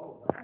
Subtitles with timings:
[0.00, 0.39] cold.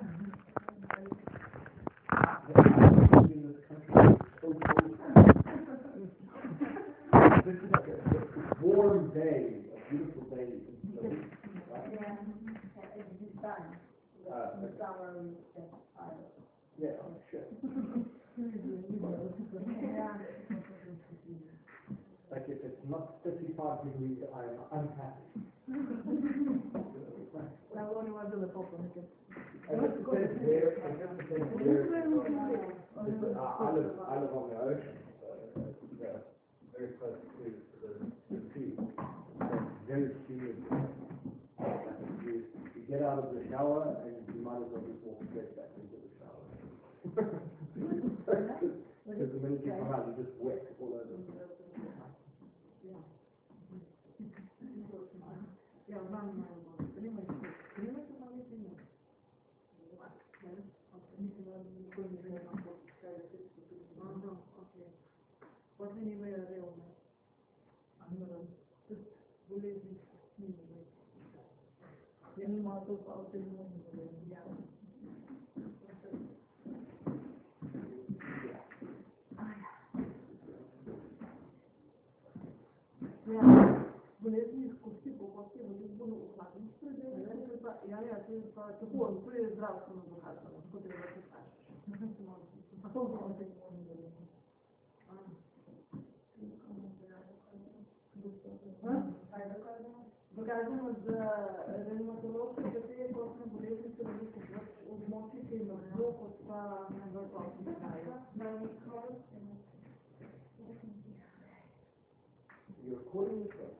[112.86, 113.76] You're calling yourself.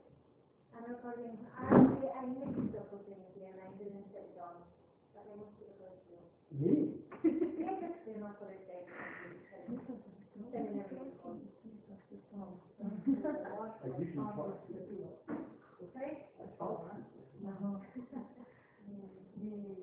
[0.77, 1.41] I'm recording.
[1.57, 4.61] Actually, I missed the opportunity and I didn't sit down.
[5.17, 6.17] But I must be able to.
[6.53, 7.01] Me?
[7.57, 8.69] Yes, it's still not correct.
[10.53, 10.85] Seminary.
[13.85, 15.09] I usually talk to you.
[15.95, 16.13] Sorry?
[16.37, 17.05] I talk to you.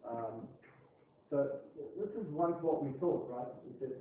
[0.09, 0.49] Um,
[1.31, 1.61] so
[1.97, 3.53] this is once what we thought, right?
[3.65, 3.93] We said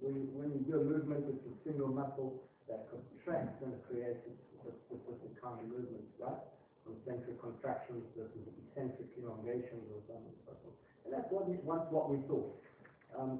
[0.00, 4.18] when, when you do a movement, it's a single muscle that contracts and creates
[4.66, 6.42] a specific kind of movement, right?
[6.84, 10.76] Concentric contractions versus eccentric elongations or so on and so forth.
[11.06, 12.50] And that's what we, once what we thought.
[13.18, 13.38] Um,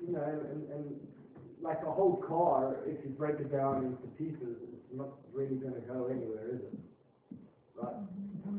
[0.00, 1.00] you know, and, and,
[1.62, 5.74] like a whole car, if you break it down into pieces, it's not really going
[5.74, 6.78] to go anywhere, is it?
[7.74, 7.96] Right?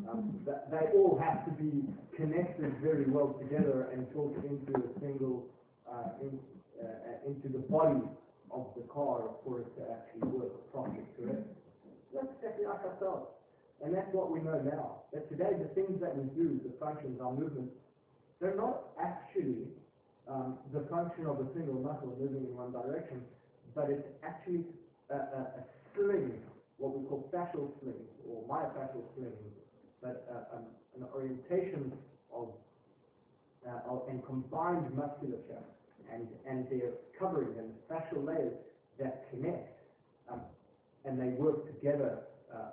[0.09, 1.85] Um, that, they all have to be
[2.16, 5.46] connected very well together and talk into a single,
[5.85, 6.40] uh, in,
[6.81, 8.01] uh, into the body
[8.51, 11.46] of the car for it to actually work properly, correct?
[12.13, 13.29] That's exactly like ourselves.
[13.84, 15.04] And that's what we know now.
[15.14, 17.74] That today the things that we do, the functions, our movements,
[18.42, 19.68] they're not actually
[20.28, 23.22] um, the function of a single muscle moving in one direction,
[23.76, 24.66] but it's actually
[25.10, 25.64] a, a, a
[25.96, 26.34] sling,
[26.78, 29.54] what we call fascial slings or myofascial slings,
[30.02, 30.66] but uh, um,
[30.98, 31.92] an orientation
[32.34, 32.50] of,
[33.68, 35.64] uh, of and combined musculature
[36.14, 38.54] and and their covering and fascial layers
[39.00, 39.80] that connect,
[40.32, 40.42] um,
[41.06, 42.20] and they work together.
[42.54, 42.70] Uh,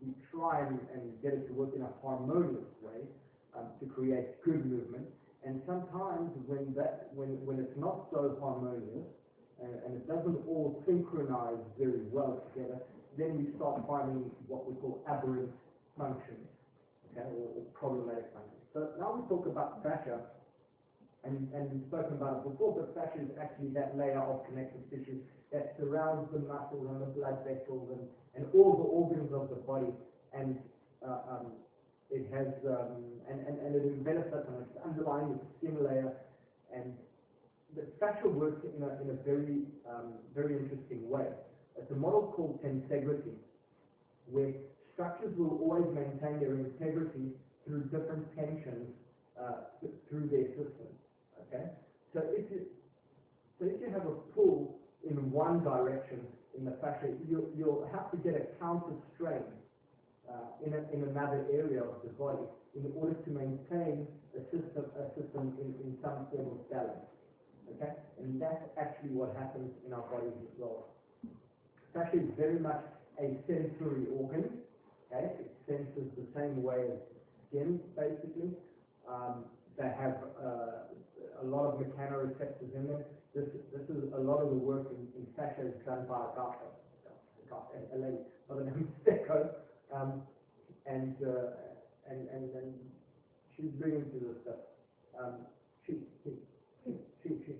[0.00, 3.00] we try and, and get it to work in a harmonious way
[3.56, 5.06] um, to create good movement.
[5.44, 9.08] And sometimes when that, when, when it's not so harmonious,
[9.60, 12.80] and, and it doesn't all synchronize very well together,
[13.18, 15.52] then we start finding what we call aberrant
[15.98, 16.48] functions,
[17.12, 18.64] okay, or, or problematic functions.
[18.72, 20.20] So now we talk about fascia,
[21.24, 24.80] and, and we've spoken about it before, but fascia is actually that layer of connective
[24.88, 25.20] tissue
[25.52, 29.56] that surrounds the muscles and the blood vessels and, and all the organs of the
[29.56, 29.92] body,
[30.32, 30.58] and
[31.06, 31.46] uh, um,
[32.10, 36.12] it has, um, and, and, and it envelops us and it's underlying the skin layer,
[36.74, 36.94] and
[37.76, 41.26] the fascia works in a, in a very, um, very interesting way.
[41.76, 43.34] It's a model called tensegrity,
[44.30, 44.52] where
[44.94, 47.32] structures will always maintain their integrity
[47.64, 48.94] through different tensions
[49.40, 49.70] uh,
[50.08, 50.90] through their system.
[51.48, 51.64] Okay,
[52.12, 52.66] so if you
[53.58, 54.78] so if you have a pull
[55.08, 56.20] in one direction
[56.56, 59.44] in the fascia, you you'll have to get a counter strain
[60.28, 64.06] uh, in, a, in another area of the body in order to maintain
[64.36, 67.06] a system, a system in, in some form of balance.
[67.74, 67.92] Okay?
[68.18, 70.86] And that's actually what happens in our bodies as well.
[71.94, 72.82] Fascia is very much
[73.18, 74.60] a sensory organ,
[75.12, 77.00] Okay, it senses the same way as
[77.48, 78.54] skin, basically.
[79.08, 79.44] Um,
[79.76, 83.02] they have uh, a lot of mechanoreceptors in them.
[83.34, 86.58] This, this is a lot of the work in, in is done by a guy,
[87.94, 88.18] a, lady
[88.48, 89.54] by the name of Stecco,
[89.94, 90.22] um,
[90.86, 92.74] and, uh, and, and, and
[93.54, 94.62] she's big to this stuff.
[95.14, 95.46] Um,
[95.86, 96.30] she, she,
[96.82, 96.90] she,
[97.22, 97.54] she, she.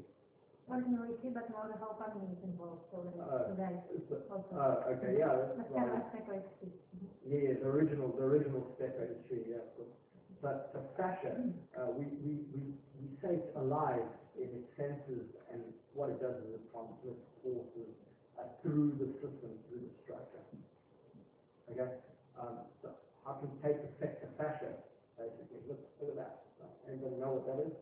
[0.67, 3.55] Originally, but now the whole family is involved, so the, Uh,
[4.11, 4.51] so also.
[4.55, 5.87] Oh, okay, yeah, that's But right.
[5.87, 6.79] kind of separate speech.
[7.27, 9.63] Yeah, the original, the original Stecco is tree, yeah.
[10.43, 11.39] But the fascia,
[11.79, 12.63] uh, we, we, we,
[12.99, 14.09] we it's alive
[14.41, 15.61] in its senses and
[15.93, 17.93] what it does is it transmits forces
[18.41, 20.45] uh, through the system, through the structure.
[21.69, 21.91] Okay?
[22.41, 24.81] Um, so how can take the fascia,
[25.21, 25.61] basically?
[25.69, 26.41] Look, look at that.
[26.89, 27.75] Anybody know what that is?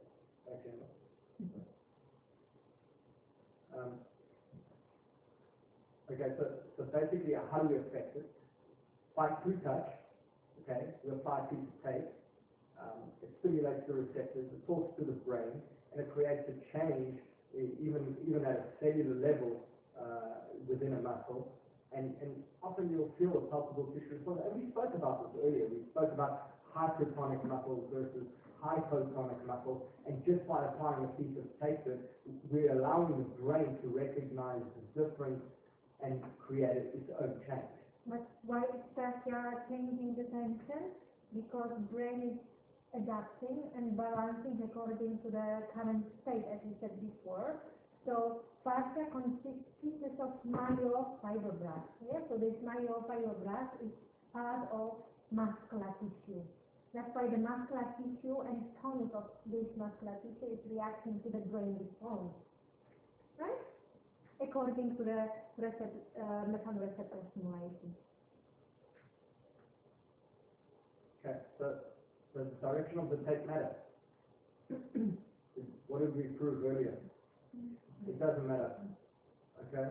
[0.49, 0.84] No.
[3.78, 3.93] Um,
[6.11, 6.44] okay, so,
[6.76, 8.26] so basically, how do we affect it?
[9.16, 9.88] By through touch,
[10.64, 12.08] okay, we apply a piece of tape,
[12.81, 15.62] um, it stimulates the receptors, it talks to the brain,
[15.98, 17.18] it creates a change,
[17.54, 19.64] even, even at a cellular level,
[19.98, 21.52] uh, within a muscle.
[21.96, 22.30] And, and
[22.62, 24.40] often you'll feel a palpable tissue response.
[24.44, 25.66] And we spoke about this earlier.
[25.66, 28.28] We spoke about hypertonic muscles versus
[28.62, 29.82] hypotonic muscles.
[30.06, 31.80] And just by applying a piece of tape
[32.50, 35.42] we're allowing the brain to recognize the difference
[36.04, 37.72] and create its own change.
[38.06, 39.22] But why is that?
[39.24, 40.92] fascia changing the tension?
[41.34, 42.38] Because brain is
[42.94, 47.61] adapting and balancing according to the current state, as we said before.
[48.06, 51.93] So fascia consists pieces of myofibroblast.
[52.00, 52.20] Yeah?
[52.29, 53.93] So this myofibroblast is
[54.32, 54.96] part of
[55.31, 56.40] muscular tissue.
[56.94, 61.44] That's why the muscular tissue and tonic of this muscular tissue is reacting to the
[61.52, 62.32] brain response.
[63.38, 63.61] Right?
[64.40, 65.29] According to the
[65.61, 67.93] recept- uh, mechanoreceptor stimulation.
[71.26, 71.75] Okay, so,
[72.34, 73.72] so the direction of the tape matter.
[75.88, 76.94] what did we prove earlier?
[78.06, 78.72] It doesn't matter.
[79.69, 79.90] Okay?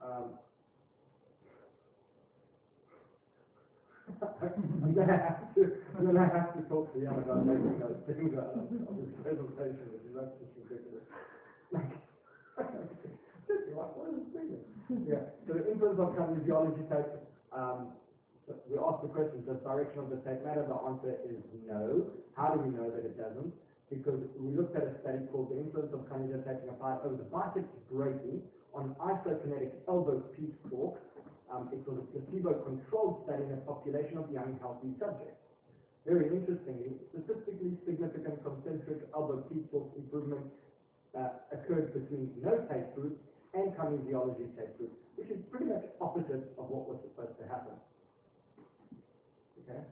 [0.00, 0.38] Um,
[4.22, 8.34] I'm gonna have to, I'm gonna have to talk to Jan about making those things
[8.36, 11.04] out of of this presentation, which is that's just ridiculous.
[12.60, 14.60] Like, what is this?
[15.08, 17.06] Yeah, so the influence of kinesiology tape,
[17.56, 17.94] um,
[18.68, 20.64] we asked the question, does direction of the tape matter?
[20.66, 22.06] The answer is no.
[22.36, 23.52] How do we know that it doesn't?
[23.90, 27.26] Because we looked at a study called the influence of kinesio taping applied over the
[27.26, 28.38] biceps brachii
[28.74, 31.02] on isokinetic elbow peak torque.
[31.50, 35.42] Um, it was a placebo-controlled study in a population of young healthy subjects.
[36.06, 40.46] Very interestingly, statistically significant concentric elbow peak torque improvement
[41.18, 43.18] uh, occurred between no tape group
[43.54, 47.74] and kinesiology tape group, which is pretty much opposite of what was supposed to happen.
[49.70, 49.86] Okay?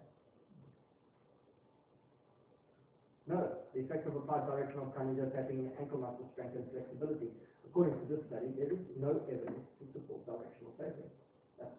[3.28, 7.28] No, the effect of applied directional kinesio tapping in ankle muscle strength and flexibility.
[7.68, 11.12] According to this study, there is no evidence to support directional taping.
[11.60, 11.76] That's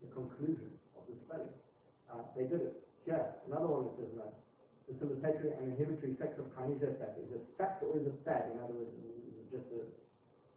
[0.00, 1.44] the conclusion of the study.
[2.08, 2.74] Uh, they did it.
[3.04, 4.32] Here, another one that says no.
[4.88, 7.12] Facilitatory and inhibitory effect of kinesio tap.
[7.20, 8.48] Is it fact or is it fad?
[8.48, 9.84] In other words, is it just a,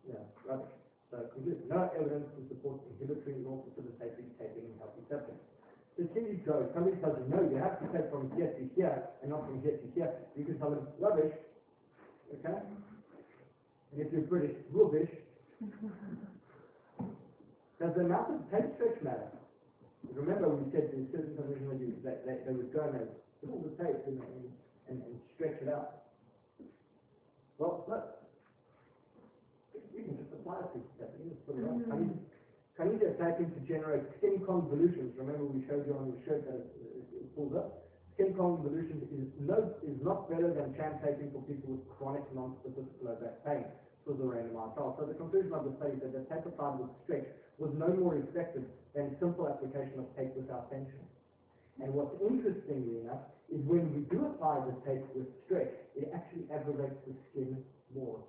[0.07, 0.15] you
[0.47, 0.71] rubbish.
[1.11, 1.27] So
[1.67, 5.55] no evidence to support inhibitory nor facilitatory taping in healthy subjects.
[5.97, 6.68] So here you go.
[6.73, 9.61] Somebody tells you, no, you have to take from here to here and not from
[9.64, 10.11] here to here.
[10.35, 11.31] You can tell them, rubbish.
[12.35, 12.59] Okay?
[13.92, 15.09] And if you're British, rubbish.
[17.80, 19.31] Does the amount of tape stretch matter?
[20.14, 23.07] Remember we said in certain conditional use that they, they would go and
[23.44, 24.45] pull the tape and, and,
[24.90, 26.04] and, and stretch it out.
[27.57, 28.19] Well, look.
[29.95, 31.16] You can just apply it to that.
[31.19, 31.83] You can just put it on.
[31.92, 32.19] I mean,
[32.75, 35.15] Kinesio taping to generate skin convolutions.
[35.15, 37.87] Remember we showed you on the shirt that it, pulls up.
[38.15, 42.91] Skin convolutions is no is not better than sham taping for people with chronic non-specific
[42.99, 43.63] low back pain.
[43.63, 44.95] This was a randomized trial.
[44.99, 47.27] So the conclusion of the study said that the tape applied with stretch
[47.59, 50.99] was no more effective than simple application of tape without tension.
[51.79, 56.47] And what's interestingly enough is when we do apply the tape with stretch, it actually
[56.51, 57.63] aggravates the skin
[57.95, 58.19] more.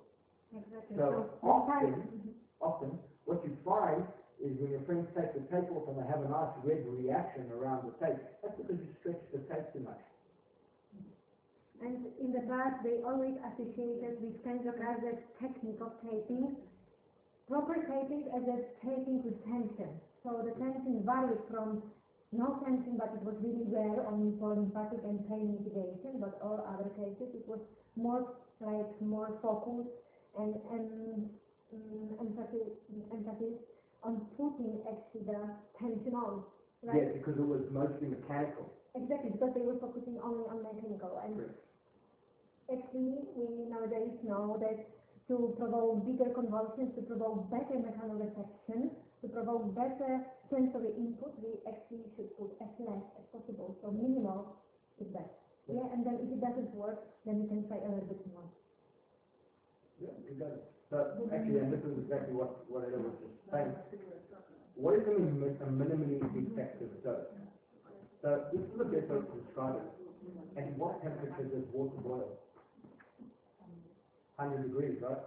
[0.55, 0.95] Exactly.
[0.95, 2.31] So often, mm-hmm.
[2.63, 4.03] often, what you find
[4.37, 7.49] is when your friends take the tape off and they have a nice red reaction
[7.49, 10.01] around the tape, that's because you stretch the tape too much.
[11.81, 16.57] And in the past, they always associated with Kendrick as a technique of taping,
[17.49, 19.89] proper taping as a taping with tension.
[20.25, 21.81] So the tension varied from
[22.33, 26.61] no tension, but it was really rare only for lymphatic and pain mitigation, but all
[26.65, 27.61] other cases it was
[27.95, 29.93] more like more focused
[30.37, 31.29] and, and
[31.73, 32.73] um, emphasis,
[33.13, 33.53] emphasis
[34.07, 35.41] on putting actually the
[35.79, 36.39] tension on.
[36.87, 37.03] right?
[37.03, 38.71] Yes, because it was mostly mechanical.
[38.95, 41.59] Exactly, because they were focusing only on mechanical and Correct.
[42.71, 44.79] actually we nowadays know that
[45.27, 48.89] to provoke bigger convolutions, to provoke better mechanical reception,
[49.21, 54.47] to provoke better sensory input, we actually should put as less as possible, so minimal
[54.99, 55.27] is best.
[55.67, 56.95] Yeah, and then if it doesn't work,
[57.25, 58.47] then you can try a little bit more.
[59.99, 60.76] Yeah, we got it.
[60.89, 63.13] So actually, and this is exactly what, what I was
[63.51, 63.73] saying.
[64.75, 67.27] What is a, mi- a minimally effective dose?
[68.21, 69.87] So this is a best way to describe it.
[70.57, 72.29] At what temperature does water boil?
[74.37, 75.17] Hundred degrees, right?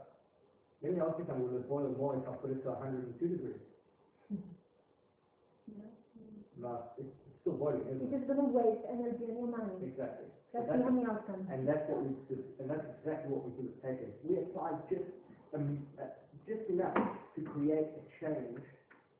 [0.83, 3.05] Let me ask you something, will it boil more if I put it to hundred
[3.05, 3.61] and two degrees?
[6.57, 8.11] No, it's it's still boiling, isn't it?
[8.11, 9.73] just gonna waste energy and your money.
[9.83, 10.27] Exactly.
[10.53, 11.47] That's that's- the only outcome.
[11.51, 14.13] And that's what we, do- and that's exactly what we do with takers.
[14.25, 15.05] We apply just,
[15.55, 16.05] um, uh,
[16.47, 16.95] just enough
[17.35, 18.61] to create a change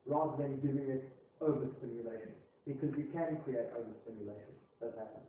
[0.05, 1.09] rather than giving it
[1.41, 2.31] overstimulation.
[2.65, 5.21] Because you can create overstimulation, does happen.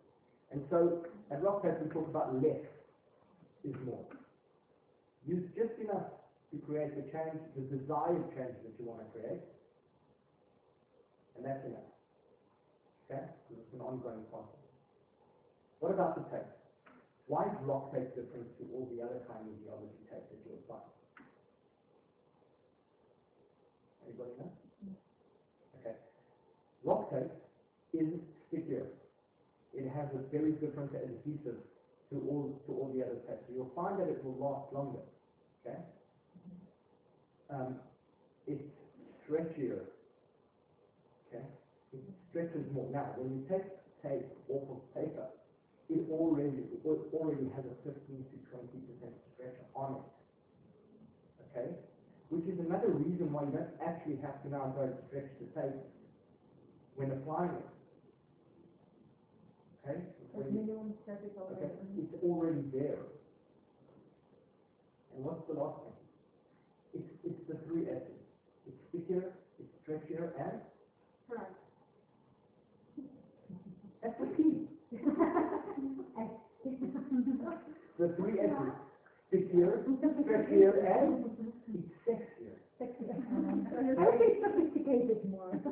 [0.52, 2.60] And so at RockTape we talk about less
[3.64, 4.04] is more.
[5.26, 6.12] Use just enough
[6.52, 9.40] to create the change, the desired change that you want to create.
[11.36, 11.88] And that's enough.
[13.08, 13.22] Okay?
[13.48, 14.60] Because it's an ongoing process.
[15.80, 16.61] What about the tape?
[17.32, 17.56] Why is
[17.96, 20.84] tape different to all the other kinesiology tape that you apply?
[24.04, 24.52] Anybody know?
[25.80, 25.96] Okay.
[26.84, 27.32] RockTape
[27.94, 28.84] is stickier.
[29.72, 31.56] It has a very different adhesive
[32.10, 33.48] to all to all the other tapes.
[33.48, 35.00] So you'll find that it will last longer.
[35.64, 35.78] Okay.
[37.48, 37.76] Um,
[38.46, 38.62] it's
[39.24, 39.80] stretchier.
[41.32, 41.46] Okay.
[41.94, 42.90] It stretches more.
[42.92, 43.64] Now, when you take
[44.02, 45.28] tape off of paper,
[45.98, 50.06] it already, it already has a fifteen to twenty percent stretch on it.
[51.52, 51.68] Okay?
[52.30, 55.46] Which is another reason why you don't actually have to now go and stretch the
[55.52, 55.76] tape
[56.96, 57.68] when applying it.
[59.84, 60.00] Okay?
[60.00, 63.04] That's When you- minimum stress is Okay, it's already there.
[65.14, 65.92] And what's the last thing?
[66.94, 68.22] It's, it's the three S's.
[68.66, 70.60] It's thicker, it's stretchier, and
[71.28, 71.52] Right.
[74.02, 74.68] that's the key.
[77.98, 78.72] The three S's.
[79.28, 79.84] Stickier,
[80.24, 81.24] stretchier, and
[81.72, 82.56] it's sexier.
[82.82, 85.52] Okay, sophisticated more.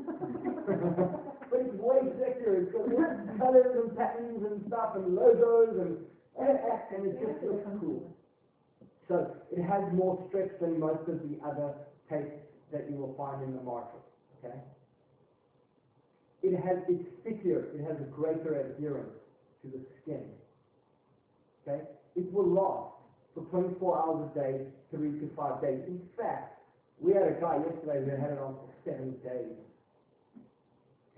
[1.50, 2.62] but it's way sexier.
[2.62, 5.96] It's got colors and patterns and stuff and logos and,
[6.38, 6.58] and,
[6.96, 8.16] and it just looks cool.
[9.08, 11.74] So it has more stretch than most of the other
[12.08, 12.40] tapes
[12.72, 14.00] that you will find in the market.
[14.38, 14.56] Okay.
[16.42, 17.68] It has it's stickier.
[17.74, 19.18] It has a greater adherence
[19.62, 20.24] to the skin.
[21.66, 21.82] Okay.
[22.16, 22.94] It will last
[23.34, 25.80] for 24 hours a day, three to five days.
[25.86, 26.58] In fact,
[27.00, 29.56] we had a guy yesterday who had it on for seven days.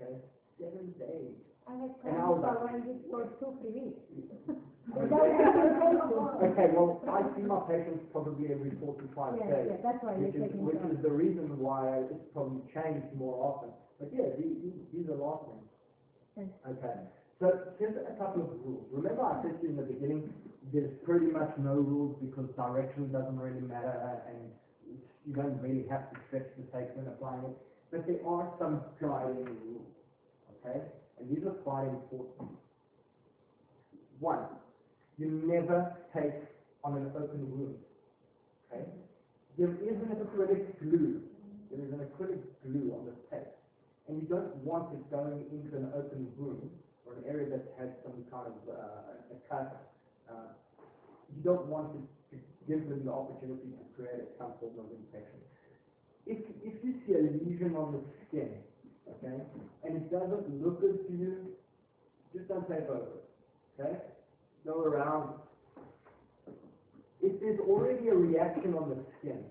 [0.01, 0.15] Okay.
[0.59, 1.33] Seven days.
[1.67, 4.01] I And I was like- for two, three weeks.
[4.93, 9.67] Okay, well, I see my patients probably every four to five Yeah, days.
[9.71, 13.69] yeah, that's why Which is, which is the reason why it's probably changed more often.
[13.97, 15.63] But yeah, these, these- are lasting.
[16.35, 16.47] Yes.
[16.67, 16.95] Okay,
[17.43, 18.87] so here's a couple of rules.
[18.89, 20.31] Remember I said to you in the beginning,
[20.71, 24.47] there's pretty much no rules because direction doesn't really matter and
[25.27, 27.55] you don't really have to stretch the tape when applying it.
[27.91, 29.91] But there are some guiding rules,
[30.55, 30.87] okay?
[31.19, 32.55] And these are quite important.
[34.19, 34.47] One,
[35.19, 36.47] you never take
[36.85, 37.75] on an open wound,
[38.71, 38.87] okay?
[39.59, 41.21] There is an acrylic glue,
[41.69, 43.51] there is an acrylic glue on the tape,
[44.07, 46.71] and you don't want it going into an open wound
[47.13, 49.93] or an area that has some kind of uh, a cut.
[50.29, 50.49] Uh,
[51.35, 55.39] you don't want it to give them the opportunity to create some form of infection.
[56.25, 58.49] If, if you see a lesion on the skin,
[59.09, 59.43] okay,
[59.83, 61.51] and it doesn't look good to you,
[62.33, 63.97] just don't tape over it, okay?
[64.65, 65.35] Go around.
[67.21, 69.43] If there's already a reaction on the skin,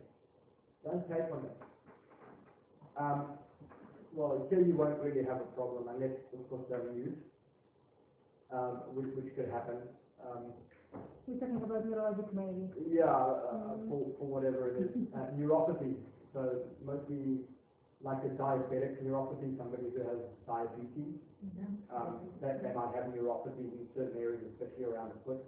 [0.84, 1.56] don't tape on it.
[2.96, 3.24] Um,
[4.14, 7.16] well, here you won't really have a problem unless, of course, they're used,
[8.92, 9.76] which, which could happen.
[10.20, 10.52] Um,
[11.26, 12.68] We're talking about neurologic maybe.
[12.92, 14.90] yeah, uh, for, for whatever it is.
[15.14, 15.96] Uh, neuropathy,
[16.32, 17.40] so mostly
[18.02, 21.16] like a diabetic neuropathy, somebody who has diabetes,
[21.94, 25.40] um, that they might have neuropathy in certain areas, especially around the foot.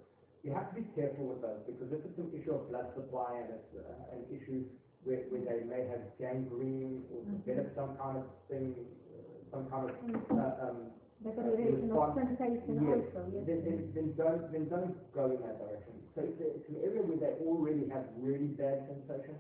[0.43, 3.41] You have to be careful with those because if it's an issue of blood supply
[3.43, 4.65] and it's uh, an issue
[5.05, 9.89] where, where they may have gangrene or develop some kind of thing, uh, some kind
[9.89, 9.97] of,
[10.37, 10.79] uh, um,
[11.23, 13.45] Deterioration of response- sensation Yes, also, yes.
[13.47, 16.03] then, then, then don't, then don't go in that direction.
[16.15, 19.37] So if there- it's an area where they already have really bad sensation,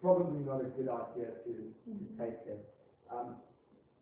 [0.00, 1.52] probably not a good idea to,
[1.98, 2.58] to take them.
[3.10, 3.36] Um,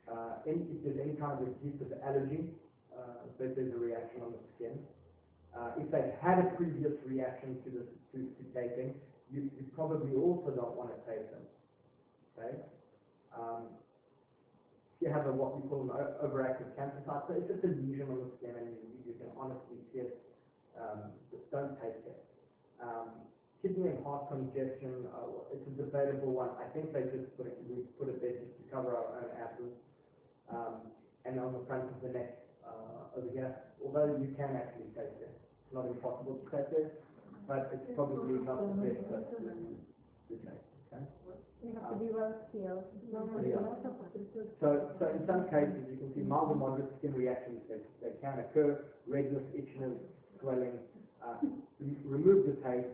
[0.09, 2.47] uh, any, if there's any kind of adhesive allergy,
[2.93, 4.81] uh, there's a reaction on the skin.
[5.55, 8.95] Uh, if they've had a previous reaction to this, to, to taping,
[9.31, 11.43] you, you probably also don't want to take them,
[12.39, 12.59] okay?
[13.33, 13.71] Um,
[15.01, 18.21] you have a, what we call an overactive cancer so it's just a lesion on
[18.21, 20.21] the skin and you, you can honestly see it,
[20.77, 22.21] um, just don't take it.
[22.81, 23.25] Um,
[23.65, 26.53] kidney and heart congestion, uh, it's a debatable one.
[26.61, 29.29] I think they just put it, we put it there just to cover our own
[29.37, 29.73] asses.
[30.49, 30.93] Um,
[31.25, 35.13] and on the front of the neck, uh, over here, although you can actually take
[35.21, 35.33] it.
[35.33, 37.05] It's not impossible to take it,
[37.47, 39.17] but it's probably not the best to,
[40.29, 40.65] take.
[40.93, 41.05] okay?
[41.63, 42.85] You have to be well skilled.
[43.45, 43.61] Yeah.
[44.61, 48.21] So, so in some cases, you can see mild or moderate skin reactions that, that
[48.21, 49.97] can occur, redness, itchiness,
[50.41, 50.79] swelling.
[51.21, 51.37] Uh,
[52.05, 52.89] remove the tape,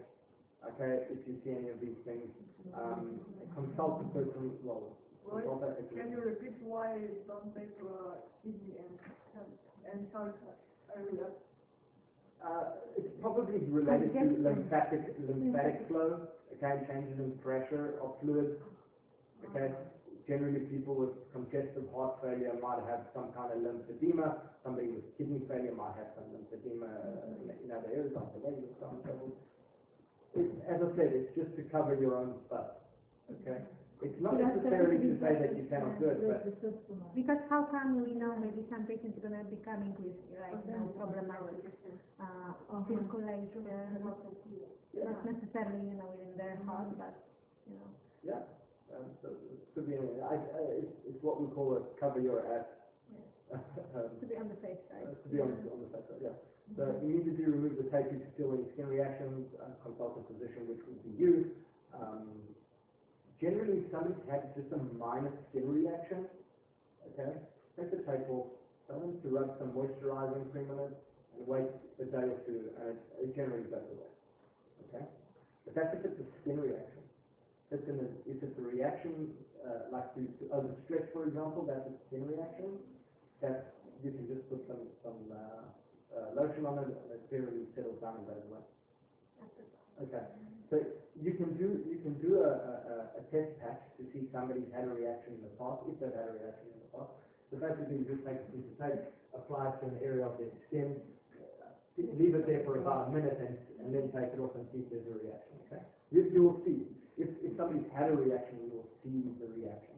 [0.67, 2.27] okay, if you see any of these things.
[2.75, 3.21] Um,
[3.55, 4.99] consult the person, well,
[5.95, 8.99] can you repeat why not made for kidney and,
[9.93, 10.07] and
[10.95, 11.27] area?
[12.47, 18.55] Uh, it's probably related to lymphatic, lymphatic flow, okay, changes in pressure of fluids,
[19.51, 19.75] okay?
[20.29, 25.43] Generally, people with congestive heart failure might have some kind of lymphedema, somebody with kidney
[25.51, 29.33] failure might have some lymphedema uh, in other areas, like the leg, so on and
[30.35, 32.79] so as I said, it's just to cover your own stuff,
[33.43, 33.59] okay?
[34.05, 36.45] It's not necessarily to say that you cannot do it, but
[37.17, 40.73] Because how come we know maybe some patients are gonna be coming with, like, you
[40.77, 41.65] know, problematic,
[42.21, 42.53] uh,
[42.89, 43.65] circulation,
[44.05, 47.17] not necessarily, you know, within their heart, but,
[47.65, 47.89] you know.
[48.23, 48.43] Yeah,
[48.93, 52.21] um, so it could be, any- I, I, it's, it's what we call a cover
[52.21, 52.67] your ass.
[53.97, 55.07] Um, To be on the safe side.
[55.09, 56.37] uh, to be on, on the safe side, yeah.
[56.77, 60.67] So immediately remove the tape if you feel any skin reactions, uh, consult a physician,
[60.69, 61.33] which would be you.
[61.95, 62.29] Um,
[63.41, 66.27] generally, if somebody's had just a minor skin reaction,
[67.13, 67.33] okay,
[67.77, 68.49] take the tape off,
[68.89, 70.95] tell them to rub some moisturizing cream on it,
[71.37, 71.69] and wait
[72.01, 74.13] a day or two, and it, it generally goes away,
[74.89, 75.05] okay?
[75.65, 77.03] But that's if it's a skin reaction.
[77.71, 77.99] If it's, an,
[78.31, 79.35] if it's a reaction,
[79.67, 82.79] uh, like to, to overstretch, for example, that's a skin reaction,
[83.43, 85.67] that you can just put some, some, uh,
[86.17, 88.65] uh, lotion on it, and it generally settles down and goes away.
[90.01, 90.25] Okay,
[90.71, 90.81] so
[91.21, 94.69] you can do, you can do a, a, a- test patch to see if somebody's
[94.75, 97.13] had a reaction in the past, if they've had a reaction in the past.
[97.51, 99.03] So basically, you can just take a piece of tape,
[99.35, 100.99] apply it to an area of their skin,
[101.39, 101.71] uh,
[102.19, 104.81] leave it there for about a minute and, and then take it off and see
[104.85, 105.83] if there's a reaction, okay?
[106.11, 109.97] You, you'll see, if, if somebody's had a reaction, you will see the reaction,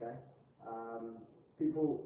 [0.00, 0.16] okay?
[0.66, 1.18] Um,
[1.58, 2.00] people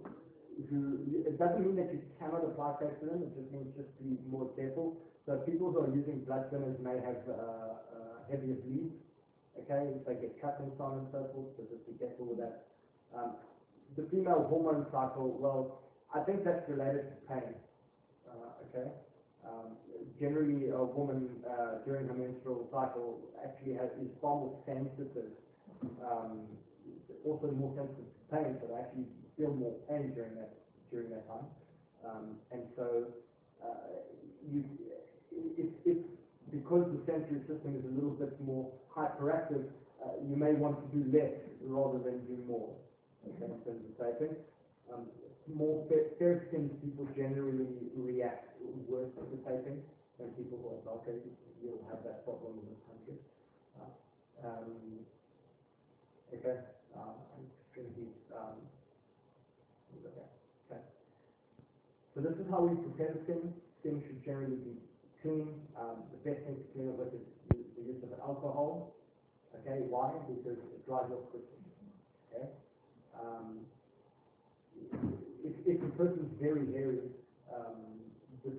[0.70, 3.90] who, it doesn't mean that you cannot apply tape to them, it just means just
[3.98, 4.94] be more careful.
[5.26, 8.92] So people who are using blood thinners may have, uh, uh, heavier bleeds,
[9.58, 12.26] okay, if they get cut and so on and so forth, so just be careful
[12.26, 12.68] with that.
[13.16, 13.32] Um,
[13.96, 15.80] the female hormone cycle, well,
[16.14, 17.54] I think that's related to pain,
[18.28, 18.90] uh, okay?
[19.48, 19.76] Um,
[20.20, 25.32] generally, a woman, uh, during her menstrual cycle actually has, is far more sensitive,
[26.04, 26.44] um,
[27.24, 29.08] also more sensitive to pain, so they actually
[29.38, 30.52] feel more pain during that,
[30.92, 31.48] during that time.
[32.04, 33.08] Um, and so,
[33.64, 34.04] uh,
[34.52, 34.64] you,
[35.58, 35.98] if, if,
[36.50, 39.64] because the sensory system is a little bit more hyperactive,
[40.04, 41.32] uh, you may want to do less
[41.64, 42.70] rather than do more,
[43.26, 44.36] okay, in terms of taping.
[44.92, 45.06] Um,
[45.52, 48.48] more fair, fair-skinned people generally react
[48.88, 49.80] worse to the taping
[50.18, 51.16] than people who are darker.
[51.62, 53.16] You'll have that problem in this country.
[53.80, 54.72] Uh, um,
[56.32, 56.60] okay,
[56.96, 57.44] I'm
[57.74, 58.60] keep, um,
[60.04, 60.28] okay,
[60.70, 60.80] okay.
[62.14, 63.52] So this is how we prepare the skin.
[63.80, 64.76] Skin should generally be
[65.24, 68.92] Um, the best thing to clean it with is the use of alcohol.
[69.56, 70.12] Okay, why?
[70.28, 71.64] Because it dries off quickly.
[72.28, 72.52] Okay?
[73.16, 73.64] Um,
[75.40, 77.08] if, if a person's very hairy,
[77.48, 78.04] um,
[78.44, 78.52] the,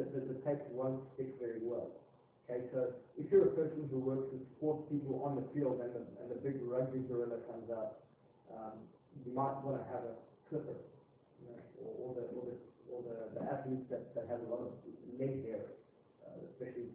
[0.00, 1.92] the, the tape won't stick very well.
[2.48, 5.92] Okay, so if you're a person who works with sports people on the field and
[5.92, 8.00] the, and the big rugby gorilla comes out,
[8.56, 8.80] um,
[9.28, 10.16] you might want to have a
[10.48, 10.80] clipper,
[11.44, 12.56] you know, or, or the, or the,
[12.88, 14.72] or the, the athletes that, that have a lot of
[15.20, 15.68] leg hair,
[16.52, 16.88] especially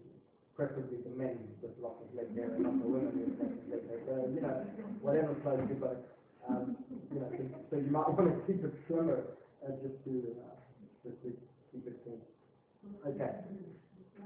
[0.56, 3.65] preferably the men with lots of leg hair and not the women with lots of
[3.69, 3.99] leg hair.
[4.06, 4.56] So, you know,
[5.01, 6.01] whatever floats your boat.
[6.47, 6.75] Um,
[7.12, 9.23] you know, so, so you might want to keep it slimmer,
[9.63, 10.56] uh, just to, uh,
[11.08, 11.32] just to
[11.71, 12.19] keep it clean.
[13.08, 13.32] Okay.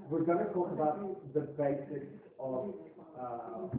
[0.10, 0.98] We're gonna talk about
[1.34, 2.74] the basics of,
[3.20, 3.70] uh,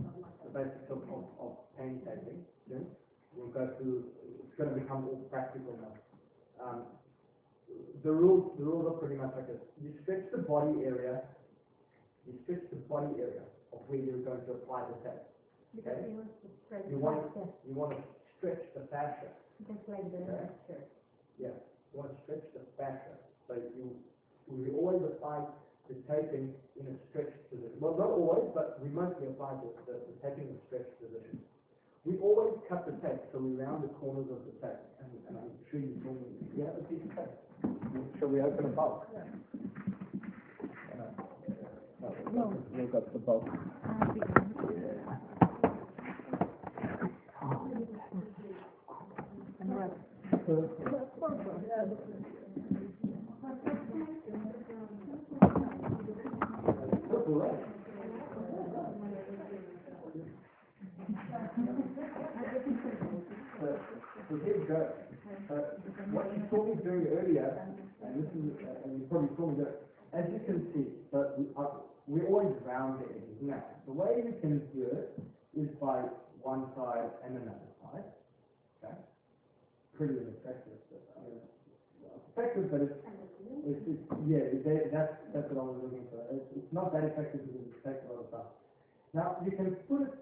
[0.45, 2.87] the basics of, of, of pain taping, soon.
[3.35, 5.95] We'll go through, it's gonna become all practical now.
[6.65, 6.83] Um,
[8.03, 9.61] the rules, the rules are pretty much like this.
[9.83, 11.23] You stretch the body area,
[12.27, 15.25] you stretch the body area of where you're going to apply the tape.
[15.75, 17.29] Because he wants to spread You want-.
[17.67, 18.03] You want to
[18.39, 19.31] stretch the fascia.
[19.67, 20.83] just like the Okay.
[21.39, 21.55] Yeah,
[21.93, 23.15] you want to stretch the fascia,
[23.47, 23.95] so you,
[24.49, 25.47] we always apply
[25.91, 27.79] the taping in a stretched position.
[27.81, 31.39] Well, not always, but we mostly apply the, the, the taping in a stretched position.
[32.05, 35.35] We always cut the tape, so we round the corners of the tape, and, and
[35.37, 36.79] I'm sure you told me, you have
[37.89, 38.19] a piece of tape.
[38.21, 39.07] Shall we open a bulk?
[42.33, 42.55] No.
[42.75, 43.49] We've got the bulk.
[50.47, 50.99] So, so
[64.69, 65.08] go.
[65.49, 65.65] Uh,
[66.13, 67.49] what you saw me doing earlier,
[68.05, 69.81] and this is, uh, and you probably saw me it,
[70.13, 71.73] as you can see, but we are,
[72.07, 73.41] we always round the edges.
[73.41, 75.17] Now, the way you can do it
[75.57, 76.05] is by
[76.45, 78.05] one side and another side.
[78.85, 78.93] Okay?
[79.97, 81.17] Pretty ineffective, but,
[82.29, 82.97] effective, but it's,
[83.65, 86.21] it's, it's yeah, that- that's, that's what I was looking for.
[86.29, 88.53] It's, it's not that effective because it takes a lot of time.
[89.17, 90.13] Now, you can put it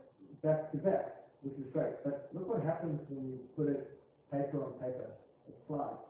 [0.42, 3.90] back to back, which is great, but look what happens when you put it
[4.30, 5.10] paper on paper.
[5.46, 6.02] It slides.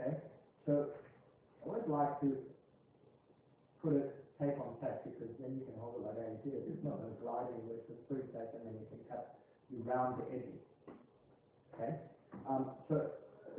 [0.00, 0.12] Okay?
[0.66, 2.36] So, I always like to
[3.80, 6.28] put it tape on tape because then you can hold it like that.
[6.28, 7.08] You see, it's not a
[7.70, 9.38] it's just pretty tape and then you can cut,
[9.70, 10.60] you round the edges.
[11.74, 11.94] Okay?
[12.48, 13.10] Um, so,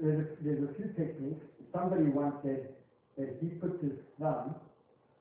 [0.01, 1.45] there's a, there's a few techniques.
[1.73, 2.69] Somebody once said
[3.17, 4.55] that he puts his thumb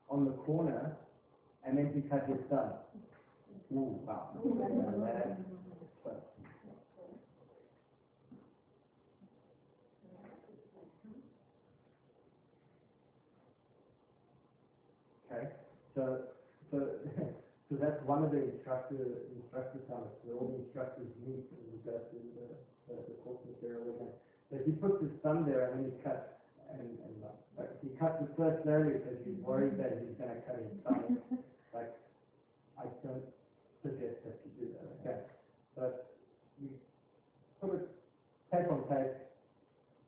[0.09, 0.95] on the corner
[1.65, 2.73] and then he cut his thumb.
[3.73, 4.29] Ooh, wow.
[4.33, 5.37] That-
[6.03, 6.31] but-
[15.31, 15.47] Okay,
[15.95, 16.21] so,
[16.71, 16.77] so,
[17.69, 21.77] so that's one of the instructor, instructor summits, where all the instructors meet and we
[21.83, 22.47] go through the,
[22.87, 24.13] the, the course material again.
[24.51, 26.23] So he puts his thumb there and then he cuts,
[26.71, 27.13] and, and
[27.57, 31.17] like, he cuts the first area because he's worried that he's gonna cut his thumb.
[31.73, 31.87] Like,
[32.79, 33.23] I don't
[33.83, 35.19] suggest that you do that, okay?
[35.75, 35.91] But
[36.61, 36.69] you
[37.61, 37.81] put it
[38.51, 39.09] tape on tape,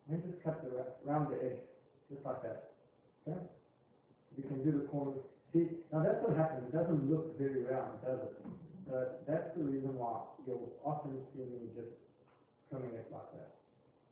[0.10, 1.58] and just cut the, ra- round the edge,
[2.10, 2.58] just like that,
[3.28, 3.40] okay?
[4.38, 5.18] You can do the corners.
[5.54, 8.32] See, now that's what happens, it doesn't look very round, does it?
[8.88, 11.90] But that's the reason why you'll often see me just
[12.70, 13.48] trimming it like that,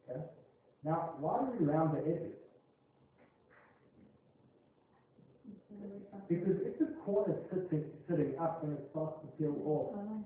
[0.09, 0.21] okay?
[0.83, 2.37] Now, why do we round the edges?
[6.29, 10.25] Because if the corner is sitting, sitting up, then it starts to peel off, oh.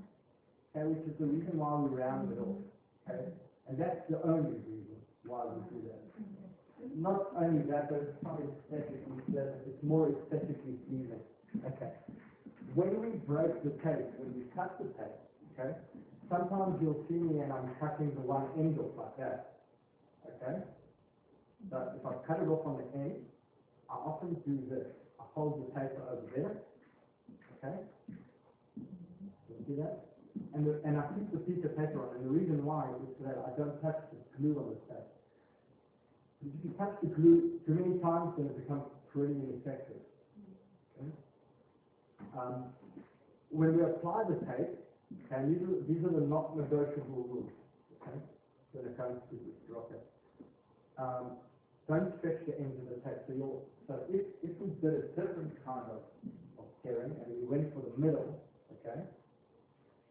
[0.72, 2.64] okay, which is the reason why we round it off,
[3.04, 3.28] okay?
[3.68, 4.96] And that's the only reason
[5.28, 6.00] why we do that.
[6.96, 11.20] Not only that, but it's not aesthetically, pleasant, it's more aesthetically pleasing,
[11.68, 11.92] okay?
[12.76, 15.20] When we break the tape, when we cut the tape,
[15.60, 15.76] okay,
[16.32, 19.59] sometimes you'll see me and I'm cutting the one end off like that,
[20.38, 20.62] okay?
[21.70, 23.16] But if I cut it off on the end,
[23.90, 24.88] I often do this.
[25.20, 26.54] I hold the paper over there,
[27.58, 27.76] okay?
[29.50, 30.06] You see that?
[30.54, 33.26] And, the, and I keep the piece of paper on, and the reason why is
[33.26, 35.10] that I don't touch the glue on the tape.
[36.40, 40.00] If you touch the glue too many times, then it becomes pretty ineffective.
[40.96, 41.12] Okay?
[42.40, 42.72] Um,
[43.50, 44.72] when we apply the tape,
[45.26, 47.52] okay, these are, these are the not negotiable rules,
[48.00, 48.16] okay,
[48.72, 50.06] when it comes to this rocket.
[51.00, 51.40] Um,
[51.88, 53.24] don't stretch the ends of the tape.
[53.26, 56.04] So you'll, so if, if we did a different kind of,
[56.60, 58.36] of tearing and we went for the middle,
[58.78, 59.00] okay?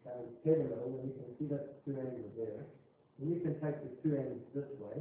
[0.03, 2.61] So we tear the middle and you can see that the two ends are there.
[3.21, 4.97] Then you can take the two ends this way,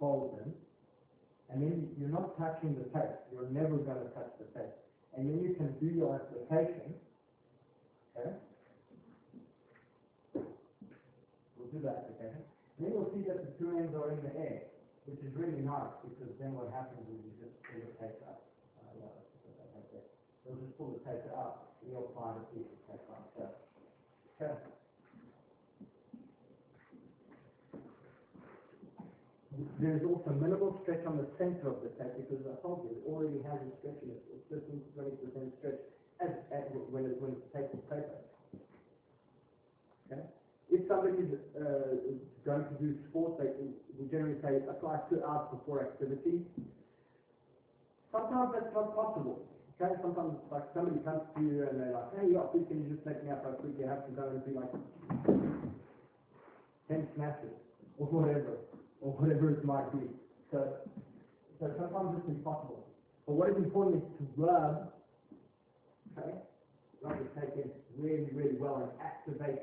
[0.00, 0.52] fold them,
[1.48, 3.16] and then you're not touching the tape.
[3.32, 4.74] You're never going to touch the tape.
[5.16, 6.92] And then you can do your application,
[8.12, 8.34] okay?
[11.56, 12.12] We'll do that.
[12.20, 14.68] And then you'll see that the two ends are in the air
[15.08, 18.44] which is really nice because then what happens is you just pull the paper up.
[18.76, 19.08] Uh.
[20.44, 23.54] You'll just pull the paper up and you'll find a piece of paper like that.
[24.36, 24.54] Okay.
[29.80, 33.02] There's also minimal stretch on the center of the tape because I told you it
[33.08, 34.22] already has a stretch in it.
[34.30, 35.82] It's twenty percent stretch
[36.20, 38.20] as, as when it, when it's taped to paper.
[40.12, 40.22] Okay?
[40.70, 41.96] If somebody's uh,
[42.44, 43.50] going to do sports, they,
[43.98, 46.44] we generally say apply two hours before activity.
[48.12, 49.48] Sometimes that's not possible.
[49.80, 52.90] Okay, sometimes like somebody comes to you and they're like, hey, yeah, please can you
[52.92, 53.78] just take me out real quick?
[53.78, 54.72] You have to go and do like
[56.88, 57.54] ten snatches
[57.96, 58.58] or whatever,
[59.00, 60.10] or whatever it might be.
[60.50, 60.66] So,
[61.60, 62.84] so sometimes it's impossible.
[63.26, 64.92] But what is important is to rub,
[66.18, 66.32] okay,
[67.02, 69.62] rub the tape in really, really well and activate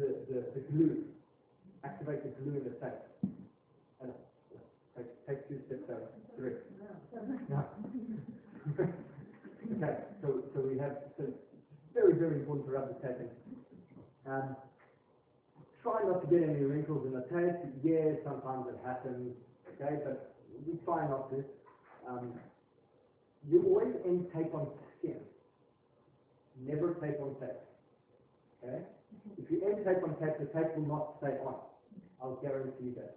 [0.00, 1.04] the, the, the glue.
[1.84, 3.04] activate the glue in the tape.
[4.00, 4.12] And,
[4.96, 6.52] take, take two steps over, three.
[7.50, 7.64] No.
[8.78, 11.24] Okay, so, so we have, so
[11.94, 14.30] very, very important to rub the tape in.
[14.30, 14.56] Um,
[15.82, 17.56] try not to get any wrinkles in the tape.
[17.82, 19.34] Yeah, sometimes it happens,
[19.74, 20.36] okay, but
[20.66, 21.44] we try not to.
[22.08, 22.32] Um,
[23.48, 25.16] you always end tape on skin.
[26.60, 27.60] Never tape on tape.
[28.62, 28.82] Okay?
[29.38, 31.56] If you end tape on tape, the tape will not stay on.
[32.22, 33.16] I'll guarantee you that.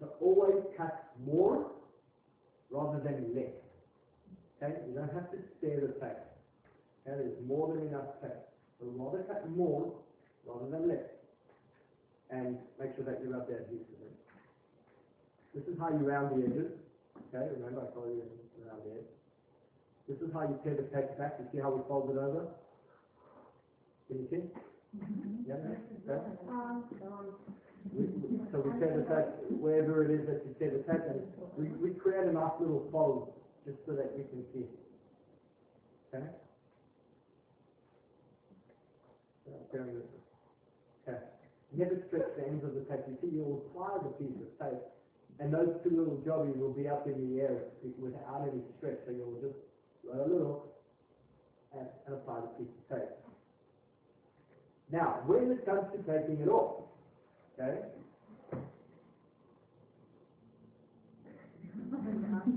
[0.00, 1.70] So always cut more
[2.70, 3.54] rather than less.
[4.56, 4.74] Okay?
[4.88, 6.22] You don't have to stare the tape.
[7.02, 7.18] Okay?
[7.18, 8.46] There's more than enough tape.
[8.78, 9.92] So rather cut more
[10.46, 11.04] rather than less.
[12.30, 14.14] And make sure that you rub the adhesive.
[15.54, 16.72] This is how you round the edges.
[17.34, 17.48] Okay?
[17.58, 18.22] Remember I told you
[18.66, 19.10] around the edge.
[20.08, 21.36] This is how you tear the tape back.
[21.40, 22.46] You see how we fold it over?
[24.08, 24.42] Can you see?
[24.94, 25.54] Yeah,
[26.06, 26.14] no?
[26.48, 26.84] Um,
[27.92, 31.24] We, we, so we the tape, wherever it is that you tear the tape,
[31.56, 33.32] we, we create a nice little fold
[33.64, 34.66] just so that you can see.
[36.12, 36.24] Okay?
[39.44, 40.04] So, going this.
[41.08, 41.18] Okay.
[41.72, 43.04] Never stretch the ends of the tape.
[43.08, 44.84] You see, you'll apply the piece of tape,
[45.40, 47.56] and those two little jobbies will be up in the air
[47.98, 49.56] without any stretch, so you'll just
[50.12, 50.62] off
[51.76, 53.27] and, and apply the piece of tape.
[54.90, 56.84] Now, when it comes to taking it off,
[57.58, 57.80] okay?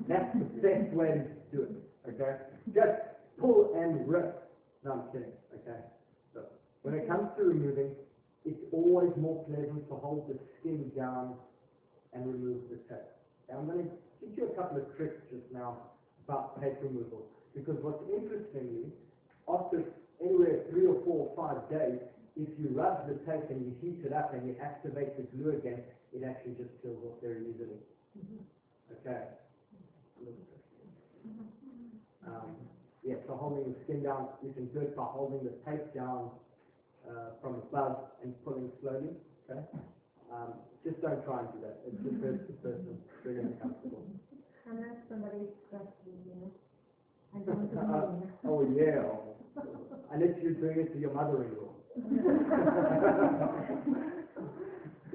[0.07, 2.37] That's the best way to do it, okay?
[2.73, 3.01] Just
[3.37, 4.49] pull and rip.
[4.85, 5.79] No, I'm kidding, okay?
[6.33, 6.45] So,
[6.83, 7.91] when it comes to removing,
[8.45, 11.35] it's always more pleasant to hold the skin down
[12.13, 13.11] and remove the tape.
[13.49, 13.91] Now, I'm going to
[14.21, 15.77] teach you a couple of tricks just now
[16.27, 18.87] about tape removal, because what's interestingly,
[19.49, 19.83] after
[20.21, 21.99] anywhere three or four or five days,
[22.35, 25.51] if you rub the tape and you heat it up and you activate the glue
[25.57, 27.79] again, it actually just peels off very easily.
[29.01, 29.23] Okay.
[32.27, 32.55] Um,
[33.03, 36.29] yeah, so holding the skin down, you can do it by holding the tape down
[37.09, 39.09] uh, from above and pulling slowly.
[39.49, 39.61] Okay.
[40.31, 40.53] Um,
[40.85, 41.81] just don't try and do that.
[41.85, 42.95] It just hurts the person.
[42.95, 44.05] It's really uncomfortable.
[44.69, 46.51] unless somebody is trusting you.
[47.35, 49.03] I don't Uh, oh yeah.
[50.11, 51.71] Unless you're doing it to your mother-in-law.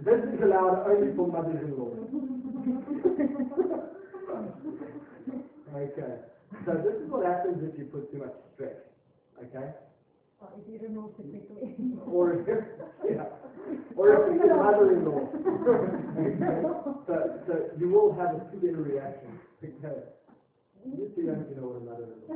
[0.05, 1.91] this is allowed only for mothers-in-law.
[5.75, 6.15] okay.
[6.65, 8.77] So this is what happens if you put too much stress.
[9.45, 9.75] Okay.
[10.41, 11.75] Or if you remove it quickly.
[12.07, 12.47] Or if,
[13.09, 13.25] yeah.
[13.97, 15.31] Or if it's your mother-in-law.
[17.07, 17.15] so,
[17.47, 20.05] so you will have a severe reaction because
[20.85, 22.29] you don't know what a mother-in-law.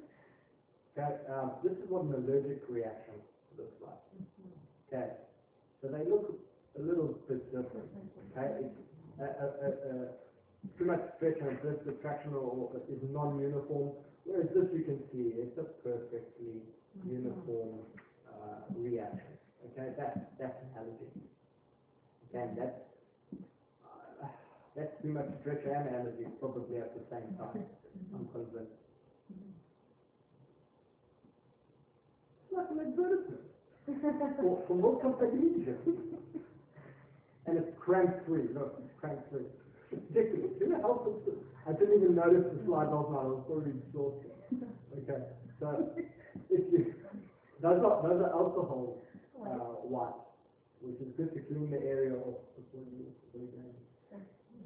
[0.96, 3.18] Okay, um, this is what an allergic reaction
[3.58, 3.98] looks like.
[4.86, 5.10] Okay,
[5.82, 6.38] so they look
[6.78, 7.90] a little bit different.
[8.30, 8.78] Okay, it's,
[10.78, 13.92] too much stretch and this attraction or is non-uniform,
[14.24, 16.62] whereas this you can see it's a perfectly
[17.04, 17.82] uniform
[18.30, 19.34] uh, reaction.
[19.66, 21.10] Okay, that's that's an allergy.
[22.30, 22.78] Okay, and that's
[23.84, 24.26] uh,
[24.76, 27.66] that's too much stretch and allergy probably at the same time.
[28.14, 28.78] I'm convinced.
[32.54, 35.66] It's like an advertisement for, for milk company.
[37.46, 39.50] And it's crank free, look, it's crank free.
[39.90, 40.54] It's ridiculous.
[40.62, 41.34] The hell puts it?
[41.66, 44.30] I didn't even notice the slide last night, I was already exhausted.
[45.02, 45.20] Okay,
[45.58, 45.90] so
[46.48, 46.94] if you,
[47.60, 49.02] those are, those are alcohol,
[49.42, 50.24] uh, wipes,
[50.80, 54.22] which is good to clean the area off before you, before you go in.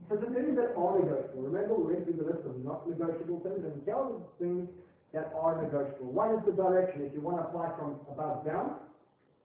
[0.07, 3.41] So the things that are negotiable, remember we went through the list of not negotiable
[3.41, 4.69] things, and the things
[5.15, 6.13] that are negotiable.
[6.13, 8.77] One is the direction, if you want to apply from above down,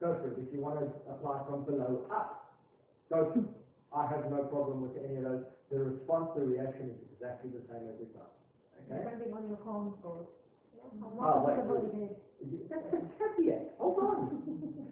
[0.02, 0.38] go for it.
[0.40, 2.52] If you want to apply from below up,
[3.10, 3.46] go for it.
[3.96, 5.44] I have no problem with any of those.
[5.72, 8.34] The response, the reaction is exactly the same every time.
[8.86, 9.00] Okay?
[9.06, 9.58] Depending on your.
[9.66, 12.12] Oh, wait, wait.
[12.70, 13.74] That's a caveat.
[13.80, 14.44] Hold on.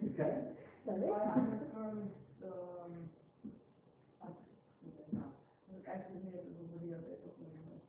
[0.12, 0.34] Okay?
[0.84, 1.08] Sorry?
[1.08, 2.10] I understand,
[2.44, 2.92] um,
[5.88, 7.80] actually, here is a video that was made.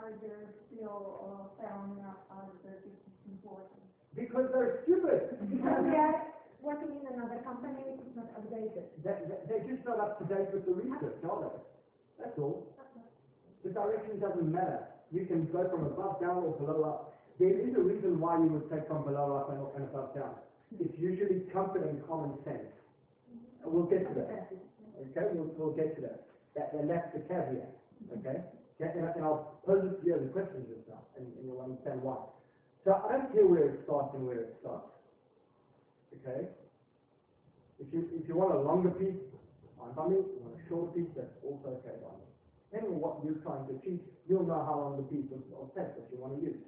[0.00, 2.96] They're still, uh, found out, it's
[3.28, 3.76] important.
[4.16, 5.36] Because they're stupid.
[5.52, 8.88] Because they are working in another company is not updated.
[9.04, 12.24] They, they- they're just not up to date with the research, are they?
[12.24, 12.66] That's all.
[13.64, 14.86] The direction doesn't matter.
[15.12, 17.12] You can go from above down or below up.
[17.38, 20.34] There is a reason why you would take from below up and, and above down.
[20.80, 22.64] It's usually comfort and common sense.
[23.64, 24.48] We'll get to that.
[25.12, 26.24] Okay, we'll, we'll get to that.
[26.56, 27.76] That, and that's the caveat,
[28.18, 28.40] okay?
[28.82, 31.62] And, and I'll pose it to you as a question just now, and, and you'll
[31.62, 32.18] understand why.
[32.82, 34.90] So I don't care where it starts and where it stops.
[36.18, 36.50] Okay?
[37.78, 39.22] If you, if you want a longer piece,
[39.78, 42.26] fine by me, if you want a shorter piece, that's also okay by me.
[42.70, 45.70] Depending on what you're trying to achieve, you'll know how long the piece of, of
[45.78, 46.62] tape that you want to use.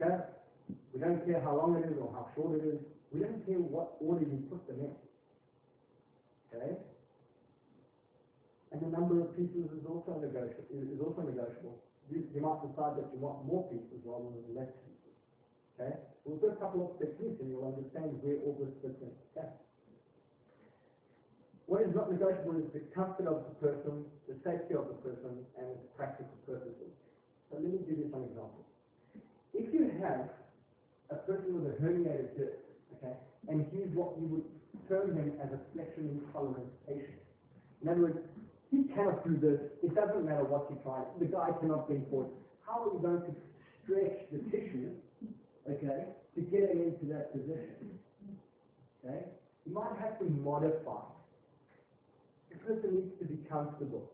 [0.00, 0.24] Okay?
[0.96, 2.80] We don't care how long it is or how short it is,
[3.12, 4.92] we don't care what order you put them in.
[6.48, 6.80] Okay?
[8.72, 11.78] And the number of pieces is also negotiable, is also negotiable.
[12.10, 15.14] You, you might decide that you want more pieces rather than less pieces.
[15.78, 15.94] Okay?
[16.26, 19.10] We'll do a couple of techniques and you'll understand where all this fits in.
[19.34, 19.48] Okay?
[21.66, 25.42] What is not negotiable is the comfort of the person, the safety of the person,
[25.58, 26.94] and its practical purposes.
[27.50, 28.66] So let me give you some examples.
[29.54, 30.30] If you have
[31.10, 32.62] a person with a herniated disc,
[32.98, 33.14] okay,
[33.50, 34.46] and he's what you would
[34.86, 37.18] term him as a flexion intolerant patient.
[37.82, 38.18] In other words,
[38.70, 42.30] he cannot do this, it doesn't matter what you try, the guy cannot bend forward.
[42.66, 43.32] How are you going to
[43.84, 44.90] stretch the tissue,
[45.70, 47.98] okay, to get him into that position?
[49.04, 49.22] Okay?
[49.66, 51.06] You might have to modify.
[52.50, 54.10] The person needs to be comfortable.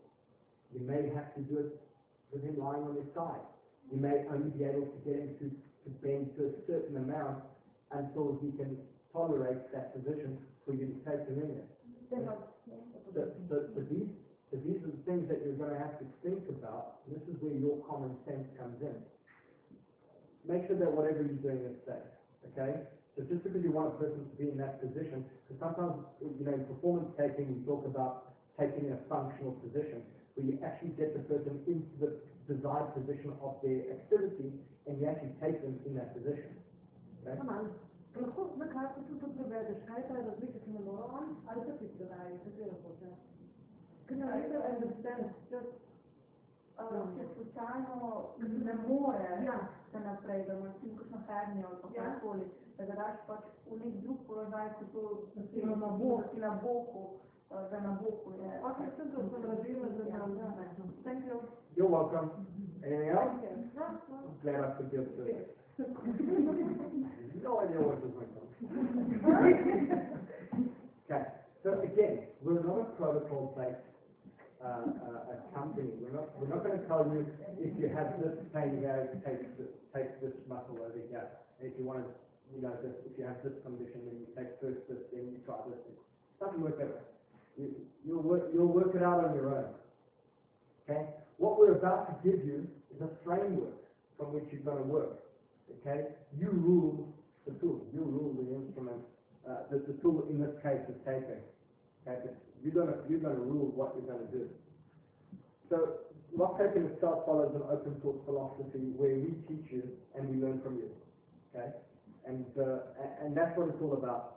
[0.73, 1.81] You may have to do it
[2.31, 3.41] with him lying on his side.
[3.91, 7.43] You may only be able to get him to, to bend to a certain amount
[7.91, 8.77] until he can
[9.13, 11.69] tolerate that position for you to take him in there.
[12.09, 14.09] So, so, so these,
[14.53, 17.01] so these are the things that you're gonna have to think about.
[17.09, 18.93] This is where your common sense comes in.
[20.45, 22.05] Make sure that whatever you're doing is safe,
[22.53, 22.85] okay?
[23.17, 26.45] So just because you want a person to be in that position, because sometimes, you
[26.45, 30.05] know, in performance taking, we talk about taking a functional position,
[30.37, 34.53] where you actually get the person into the desired position of their activity,
[34.85, 36.53] and you actually take them in that position.
[37.25, 37.41] Okay?
[37.41, 38.21] To
[41.97, 42.77] predaji, katero
[44.03, 44.09] hoče.
[44.09, 45.73] Can you really understand, just,
[46.79, 49.57] Uh, če slučajno ne more ja,
[49.91, 52.03] se naprej, da imaš ti kakšno hernijo ali pa Ja.
[52.03, 52.45] karkoli,
[52.77, 55.03] da ga daš pač v nek drug položaj, kot to,
[55.35, 55.97] da si Na na boku.
[55.97, 57.01] boku, da si na boku,
[57.51, 58.51] uh, da na boku je.
[58.69, 60.47] ok, sem to sem razvila, da Ja, nam, ja.
[61.03, 61.37] Thank you.
[61.75, 62.27] You're welcome.
[62.83, 63.19] Anything else?
[63.21, 63.55] Thank you.
[63.75, 64.17] No.
[64.41, 65.57] Glad I could give to it.
[67.43, 68.47] No idea what was going on.
[71.05, 71.23] Okay,
[71.63, 73.92] so again, we're not a protocol-based, uh, uh,
[74.63, 75.91] a company.
[75.99, 77.27] We're not, we're not gonna tell you
[77.59, 81.27] if you have this pain here, take this, take this muscle over here.
[81.59, 82.09] And if you want to,
[82.55, 85.39] you know, this, if you have this condition, then you take first this, then you
[85.45, 85.79] try this.
[85.83, 85.97] It
[86.39, 87.05] doesn't work that way.
[87.57, 89.69] You, you'll work, you'll work it out on your own.
[90.87, 91.07] Okay?
[91.37, 93.75] What we're about to give you is a framework
[94.17, 95.19] from which you're gonna work.
[95.81, 96.07] Okay?
[96.39, 97.13] You rule
[97.45, 99.03] the tool, you rule the instrument,
[99.43, 101.43] uh, the, the tool in this case is taping.
[102.07, 102.19] Okay,
[102.63, 104.49] you're gonna, you're gonna rule what you're gonna do.
[105.69, 105.99] So,
[106.35, 109.83] lock taping itself follows an open source philosophy where we teach you
[110.15, 110.89] and we learn from you.
[111.53, 111.69] Okay?
[112.25, 112.79] And, uh,
[113.21, 114.33] and that's what it's all about.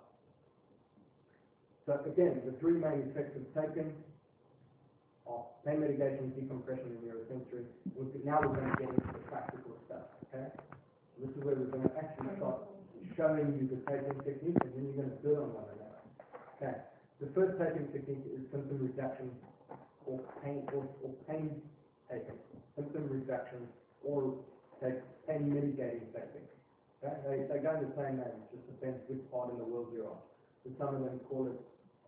[1.87, 3.95] So again, the three main effects taping
[5.31, 7.63] are pain mitigation, decompression, and neurosensory.
[8.25, 10.51] Now we're gonna get into the practical stuff, okay?
[11.23, 12.59] This is where we're gonna actually start
[13.17, 16.03] showing you the taping technique, and then you're gonna do it on one another.
[16.59, 16.75] Okay,
[17.21, 19.31] the first taping technique is symptom reduction
[20.05, 21.63] or pain, or, or pain
[22.11, 22.39] taping.
[22.77, 23.67] Symptom reduction
[24.05, 24.37] or
[24.83, 26.45] take pain mitigating taping.
[27.01, 29.65] Okay, they, they go in the same name, it just depends which part in the
[29.65, 30.21] world you're on.
[30.65, 31.59] So some of them call it,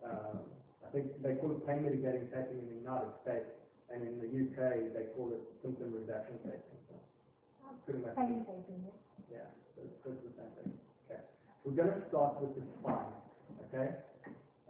[0.05, 0.45] um,
[0.85, 3.49] I think they call it pain mitigating taping in the United States,
[3.89, 6.77] and in the UK, they call it symptom reduction taping.
[6.89, 6.95] So,
[7.85, 8.13] Pretty much.
[8.17, 9.41] Pain taping, yeah.
[9.41, 10.73] Yeah, so it's the same thing.
[11.09, 11.21] Okay.
[11.65, 13.13] We're gonna start with the spine,
[13.69, 13.93] okay?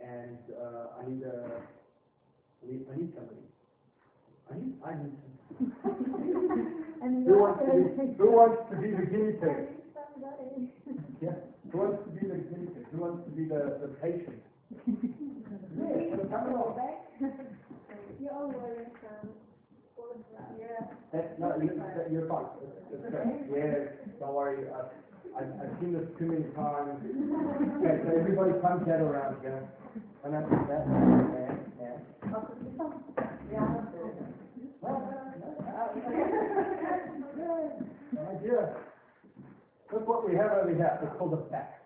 [0.04, 1.62] And, uh, I need a,
[2.64, 3.44] I need, I need somebody.
[4.52, 5.14] I need, I need,
[7.04, 9.68] And who wants to be, the- who wants to be the guinea pig?
[11.22, 11.36] Yeah,
[11.72, 12.86] who wants to be the guinea pig?
[12.92, 14.42] Who wants to be the, the patient?
[15.78, 16.76] Yeah, so come along.
[18.20, 18.88] You always,
[19.22, 19.30] um,
[20.60, 20.82] yeah.
[21.14, 22.46] That, no, you, that- you're fine.
[22.90, 23.14] Good.
[23.52, 23.74] Yeah,
[24.20, 24.92] don't worry, I've,
[25.38, 27.00] I've, I've seen this too many times.
[27.80, 29.68] Okay, so everybody come gather around here.
[30.24, 30.88] And that's, that's,
[31.32, 31.98] yeah, yeah.
[38.14, 38.76] My dear,
[39.94, 41.82] look what we have over here, it's called a back.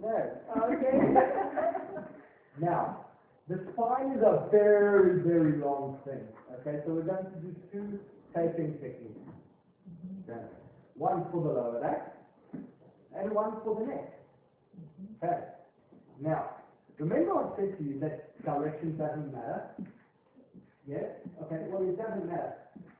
[0.00, 0.16] No.
[0.62, 0.98] Okay.
[2.60, 3.06] Now,
[3.48, 6.20] the spine is a very, very long thing,
[6.60, 7.98] okay, so we're going to do two
[8.32, 9.18] taping techniques.
[9.90, 10.30] Mm-hmm.
[10.30, 10.63] Okay.
[10.96, 12.14] One for the lower back,
[13.16, 14.20] and one for the neck.
[14.78, 15.24] Mm-hmm.
[15.26, 15.40] Okay,
[16.20, 16.50] now,
[16.98, 19.70] remember I said to you that direction doesn't matter?
[20.86, 21.04] Yes?
[21.42, 22.54] Okay, well, it doesn't matter.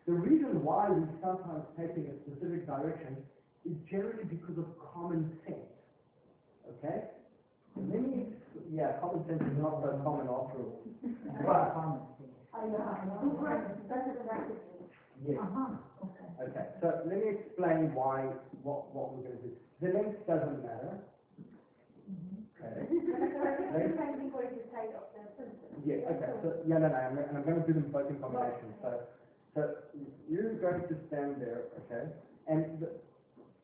[0.06, 3.16] The reason why we sometimes take in a specific direction
[3.64, 5.70] is generally because of common sense.
[6.68, 7.04] okay?
[7.76, 8.26] And then you,
[8.72, 10.82] yeah, common sense is not so common after all.
[11.44, 11.74] But,
[12.54, 13.20] I know, I know.
[15.22, 15.70] Yes, Uh-huh,
[16.04, 16.50] okay.
[16.50, 18.26] okay, so let me explain why,
[18.62, 19.52] what, what we're gonna do.
[19.80, 20.98] The length doesn't matter.
[22.60, 22.86] Okay?
[22.88, 25.82] Depending on the side of the person.
[25.84, 28.74] Yeah, okay, so, yeah, no, no, I'm, and I'm gonna do them both in combination,
[28.82, 29.00] so,
[29.54, 29.74] so
[30.28, 32.10] you're going to stand there, okay?
[32.48, 32.90] And the,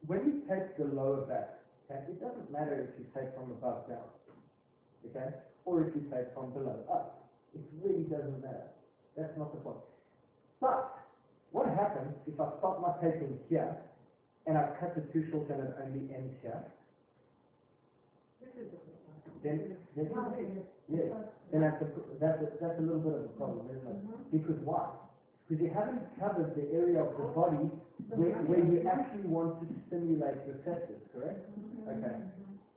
[0.07, 3.89] when you take the lower back, okay, it doesn't matter if you take from above
[3.89, 4.07] down,
[5.11, 5.35] okay?
[5.65, 8.71] Or if you take from below up, it really doesn't matter,
[9.17, 9.79] that's not the point.
[10.61, 11.00] But,
[11.53, 13.77] what happens if I start my taping here,
[14.47, 16.63] and I cut the two short and it only ends here?
[19.43, 20.09] Then, then,
[20.89, 21.07] yes,
[21.53, 21.89] then that's a,
[22.21, 24.33] that's a, that's a little bit of a problem, isn't it?
[24.33, 24.91] Because why?
[25.49, 27.71] Because you haven't covered the area of the body
[28.15, 31.49] where, where you actually want to stimulate your testes, correct?
[31.89, 32.17] Okay.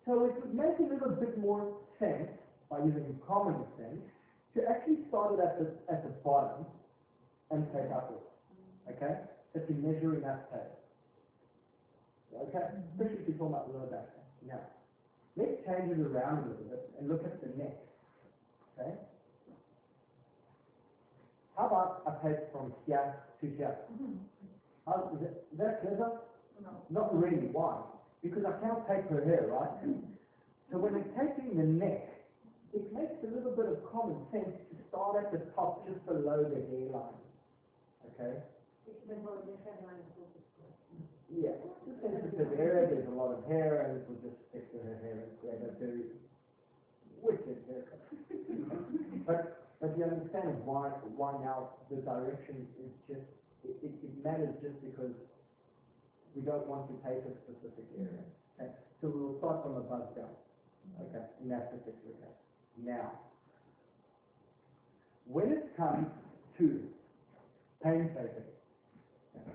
[0.06, 2.32] So it would make a little bit more sense,
[2.70, 4.02] by using common sense,
[4.56, 6.66] to actually start it at the, at the bottom
[7.52, 8.26] and take upwards,
[8.90, 9.16] okay?
[9.56, 10.74] If you're measuring that tape.
[12.34, 14.10] Okay, especially if you're talking about lower back.
[14.48, 14.60] Now,
[15.38, 17.78] let's change it around a little bit and look at the neck,
[18.74, 18.94] okay?
[21.56, 23.78] How about I take from here to here?
[23.94, 24.18] Mm-hmm.
[24.88, 26.20] How, is, it, is that clever?
[26.62, 26.70] No.
[26.90, 27.78] Not really, why?
[28.24, 29.70] Because I can't take her hair, right?
[29.86, 30.10] Mm-hmm.
[30.72, 32.10] So when I'm taking the neck,
[32.74, 36.42] it makes a little bit of common sense to start at the top, just below
[36.42, 37.22] the hairline.
[38.10, 38.42] Okay?
[41.34, 41.58] Yeah,
[42.04, 45.24] sensitive area, there's a lot of hair, and it will just stick to her hair
[45.24, 46.04] and create a very
[47.22, 48.04] wicked haircut.
[49.26, 53.26] But, but you understand why, why now the direction is just,
[53.64, 55.16] it, it, it matters just because
[56.36, 58.24] we don't want to take a specific area.
[58.60, 58.72] Okay,
[59.02, 60.36] so we'll start from above down,
[61.02, 62.40] okay, in that particular case.
[62.84, 63.12] Now,
[65.26, 66.08] when it comes
[66.58, 66.84] to
[67.84, 68.53] pain taping, okay,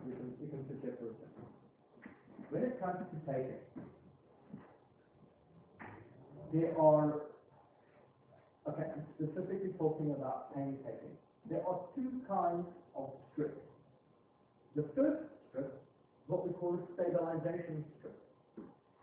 [0.07, 1.47] we can, we can sit there for a second.
[2.51, 3.63] When it comes to taping,
[6.53, 7.23] there are,
[8.69, 11.17] okay, I'm specifically talking about pain taping.
[11.51, 12.67] There are two kinds
[12.97, 13.61] of strips.
[14.77, 15.73] The first strip
[16.29, 18.17] what we call a stabilization strip.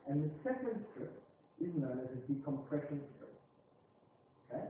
[0.07, 1.11] And the second strip
[1.59, 3.33] is known as a decompression strip.
[4.47, 4.69] Okay?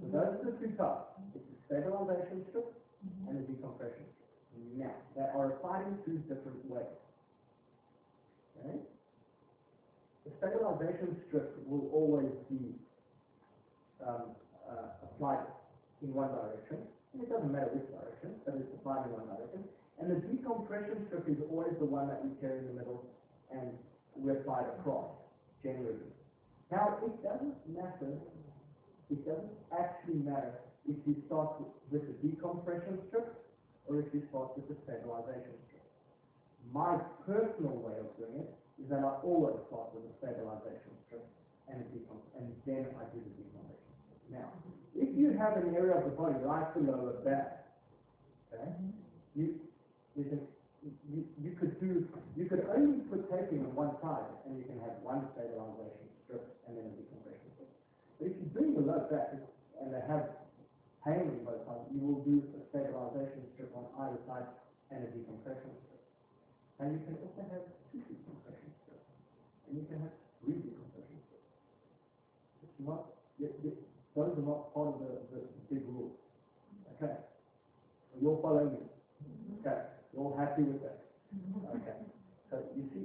[0.00, 1.12] So those are the two types.
[1.36, 2.72] It's a stabilization strip
[3.28, 4.17] and a decompression strip.
[4.76, 6.86] Now, they are applied in two different ways.
[8.58, 8.78] Okay?
[10.24, 12.74] The stabilization strip will always be
[14.06, 14.36] um,
[14.68, 15.46] uh, applied
[16.02, 16.78] in one direction.
[17.12, 19.64] And it doesn't matter which direction, but it's applied in one direction.
[19.98, 23.02] And the decompression strip is always the one that we carry in the middle
[23.50, 23.72] and
[24.14, 25.10] we apply it across,
[25.62, 26.06] generally.
[26.70, 28.14] Now, it doesn't matter,
[29.10, 30.52] it doesn't actually matter
[30.86, 33.47] if you start with- with the decompression strip
[33.88, 35.88] or if you start with the stabilization strip.
[36.72, 41.24] My personal way of doing it is that I always start with a stabilization strip
[41.68, 41.84] and
[42.36, 43.92] and then I do the decompression.
[44.30, 44.48] Now,
[44.94, 47.64] if you have an area of the body like the lower back,
[48.52, 48.68] okay,
[49.34, 49.56] you,
[50.16, 50.40] you can,
[51.12, 54.78] you, you could do, you could only put taping on one side and you can
[54.80, 57.72] have one stabilization strip and then a decompression strip.
[58.20, 59.32] But if you're doing the low back
[59.80, 60.47] and they have
[61.16, 64.48] on both sides, you will do a stabilization strip on either side
[64.90, 66.02] and a decompression strip.
[66.80, 69.08] And you can also have two decompression strips.
[69.68, 71.48] And you can have three decompression strips.
[72.64, 73.80] It's not, y- y-
[74.14, 75.40] those are not part of the, the
[75.70, 76.12] big rule.
[76.96, 77.14] Okay?
[78.20, 78.84] You're following me.
[79.22, 79.60] Mm-hmm.
[79.60, 79.78] Okay,
[80.12, 80.98] you're all happy with that?
[81.34, 81.76] Mm-hmm.
[81.76, 81.96] Okay,
[82.50, 83.04] so you see,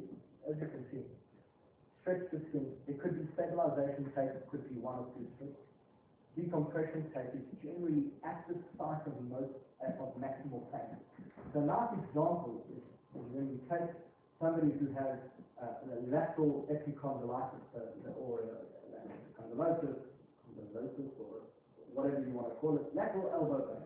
[0.49, 1.04] as you can see,
[2.01, 2.39] stretch the
[2.88, 5.23] it could be stabilization tape, it could be one or two.
[6.36, 9.54] Decompression tape is generally at the site of most,
[9.86, 10.98] uh, of maximal pain.
[11.54, 12.82] The last example is,
[13.14, 13.94] when you take
[14.42, 15.22] somebody who has
[15.62, 18.98] uh, a lateral epicondylitis, uh, or uh,
[19.38, 19.94] condylosis,
[20.58, 21.46] condylosis, or
[21.94, 23.86] whatever you want to call it, lateral elbow pain.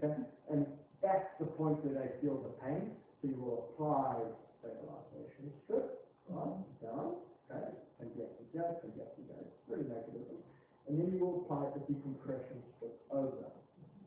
[0.00, 0.16] Okay?
[0.50, 0.66] And
[1.02, 2.96] that's the point where they feel the pain.
[3.20, 4.16] So you will apply
[4.58, 7.68] stabilization strip, right, down, okay,
[8.00, 8.18] and to
[8.50, 9.36] go, and to go,
[9.68, 10.41] very negative.
[10.88, 13.46] And then you will apply the decompression strip over,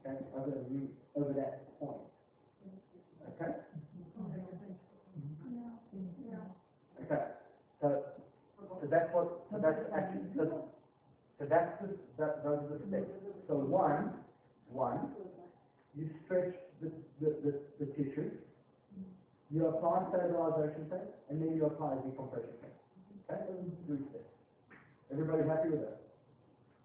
[0.06, 2.02] okay, over the, over that point.
[3.36, 3.52] Okay?
[7.06, 7.24] Okay,
[7.82, 8.02] so,
[8.82, 10.66] so that's what, so that's actually, so,
[11.40, 13.12] so that's the, that, those are the steps.
[13.48, 14.12] So one,
[14.72, 15.12] one,
[15.96, 18.32] you stretch the, the, the, the tissue,
[19.52, 22.76] you apply stabilization tape, and then you apply the decompression tape.
[23.32, 24.30] Okay, those are three steps.
[25.12, 26.05] Everybody happy with that?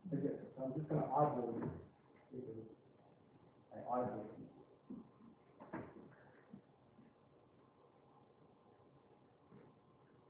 [0.08, 0.16] So
[0.64, 1.70] I'm just gonna eyeball you.
[3.72, 4.26] I eyeball.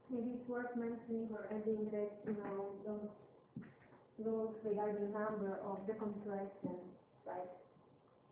[0.09, 3.09] Maybe it's worth mentioning or adding that, you know, those
[4.19, 6.91] rules regarding number of the contractions,
[7.25, 7.47] like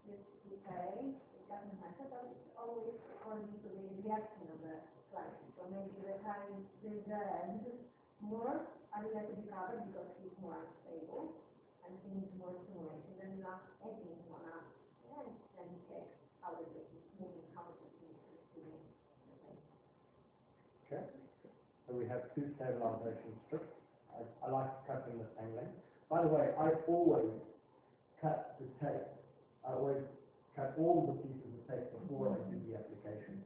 [0.05, 0.19] this,
[0.51, 4.75] okay, it doesn't matter, but it's always according to the reaction of the
[5.09, 5.39] client.
[5.55, 7.63] So maybe the time the end
[8.21, 11.37] more, I will have to be covered because he's more unstable
[11.85, 14.65] and he needs more stimulation, then not adding one up.
[15.13, 16.05] And then check
[16.41, 18.83] how the business is moving, how the business is doing.
[20.89, 21.05] Okay,
[21.85, 23.73] so we have two stabilization strips.
[24.13, 25.77] I, I like to cut them the same length.
[26.09, 27.37] By the way, I always
[28.21, 29.05] cut the tape.
[29.61, 30.01] I always
[30.57, 33.37] cut all the pieces of tape before I do the application.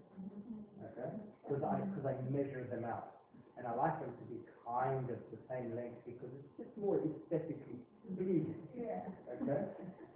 [0.79, 1.11] Okay?
[1.43, 3.19] Because I, because I measure them out.
[3.57, 6.99] And I like them to be kind of the same length because it's just more
[6.99, 7.79] aesthetically
[8.15, 8.55] pleasing.
[8.75, 9.03] Yeah.
[9.41, 9.61] Okay?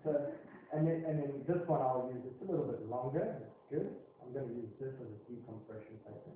[0.03, 0.11] So,
[0.73, 3.87] and then, and then this one I'll use, it's a little bit longer, it's good.
[4.23, 6.31] I'm gonna use this as a decompression paper.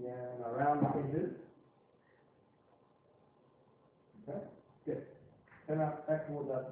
[0.00, 1.30] Yeah, and around the edges.
[4.28, 4.40] Okay,
[4.86, 5.02] good.
[5.66, 6.64] Turn out back towards us.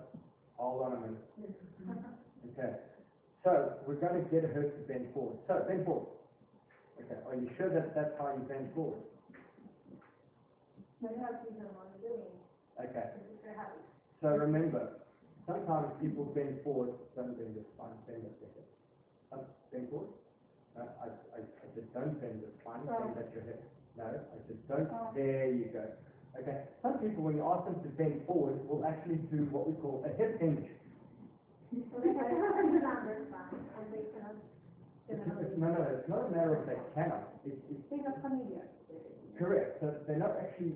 [0.57, 1.25] Hold on a minute.
[2.53, 2.77] Okay,
[3.43, 5.37] so we're gonna get her to bend forward.
[5.49, 6.07] So bend forward.
[7.05, 9.03] Okay, are you sure that that's how you bend forward?
[11.03, 12.33] My husband is what doing,
[12.81, 13.85] Okay, this is very happy.
[14.23, 15.05] so remember,
[15.47, 18.65] sometimes people bend forward, don't bend their spine, bend their hip.
[19.33, 19.41] Um,
[19.71, 20.09] bend forward.
[20.77, 23.61] No, I, I, I said don't bend the spine, bend at your hip.
[24.01, 25.85] No, I said don't, there you go.
[26.41, 29.75] Okay, some people, when you ask them to bend forward, will actually do what we
[29.77, 30.73] call a hip hinge.
[35.09, 38.25] It's, it's, no, no, it's not a matter of they cannot, it's, it's they're not
[38.25, 38.65] familiar.
[39.37, 40.73] correct, so they're not actually,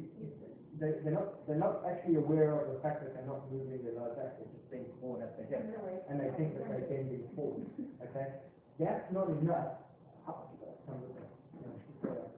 [0.77, 3.97] they, they're not, they're not actually aware of the fact that they're not moving their
[3.97, 5.65] lower back, they're just being forward at the hip.
[6.13, 7.65] and they think that they're bending forward,
[8.05, 8.37] okay?
[8.77, 9.81] That's not enough.
[10.29, 10.53] Up,
[10.85, 11.33] come with that.
[11.65, 12.29] No, she's got it.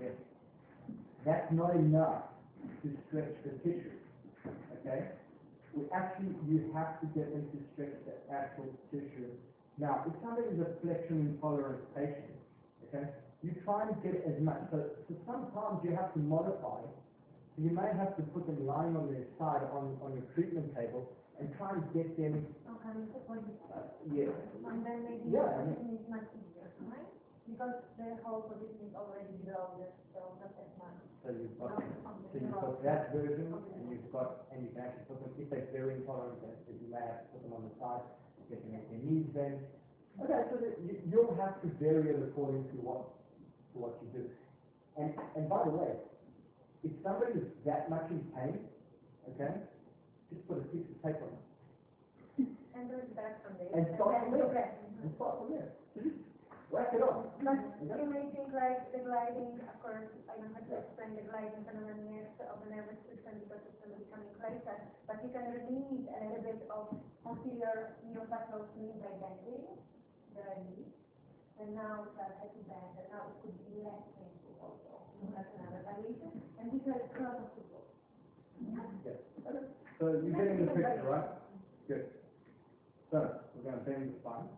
[0.00, 0.16] Yes.
[1.28, 2.32] That's not enough
[2.82, 4.00] to stretch the tissue,
[4.80, 5.12] okay?
[5.76, 9.28] We actually, you have to get them to stretch the actual tissue.
[9.82, 12.38] Now, if somebody is a flexion intolerant patient,
[12.86, 13.10] okay,
[13.42, 16.86] you try and get as much, so, so sometimes you have to modify.
[16.86, 20.70] So you may have to put them lying on their side on, on your treatment
[20.78, 21.10] table
[21.42, 24.30] and try and get them, Okay, so for this, uh, yeah,
[24.70, 27.10] and then maybe Yeah, I the position is much easier, right?
[27.50, 30.94] Because the whole position is already this, so not as much.
[31.26, 34.86] So you've got, No, so you've got that version, and you've got, and you can
[34.86, 37.66] actually put them, if they're very intolerant, then you may have to put them on
[37.66, 38.06] the side,
[38.60, 39.58] them their knees then.
[40.20, 43.08] Okay, so that you, you'll have to vary it according to what,
[43.72, 44.24] to what you do.
[45.00, 45.96] And, and by the way,
[46.84, 48.60] if somebody is that much in pain,
[49.32, 49.56] okay,
[50.28, 53.72] just put a piece of tape on it, And it back from there.
[53.72, 54.76] And start from there.
[55.02, 55.68] and start from there.
[55.96, 56.16] Just
[56.72, 57.28] whack it on.
[57.44, 61.28] But you may think like the gliding, of course, I don't have to explain the
[61.28, 66.08] gliding phenomenon next of the nervous system because it's becoming closer, but you can release
[66.08, 68.00] a little bit of posterior
[68.72, 69.68] fluid by bending
[70.32, 70.88] the knee.
[71.60, 74.96] And now that has to bend, and now it could be less painful also.
[75.36, 77.12] That's another variation, and these are a
[77.54, 77.84] people.
[79.04, 79.20] Yes.
[80.00, 81.28] So you're getting the picture, right?
[81.86, 82.08] Good.
[83.12, 84.48] So, we're gonna bend the spine.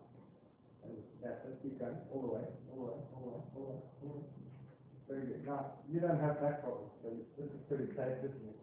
[1.24, 3.70] That's it, keep going, all the way, all the way, all the way, all the
[3.72, 4.28] way, all the way.
[5.08, 5.40] Very good.
[5.48, 8.60] Now, you don't have that problems, so this is pretty safe, isn't it?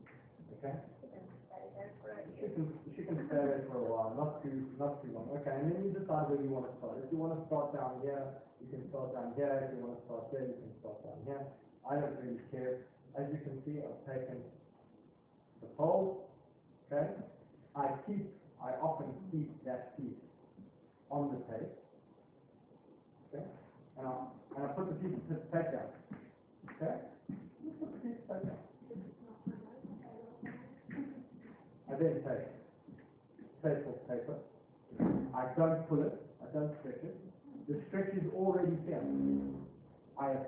[0.61, 0.77] Okay?
[2.37, 5.29] She can, can stay there for a while, not too, not too long.
[5.41, 7.01] Okay, and then you decide where you want to start.
[7.01, 8.29] If you want to start down here,
[8.61, 9.49] you can start down here.
[9.65, 11.41] If you want to start there, you can start down here.
[11.85, 12.85] I don't really care.
[13.17, 14.37] As you can see, I've taken
[15.61, 16.29] the pole,
[16.89, 17.09] okay?
[17.73, 18.25] I keep,
[18.61, 20.21] I often keep that piece
[21.09, 21.80] on the tape?
[24.01, 25.93] And I, and I put the piece of down,
[26.73, 26.95] okay?
[27.79, 28.57] Put the piece of down.
[31.85, 32.23] I then
[33.61, 34.37] take off paper.
[35.35, 37.15] I don't pull it, I don't stretch it.
[37.69, 39.03] The stretch is already there.
[40.19, 40.47] I have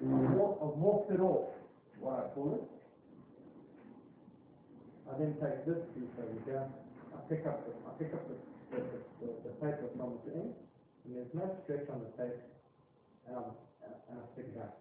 [0.00, 1.52] I've walked it off,
[2.00, 2.64] what I call it.
[5.12, 6.64] I then take this piece over here,
[7.12, 8.36] I pick up the, I pick up the,
[8.76, 8.82] the,
[9.20, 10.54] the, the paper from the end,
[11.04, 12.40] and there's no stretch on the tape,
[13.28, 13.44] and I'm,
[14.10, 14.76] and stick it out.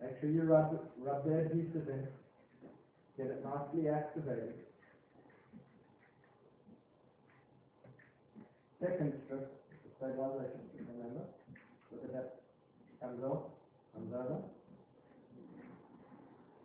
[0.00, 2.06] Make sure you rub, rub the adhesive in,
[3.16, 4.54] get it nicely activated.
[8.80, 9.50] Second strip,
[9.82, 11.24] the stabilization remember?
[11.90, 12.40] Look at that,
[13.02, 13.42] comes off,
[13.94, 14.42] comes over.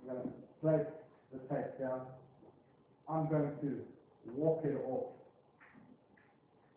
[0.01, 0.29] I'm gonna
[0.61, 0.87] place
[1.31, 2.01] the tape down.
[3.09, 3.81] I'm going to
[4.35, 5.22] walk it off.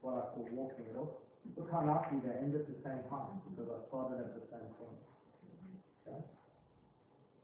[0.07, 1.19] What I call walking it off.
[1.59, 4.71] Look how nicely they end at the same time, because I started at the same
[4.79, 5.03] point.
[6.07, 6.23] Okay?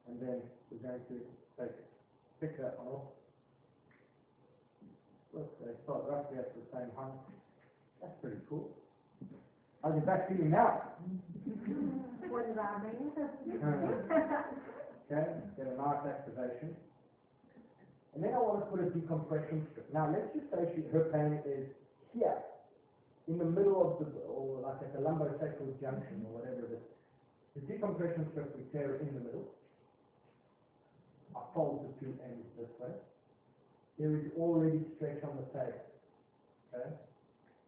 [0.06, 0.38] And then
[0.70, 1.16] we're going to
[1.58, 1.74] take,
[2.38, 3.10] pick that one off.
[5.34, 7.18] Look, they start roughly at the same height.
[7.98, 8.70] That's pretty cool.
[9.82, 10.86] How's your back feeling now?
[12.30, 13.10] What is happening?
[15.10, 15.26] Okay,
[15.58, 16.78] get a nice activation.
[18.14, 19.90] And then I want to put a decompression strip.
[19.92, 21.66] Now, let's just say she, her pain is
[22.14, 22.38] here,
[23.28, 26.86] in the middle of the, or like at the lumbosacral junction, or whatever it is.
[27.54, 29.46] The decompression strip we tear in the middle.
[31.36, 32.92] I fold the two ends this way.
[33.98, 35.80] There is already stretch on the tape.
[36.74, 36.88] Okay?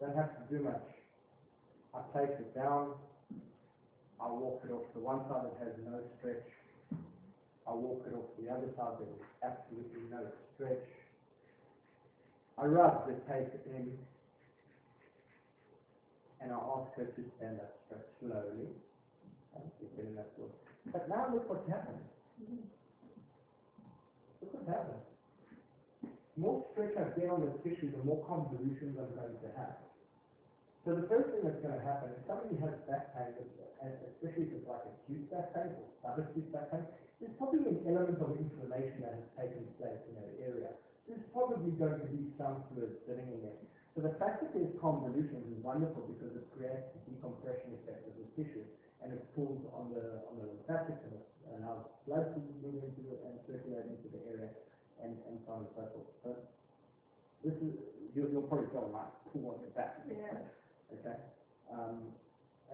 [0.01, 0.83] Don't have to do much.
[1.95, 2.95] I take it down.
[4.21, 6.49] I walk it off the one side that has no stretch.
[7.69, 10.25] I walk it off the other side that is absolutely no
[10.55, 10.89] stretch.
[12.59, 13.93] I rub the tape in
[16.45, 18.69] and I ask her to stand up straight slowly.
[20.93, 22.05] But now look what's happened.
[24.45, 25.01] Look what's happened.
[26.05, 29.81] The more stretch I get on the tissue, the more convolutions I'm going to have.
[30.85, 34.61] So the first thing that's going to happen, if somebody has back pain, especially if
[34.61, 36.85] it's like acute back pain or subacute back pain,
[37.25, 40.77] there's probably an element of inflammation that has taken place in that area.
[41.09, 43.57] There's probably going to be some fluid sitting in there.
[43.95, 48.15] So the fact that there's convolutions is wonderful because it creates a decompression effect of
[48.19, 48.67] the tissue
[49.07, 51.25] and it pulls on the on the lymphatic and it
[51.63, 54.51] allows blood to move into it and circulate into the area
[54.99, 56.11] and, and so on and so forth.
[56.27, 56.31] So
[57.47, 57.79] this is
[58.19, 60.03] you'll, you'll probably feel like pull on your back.
[60.11, 60.43] Yeah.
[60.91, 61.19] Okay?
[61.71, 62.11] Um,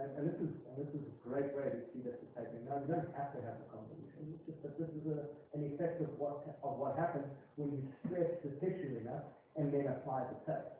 [0.00, 2.32] and, and this is, and this is a great way to see that it's.
[2.64, 5.66] Now, you don't have to have the convolution, it's just that this is a, an
[5.68, 7.26] effect of what, of what happens
[7.60, 9.26] when you stretch the tissue enough
[9.58, 10.79] and then apply the tape.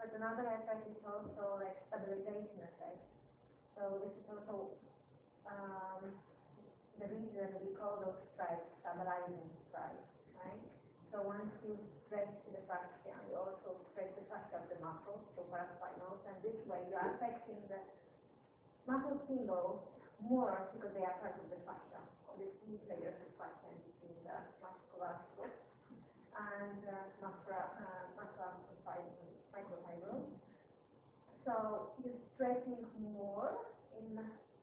[0.00, 3.04] But another effect is also like stabilization effect.
[3.76, 4.72] So this is also,
[5.44, 6.16] um,
[6.96, 10.08] the reason we call those stripes stabilizing stripes,
[10.40, 10.64] right?
[11.12, 11.76] So once you
[12.08, 16.56] stretch the fascia, you also stretch the fascia of the muscle, so paraspinals, and this
[16.64, 17.80] way you are affecting the
[18.88, 19.84] muscle symbols
[20.16, 24.16] more because they are part of the fascia, of the three layers of fascia in
[24.24, 25.20] the muscular
[26.40, 28.04] and uh, muscular, uh,
[31.44, 33.56] So you're stretching more
[33.96, 34.20] in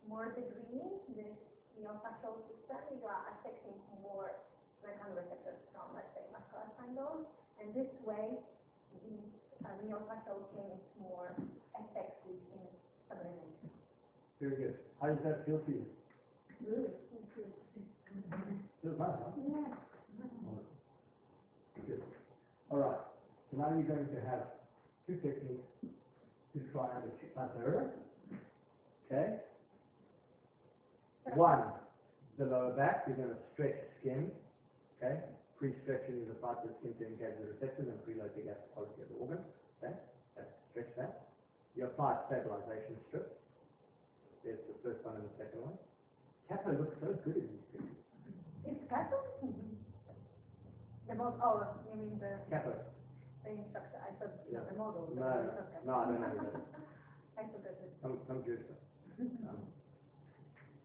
[0.07, 0.81] more degree
[1.17, 1.33] the
[1.77, 4.37] myofascial system, you are affecting more
[4.85, 7.25] mechanoreceptors from, let's say, muscular spindles,
[7.59, 8.37] and this way
[9.03, 9.17] the
[9.65, 11.33] uh, myofascial chain is more
[11.77, 12.61] effective in
[13.05, 13.69] stabilization.
[14.39, 14.75] Very good.
[15.01, 15.85] How does that feel for you?
[16.61, 16.93] Good.
[18.81, 19.33] Feels nice, huh?
[19.41, 19.73] Yeah.
[21.85, 22.01] Good.
[22.69, 23.01] All right.
[23.51, 24.53] So now you're going to have
[25.07, 25.65] two techniques
[26.71, 27.91] try and other.
[29.11, 29.39] Okay?
[31.35, 31.63] One,
[32.37, 34.31] the lower back, you're going to stretch skin.
[34.97, 35.19] Okay?
[35.59, 39.09] Pre-stretching is about the skin to engage the receptors and preload the gas quality of
[39.09, 39.41] the organ.
[39.81, 39.93] Okay?
[40.35, 41.27] That's stretch that.
[41.75, 43.37] You apply stabilization strip.
[44.43, 45.77] There's the first one and the second one.
[46.49, 48.01] Kappa looks so good in these pictures.
[48.65, 49.19] It's better?
[51.07, 52.73] The model, oh, you mean the, Kappa.
[53.47, 54.67] The instructor, I thought, Yeah.
[54.67, 55.07] the model.
[55.15, 55.23] No,
[55.85, 56.27] no, I don't know.
[56.27, 56.67] who that.
[57.37, 57.41] I
[57.79, 57.93] it.
[58.01, 58.81] Some, some Jewish stuff.
[59.47, 59.59] Um,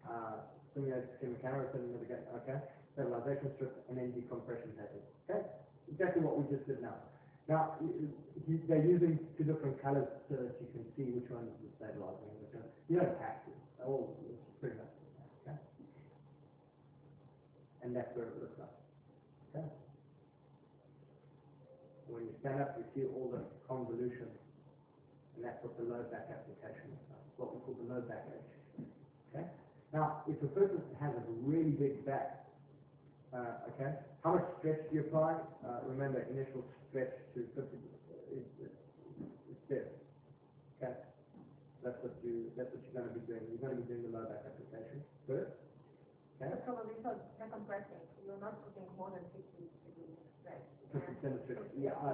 [0.07, 0.35] uh,
[0.73, 2.59] simulate skin camera, mitigate, okay,
[2.93, 5.41] stabilization strip, and then decompression patterns, okay?
[5.91, 6.95] Exactly what we just did now.
[7.47, 7.75] Now,
[8.67, 12.39] they're using two different colors so that you can see which one is stabilizing and
[12.41, 12.69] which one.
[12.87, 14.93] You don't have to, they're all, it's pretty much,
[15.43, 15.57] okay?
[17.83, 18.73] And that's where it looks like,
[19.51, 19.67] okay?
[22.43, 24.27] stand up, you see all the convolution.
[25.35, 27.01] And that's what the low back application is,
[27.39, 28.51] what we call the low back edge.
[29.31, 29.47] Okay?
[29.95, 32.51] Now, if a person has a really big back,
[33.31, 35.39] uh, okay, how much stretch do you apply?
[35.65, 37.79] Uh, remember, initial stretch to 50
[38.35, 39.89] is, is there.
[40.77, 40.93] Okay?
[41.81, 43.43] That's what you that's what you're going to be doing.
[43.49, 45.51] You're going to be doing the low back application first.
[46.39, 46.51] Okay?
[46.63, 47.23] So for the research,
[48.21, 49.43] you're not putting more than 50
[51.77, 52.11] yeah, I,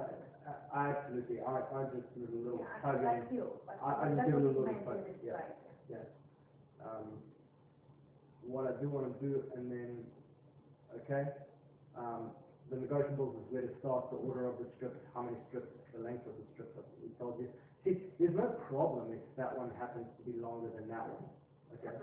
[0.76, 3.04] I, I absolutely, I, I just do a little Yeah, tugging.
[3.04, 5.16] like you, but I- I that's do a little tug, with this
[5.90, 5.96] yeah.
[6.84, 7.06] Um,
[8.46, 10.04] what I do want to do, and then,
[10.96, 11.28] okay,
[11.96, 12.30] um,
[12.70, 16.00] the negotiables is where to start, the order of the strips, how many strips, the
[16.00, 17.48] length of the strips, that we told you.
[17.84, 21.24] See, there's no problem if that one happens to be longer than that one,
[21.74, 21.96] okay?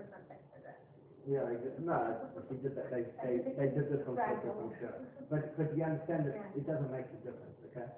[1.27, 2.15] Yeah, did, no,
[2.47, 4.95] they did that, they, they, they did this on purpose, I'm sure.
[5.27, 7.91] But, but you understand that it doesn't make a difference, okay?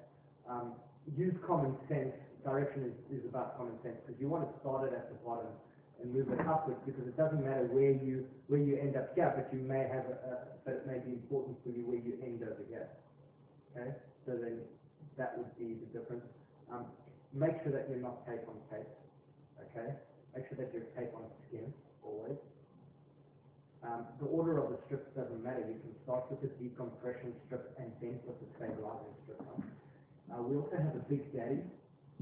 [0.50, 0.74] Um,
[1.14, 2.10] use common sense,
[2.42, 5.54] direction is, is about common sense, because you want to start it at the bottom
[6.02, 9.30] and move it upwards, because it doesn't matter where you, where you end up here,
[9.30, 10.34] but you may have, a, a,
[10.66, 12.90] but it may be important for you where you end over here.
[13.70, 13.94] Okay,
[14.26, 14.58] so then
[15.14, 16.26] that would be the difference.
[16.66, 16.90] Um,
[17.30, 18.90] make sure that you're not tape on tape,
[19.70, 19.94] okay?
[20.34, 21.70] Make sure that you're tape on skin,
[22.02, 22.34] always.
[23.80, 25.64] Um, the order of the strips doesn't matter.
[25.64, 29.64] You can start with the decompression strip and then put the stabilizing strip on.
[30.28, 31.64] Uh, we also have a Big Daddy,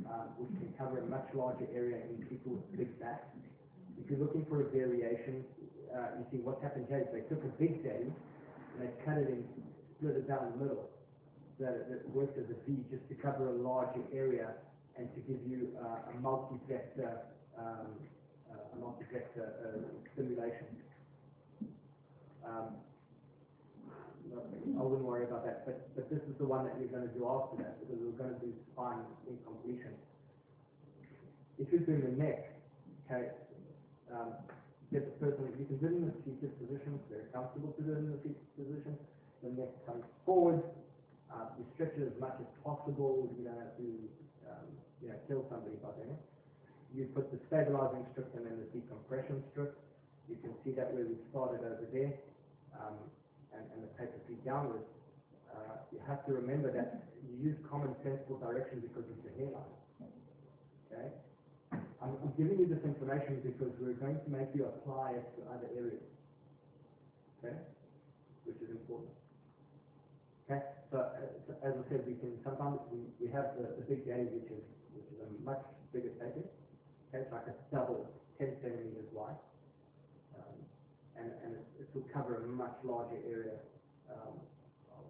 [0.06, 3.26] um, which can cover a much larger area in people with big backs.
[3.98, 5.42] If you're looking for a variation,
[5.90, 9.18] uh, you see what's happened here is they took a Big Daddy and they cut
[9.18, 9.42] it and
[9.98, 10.86] split it down the middle.
[11.58, 14.54] So that it, works as a V just to cover a larger area
[14.94, 17.18] and to give you uh, a multi-vector,
[17.58, 17.98] um,
[18.46, 19.82] uh, uh,
[20.14, 20.66] stimulation.
[22.48, 22.72] Um,
[24.78, 27.26] I wouldn't worry about that, but, but this is the one that you're gonna do
[27.28, 29.92] after that, because we're gonna do spine incompletion.
[31.58, 32.54] If you're doing the neck,
[33.04, 33.34] okay,
[34.14, 34.32] um,
[34.92, 37.92] get the person, you can do in a seated position, if they're comfortable to do
[37.98, 38.94] in the seated position,
[39.42, 40.62] the neck comes forward,
[41.32, 43.88] uh, you stretch it as much as possible, you don't have to,
[44.48, 44.66] um,
[45.02, 46.22] you know, kill somebody by doing it.
[46.94, 49.76] You put the stabilizing strip and then the decompression strip,
[50.28, 52.12] you can see that where we started over there,
[52.80, 52.96] um,
[53.52, 54.86] and, and the paper feet downwards.
[55.50, 59.34] Uh, you have to remember that you use common sense for direction because it's a
[59.38, 59.74] hairline.
[60.88, 61.08] Okay?
[62.02, 65.40] I'm, I'm giving you this information because we're going to make you apply it to
[65.50, 66.04] other areas.
[67.40, 67.56] Okay?
[68.46, 69.12] Which is important.
[70.46, 70.62] Okay?
[70.90, 74.08] So, uh, so as I said, we can sometimes we, we have the, the big
[74.08, 74.64] daddy, which is
[74.96, 75.60] which is a much
[75.92, 76.48] bigger paper.
[77.08, 79.36] Okay, it's like a double, 10 centimeters wide
[81.18, 83.58] and, and it, will cover a much larger area
[84.10, 84.38] um,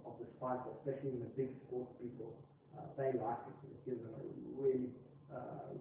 [0.07, 2.33] of, the spine, especially in the big sports people.
[2.73, 3.57] Uh, they like it.
[3.69, 4.25] It gives them a
[4.57, 4.89] really
[5.29, 5.77] uh,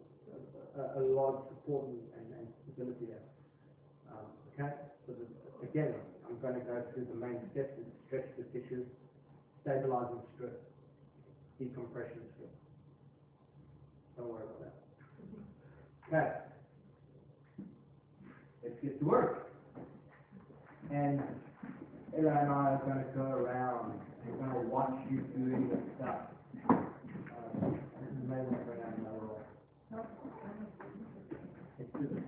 [0.77, 3.25] a, a lot of support and, and, and stability there.
[4.11, 4.73] Um, okay,
[5.05, 5.25] so the,
[5.65, 5.93] again,
[6.27, 8.85] I'm going to go through the main steps: is stretch the tissue,
[9.61, 10.61] stabilizing strip,
[11.59, 12.53] decompression strip.
[14.17, 14.75] Don't worry about that.
[16.07, 16.29] Okay.
[18.63, 19.46] Let's get to work.
[20.91, 21.21] And
[22.17, 25.77] Ella and I are going to go around and going to watch you doing the
[25.97, 26.21] stuff.
[26.69, 26.75] Uh,
[27.61, 29.41] you may want to go down another row.
[31.77, 32.23] Let's do this.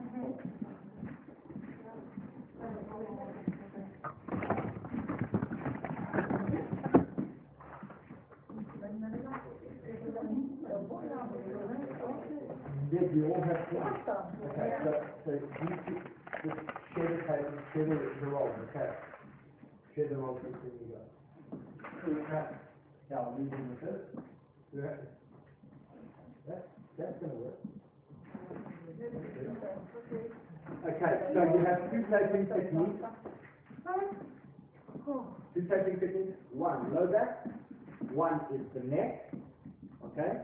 [12.92, 14.10] Did you all have plans?
[14.50, 14.92] Okay, so,
[15.26, 15.40] so you
[16.44, 18.92] just okay?
[30.86, 33.04] Okay, so you have two taping techniques.
[35.54, 37.48] Two taping techniques, one low back,
[38.14, 39.32] one is the neck,
[40.06, 40.42] okay?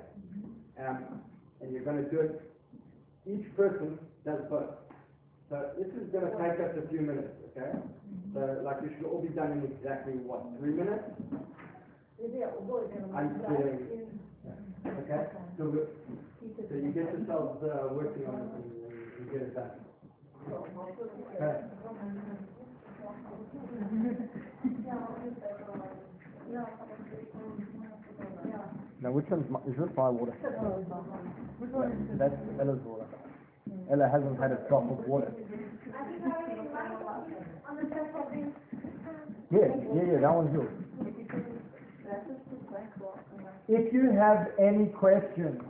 [0.79, 1.21] Um,
[1.61, 2.41] and you're gonna do it,
[3.27, 4.84] each person does both.
[5.49, 7.71] So this is gonna take us a few minutes, okay?
[8.33, 11.03] So like you should all be done in exactly what, three minutes?
[13.15, 14.19] I'm doing,
[14.87, 15.27] okay?
[15.57, 15.89] So, we-
[16.69, 18.65] so you get yourselves, uh, working on it and,
[19.19, 19.71] and get it done.
[21.35, 21.61] Okay.
[29.01, 30.33] Now, which one's my, is this my water?
[32.17, 33.05] That's Ella's water.
[33.91, 35.31] Ella hasn't had a drop of water.
[39.51, 39.59] Yeah,
[39.93, 40.71] yeah, yeah, that one's yours.
[43.67, 45.61] If you have any questions,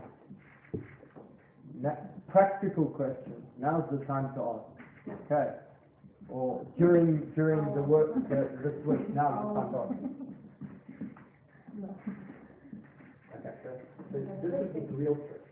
[2.29, 5.21] practical questions, now's the time to ask.
[5.31, 5.51] Okay?
[6.27, 9.93] Or during, during the work, the, this week, now's the time to ask.
[13.39, 13.53] Okay,
[14.11, 14.21] this
[14.83, 15.43] is the real trick.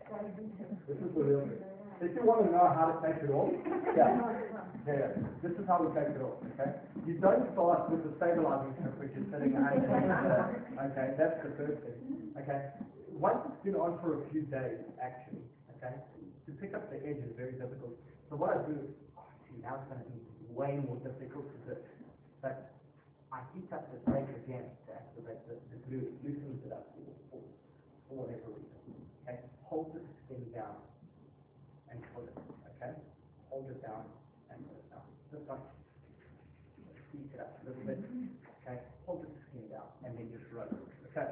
[0.88, 1.73] This is the real trick.
[2.04, 3.48] If you want to know how to take it off,
[3.96, 4.12] yeah,
[4.84, 6.76] yeah, this is how we take it off, okay?
[7.08, 11.80] You don't start with the stabilizing strip, which is sitting the, okay, that's the first
[11.80, 11.96] thing,
[12.36, 12.76] okay?
[13.08, 15.48] Once it's been on for a few days, actually,
[15.80, 15.96] okay,
[16.44, 17.96] to pick up the edge is very difficult.
[18.28, 18.84] So what I do,
[19.16, 20.20] oh, see, now it's gonna be
[20.52, 21.76] way more difficult to do,
[22.44, 22.68] but
[23.32, 26.84] I heat up the tape again to activate the, the glue, it loosens it up
[26.92, 27.40] for, for,
[28.12, 28.92] for whatever reason.
[29.24, 30.03] Okay, hold the
[33.54, 34.02] Hold it down
[34.50, 35.06] and uh, ultrasound.
[35.30, 35.62] Just like
[37.06, 38.02] speak it up a little bit.
[38.66, 40.74] Okay, hold the skin down and then just rub.
[41.14, 41.30] Okay.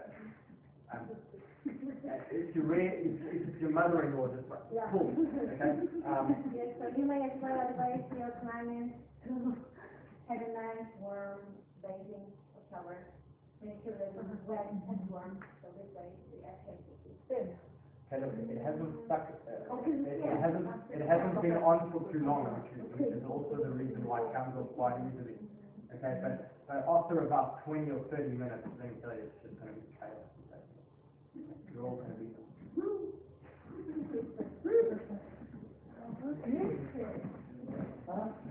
[0.94, 4.86] Um, uh, if your rare, if, if your mother-in-law just like, yeah.
[4.94, 5.10] cool.
[5.10, 5.82] Okay.
[6.06, 8.94] Um, yes, so you may as well advise your clients
[9.26, 9.58] to
[10.30, 11.42] have a nice warm
[11.82, 12.30] bathing
[12.70, 13.02] shower.
[13.66, 17.50] Make sure that it's wet and warm so this way the actually is good.
[18.12, 22.20] Okay, look, it hasn't stuck, uh, it, it hasn't, it hasn't been on for too
[22.20, 25.32] long, which is, which is also the reason why it comes off quite easily.
[25.96, 29.72] Okay, but, but after about twenty or thirty minutes, let me tell it's just gonna
[29.72, 30.28] be chaos.
[31.72, 32.28] You're all gonna be.
[36.52, 38.28] Yes,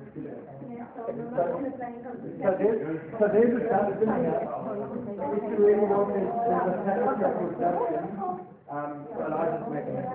[8.71, 10.11] Um, well, I just make a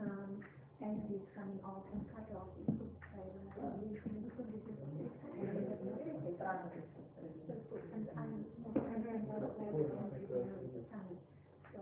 [0.00, 0.40] Um,
[0.80, 2.54] and he's coming off and cut off.
[2.54, 3.18] he could say,
[3.58, 4.78] uh, we should- we should- we should-
[7.92, 11.18] And I'm not wondering what the plan is going to be with the time.
[11.72, 11.80] So,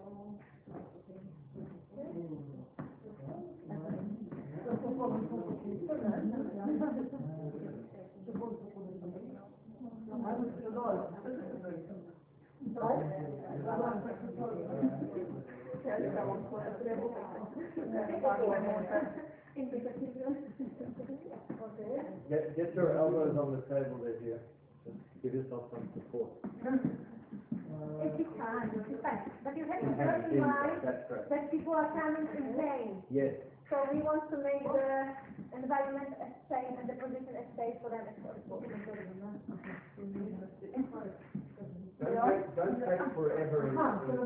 [22.31, 24.41] Get, get your elbows on the table there, dear.
[24.85, 26.31] Just give yourself some support.
[28.07, 29.23] It is fine, it is fine.
[29.43, 33.03] But you have to bear in in, mind that people are coming in pain.
[33.11, 33.35] Yes,
[33.71, 35.15] So we want to make the
[35.57, 38.63] environment as safe and the position as safe for them as possible.
[41.97, 44.17] don't take, don't take forever in, in,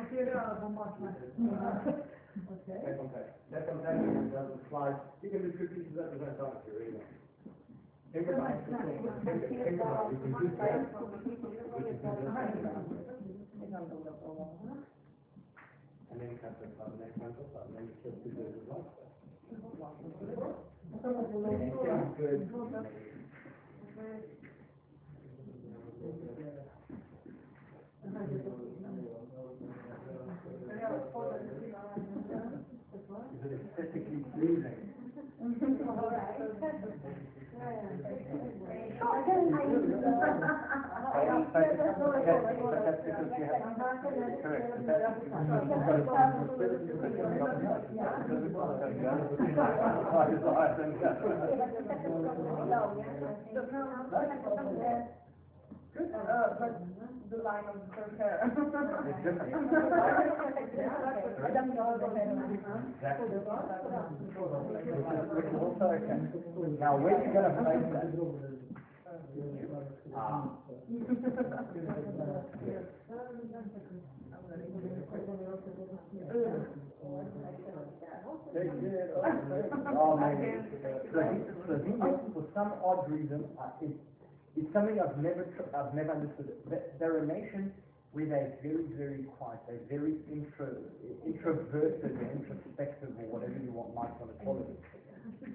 [0.00, 0.96] Faccio piede alla bomba.
[2.48, 2.64] Ok.
[2.64, 3.32] Take on tape.
[3.50, 4.96] Take on tape, it doesn't slide.
[5.20, 7.04] You can do two pieces at the same time if you really want.
[8.12, 8.64] Think about it.
[8.64, 10.16] Think, think about it.
[10.16, 10.88] You can do that.
[10.88, 12.00] We can do this.
[16.10, 18.88] And then cut the part, next one, and then just do the results.
[21.60, 22.40] Anything good.
[33.10, 34.78] Is it aesthetically pleasing?
[42.70, 43.30] But that's because
[43.90, 45.18] you have, correct, but that's
[56.00, 56.72] Uh, but
[57.30, 58.38] the line of her hair.
[59.06, 59.54] It's different.
[61.42, 62.06] I don't know the.
[62.94, 63.26] Exactly.
[65.34, 66.18] Which is also okay.
[66.78, 68.06] Now, where you gonna place that?
[70.12, 70.42] Ah.
[82.34, 83.44] For some odd reason,
[83.82, 83.90] it,
[84.56, 86.52] it's something I've never, I've never understood.
[86.68, 87.72] They- They're a nation
[88.12, 89.60] where they're very, very quiet.
[89.68, 90.68] They're very intro,
[91.24, 95.54] introverted introspective or whatever you want, might want to call it.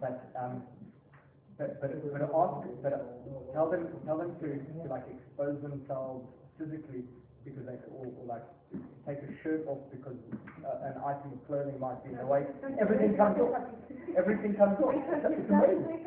[0.00, 0.62] But, um,
[1.58, 6.26] but, but, but ask, but tell them, tell them to, to like expose themselves
[6.58, 7.04] physically
[7.44, 8.42] because they, or, or like
[9.06, 10.16] take a shirt off because
[10.64, 12.44] uh, an item of clothing might be in the way.
[12.80, 13.60] Everything comes off.
[14.16, 14.94] Everything comes off.
[14.96, 16.00] It's amazing.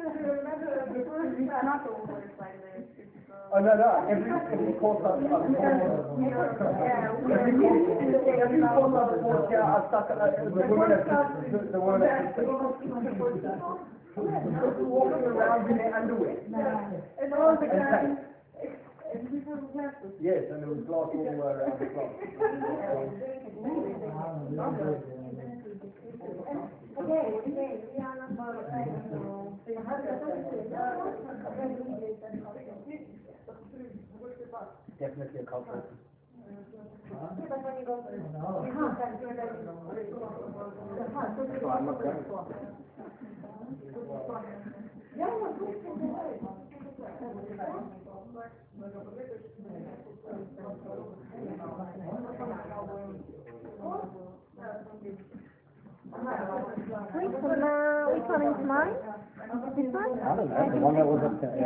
[1.48, 3.14] Not always like this, it's,
[3.48, 5.80] Oh, no, no, every, every course I've, I've Yeah,
[6.12, 7.96] we Every are- course,
[8.44, 11.08] every course I've taught, yeah, I've stuck, uh, the woman has,
[11.48, 12.36] the, the woman has,
[14.18, 16.36] walking around in their underwear.
[17.22, 18.37] And all the And guys, and we have glasses.
[20.20, 22.12] Yes, and there was glass all around the clock.
[35.00, 35.84] Definitely a cultural.
[57.18, 58.96] Which one, uh, which one is mine?
[59.76, 60.20] This one?
[60.20, 61.58] I don't know, the one that was up there.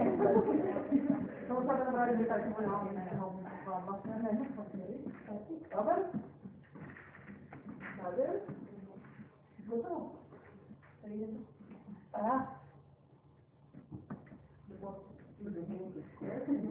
[16.42, 16.71] Dobbiamo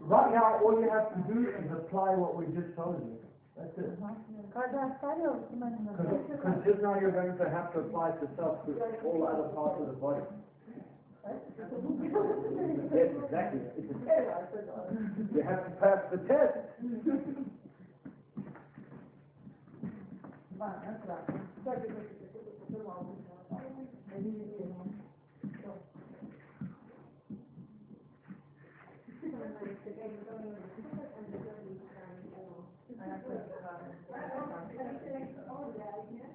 [0.00, 3.18] Right now, all you have to do is apply what we just told you.
[3.56, 3.98] That's it.
[6.32, 8.72] Because just now you're going to have to apply it yourself to
[9.04, 10.22] all other parts of the body.
[12.94, 13.60] Yes, exactly.
[15.34, 16.58] You have to pass the test.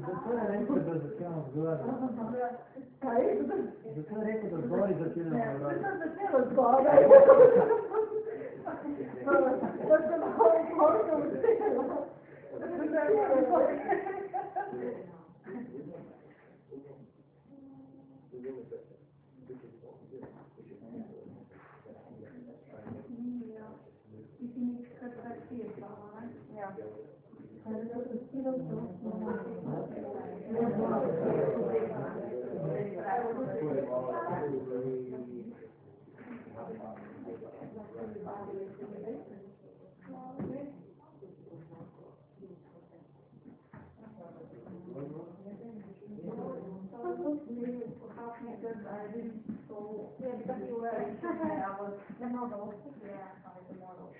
[0.00, 1.78] Zato je rekel, da začnemo zgodaj.
[3.00, 3.22] Kaj?
[3.96, 5.76] Zato je rekel, da zgori začnemo zgodaj.
[5.78, 6.98] Zato je začnemo zgodaj.
[9.88, 10.46] Da se malo
[10.78, 11.50] koliko vse.
[12.60, 15.19] Da se malo koliko vse.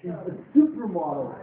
[0.00, 1.34] She's the supermodel.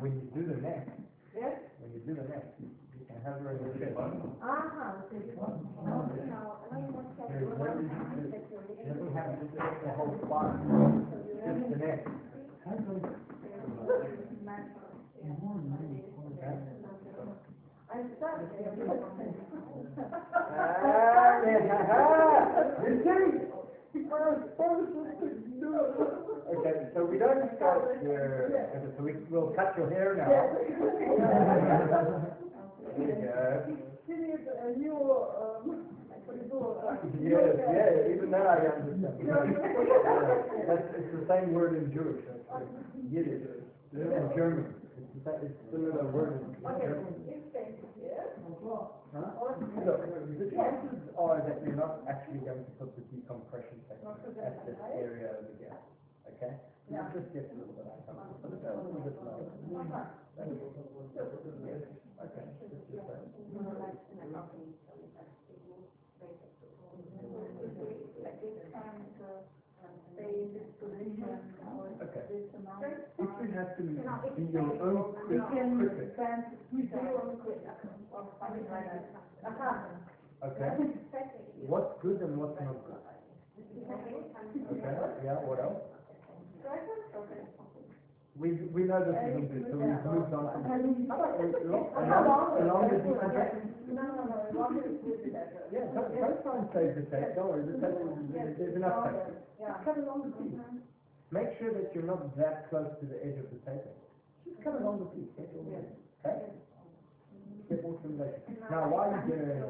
[0.00, 0.88] When you do the neck,
[1.36, 1.52] Yes?
[1.80, 3.92] when you do the neck, you can have her in the chest.
[3.96, 5.20] Aha, okay.
[5.36, 7.28] No, when was that?
[7.28, 8.32] There's no reason to,
[8.80, 11.04] she doesn't have to take the whole spine,
[11.44, 12.00] just the neck.
[17.90, 18.54] I started.
[18.56, 18.70] Ah,
[19.20, 19.89] yeah, ha, ha.
[22.84, 23.50] You see?
[26.50, 30.26] Okay, so we don't start so we, we'll cut your hair now.
[32.96, 33.60] There you go.
[37.22, 39.14] Yes, yeah, even that I understand.
[40.68, 42.22] That's, it's the same word in Jewish,
[42.52, 42.66] actually.
[43.10, 43.42] Yiddish,
[43.92, 44.74] in German.
[45.42, 47.14] It's similar word in German.
[48.60, 49.24] Huh?
[49.84, 50.00] Look,
[50.38, 54.78] the chances are that you're not actually going to put the decompression technique at this
[54.94, 55.74] area over here,
[56.36, 56.54] okay?
[56.90, 59.50] You just get a little bit uncomfortable, but it's a little bit lower.
[61.66, 61.82] Yes,
[62.22, 63.20] okay, just do that.
[72.00, 72.24] Okay.
[73.18, 73.94] If you have to be
[74.52, 76.16] your own You can critic,
[78.40, 79.02] bend, you do your own quick.
[79.46, 79.84] Aha.
[80.44, 80.70] okay?
[81.66, 82.96] What's good and what's not good?
[84.70, 84.94] Okay,
[85.24, 85.80] yeah, what else?
[88.40, 90.48] We, we know this isn't good, so we've moved on.
[90.48, 91.04] Along,
[92.56, 92.96] along the.
[93.90, 95.34] No, no, no, long it's with the.
[95.74, 96.08] Yeah, don't,
[96.42, 97.98] try and save the tape, don't worry, the tape,
[98.56, 99.34] there's enough tape.
[99.60, 99.74] Yeah.
[99.84, 100.56] Cut along the piece.
[101.30, 103.98] Make sure that you're not that close to the edge of the taping.
[104.46, 105.82] Just cut along the piece, get all the,
[106.24, 106.48] okay?
[107.70, 108.42] Get more stimulation.
[108.66, 109.62] Now, while you're doing it,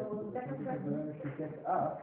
[1.20, 2.00] she gets up,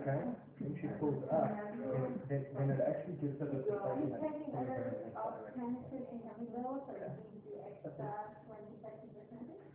[0.00, 0.24] okay,
[0.56, 4.48] when she pulls up, then, then then it actually gives her the sensation that it's
[4.48, 5.52] pulling her in the other.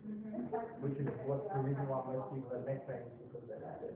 [0.10, 0.58] Mm-hmm.
[0.82, 3.94] Which is what's the reason why most people have neck pain, because they're at it.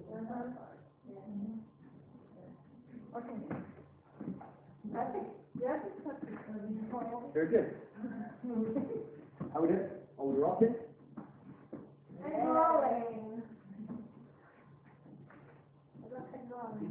[5.57, 5.81] Yes,
[7.33, 7.73] Very good.
[9.53, 9.89] How we doing?
[10.19, 10.75] Are we rocking?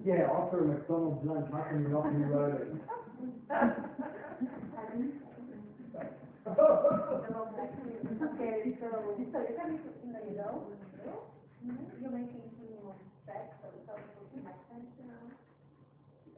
[0.05, 2.81] Yeah, after a McDonald's lunch, how can you not be rolling?
[8.37, 8.87] Okay, so,
[9.19, 10.63] you're coming to, you know, you know,
[12.01, 13.99] you're making minimum steps, so it's also
[14.31, 15.27] to my sense, you know,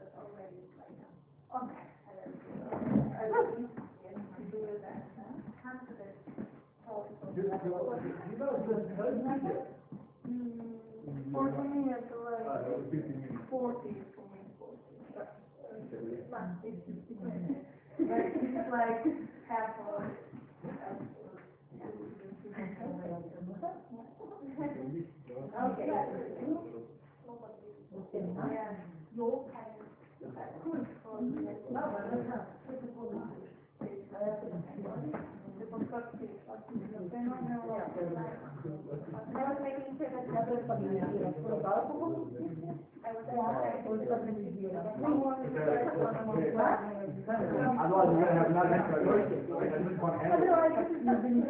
[0.01, 1.13] but already right now.
[1.61, 1.85] Okay.
[3.21, 5.29] I will use it to do that, huh?
[5.61, 6.09] come to the,
[6.89, 7.25] also.
[7.37, 7.58] Do, do, do you know the code here?
[11.33, 12.41] Forty minutes away.
[12.49, 13.45] Uh, no, fifty minutes.
[13.51, 14.93] Forty for me, forty.
[15.15, 16.81] But, uh, it's not, it's,
[17.99, 19.05] it's like
[19.49, 20.03] half of.
[25.55, 25.89] Okay.
[28.51, 28.73] Yeah.
[29.17, 29.87] Your kind of.
[39.35, 42.79] I was making sure that the other community was full of alcohol.
[43.05, 43.79] I was.
[47.29, 51.49] Otherwise, you're gonna have no electrolysis, and I just want animals.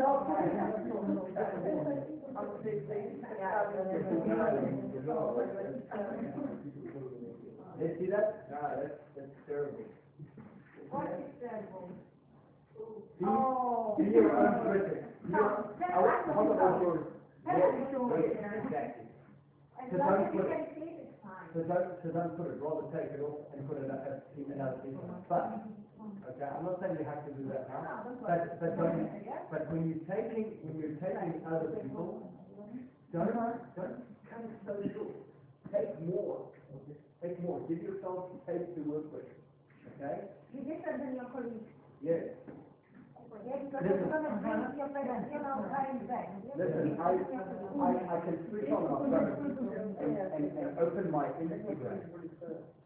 [7.80, 8.50] Let's see that?
[8.50, 9.78] No, that's, that's terrible.
[13.26, 13.94] Oh.
[13.98, 15.04] Be your own critic.
[15.26, 17.18] Be your- I want- to.
[17.48, 17.82] Exactly.
[17.84, 19.07] As So long
[19.96, 20.74] don't as you put- it.
[21.54, 24.36] So don't, so don't put it, rather take it off and put it at, at
[24.36, 25.64] another piece on the front.
[26.28, 29.08] Okay, I'm not saying you have to do that now, but, but when,
[29.50, 32.20] but when you're taking, when you're taking other people,
[33.12, 33.96] don't, don't
[34.44, 35.16] it so short.
[35.72, 36.48] Take more,
[37.22, 39.24] take more, give yourself space to work with,
[39.96, 40.28] okay?
[40.52, 41.64] You different than your colleagues.
[42.04, 42.36] Yes,
[46.58, 47.10] Listen, I,
[47.78, 49.24] I, I can switch on my phone
[50.00, 52.02] and, and, and open my Instagram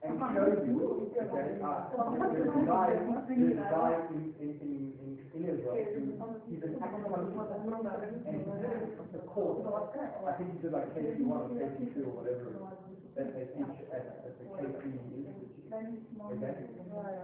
[0.03, 1.89] and show you, okay, uh,
[2.35, 2.89] there's a guy,
[3.29, 4.73] there's a guy in, in, in,
[5.03, 5.79] in, in Israel,
[6.51, 7.55] he's an acupuncturist,
[8.29, 12.05] and he did the course, I think he did like KC one or KC two
[12.07, 12.53] or whatever,
[13.17, 14.85] that they teach at, at the KC
[15.33, 15.73] Institute,
[16.33, 16.55] okay?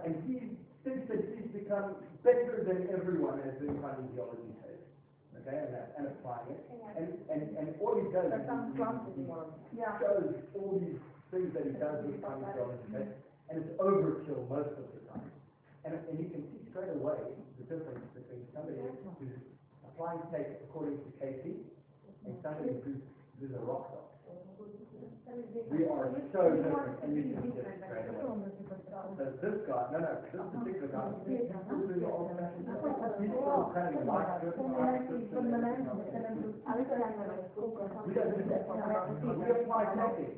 [0.05, 0.33] And he
[0.85, 1.28] that he's
[1.69, 1.93] become
[2.25, 4.89] better than everyone at doing kinesiology tests,
[5.37, 6.65] okay, and, that- and applying it,
[6.97, 8.41] and, and, and all he does is
[8.73, 8.81] he,
[9.13, 9.21] he,
[9.69, 10.97] he shows all these
[11.29, 13.13] things that he does with kinesiology tests,
[13.53, 15.29] and it's overkill most of the time.
[15.85, 17.21] And, and you can see straight away
[17.61, 18.81] the difference between somebody
[19.21, 19.37] who's
[19.85, 21.69] applying tape according to KP
[22.25, 22.97] and somebody who's,
[23.37, 24.09] who's a rock star.
[25.69, 28.25] We are so different, and you can see it straight away.
[28.99, 33.31] So this guy, no, no, this particular guy, he's still doing the old fashioned, he's
[33.31, 36.03] still cutting light strip, light strip, and everything else.
[38.05, 38.67] We don't do that.
[38.67, 40.35] We apply taping.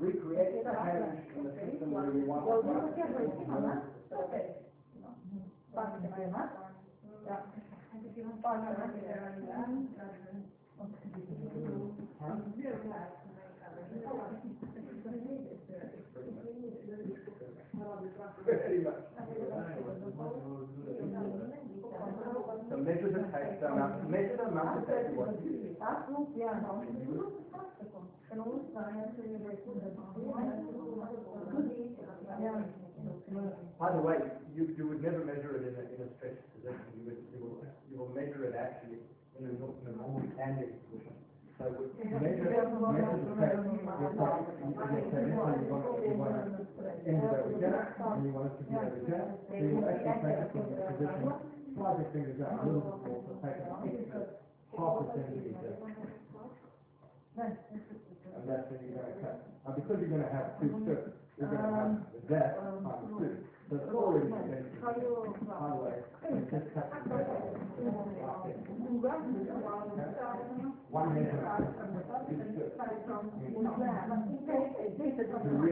[0.00, 2.44] We create the change in the system where we want.
[18.44, 18.94] Very much.
[22.70, 23.68] So measure the tape, the
[24.08, 25.36] measure the of tape you want.
[33.78, 34.16] By the way,
[34.54, 37.38] you, you would never measure it in a, in a stretched position, you would, you
[37.40, 38.98] will, you will measure it actually
[39.38, 41.12] in a, in a normal standing position.
[41.58, 41.64] So
[41.98, 43.58] Measure, measure the tape,
[44.00, 44.14] you're
[47.04, 48.24] talking, you, you say, this one you want, you want it ended over here, and
[48.24, 49.24] you want it to be over here,
[49.58, 51.32] so you actually take it from the position,
[51.74, 55.74] slide your fingers out a little bit more, so take it half a centimeter.
[58.34, 59.36] And that's when you're gonna cut.
[59.66, 61.92] Now, because you're gonna have two strips, you're gonna have
[62.28, 63.36] that times two,
[63.70, 64.74] so it's already condensed.
[64.82, 65.96] By the way,
[66.30, 67.16] you just cut the.
[70.90, 72.72] One two strips.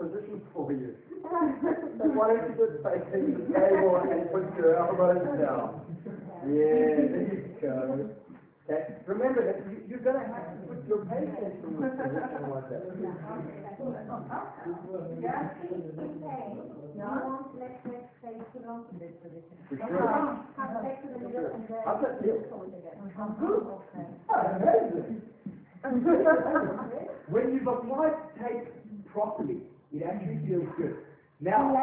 [0.00, 0.94] Position for you?
[1.22, 5.80] Why don't you just facing the table and put your elbows down?
[6.46, 8.19] Yeah, there you go.
[8.70, 12.70] Okay, remember that you, you're gonna have to put your patience in this position like
[12.70, 12.86] that.
[19.66, 20.06] For sure.
[21.84, 22.38] How's that feel?
[25.82, 26.06] Amazing.
[27.28, 28.70] When you've applied tape
[29.12, 29.56] properly,
[29.92, 30.94] it actually feels good.
[31.40, 31.74] Now,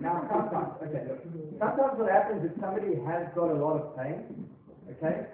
[0.00, 1.20] now sometimes, okay, look,
[1.58, 4.48] sometimes what happens is somebody has got a lot of pain,
[4.88, 5.26] okay?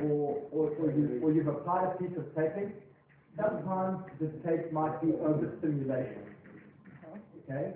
[0.00, 2.72] Or, or, or you, or you've applied a piece of taping,
[3.36, 6.22] sometimes the tape might be overstimulation,
[7.48, 7.72] okay?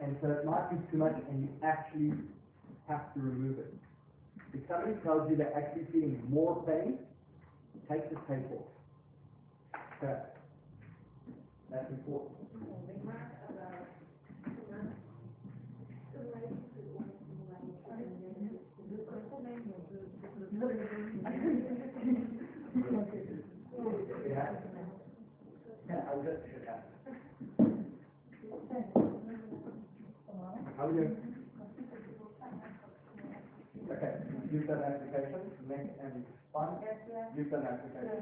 [0.00, 2.12] And so it might be too much and you actually
[2.88, 3.74] have to remove it.
[4.52, 6.98] If somebody tells you they're actually feeling more pain,
[7.88, 9.80] take the tape off.
[10.02, 10.18] Okay.
[11.70, 12.32] That's important.
[24.28, 24.50] Yeah.
[25.88, 26.82] Yeah, I would just should have.
[30.82, 31.14] How are you?
[33.92, 34.14] Okay,
[34.52, 36.78] you've done application, neck and spine?
[37.36, 38.18] You've done application?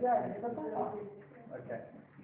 [1.56, 1.80] Okay,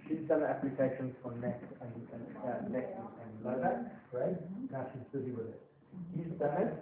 [0.09, 4.37] she's done applications for neck and, and, uh, neck and lower back, great,
[4.71, 5.63] now she's busy with it.
[6.17, 6.73] He's done it,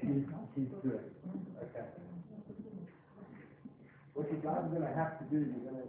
[0.00, 0.24] she's,
[0.56, 1.04] she's doing,
[1.62, 1.86] okay.
[4.14, 5.84] What you guys are gonna have to do, you're gonna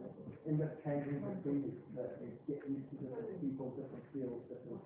[0.48, 4.82] end up changing the things, that you get used to different people, different fields, different,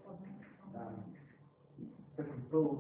[0.76, 1.15] um,
[2.18, 2.80] different.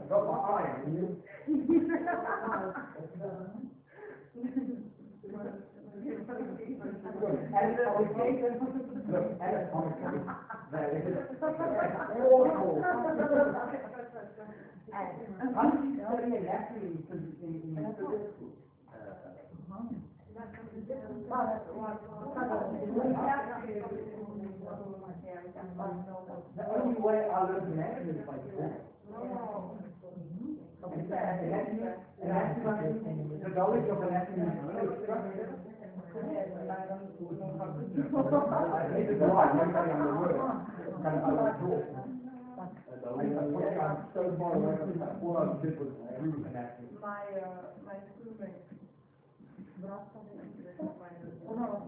[0.00, 1.22] I got my eye on you.
[7.52, 8.42] Anatomically,
[9.08, 10.20] look, anatomically,
[10.72, 11.16] that is
[12.22, 12.82] awful.
[15.54, 18.52] How did you study anatomy in, phys- in, in physics school?
[25.62, 28.82] The only way I learned anatomy is by doing it.
[30.82, 32.58] And so, and that's
[33.54, 35.54] knowledge of anatomy is really structure.
[36.12, 36.18] I
[38.92, 40.36] think it's right, nobody on the word.
[41.02, 41.86] Kind of like talk.
[43.02, 46.88] Unfortunately, I'm so far away from that, all I did was prove anatomy.
[47.00, 48.66] My, uh, my schoolmate.
[51.50, 51.82] Aha,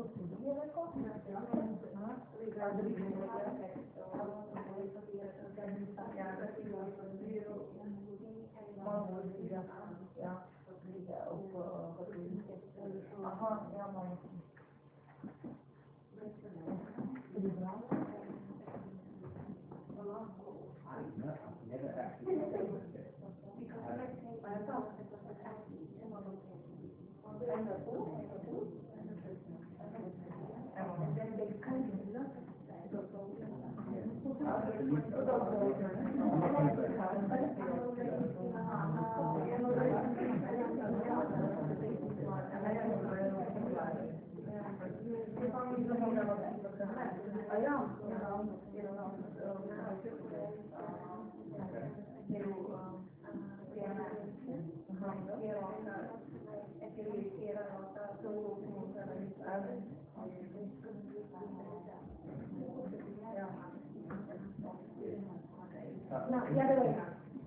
[66.31, 66.97] No, the other way,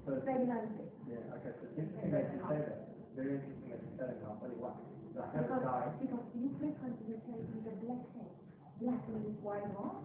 [0.05, 0.88] So, pregnancy.
[1.03, 4.23] yeah, okay, so it's interesting that you say that, very interesting that you say that,
[4.23, 4.71] I'll tell you why.
[5.11, 8.31] So I have a guy, because you frequently say with the black hair,
[8.79, 9.99] black means white, no?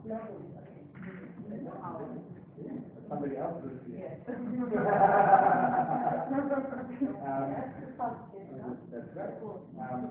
[3.08, 4.02] somebody else would be.
[7.22, 7.54] Um,
[8.90, 9.38] that's right.
[9.78, 10.10] Um,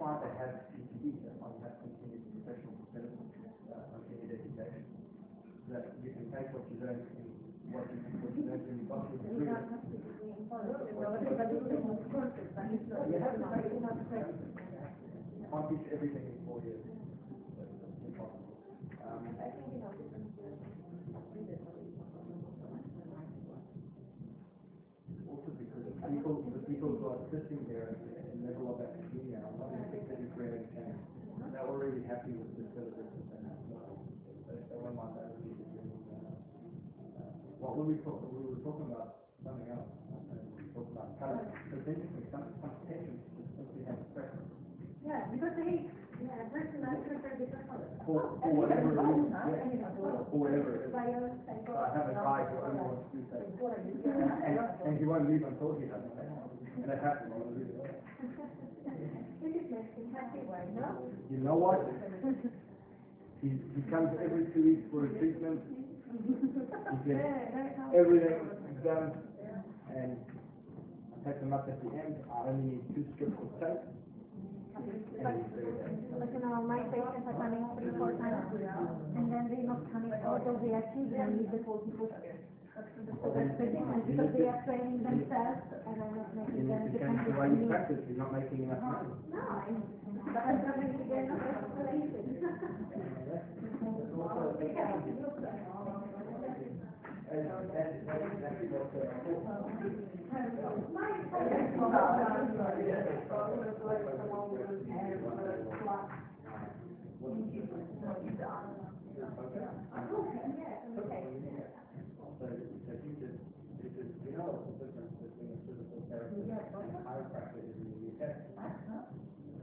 [0.00, 3.36] Why they have CPD, that's why you have continued professional development,
[3.68, 4.80] uh, continued education.
[5.68, 7.28] That you can take what you learn in,
[7.68, 9.44] what you, what you learn when you got your degree.
[9.44, 10.72] without have to be involved,
[12.00, 14.00] the process, but it's not, You have to it's take not
[15.50, 16.78] can't teach everything in four years.
[17.58, 18.56] That's that's impossible.
[19.02, 20.30] Um, I think, you know, different,
[25.26, 29.42] also because the people, the people who are sitting there at the level of academia
[29.42, 30.98] are not interested in creating change.
[31.60, 33.04] They're already happy with the syllabus
[33.36, 33.84] and that's not,
[34.48, 35.28] they, they won't mind that.
[35.36, 39.84] if it's in, uh, uh, What were we talking, we were talking about something else,
[40.08, 41.44] uh, we talked about color.
[41.68, 44.48] It's interesting, some, some patients just simply have a preference
[45.04, 45.84] Yeah, because they,
[46.24, 47.92] yeah, person I prefer different colors.
[48.08, 49.92] for, for whatever reason, yeah,
[50.32, 50.96] for whatever it is.
[50.96, 53.44] So I have a guy who only wants to do that.
[54.48, 54.56] And,
[54.88, 56.16] and he won't leave until he does it.
[56.24, 57.68] And that happens, he won't leave.
[59.40, 60.96] This is me happy, why not?
[61.30, 61.86] You know what?
[63.40, 65.62] He, he comes every two weeks for a treatment.
[66.10, 66.34] He
[67.06, 67.22] gets
[67.94, 68.50] everything
[68.84, 69.14] done.
[69.94, 72.18] And I take him up at the end.
[72.28, 73.80] I only need two strips of tape.
[74.74, 75.72] And he's very.
[76.18, 78.50] But you know, my patients are coming three, four times,
[79.14, 82.08] and then they're not coming, although they are children with the full people.
[82.80, 87.48] Because they are training themselves, and I'm not making them to change dependent the way
[87.52, 88.00] you practice.
[88.08, 89.12] You're not making enough money.
[89.28, 89.44] No,
[90.30, 92.38] I'm, but I'm coming to get related.
[93.26, 93.46] That's
[94.14, 94.58] also-
[97.30, 99.00] And, and that's exactly what the
[112.40, 113.36] So, so he just,
[113.84, 117.76] he says, you know, what's the difference between a physical therapist and a chiropractor is
[117.76, 118.22] in the UK?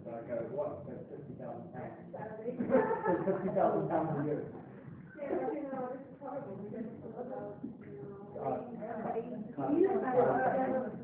[0.06, 1.98] So I go, what, that's fifty thousand pounds?
[3.26, 4.46] Fifty thousand pounds a year.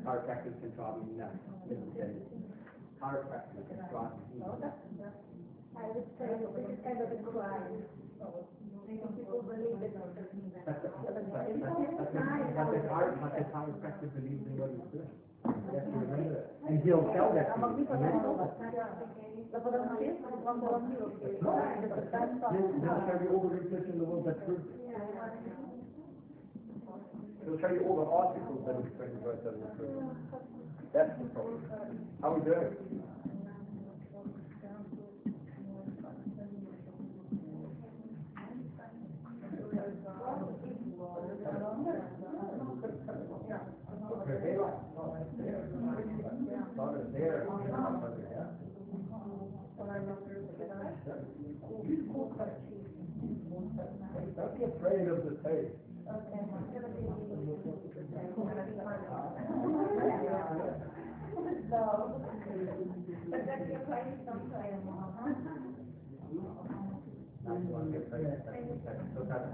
[0.04, 1.76] Chiropractors can drive me nuts, you.
[3.00, 4.76] Chiropractors can drive me nuts.
[5.74, 7.82] I would say is kind of a crime.
[8.84, 9.96] People believe that.
[10.64, 15.08] But the, but the, but the, chiro- but the chiropractor believes in what he's doing.
[15.44, 16.36] You.
[16.68, 17.60] And he'll tell that to
[24.52, 24.83] it.
[27.44, 29.52] It'll show you all the articles that it's going to go to.
[30.94, 31.60] That's the problem.
[32.22, 32.72] How we doing?
[54.36, 55.70] Don't be afraid of the tape.
[63.30, 64.84] But that's your place, don't play them
[67.44, 68.44] That's what I'm afraid of.
[68.84, 69.53] That's- so that's how-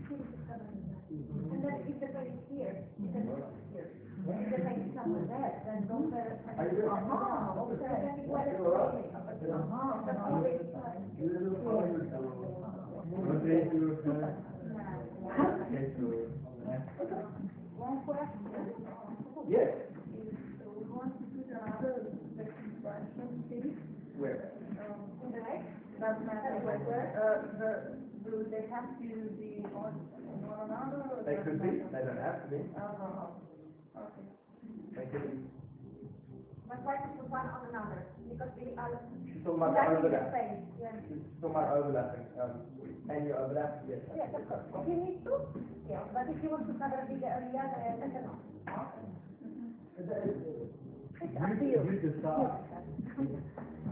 [27.21, 27.71] uh, the,
[28.23, 29.07] do they have to
[29.37, 29.93] be on,
[30.27, 31.23] on one another?
[31.25, 32.57] They could be, they don't have to be.
[32.57, 32.81] matter?
[32.81, 34.01] Uh-huh.
[34.01, 34.25] Okay.
[34.95, 35.37] They could be.
[36.91, 38.03] Why to one on another?
[38.27, 40.35] Because we are She's talking about lacking the overlap.
[40.75, 40.91] yeah.
[41.07, 42.51] She's talking overlapping, um,
[43.07, 43.71] can you overlap?
[43.87, 43.99] Yes.
[44.11, 44.83] Yes, of course.
[44.83, 45.33] If you need to,
[45.87, 48.39] yeah, but if you want to cover a bigger area, then you cannot.
[49.95, 51.79] It's up to you.
[51.79, 52.59] You decide.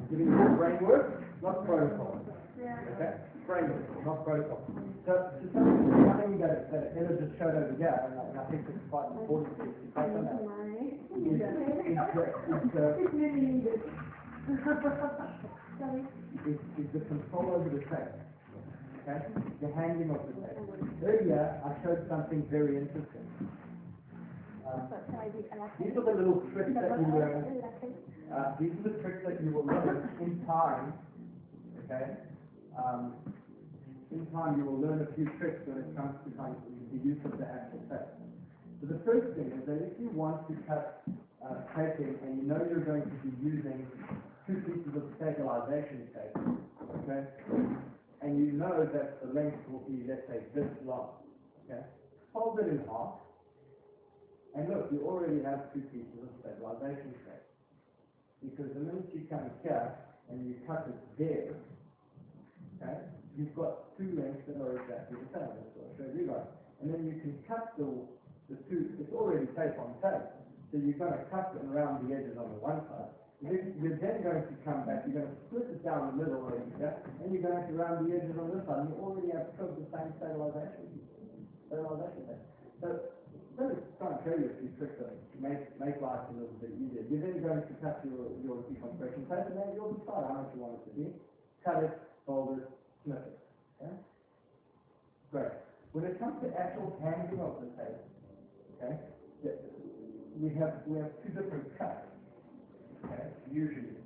[0.09, 2.19] Giving you a framework, not protocol.
[2.59, 2.81] Yeah.
[2.97, 3.13] Okay?
[3.45, 4.59] Framework, not protocol.
[5.05, 5.13] So,
[5.53, 8.81] so something, that, that Ella just showed over here, and I, and I think it's
[8.89, 10.41] quite important to to on that,
[16.45, 18.15] is, is the, control over the tape.
[19.03, 19.19] Okay?
[19.61, 20.57] The handling of the tape.
[21.03, 23.25] Earlier, I showed something very interesting.
[24.67, 24.87] Um,
[25.79, 27.63] these are the little tricks that you learn
[28.29, 30.93] Uh, these are the tricks that you will learn in time,
[31.85, 32.13] okay?
[32.77, 33.13] Um,
[34.11, 36.55] in time, you will learn a few tricks when it comes to of
[36.91, 38.18] the use of the actual tape.
[38.79, 41.03] So the first thing is that if you want to cut
[41.43, 43.87] uh, taping and you know you're going to be using
[44.47, 46.35] two pieces of stabilization tape,
[47.03, 47.27] okay?
[48.21, 51.19] And you know that the length will be, let's say, this long,
[51.67, 51.83] okay?
[52.33, 53.19] Fold it in half.
[54.55, 57.45] And look, you already have two pieces of stabilization tape.
[58.39, 59.91] Because the minute you come here
[60.31, 61.51] and you cut it there,
[62.79, 62.95] okay,
[63.37, 65.51] you've got two lengths that are exactly the same.
[65.51, 66.47] That's what I showed you guys.
[66.81, 68.07] And then you can cut the,
[68.49, 70.25] the two, it's already tape on tape.
[70.73, 73.13] So you're going to cut it around the edges on the one side.
[73.39, 76.59] You're then going to come back, you're going to split it down the middle over
[76.75, 78.83] here, and you're going to round the edges on this side.
[78.91, 80.99] You already have of the same stabilization,
[81.71, 82.43] stabilization tape.
[82.83, 82.87] So
[83.55, 86.55] let me try and show you a few tricks that make, make life a little
[86.59, 87.07] bit easier.
[87.07, 90.51] You're then going to cut your, your decompression tape and then you'll decide how much
[90.55, 91.05] you want it to be.
[91.63, 91.95] Cut it,
[92.27, 92.67] fold it,
[93.03, 93.39] snip it.
[93.79, 93.95] Okay?
[95.31, 95.55] Great.
[95.91, 97.99] When it comes to actual handling of the tape,
[98.79, 98.95] okay,
[100.39, 102.07] we have, we have two different cuts.
[103.05, 103.99] Okay, usually.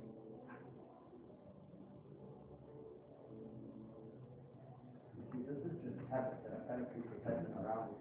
[5.14, 7.94] You see, this is just habit that I've had a piece around.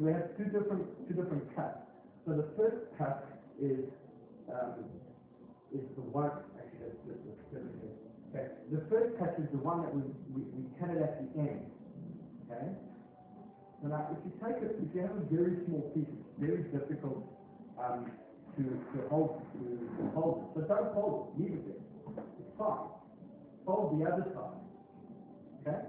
[0.00, 1.78] We have two different, two different cuts.
[2.26, 3.24] So the first cut
[3.62, 3.86] is,
[4.50, 4.82] um,
[5.72, 7.94] is the one, actually, split it here.
[8.34, 10.02] Okay, the first cut is the one that we,
[10.34, 11.62] we, we cut it at the end,
[12.50, 12.74] okay?
[13.84, 17.20] Now, if you take it, if you have a very small piece, it's very difficult,
[17.76, 18.08] um,
[18.56, 19.60] to, to hold, to,
[20.16, 20.48] hold it.
[20.56, 22.24] So don't hold it, leave it there.
[22.40, 22.88] It's fine.
[23.66, 24.56] Fold the other side,
[25.60, 25.84] okay?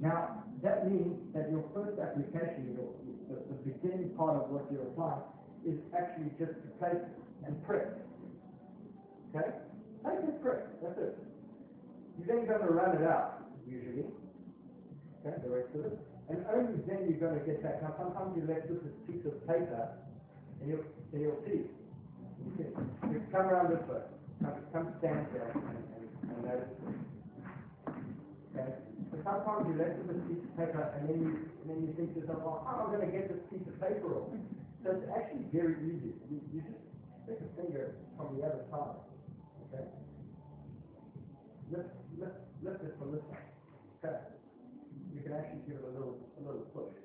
[0.00, 2.96] Now, that means that your first application, your,
[3.28, 5.20] the, the beginning part of what you're applying
[5.68, 7.04] is actually just to take
[7.44, 7.92] and press.
[9.36, 9.52] Okay?
[10.02, 11.18] Place and press, that's it.
[12.16, 14.04] You're then going to run it out, usually.
[15.20, 16.09] Okay, the rest of it.
[16.30, 17.82] And only then you're going to get that.
[17.82, 19.90] Now, sometimes you're left with this piece of paper,
[20.62, 21.66] and you'll, and you'll see.
[22.58, 23.20] You.
[23.32, 24.00] Come around this way.
[24.40, 26.72] Come, come stand there and, and, and notice.
[28.54, 28.70] Okay?
[29.10, 32.14] So sometimes left with this piece of paper, and then you, and then you think
[32.14, 34.30] to yourself, well, how am I going to get this piece of paper off?
[34.86, 36.16] So it's actually very easy.
[36.30, 36.80] You, you just
[37.26, 38.96] stick a finger from the other side.
[39.68, 39.84] Okay?
[41.74, 43.50] Lift, lift, lift it from this side.
[44.00, 44.16] Okay?
[45.12, 46.96] You can actually give it a little, a little push.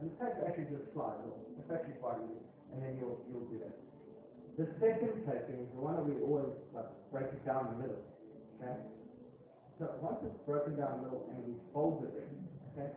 [0.00, 1.16] And the tape actually just slide.
[1.56, 2.44] It's actually quite easy.
[2.72, 3.74] And then you'll, you'll do that.
[4.56, 8.00] The second taping is the one that we always like, break it down the middle.
[8.56, 8.76] Okay?
[9.76, 12.24] So once it's broken down the middle and we fold it,
[12.72, 12.88] okay?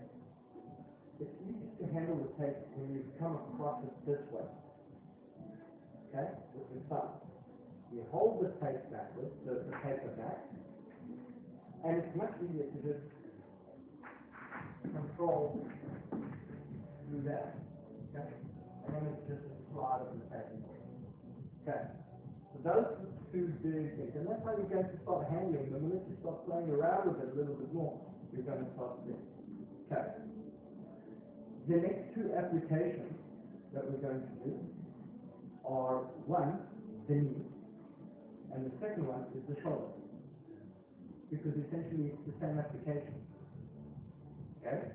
[1.20, 4.48] It's easy to handle the tape when you come across it this way.
[6.12, 6.32] Okay?
[6.56, 7.12] With your.
[7.92, 10.40] You hold the tape backwards, the, the paper back,
[11.84, 13.04] and it's much easier to just
[14.94, 15.68] control
[17.10, 17.58] through that.
[18.14, 18.30] Okay?
[18.86, 20.62] And then it's just a slide of the tape.
[21.66, 21.84] Okay.
[22.54, 24.14] So those are two big things.
[24.16, 25.74] And that's how you're going to start handling them.
[25.74, 27.98] The minute you start playing around with it a little bit more,
[28.34, 29.26] you're going to start seeing.
[29.90, 30.06] Okay.
[31.70, 33.14] The next two applications
[33.74, 34.58] that we're going to do
[35.66, 36.62] are one,
[37.08, 37.46] the knee,
[38.54, 39.94] and the second one is the shoulder.
[41.30, 43.14] Because essentially it's the same application.
[44.66, 44.90] Okay?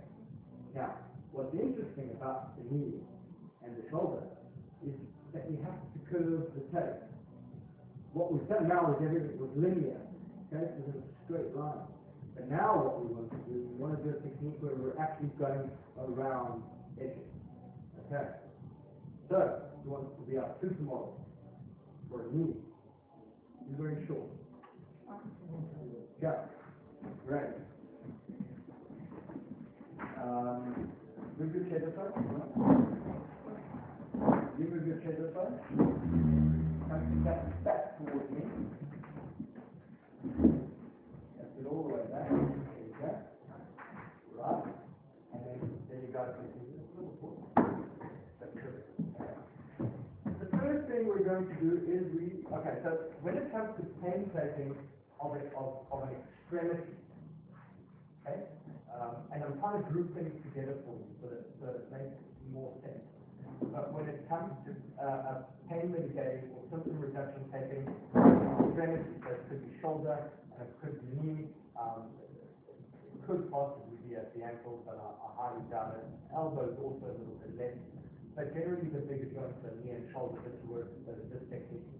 [0.74, 0.98] Now,
[1.34, 3.02] what's interesting about the knee
[3.66, 4.22] and the shoulder
[4.86, 4.94] is
[5.34, 7.02] that you have to curve the tape.
[8.14, 9.98] What we've done now is everything was linear,
[10.54, 11.90] okay, so there's a straight line.
[12.38, 14.98] But now what we want to do, we want to do a technique where we're
[15.02, 15.66] actually going
[15.98, 16.62] around
[17.02, 17.26] edges.
[18.06, 18.26] Okay?
[19.28, 21.18] So, we want to be our supermodel
[22.10, 22.54] for a knee.
[23.66, 24.30] You're very short.
[26.20, 26.34] Go.
[27.26, 27.50] Great.
[30.22, 30.90] Um,
[31.38, 32.08] move your chair this way.
[34.58, 35.50] You move your chair this way.
[36.88, 38.40] Come back, back towards me.
[41.36, 42.28] That's it all the way back.
[42.30, 43.10] There you go.
[44.38, 44.64] Right.
[45.34, 45.58] And then,
[45.90, 47.36] then you guys can see this little foot.
[48.40, 48.76] That's good.
[49.20, 49.34] Okay.
[50.40, 53.12] The first thing we're going to do is we, okay, so
[54.02, 54.76] pain taping
[55.20, 56.94] of, of, of an extremity,
[58.22, 58.46] okay,
[58.94, 61.88] um, and I'm trying to group things together for you so that, so that it
[61.90, 62.14] makes
[62.52, 63.02] more sense.
[63.74, 64.70] But when it comes to
[65.02, 65.34] uh, a
[65.70, 70.94] pain mitigating or symptom reduction taping, extremity, so it could be shoulder, and it could
[71.00, 71.42] be knee,
[71.74, 72.10] um,
[72.70, 76.06] it could possibly be at the ankle, but I, I highly doubt it.
[76.34, 77.78] Elbow is also a little bit less.
[78.34, 81.93] But generally the bigger joints are knee and shoulder, this work, this technique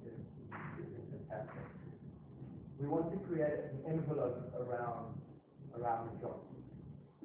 [2.81, 5.15] We want to create an envelope around,
[5.78, 6.36] around the joint.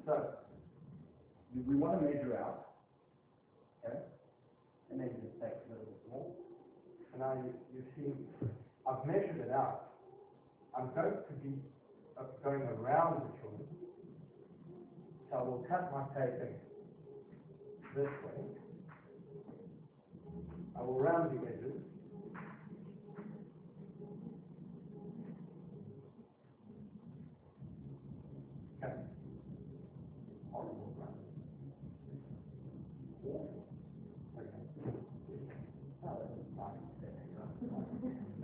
[0.06, 0.30] So,
[1.68, 2.68] we, want to measure out,
[3.84, 3.98] okay?
[4.91, 6.31] And then just take a little more.
[7.14, 8.48] And now you, you see,
[8.88, 9.91] I've measured it out.
[10.77, 11.56] I'm going to be
[12.18, 13.68] uh, going around the joint.
[15.30, 16.56] So I will cut my taping
[17.95, 18.44] this way.
[20.77, 21.81] I will round the edges.
[28.81, 28.94] Okay.
[30.52, 31.10] Horrible, right?
[33.26, 33.68] Awful.
[34.38, 34.49] Okay.
[36.03, 36.80] Oh, that was fine.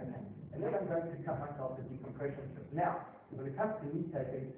[0.01, 0.19] Okay.
[0.53, 2.69] And then I'm going to cut myself a decompression strip.
[2.71, 4.53] Now, when it comes to knee taping,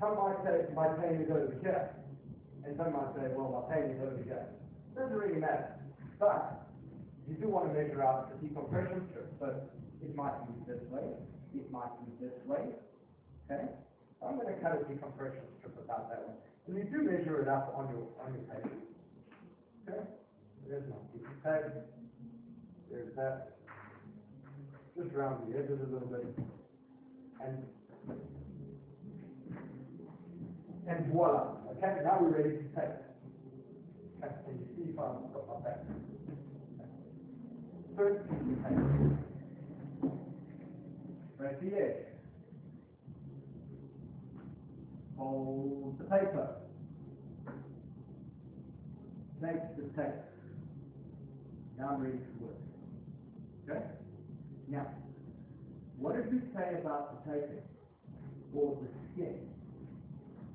[0.00, 1.94] some might say my pain is over here,
[2.66, 4.46] and some might say, well, my pain is over here.
[4.98, 5.78] Doesn't really matter.
[6.18, 6.66] But
[7.28, 9.30] you do want to measure out the decompression strip.
[9.38, 9.54] So
[10.02, 11.14] it might be this way,
[11.54, 12.74] it might be this way.
[13.46, 13.70] Okay?
[14.20, 16.36] So I'm going to cut a decompression strip about that one.
[16.66, 18.76] And you do measure it up on your on your paper.
[19.88, 20.02] Okay?
[20.68, 20.96] There's my
[21.44, 21.72] tape.
[22.90, 23.53] There's that.
[24.96, 26.24] Just round the edges a little bit.
[27.44, 27.64] And
[30.86, 31.56] and voila.
[31.72, 32.94] Okay, now we're ready to tape.
[34.22, 35.80] Okay, and you see if I'm got my back.
[37.96, 40.12] First piece of tape.
[41.38, 42.06] Right the edge.
[45.16, 46.56] Hold the paper.
[49.42, 50.14] Take the tape.
[51.78, 52.56] Now I'm ready to work.
[53.68, 53.82] Okay?
[54.68, 54.86] Now,
[55.98, 57.62] what did we say about the taping?
[58.54, 59.48] Or the skin?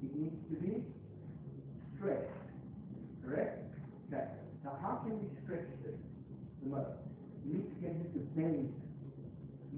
[0.03, 0.83] It needs to be
[1.95, 2.39] stretched
[3.29, 3.61] correct?
[4.07, 4.25] Okay,
[4.63, 5.93] now how can we stretch this
[6.63, 6.89] the most?
[7.45, 8.73] We need to get him to bend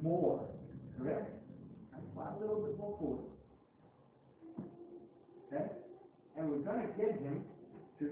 [0.02, 0.48] more,
[0.98, 1.30] correct?
[1.94, 3.26] And slide a little bit more forward.
[5.52, 5.66] Okay?
[6.38, 7.44] And we're gonna get him
[8.00, 8.06] to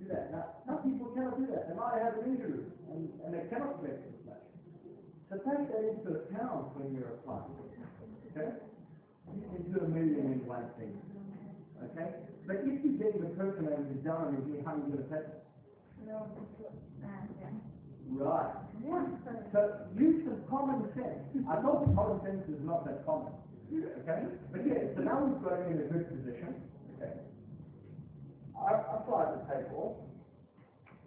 [0.00, 0.32] do that.
[0.32, 1.68] Now, some people cannot do that.
[1.68, 2.64] They might have an injury
[3.22, 4.46] and, and they cannot flex as much.
[5.30, 7.54] So take that into account when you're applying.
[8.30, 8.52] Okay?
[9.34, 10.92] You can do a million and one thing.
[11.82, 12.08] Okay?
[12.46, 14.98] But if you're getting the person and you're down on your knee, how are you
[14.98, 15.44] it?
[16.06, 17.48] No, uh, yeah.
[18.10, 18.54] Right.
[19.52, 21.22] So use some common sense.
[21.48, 23.32] I know common sense is not that common.
[23.72, 24.20] Okay?
[24.52, 26.54] But yeah, so now we've got in a good position.
[26.96, 27.14] Okay?
[28.58, 29.96] I applied the.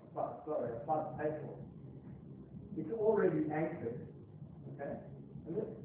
[0.10, 1.65] Applied, sorry, applied the off.
[2.78, 4.00] It's already anchored.
[4.74, 4.98] Okay?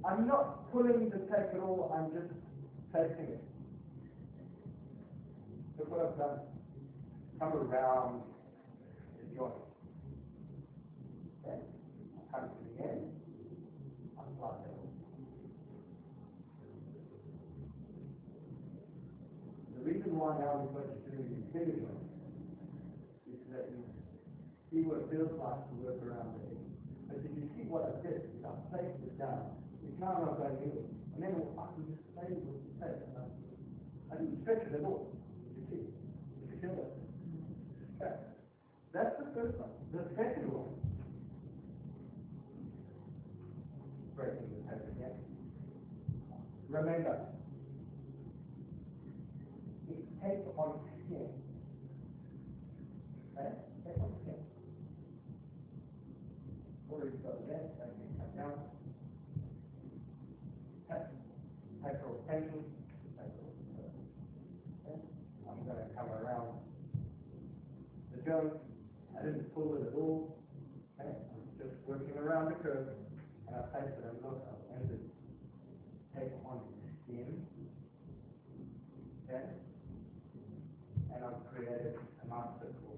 [0.04, 2.32] I'm not pulling the tape at all, I'm just
[2.92, 3.44] taping it.
[5.78, 6.40] Look what I've done.
[7.38, 8.22] Come around
[9.16, 9.54] the joint.
[11.44, 11.58] Okay?
[12.32, 13.00] Come to the end.
[14.18, 14.80] Apply that.
[19.78, 20.68] The reason why now
[21.08, 22.12] doing these bigger joints
[23.26, 23.80] is so that you
[24.70, 26.70] see what it feels like to work around the edge.
[27.08, 29.52] But if you see what I did, is I placed it down.
[29.84, 30.88] It's now not going anywhere.
[31.14, 33.04] And then I can just play with the tape.
[33.16, 35.12] I- didn't stretch it at all.
[35.56, 35.84] You see?
[35.84, 36.92] You it?
[38.00, 38.14] Okay.
[38.92, 39.70] That's the first one.
[39.92, 40.74] The second one.
[44.16, 45.16] Breaking the tape again.
[46.68, 47.26] Remember,
[49.88, 51.28] it's tape on skin.
[53.36, 53.48] Okay?
[53.84, 54.40] Tape on skin.
[56.90, 58.58] Already got that, so I can cut down.
[60.90, 61.06] Okay?
[61.86, 62.66] Tape rotation.
[63.14, 64.04] Tape rotation.
[64.82, 64.98] Okay?
[65.46, 66.58] I'm gonna come around
[68.10, 68.58] the joint.
[69.16, 70.36] I didn't pull it at all.
[70.98, 71.14] Okay?
[71.14, 71.78] I'm just
[72.40, 72.88] around the curve.
[73.46, 75.00] And I place it and look, I've entered
[76.16, 76.60] tape on
[77.04, 77.46] skin.
[79.28, 79.44] Okay?
[81.14, 82.96] And I've created a nice circle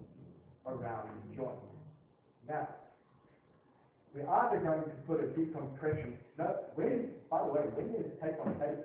[0.67, 1.59] around the joint.
[2.49, 2.69] Now,
[4.15, 8.39] we're either going to put a decompression, no, when, by the way, when there's tape
[8.45, 8.85] on tape,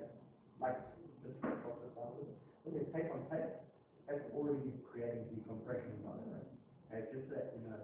[0.61, 0.79] like
[1.21, 1.35] this,
[2.63, 3.51] when there's tape on tape,
[4.07, 6.43] that's already creating decompression, by the way.
[6.87, 7.83] Okay, just that you know.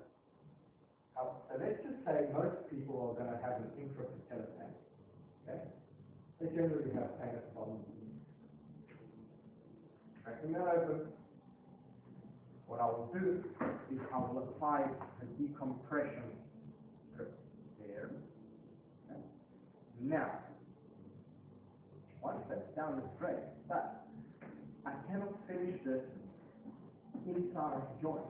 [1.20, 4.76] Uh, so let's just say most people are gonna have an infrapatellar pain,
[5.48, 5.60] okay?
[6.40, 7.80] They generally have pain at the bottom.
[10.24, 11.08] Cracking that open.
[12.68, 13.44] What I will do
[13.92, 14.82] is I will apply
[15.22, 16.24] a decompression
[17.18, 18.10] there.
[19.10, 19.20] Okay?
[20.02, 20.32] Now,
[22.22, 24.08] once that's down the straight, but
[24.86, 26.04] I cannot finish this
[27.28, 28.26] inside of the joint.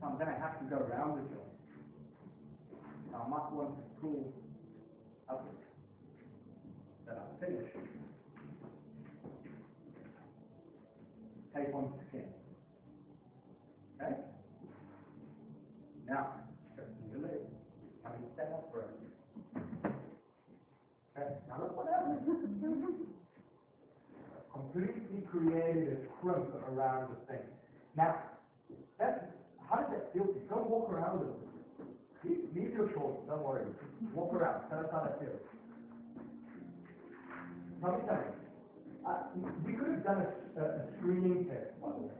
[0.00, 1.45] So I'm gonna have to go around the joint.
[3.12, 4.32] Now, I might want to pull
[5.28, 5.46] up
[7.06, 7.70] that I finish.
[11.54, 12.24] Tape on the skin.
[14.00, 14.14] Okay?
[16.08, 16.34] Now,
[16.76, 18.90] do you stand up for it?
[21.16, 22.20] Okay, now look what happens.
[24.52, 27.44] Completely created a crimp around the thing.
[27.96, 28.16] Now,
[28.98, 29.20] that's,
[29.68, 30.26] how does that feel?
[30.48, 31.45] Go walk around with it.
[32.26, 33.66] Leave, your shoulders, don't worry.
[34.14, 35.40] Walk around, tell us how that feels.
[37.80, 38.34] Tell me something.
[39.06, 39.22] Uh,
[39.64, 42.16] we could have done a, a, a screening test, by the way.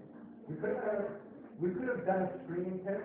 [0.49, 1.17] We could have done, a-
[1.59, 3.03] we could have done a screening test,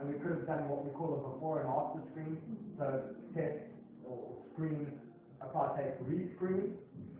[0.00, 2.38] and we could have done what we call a before and after screen.
[2.78, 3.58] So test
[4.08, 4.90] or screen,
[5.76, 6.74] tape re-screen,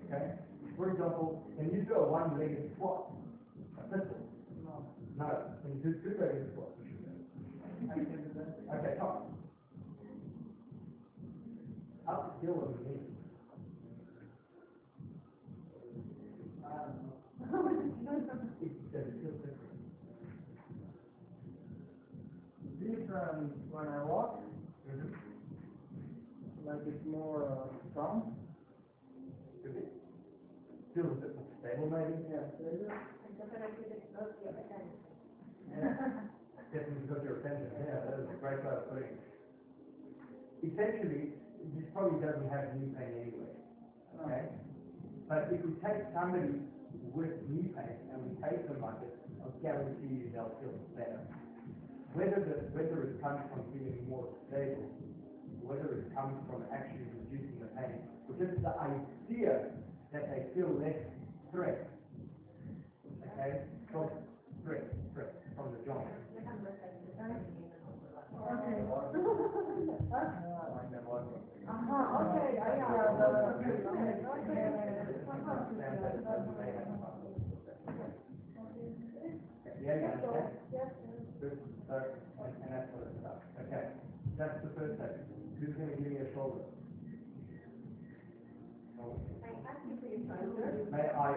[0.07, 0.33] okay?
[0.77, 3.13] For example, can you do a one-legged squat?
[3.79, 4.17] A pistol?
[5.19, 5.29] No,
[5.63, 6.70] can you do two-legged squat?
[8.81, 9.37] Okay, come.
[12.07, 12.97] How to deal with the knee?
[18.63, 19.69] It, does it feel different?
[22.81, 24.41] Different when I walk,
[26.65, 28.35] like it's more uh, strong.
[29.63, 29.93] Does it
[30.95, 32.25] feel a bit more stable maybe?
[32.33, 32.89] Yeah, there you
[36.09, 36.21] go.
[36.71, 39.19] Definitely got your attention, yeah, that is a great way of putting it.
[40.63, 41.35] Essentially,
[41.75, 43.51] he probably doesn't have knee pain anyway,
[44.23, 44.47] okay?
[45.27, 46.63] But if we take somebody
[47.11, 51.19] with knee pain and we take them like this, I'll guarantee you they'll feel better.
[52.15, 54.87] Whether the, whether it comes from feeling more stable,
[55.67, 57.99] whether it comes from actually reducing the pain,
[58.31, 59.75] or just the idea
[60.15, 61.03] that they feel less
[61.51, 61.91] threat,
[63.35, 63.67] okay?
[63.91, 64.23] Shoulder,
[64.63, 66.07] correct, correct, from the joint.
[68.41, 68.83] Okay.
[70.11, 71.25] Like that one.
[71.69, 72.91] Aha, okay, I am.
[79.81, 80.49] Yeah, you understand?
[81.41, 81.57] Good,
[81.89, 83.85] so, and that's what it's about, okay,
[84.37, 85.17] that's the first thing,
[85.61, 86.65] who's gonna give me a shoulder?
[89.01, 90.71] I asked you for your shoulder.
[90.91, 91.35] May I,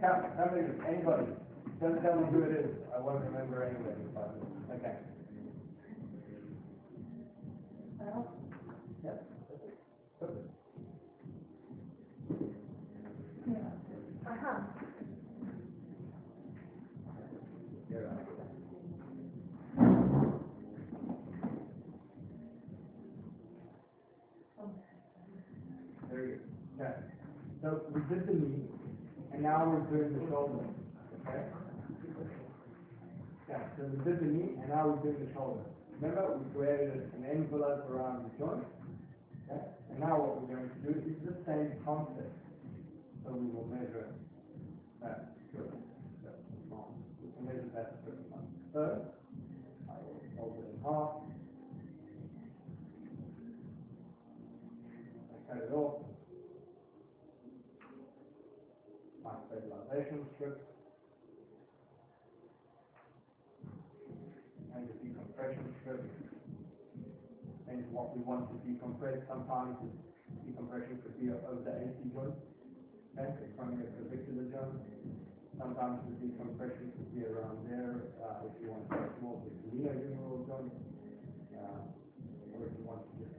[0.00, 1.26] come, somebody, anybody,
[1.80, 3.94] don't tell me who it is, I won't remember anyway,
[4.74, 4.94] okay.
[9.04, 9.26] Yep.
[10.20, 10.48] Perfect.
[14.26, 14.60] Aha.
[17.90, 18.26] You're right.
[26.10, 26.40] Very good.
[26.80, 26.94] Okay.
[27.62, 28.66] So we did the knee,
[29.32, 30.66] and now we're doing the shoulder.
[31.22, 31.44] Okay?
[33.48, 35.62] Okay, so we did the knee, and now we're doing the shoulder.
[36.00, 38.66] Remember, we created an envelope around the joint.
[39.46, 39.62] Okay?
[39.90, 42.34] And now what we're going to do is the same concept.
[43.24, 44.10] So we will measure
[45.00, 45.08] that.
[45.08, 45.72] Uh, good.
[46.24, 46.42] That's.
[47.22, 48.02] We can measure that.
[48.72, 49.06] So,
[49.88, 51.22] I will fold it in half.
[55.30, 56.02] I cut it off.
[59.22, 59.30] My
[59.92, 60.56] strip.
[64.72, 66.00] And the decompression strip.
[67.68, 69.92] And what we want to decompress sometimes is
[70.48, 72.32] decompression could be over the AC joint.
[73.20, 74.80] Okay, it's acromioclavicular joint.
[75.60, 79.44] Sometimes the decompression could be around there, uh, if you want to touch more of
[79.44, 80.72] the glenohumeral joint.
[81.52, 83.36] Uh, or if you want to just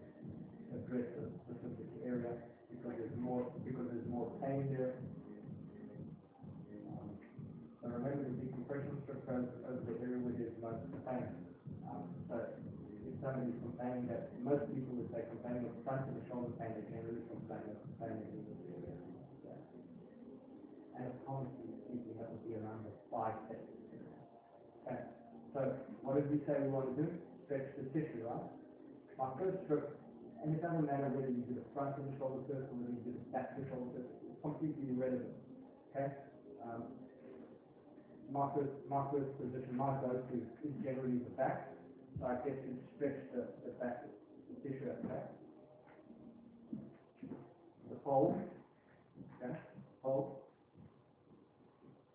[0.70, 2.38] address a specific area
[2.70, 5.02] because there's more, because there's more pain there.
[6.94, 7.10] Um,
[7.82, 8.48] So remember the
[9.24, 11.28] strip over the area where there's most pain.
[11.88, 12.36] Um, so
[13.08, 16.76] if somebody's complaining that, most people would say complaining of front of the shoulder pain,
[16.76, 18.96] they generally complain of pain in this area.
[19.48, 21.00] Yeah.
[21.00, 23.64] And honestly speaking, that would be around the five days.
[24.84, 25.00] Okay,
[25.56, 25.60] so
[26.04, 27.08] what did we say we want to do?
[27.48, 28.52] Stretch the tissue, right?
[29.16, 29.96] My first strip,
[30.44, 32.92] and it doesn't matter whether you do the front of the shoulder first or whether
[32.92, 35.32] you do the back of the shoulder first, it's completely irrelevant.
[35.96, 36.12] Okay?
[36.68, 37.03] Um,
[38.34, 41.70] my first, my first position, my go-to is generally the back,
[42.20, 44.06] so I get to stretch the, the back,
[44.50, 45.30] the tissue at the back.
[47.92, 48.42] The fold,
[49.38, 49.54] okay,
[50.02, 50.38] fold.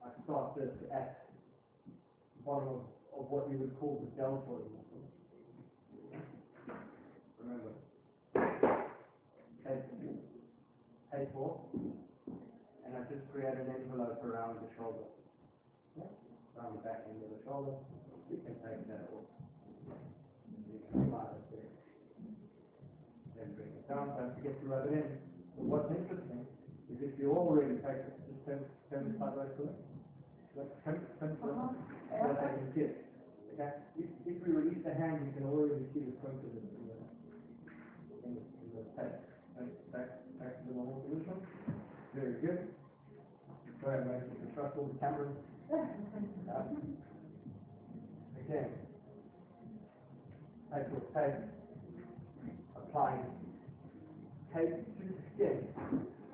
[0.05, 1.27] I start this at
[1.87, 2.83] the bottom of,
[3.15, 5.07] of what you would call the deltoid muscle.
[7.39, 7.71] Remember.
[9.65, 9.85] Take,
[11.15, 15.05] take four, and I just create an envelope around the shoulder.
[16.59, 17.79] Around the back end of the shoulder,
[18.27, 19.31] you can take that off.
[20.67, 21.71] You can slide it there.
[23.39, 25.07] Then bring it down, don't forget to rub it in.
[25.55, 26.43] But what's interesting
[26.91, 29.77] is if you already take it, just turn, turn it sideways to it.
[30.59, 31.79] Like, turn, turn it around,
[32.11, 33.07] and then I can see it.
[33.55, 33.71] Okay?
[33.95, 36.85] If, if we release the hand, you can already see the point of it in
[36.91, 36.99] the,
[38.27, 39.15] in the, in the tape.
[39.55, 40.11] Back, back,
[40.43, 41.39] back to the normal position.
[42.19, 42.75] Very good.
[43.79, 45.39] Sorry, I'm going to distract all the cameras.
[48.41, 48.71] Again.
[50.73, 51.41] Take your tape,
[52.77, 53.19] apply
[54.55, 55.59] tape to the skin,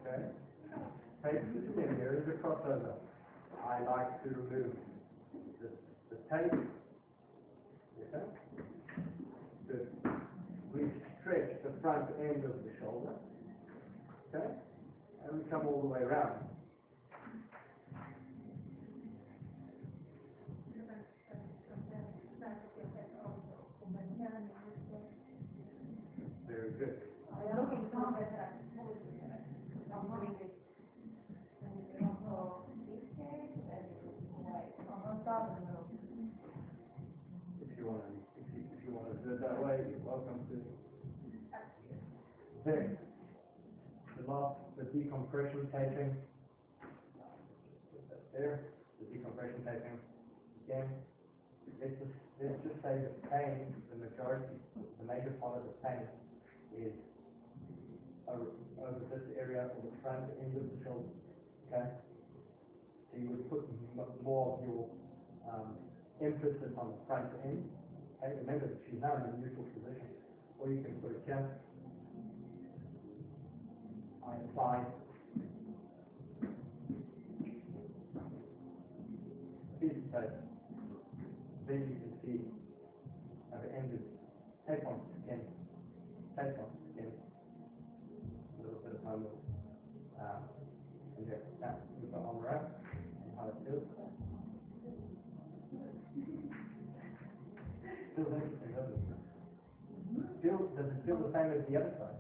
[0.06, 0.22] okay?
[1.22, 2.94] Tape to the skin, there is a crossover.
[3.68, 4.76] I like to remove
[5.60, 5.68] the,
[6.10, 6.52] the tape,
[8.14, 8.24] okay?
[10.74, 10.82] We
[11.20, 13.14] stretch the front end of the shoulder,
[14.34, 14.46] okay?
[15.26, 16.53] And we come all the way around.
[28.04, 28.12] If
[37.78, 38.02] you wanna,
[38.36, 40.60] if you, if you wanna do it that way, you're welcome to.
[42.66, 42.98] Then,
[44.20, 46.12] the last, the decompression taping.
[48.36, 48.60] There,
[49.00, 49.96] the decompression taping,
[50.68, 50.92] again,
[51.80, 52.12] let's just,
[52.42, 56.04] let's just say the pain, the majority, the major part of the pain
[56.76, 56.92] is
[58.34, 61.08] over this area or the front end of the shoulder.
[61.70, 61.86] Okay?
[63.10, 63.62] So you would put
[64.22, 64.88] more of your
[65.50, 65.78] um,
[66.20, 67.68] emphasis on the front end.
[68.22, 68.34] Okay?
[68.40, 70.08] Remember that she's now in a neutral position.
[70.58, 71.50] Or you can put it here.
[74.26, 74.84] I apply
[79.82, 80.30] is that uh,
[81.68, 82.40] then you can see
[83.52, 84.00] I've ended.
[84.68, 85.40] Take one, again.
[86.36, 86.73] Take one.
[98.14, 99.18] Feels interesting, doesn't it?
[100.42, 102.18] Feel, does it feel the same as the other side?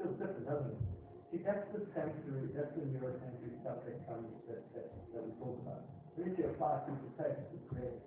[0.00, 0.80] Feels different, doesn't it?
[1.30, 5.60] See, that's the sensory, that's the neurosensory stuff that comes, that, that, that we talk
[5.60, 5.82] about.
[6.16, 7.98] When you apply it to the tape, it's great.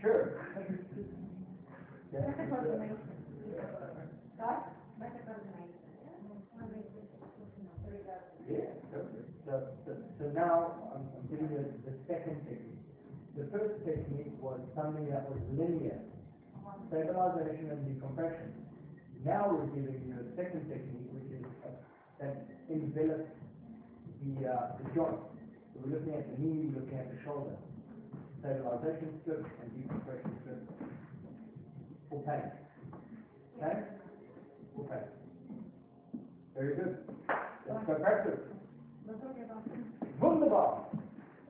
[0.00, 0.40] Sure.
[2.08, 2.20] Yeah.
[2.24, 2.96] Better coordination.
[4.40, 4.64] Right?
[4.96, 5.76] Better coordination.
[8.48, 8.72] Yeah,
[9.44, 9.92] so, so,
[10.34, 12.82] now I'm, I'm giving you the second technique.
[13.36, 16.00] The first technique was something that was linear,
[16.90, 18.50] stabilization and decompression.
[19.24, 21.70] Now we're giving you a second technique, which is uh,
[22.20, 23.30] that envelops
[24.22, 25.22] the, uh, the joint.
[25.70, 27.54] So we're looking at the knee, we're looking at the shoulder.
[28.40, 30.62] Stabilization strip and decompression strip
[32.10, 32.50] for pain.
[33.58, 33.82] Okay?
[34.74, 35.06] For pain.
[36.56, 36.98] Very good.
[37.68, 38.40] Let's go practice.
[40.20, 40.84] Wunderbar.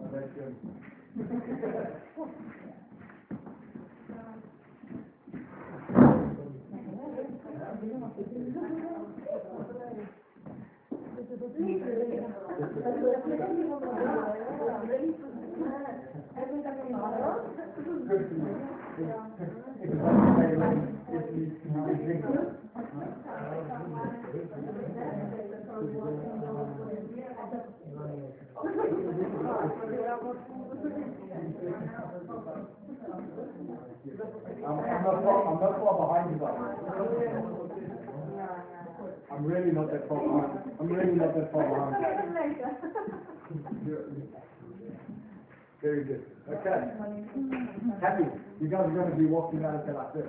[0.01, 0.55] Oh, that's good.
[18.09, 18.57] Good for you.
[19.81, 20.75] It's like say, when
[21.09, 22.59] if you can drink it.
[34.67, 36.57] I'm, I'm not far, I'm not far behind you, though.
[39.39, 40.59] I'm really not that far behind.
[40.81, 41.95] I'm really not that far behind.
[45.81, 46.27] Very good.
[46.51, 46.91] Okay.
[48.03, 48.25] Happy.
[48.61, 50.27] You guys are going to be walking out of there like this.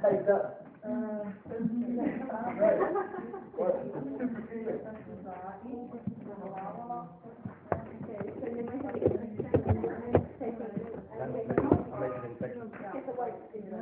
[0.00, 0.64] That.
[0.82, 1.28] Uh,
[2.56, 2.78] Great.
[3.58, 3.76] Well,
[4.18, 4.80] super feeling.
[11.20, 11.32] I'm
[12.00, 12.72] making an infection.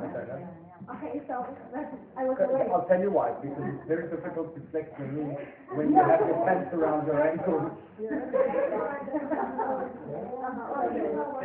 [0.03, 0.61] Okay, no?
[0.89, 1.45] Okay, so,
[2.17, 2.65] I was away.
[2.73, 5.37] I'll tell you why, because it's very difficult to flex your knee
[5.77, 7.71] when you have your pants around your ankles.
[7.99, 8.09] There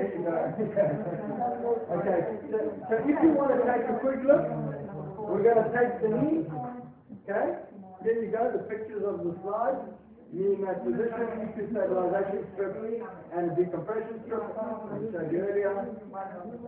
[0.09, 0.37] you go.
[1.97, 2.59] Okay, so,
[2.89, 4.45] so if you want to take a quick look,
[5.29, 6.47] we're gonna take the knee,
[7.29, 7.61] okay?
[8.03, 9.79] There you go, the pictures of the slide,
[10.83, 12.75] two stabilization strip
[13.33, 14.99] and decompression strip, I
[15.31, 15.87] you earlier.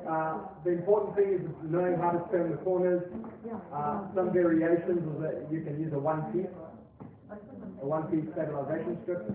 [0.08, 3.02] Uh, the important thing is knowing how to turn the corners.
[3.74, 6.46] Uh, some variations is that you can use a one piece,
[7.82, 9.26] a one piece stabilization strip.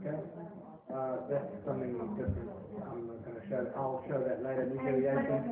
[0.00, 0.20] Okay?
[0.92, 2.50] Uh, that's something different.
[2.86, 5.48] I'm not gonna show, I'll show that later, new variation.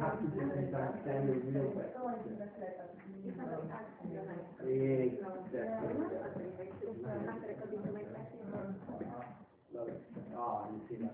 [0.00, 0.28] have to.
[10.36, 11.04] Ah, you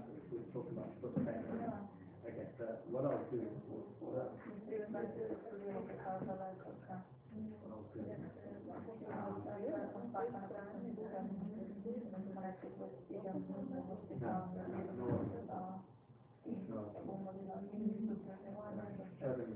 [19.21, 19.55] show them,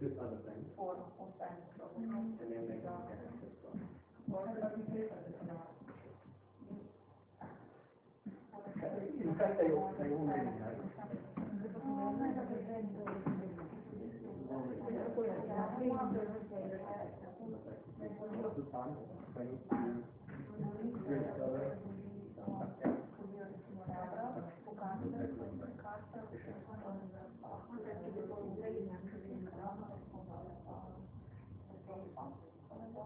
[0.00, 0.66] do other things.
[1.98, 3.28] And then they can get it.
[9.20, 10.88] In fact, they all, they all really know.
[18.78, 19.26] What's the time?
[19.34, 20.06] Twenty-two.
[21.02, 21.50] Three, so,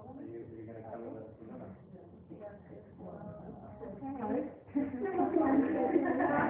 [0.02, 1.72] Are you, are you gonna come with us tomorrow?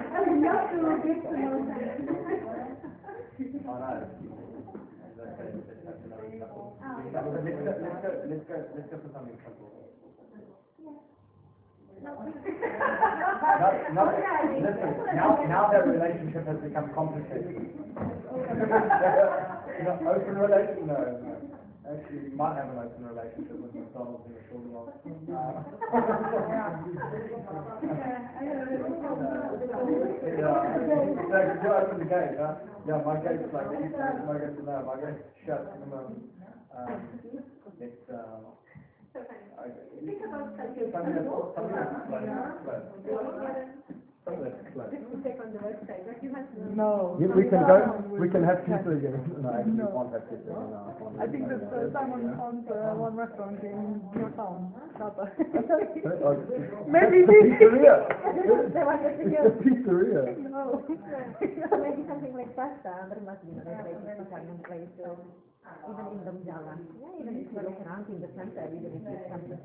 [0.03, 0.77] I would love to
[1.07, 1.79] get to know them.
[3.63, 3.87] Oh, no.
[5.15, 6.77] Let's go, let's go for another couple.
[6.83, 9.71] Let's go, let's go, let's go, let's go for something simple.
[12.03, 12.11] No,
[13.95, 14.03] no,
[14.59, 17.63] listen, now, now that relationship has become complicated.
[19.83, 21.35] No, open relation, no, no.
[21.83, 24.87] Actually, you might have an open relationship with McDonald's in the short run.
[30.23, 30.63] Yeah,
[31.19, 32.55] exactly, you open the gate, huh?
[32.87, 36.23] Yeah, my gate's like, my gate's, no, my gate's shut at the moment.
[36.77, 38.53] Um, it's, um,
[39.13, 39.45] So funny.
[39.61, 39.69] I,
[40.05, 40.83] Think about some of something.
[40.83, 41.29] it's, some of it's
[42.65, 43.69] closed, closed.
[44.25, 44.91] Some of it's closed.
[44.93, 46.47] Just to check on the website, but you have.
[46.73, 47.17] No.
[47.21, 47.77] Yeah, we can go,
[48.09, 49.19] we can have pizza again.
[49.43, 49.93] No, actually, we No.
[49.93, 50.73] can't have pizza again.
[50.73, 55.29] no, I think that uh, Simon found uh, one restaurant in your town, Tata.
[56.25, 56.33] Oh,
[56.89, 57.95] Maybe That's the pizzeria.
[58.73, 60.23] The one that It's you pizzeria.
[60.49, 60.81] No.
[61.37, 65.19] Maybe something like pasta, there must be another place to Italian place, so
[65.89, 66.75] even in Domjala.
[66.99, 69.55] Yeah, even if you look around in the center, even if you come to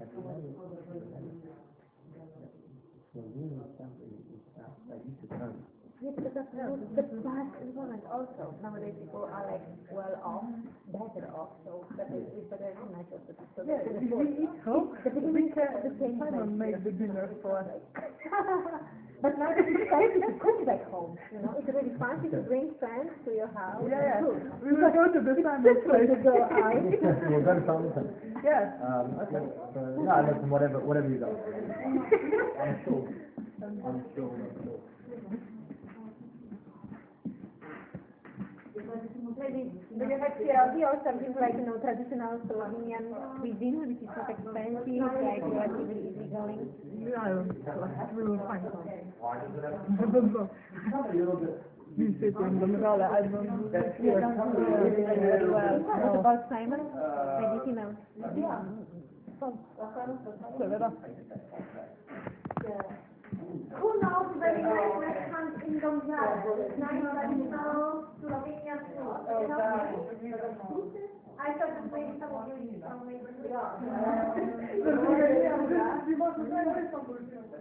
[5.98, 8.54] Yeah, because that's not the past environment also.
[8.62, 10.46] Nowadays people are like well off,
[10.94, 14.14] better off, so better is better to match of the so Yeah, the if food.
[14.14, 16.78] we eat home, The we beginning can, the same Simon place.
[16.78, 17.66] made the dinner for us.
[19.18, 22.70] But now it's expensive to cook back home, you know, it's really fancy to bring
[22.78, 24.22] friends to your house Yeah, yeah.
[24.22, 24.62] and.
[24.62, 26.06] We will go to the Simon Just place.
[26.06, 26.78] to go out.
[27.26, 28.06] We'll go to Southampton.
[28.46, 28.70] Yes.
[28.78, 29.42] Um, okay,
[29.74, 31.34] so, no, listen, whatever, whatever you guys.
[32.62, 33.02] I'm sure,
[33.66, 34.30] I'm sure,
[39.36, 44.30] Maybe, maybe like TLC or something like, you know, traditional Slovenian cuisine, which is not
[44.30, 46.14] expensive, like relatively.
[47.02, 47.44] Yeah,
[48.16, 49.12] we will find something.
[50.92, 51.68] Have know.
[51.98, 53.72] We sit in the middle, I don't.
[53.74, 54.22] Yeah, yeah,
[55.50, 56.80] well, What about Simon?
[57.40, 57.72] Maybe he.
[60.59, 60.88] Seveda.
[63.80, 64.62] Who knows very
[65.68, 66.78] restaurant in Domžale?
[66.78, 68.80] Nice traditional Slovenian
[70.68, 71.17] food.
[71.39, 71.47] You know?
[71.47, 73.78] I thought that maybe some of you from maybe are.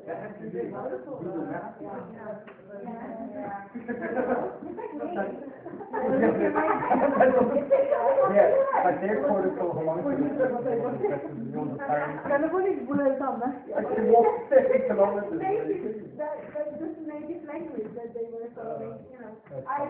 [0.08, 1.78] That has to do with Google Maps.
[8.34, 8.49] Yeah,
[8.84, 10.28] but their protocol belongs to the
[11.54, 12.30] yours apparently.
[12.30, 13.52] Kan du få litt bullet sammen?
[13.76, 15.40] I can walk fifty kilometers.
[15.40, 15.76] Maybe,
[16.18, 19.34] that, that just native language that they were following, you know.
[19.68, 19.88] I,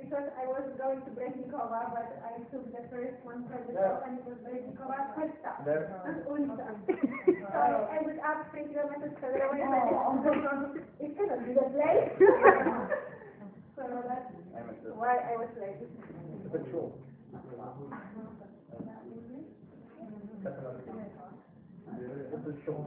[0.00, 4.00] because I was going to Breznikova, but I took the first one from the top
[4.08, 5.60] and it was Breznikova, Kresta.
[5.64, 5.92] There.
[6.08, 6.72] And Ulta.
[6.80, 12.10] So I ended up three kilometers further away, but it cannot be the place.
[13.80, 14.28] So that's
[14.92, 15.80] why I was late.
[15.80, 16.92] It's a bit short.
[17.32, 17.48] That's
[20.60, 21.00] another thing.
[21.96, 22.84] This is short.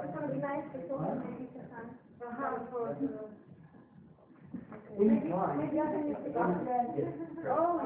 [0.00, 1.92] It's gonna be nice before maybe some.
[5.02, 5.68] In time,
[6.32, 7.10] Oh.
[7.50, 7.80] Oh,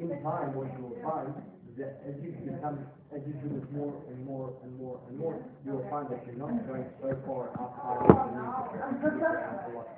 [0.00, 1.34] in time, you will find
[1.80, 5.40] that as you become, as you do this more and more and more and more,
[5.64, 9.24] you will find that you're not going so far outside of the need to move
[9.24, 9.88] around a lot.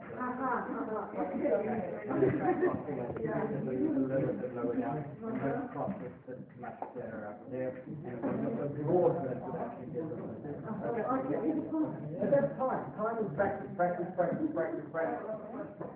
[2.22, 7.42] So you a little bit lower down, you don't cross this, this much there up
[7.50, 10.54] there, and the broadness would actually get a little bit.
[10.62, 15.26] But that's time, time is practice, practice, practice, practice, practice.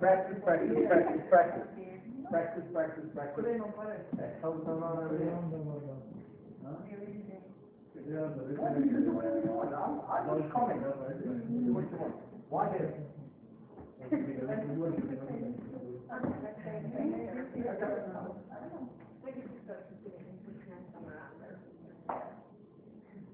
[0.02, 1.68] Practice, practice, practice,
[2.31, 2.65] practice.
[2.73, 3.44] Practice, practice, practice.
[4.16, 5.39] That's how it's done over there.
[9.77, 11.74] I'm, I'm not commenting.
[11.74, 12.15] What you want?
[12.48, 12.94] Why here?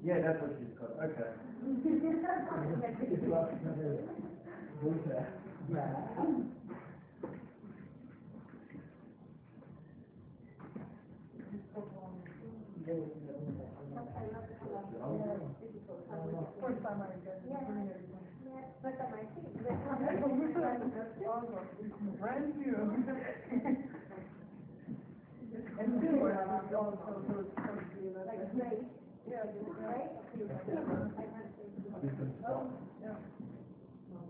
[0.05, 1.31] Yeah, that's what she's got, okay.
[18.83, 19.49] But I might think.
[22.23, 22.79] Brand new.
[25.79, 26.97] And silver, and also,
[27.27, 28.27] so it's supposed to be like.
[28.27, 28.79] Like gray.
[29.29, 29.43] Yeah,
[29.83, 30.09] Right?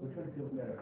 [0.01, 0.81] Which one feels better?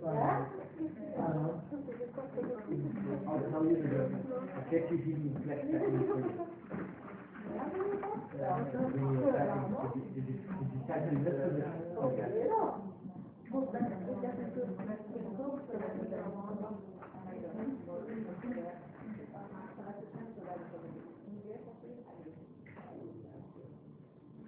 [0.00, 0.44] Why?
[3.26, 4.00] I'll tell you the,
[4.54, 5.64] I bet you didn't reflect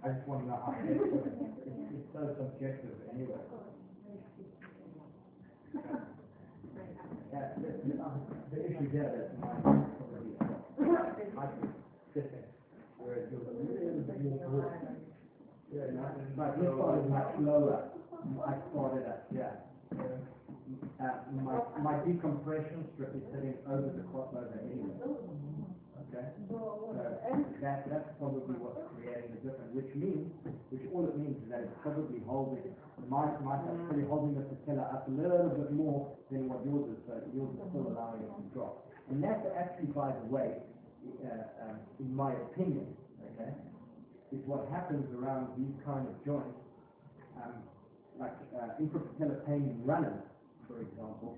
[0.04, 0.74] I just want to know how.
[0.82, 0.98] It's,
[1.94, 3.38] it's so subjective anyway.
[7.32, 8.10] Yeah, the, uh,
[8.52, 10.36] issue there is my, probably,
[11.38, 11.72] I think,
[12.14, 12.44] different,
[12.98, 14.96] whereas yours is a little bit more broad.
[15.72, 16.04] Yeah, no,
[16.36, 17.92] But this one is much lower.
[18.46, 19.52] I started at, yeah.
[21.02, 24.94] Uh, my, my decompression strip is sitting over the crossover anyway.
[26.09, 26.24] Okay?
[26.48, 26.94] So
[27.60, 30.30] that, that's probably what's creating the difference, which means,
[30.70, 32.64] which all it means is that it's probably holding,
[33.10, 36.88] my, my, it's probably holding the patella up a little bit more than what yours
[36.94, 38.86] is, so yours is still allowing it to drop.
[39.10, 40.62] And that's actually, by the way,
[41.26, 42.86] uh, um, in my opinion,
[43.34, 43.50] okay,
[44.32, 46.56] is what happens around these kind of joints,
[47.36, 47.60] um,
[48.16, 50.24] like uh, infrapatellar pain in runners,
[50.64, 51.36] for example,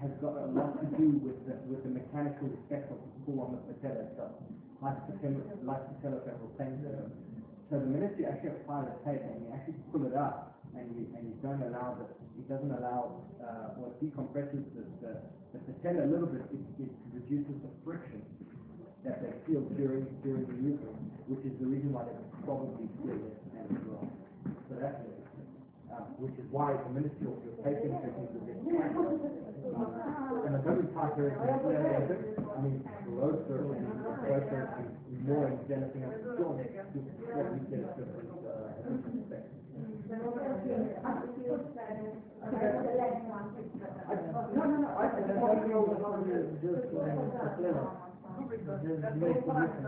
[0.00, 3.38] has got a lot to do with the, with the mechanical effect of the pull
[3.44, 4.34] on the patella itself,
[4.82, 7.12] like patellofemoral pain syndrome.
[7.70, 10.90] So the minute you actually apply the tape and you actually pull it up and
[10.96, 15.12] you, and you don't allow the, it doesn't allow, uh, or decompresses the, the,
[15.54, 18.20] the patella a little bit, it, it reduces the friction
[19.04, 20.94] that they feel during, during the movement,
[21.26, 22.14] which is the reason why they
[22.46, 24.06] probably feel it as well.
[24.70, 25.18] So that's it.
[25.92, 29.92] Um, which is why the minute you're, you're taking techniques a bit um,
[30.46, 33.92] and a very tight I mean, closer and
[34.24, 39.52] closer and more in anything else, still, you probably get a different, uh, different effect.
[42.42, 44.14] I,
[44.54, 48.11] no, no, no, I, I don't know how to just, uh,
[48.62, 49.82] difference.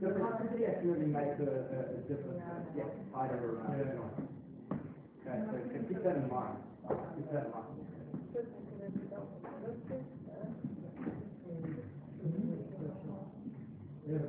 [0.00, 4.14] So definitely makes a, a, a difference, uh, yeah, tighter around the joint.
[5.26, 6.56] Okay, so keep that in mind,
[7.16, 7.66] keep that in mind.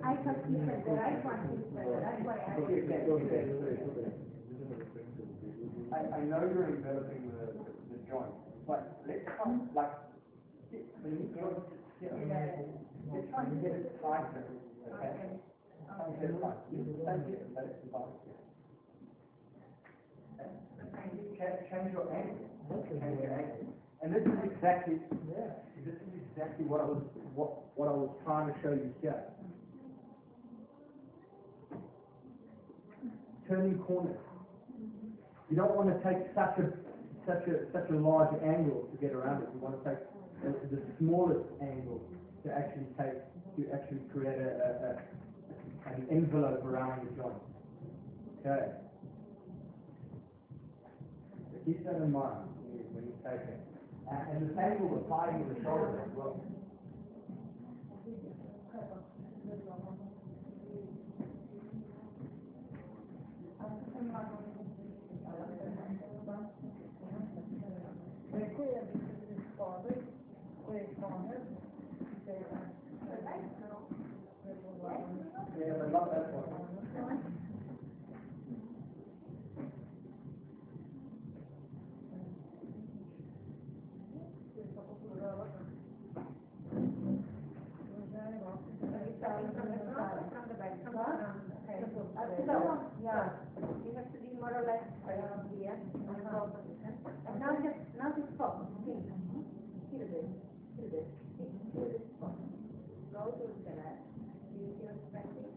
[0.03, 1.39] I thought you said the right one
[2.01, 2.57] that's why I.
[2.59, 3.45] Okay.
[5.93, 7.45] I, I know you're enveloping the,
[7.89, 8.33] the joint,
[8.69, 9.89] but let's come, like,
[11.01, 11.65] when you go,
[12.05, 12.13] yeah,
[13.09, 14.45] let's try and get it tighter,
[14.93, 15.41] okay?
[15.89, 18.13] Try and get it tight, you can it, but it's tight.
[21.33, 23.73] Change, change your angle, change your angle.
[24.03, 25.01] And this is exactly,
[25.33, 25.49] yeah,
[25.83, 27.01] this is exactly what I was,
[27.33, 29.23] what, what I was trying to show you here.
[33.47, 34.15] Turning corners.
[35.49, 36.88] You don't want to take such a,
[37.29, 39.49] such a, such a large angle to get around it.
[39.53, 40.01] You want to take
[40.41, 42.01] the, the smallest angle
[42.43, 43.21] to actually take,
[43.53, 44.91] to actually create a, a, a
[45.93, 47.41] an envelope around the joint.
[48.41, 48.71] Okay.
[51.51, 52.49] So keep that in mind
[52.93, 53.59] when you, take it.
[54.09, 56.41] And, and the same will apply to the shoulder as well.
[75.59, 76.59] Yeah, but not that one.
[93.03, 93.29] Yeah,
[93.85, 95.77] you have to be more or less around here,
[96.09, 96.93] on the whole position.
[97.27, 99.07] And now just, now just focus, think.
[99.89, 100.27] Feel this,
[100.75, 101.07] feel this,
[101.39, 102.35] think, feel this spot.
[103.15, 104.03] Go to the left,
[104.51, 105.47] do you feel stretching?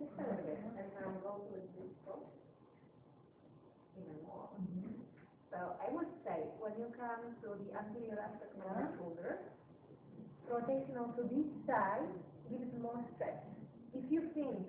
[0.00, 2.24] Just a little bit, and now go to this spot.
[4.00, 4.48] Even more.
[5.52, 9.42] So I would say, when you come to the anterior aspect of the shoulder,
[10.46, 12.06] rotation onto this side
[12.46, 13.42] gives more stretch.
[13.98, 14.62] If you think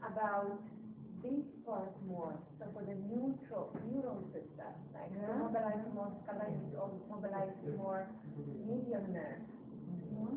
[0.00, 0.56] about
[1.20, 6.88] this part more, so for the neutral, neural system, like to mobilize more scalene or
[7.12, 8.08] mobilize more
[8.64, 9.44] median nerve,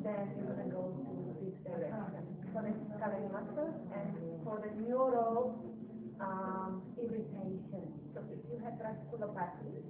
[0.03, 2.27] then you're gonna go to this direction.
[2.51, 4.11] For the scalene muscles and
[4.43, 5.55] for the neural,
[6.19, 7.91] um, irritation.
[8.13, 9.84] So if you have radiculopathy, so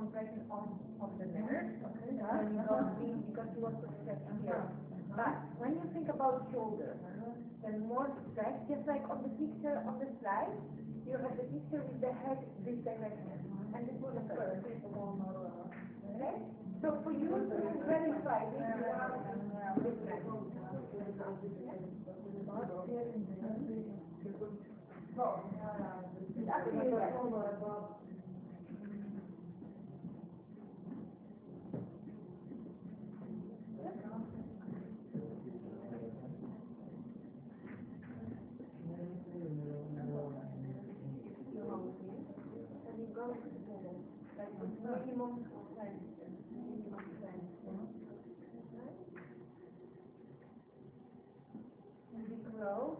[0.00, 1.68] if you have compression on, on the nerve,
[2.00, 2.96] then you don't
[3.28, 4.64] because you want to stretch here.
[5.12, 9.82] But when you think about shoulder, uh-huh, then more stretch, just like on the picture
[9.84, 10.56] on the slide,
[11.04, 13.36] you have the picture with the head this direction,
[13.74, 14.56] and this will occur.
[16.16, 16.36] Okay?
[16.80, 18.64] So for you to verify this,
[19.84, 19.96] this
[25.16, 25.42] So,
[26.38, 27.12] it's actually right.
[41.70, 42.22] minimum fence,
[43.42, 44.00] minimum fence.
[44.40, 44.66] And we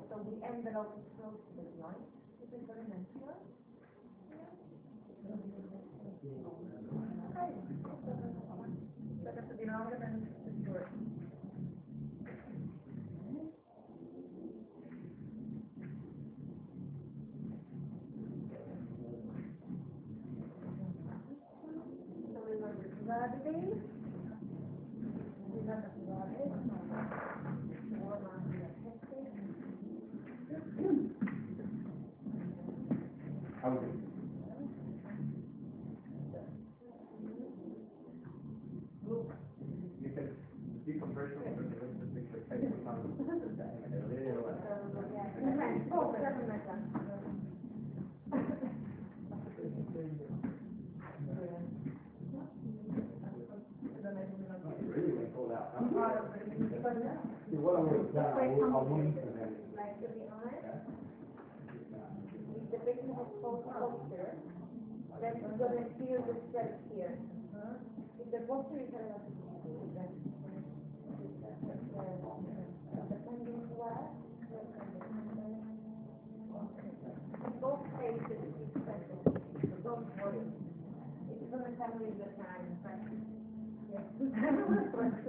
[0.08, 2.06] so the envelope is close to the joint,
[2.42, 3.36] is it very natural?
[7.34, 7.50] Okay.
[9.24, 10.88] Better to be longer than the short.
[22.32, 23.66] So we want the gravity.
[25.50, 26.46] We want the gravity.
[27.98, 29.26] Warm on the testing.
[33.60, 33.86] How is it?
[40.00, 40.26] You can
[40.86, 43.02] decompression of the rest of the picture takes some time.
[45.92, 46.80] Oh, doesn't matter.
[54.90, 55.70] Really went all out.
[57.48, 59.52] See, what I would have done, I would, I done it.
[59.76, 60.80] Like to be honest,
[62.72, 62.78] the
[63.12, 64.32] has full posture,
[65.20, 67.20] then you're gonna feel the stress here.
[68.16, 68.88] If the posture is.
[77.40, 79.20] In both cases, it's special,
[79.84, 80.44] don't worry.
[81.28, 82.96] It's gonna come with the time, but.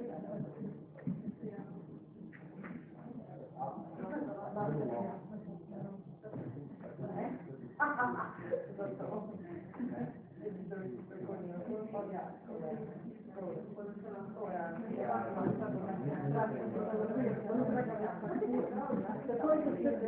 [19.83, 20.03] Thank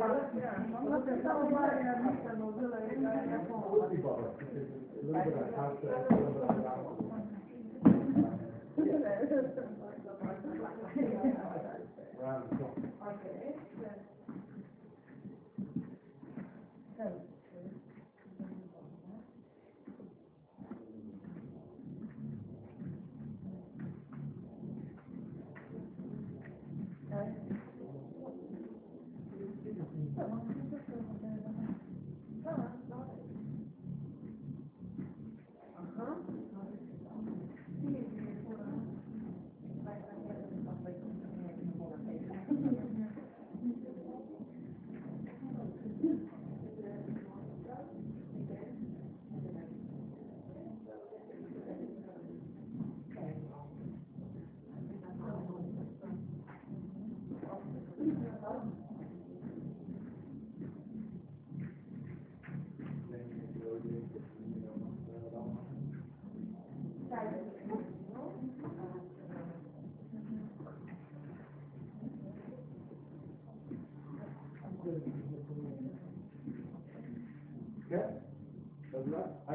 [6.10, 6.13] you.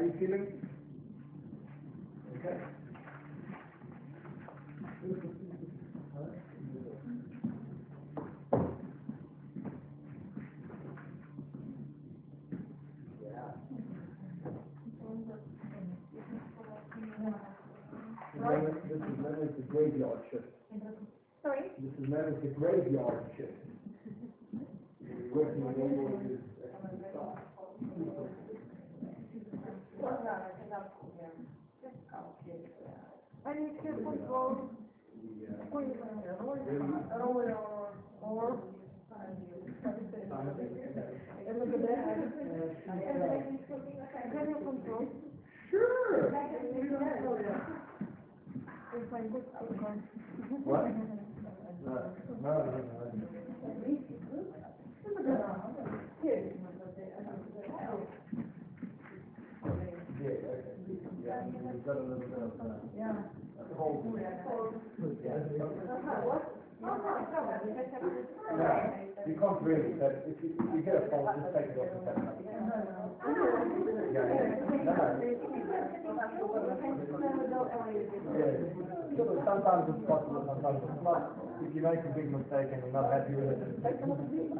[0.00, 0.46] Are you feeling?
[2.38, 2.56] Okay?
[18.88, 20.44] This is known as the graveyard shift.
[21.42, 21.60] Sorry?
[21.78, 23.52] This is known as the graveyard shift.
[25.04, 27.50] You're working with all of this extra stuff.
[33.46, 34.70] And you can control,
[35.72, 36.82] roll it
[37.20, 38.58] or, or.
[41.48, 41.96] And look at that.
[44.32, 45.06] Can you control?
[45.70, 46.32] Sure.
[48.94, 49.94] If I look, okay.
[50.64, 50.84] What?
[51.84, 51.94] No,
[52.42, 52.72] no, no,
[55.22, 55.48] no.
[56.24, 56.32] Yeah,
[59.64, 59.88] okay.
[61.24, 63.22] Yeah, we've got a little bit of, uh, Yeah.
[63.76, 64.04] hold.
[65.24, 65.99] Yeah.
[68.58, 68.90] Yeah,
[69.26, 71.88] you can't really, but if you, if you get a fault, just take it off
[71.92, 72.34] the table.
[74.12, 74.48] Yeah, yeah.
[74.84, 75.20] No, no.
[78.36, 78.52] Yeah,
[79.16, 81.22] so sometimes it's possible, sometimes it's not.
[81.62, 84.08] If you make a big mistake and you're not happy with it, just take it
[84.10, 84.54] off the table.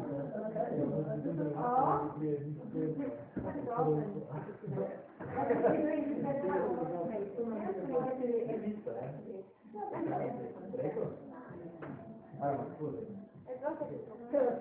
[12.41, 12.67] I don't know,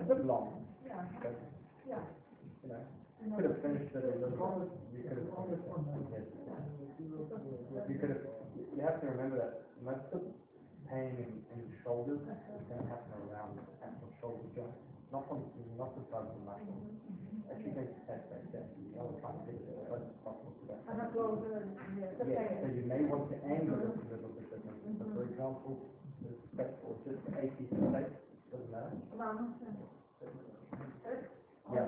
[0.08, 0.66] bit long.
[1.22, 1.34] But,
[2.60, 2.82] You know,
[3.36, 6.36] could have finished it a little, you could have finished it.
[7.72, 7.84] yes.
[7.88, 8.24] you could have,
[8.76, 9.52] you have to remember that
[9.84, 10.32] most of the
[10.90, 14.74] pain in, in shoulders is going to happen around the actual shoulder joint,
[15.12, 15.44] not from,
[15.78, 16.76] not the side of the muscle.
[17.50, 18.68] Actually, going to take that down.
[18.78, 20.80] You want to get it as close as possible to that.
[22.30, 24.90] Yeah, so you may want to angle it a little bit differently.
[24.98, 25.72] So for example,
[26.22, 28.12] the step or just the eighty state,
[28.54, 28.94] doesn't matter.
[31.70, 31.86] Yeah.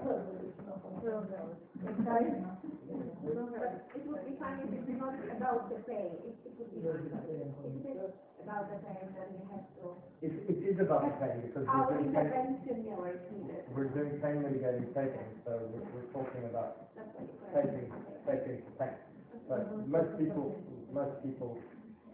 [2.62, 7.02] It would be fine if it's not about the pain, it, it would be fine.
[7.02, 8.14] If it is
[8.46, 11.90] about the pain, then we have to, It, it is about the pain because our
[11.90, 12.94] we're doing intervention, you
[13.34, 13.62] needed.
[13.74, 17.42] we're doing mitigating taping, so we're, we're talking about That's what it's.
[17.50, 17.90] taping,
[18.22, 18.94] taping for pain.
[19.50, 20.62] But most people,
[20.94, 21.58] most people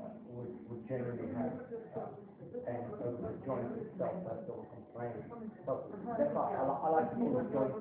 [0.01, 1.53] uh, would, would generally have
[1.97, 2.09] uh,
[2.69, 5.24] pain over the joint itself, that's all complaining.
[5.65, 7.73] So that's why I, I like call it joint.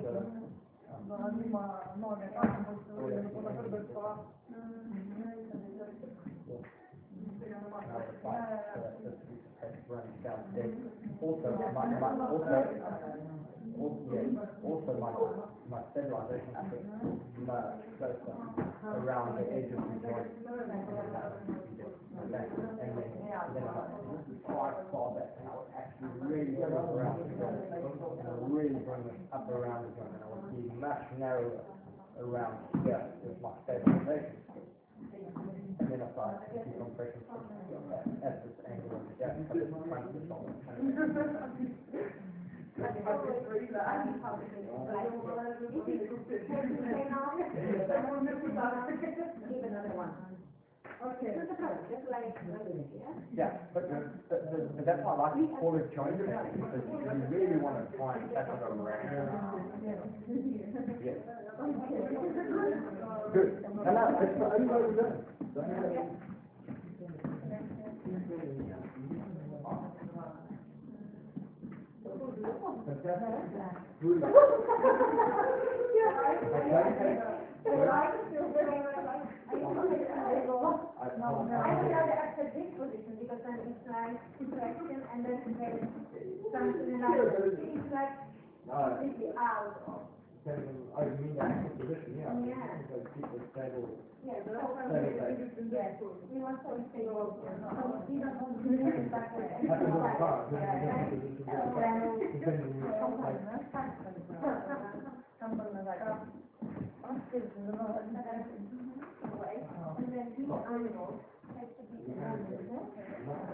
[0.00, 0.24] so.
[11.20, 12.56] Also, my, my, also,
[13.78, 15.10] also, yeah, also my,
[15.68, 16.54] my stabilization
[17.40, 17.78] closer
[18.84, 21.67] around the edge of the joint.
[22.08, 22.44] Okay,
[22.80, 23.10] and then,
[23.54, 23.92] then I'm
[24.44, 26.66] quite and I would actually really go
[26.96, 30.48] around the joint, and I really bring it up around the joint, and I would
[30.50, 31.62] be much narrower
[32.18, 34.40] around here with my stabilization.
[35.78, 37.22] And then if I keep compression
[38.24, 39.54] at this angle, yeah, at the
[39.88, 40.54] front of the shoulder.
[49.48, 50.27] Give another one.
[50.98, 51.30] Okay.
[51.30, 53.14] Just a problem, just like, yeah?
[53.36, 56.82] Yeah, but, the- but, the- but that's why I like to call it joint because
[56.90, 56.98] you
[57.30, 58.82] really want to try and tap it around.
[61.04, 61.14] Yeah.
[63.32, 63.64] Good.
[63.84, 66.27] Hello, it's the only way
[73.08, 73.16] Good.
[73.16, 74.28] I
[82.52, 85.40] this position because then it's like interaction and then
[86.52, 86.68] like,
[87.92, 88.12] like
[88.68, 89.00] Uh,
[89.40, 90.17] out of,
[90.96, 92.32] oh, you mean the actual position, yeah.
[92.48, 92.88] Yeah.
[92.88, 93.88] So keep it stable.
[94.24, 94.54] yeah, so,
[95.70, 97.36] yes, we want to stay over.
[97.38, 100.48] So we don't want to move it backward and Happens all the time.
[100.52, 102.08] Yeah, right.
[102.32, 103.40] Depending on the- like,
[109.28, 109.56] Away,
[109.98, 111.20] and then the angle
[111.56, 112.68] has to be angled.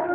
[0.04, 0.10] So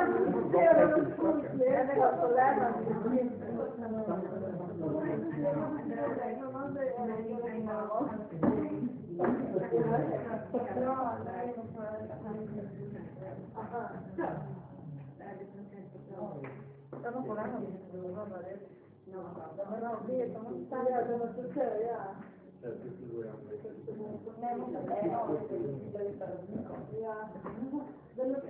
[28.20, 28.50] this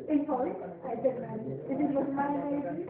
[0.09, 0.53] In Polish,
[0.85, 2.89] I did, it is was my name,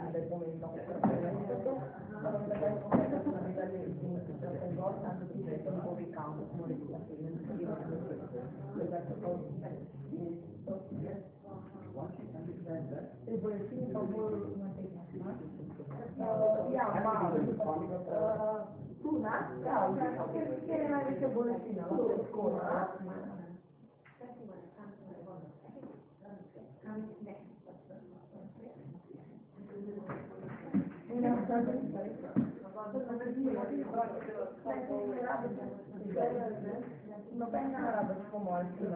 [19.01, 19.35] tu, na?
[19.65, 19.89] Ja,
[20.65, 22.87] kjer je največja bolečina, lahko je škoda,
[37.31, 38.95] Nobena ne rabiš po mojem sinu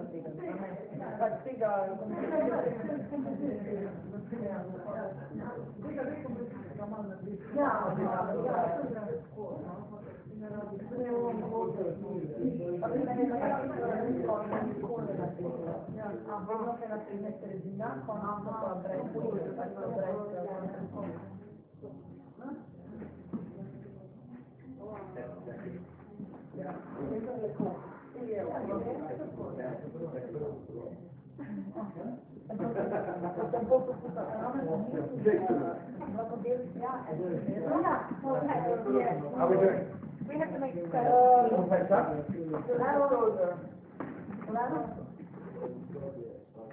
[39.46, 39.95] Grazie.
[40.36, 40.76] We have to make?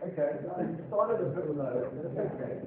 [0.03, 1.87] Okay, you started a bit low,
[2.19, 2.59] okay.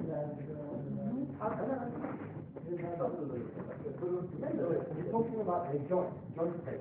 [4.96, 6.80] You're talking about a joint, joint pain.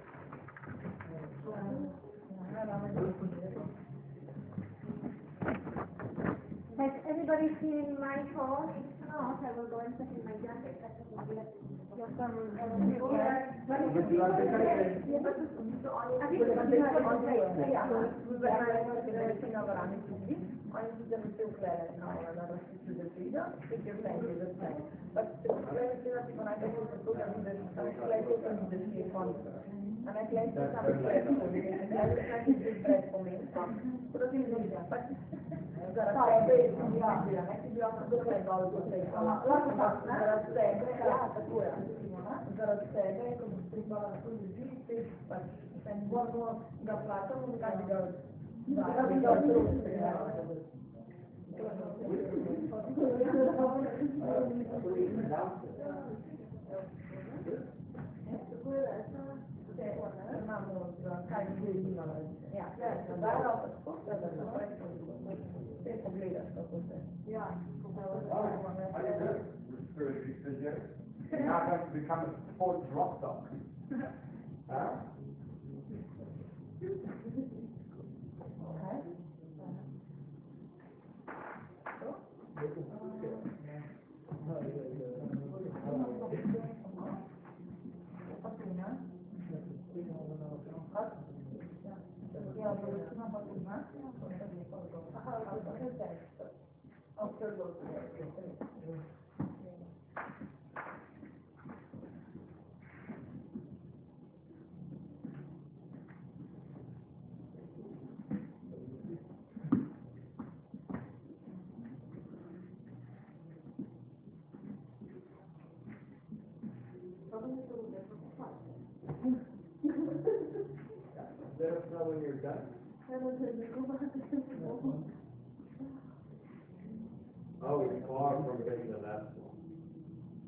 [6.78, 8.74] has everybody seen my phone?
[9.12, 10.82] I will go and check in my jacket,
[20.74, 24.74] Ayrıca Türklerle Almanya'da Türkiye'de Türklerle Türkler.
[25.16, 27.60] But the problem is that when I get to the book, I'm just
[28.08, 29.04] like open to the sea
[30.08, 30.88] And I like to come
[31.40, 31.68] to me.
[31.68, 32.72] And I was trying to be
[33.12, 33.34] for me.
[34.12, 35.04] So the thing is that, but
[35.94, 39.12] there are sempre, yeah, I think you have to look like all the things.
[39.12, 41.76] There are sempre, yeah, the two are.
[42.56, 44.32] There are sempre, come people are so
[44.88, 45.44] busy, but
[45.84, 48.31] then one more, got a lot of money, got
[64.06, 64.72] dat het nog echt
[65.84, 66.66] veel problemen is dat
[68.94, 69.34] I did a
[69.72, 70.72] respiratory physio.
[71.32, 73.38] Now I'm going to become a sports rock star.
[74.72, 75.11] Huh?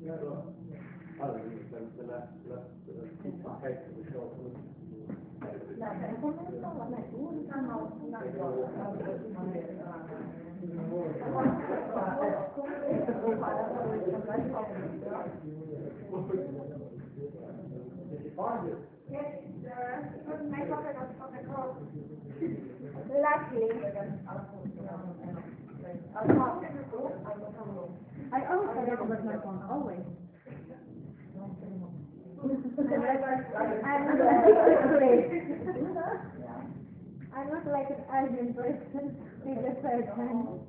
[0.06, 0.52] 那个
[1.18, 2.14] 二零零三次来
[2.50, 2.56] 来
[2.88, 4.52] 呃不打开这个小屋。
[23.24, 24.23] Luckily.
[33.94, 34.18] I'm not
[37.36, 40.60] I'm not like an urgent person, biggest person.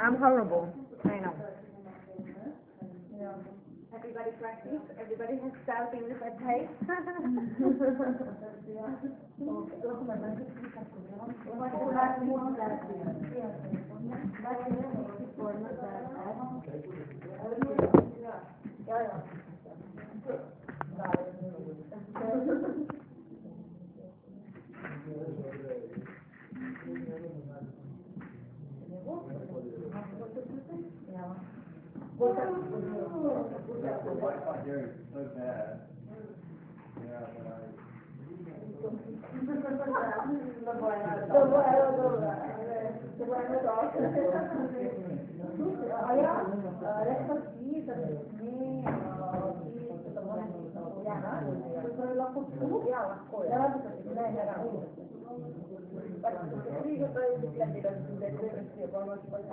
[0.00, 0.72] I'm horrible.
[1.04, 1.34] I know.
[3.94, 6.38] Everybody practice, everybody has self English at
[32.22, 32.54] What's that?
[33.82, 35.82] That the Wi-Fi here is so bad.
[37.02, 37.66] Yeah, but I.
[46.02, 46.32] آیا
[47.06, 48.82] رحمت کی طرف میں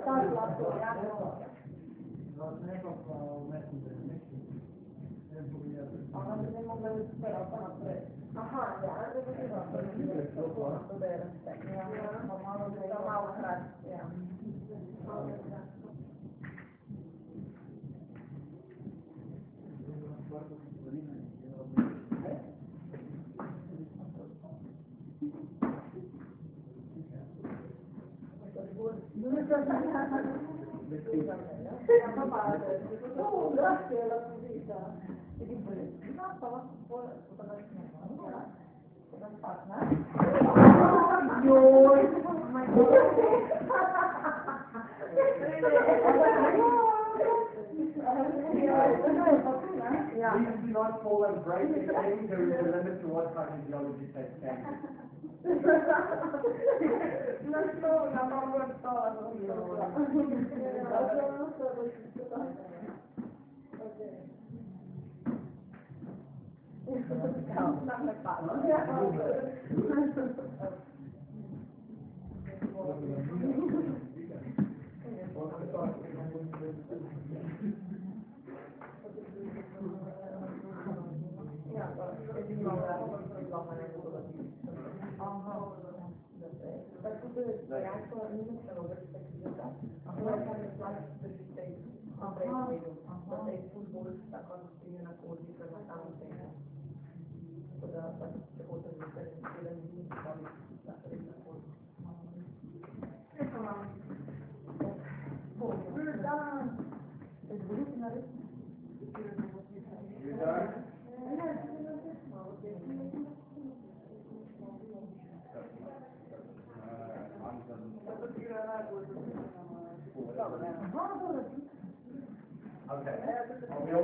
[0.04, 1.49] Gracias.
[29.50, 29.66] La
[30.06, 30.39] scuola,
[30.90, 30.98] Please
[50.62, 55.09] do not fall and break there is a limit to what kind of geology takes
[55.42, 55.52] No
[57.78, 59.32] что, на помощь стала.
[73.40, 73.89] Thank you.
[88.10, 88.52] to nije
[90.06, 90.12] a
[103.50, 103.58] se
[107.98, 108.39] vam.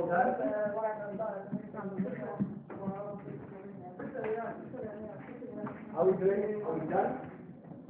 [0.07, 1.43] Are we all done?
[5.95, 7.11] Are we doing it, are we done?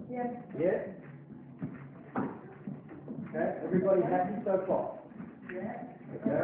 [0.10, 0.28] Yes.
[0.58, 0.90] Yes?
[3.30, 4.98] Okay, everybody happy so far?
[6.16, 6.42] Okay.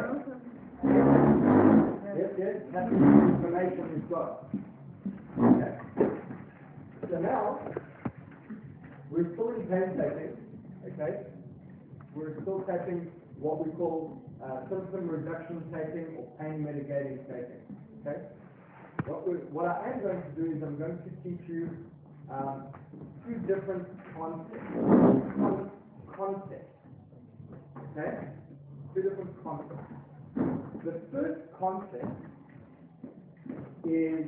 [2.16, 4.46] Yes, yes, happy with the information we've got.
[5.40, 5.72] Okay.
[7.10, 7.58] So now,
[9.10, 10.36] we're still in pain taping,
[10.92, 11.26] okay?
[12.14, 13.10] We're still taping
[13.40, 14.23] what we call
[14.68, 17.64] symptom reduction taping or pain mitigating taping,
[18.06, 18.20] okay?
[19.06, 21.70] What what I am going to do is I'm going to teach you,
[22.30, 22.66] um,
[23.26, 24.64] two different concepts,
[25.36, 25.70] con-
[26.16, 26.76] concepts,
[27.90, 28.28] okay?
[28.94, 29.92] Two different concepts.
[30.84, 32.04] The first concept
[33.86, 34.26] is,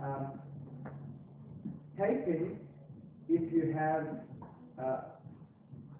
[0.00, 0.40] um,
[1.96, 2.58] taping
[3.28, 4.06] if you have,
[4.82, 5.00] uh,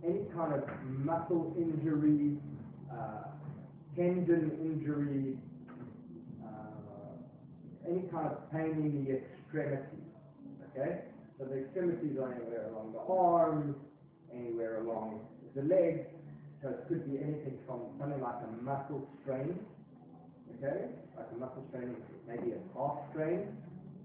[0.04, 0.62] any kind of
[1.04, 2.57] muscle injury, uh,
[3.96, 5.36] tendon injury,
[6.44, 10.06] uh, any kind of pain in the extremities,
[10.70, 11.00] okay?
[11.38, 13.74] So the extremities are anywhere along the arms,
[14.32, 16.06] anywhere along the legs,
[16.62, 19.58] so it could be anything from something like a muscle strain,
[20.58, 20.90] okay?
[21.16, 21.96] Like a muscle strain,
[22.26, 23.50] maybe a calf strain,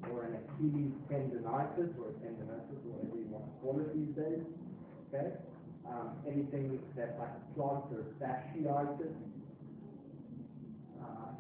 [0.09, 4.13] or an Achilles tendonitis, or a tendonitis, or whatever you want to call it these
[4.17, 4.41] days,
[5.09, 5.37] okay?
[5.87, 9.13] Um, anything that's like plantar fasciitis,
[11.01, 11.31] uh,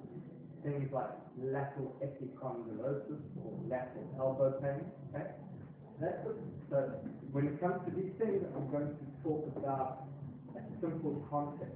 [0.63, 1.09] things like
[1.41, 5.29] lateral epicondylosis or lateral elbow pain, okay?
[6.01, 6.27] That's
[6.69, 6.91] so
[7.31, 10.03] when it comes to these things, I'm going to talk about
[10.55, 11.75] a simple concept.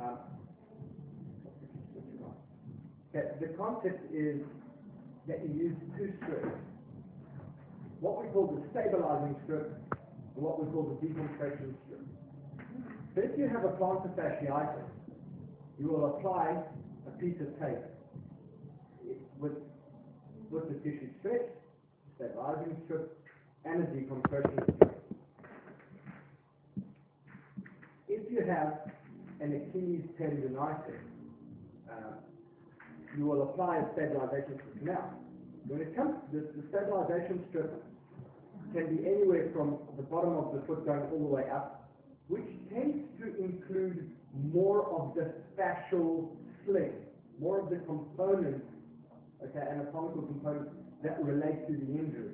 [0.00, 0.18] Um,
[3.14, 4.40] okay, the concept is
[5.26, 6.56] that you use two strips.
[8.00, 9.72] What we call the stabilizing strip
[10.34, 12.00] what we call the decompression strip.
[13.14, 14.88] So if you have a plantar fasciitis,
[15.78, 16.56] you will apply
[17.06, 17.84] a piece of tape
[19.38, 19.52] with,
[20.50, 21.46] with the tissue stretch,
[22.16, 23.16] stabilizing strip,
[23.64, 25.02] and a decompression strip.
[28.08, 28.90] If you have
[29.40, 31.00] an Achilles tendonitis,
[31.90, 32.14] uh,
[33.16, 34.82] you will apply a stabilization strip.
[34.82, 35.14] Now,
[35.66, 37.82] when it comes to this, the stabilization strip
[38.72, 41.90] can be anywhere from the bottom of the foot going all the way up,
[42.28, 44.10] which tends to include
[44.52, 46.28] more of the fascial
[46.64, 46.92] sling,
[47.38, 48.64] more of the components,
[49.42, 50.70] okay, anatomical components
[51.02, 52.32] that relate to the injury.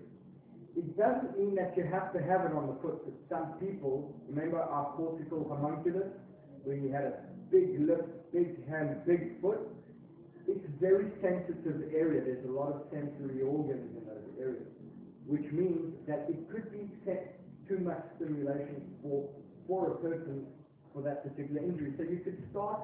[0.76, 4.60] It doesn't mean that you have to have it on the foot, some people, remember
[4.60, 6.09] our cortical homunculus,
[6.62, 7.12] where you had a
[7.50, 9.59] big lip, big hand, big foot?
[10.47, 14.62] It's a very sensitive area, there's a lot of sensory organs in those areas,
[15.26, 19.28] which means that it could be set too much stimulation for,
[19.66, 20.47] for a person
[20.92, 21.94] for that particular injury.
[21.97, 22.81] So you could start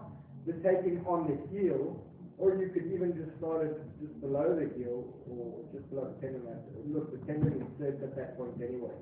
[0.47, 1.99] the taping on the heel,
[2.39, 6.19] or you could even just start it just below the heel, or just below the
[6.23, 6.47] tendon.
[6.87, 8.95] Look, the tendon is served at that point anyway.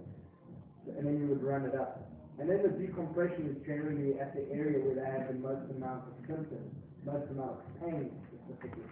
[0.86, 2.08] So- And then you would run it up.
[2.38, 6.02] And then the decompression is generally at the area where they have the most amount
[6.08, 6.72] of symptoms,
[7.06, 8.82] most amount of pain specifically.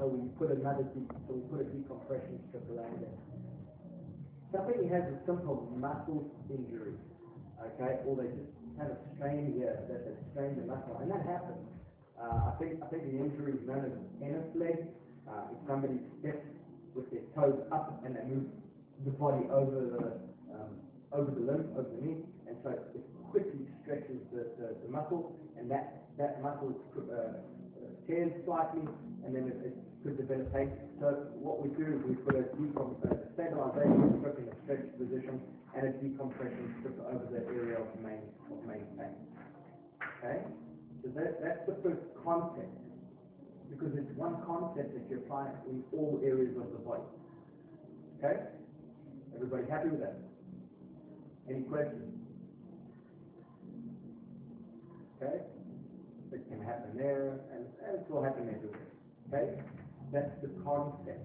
[0.00, 3.14] So we put another, so we put a decompression strip around it.
[4.52, 6.96] Somebody has a simple muscle injury,
[7.60, 8.48] okay, or they just
[8.80, 11.60] have a strain here, that they strained the muscle, and that happens.
[12.16, 14.88] Uh, I think, I think the injury is known as tennis leg.
[15.28, 16.40] Uh, if somebody steps
[16.94, 18.48] with their toes up and they move
[19.04, 20.06] the body over the,
[20.56, 20.80] um,
[21.12, 25.36] over the limb, over the knee, and so it quickly stretches the, the, the muscle,
[25.58, 26.72] and that, that muscle
[27.12, 27.36] uh,
[28.06, 28.88] tears slightly,
[29.24, 30.52] and then it, it could develop.
[31.00, 31.06] So
[31.38, 35.40] what we do is we put a a stabilization strip in a stretched position,
[35.76, 39.14] and a decompression strip over the area of main, of main pain.
[40.18, 40.42] Okay?
[41.02, 42.74] So that, that's the first concept,
[43.70, 47.06] because it's one concept that you apply in all areas of the body.
[48.18, 48.42] Okay?
[49.34, 50.18] Everybody happy with that?
[51.48, 52.18] Any questions?
[55.22, 55.42] Okay?
[56.32, 58.90] It can happen there, and, and it will happen everywhere.
[59.32, 59.62] Okay?
[60.12, 61.20] That's the concept.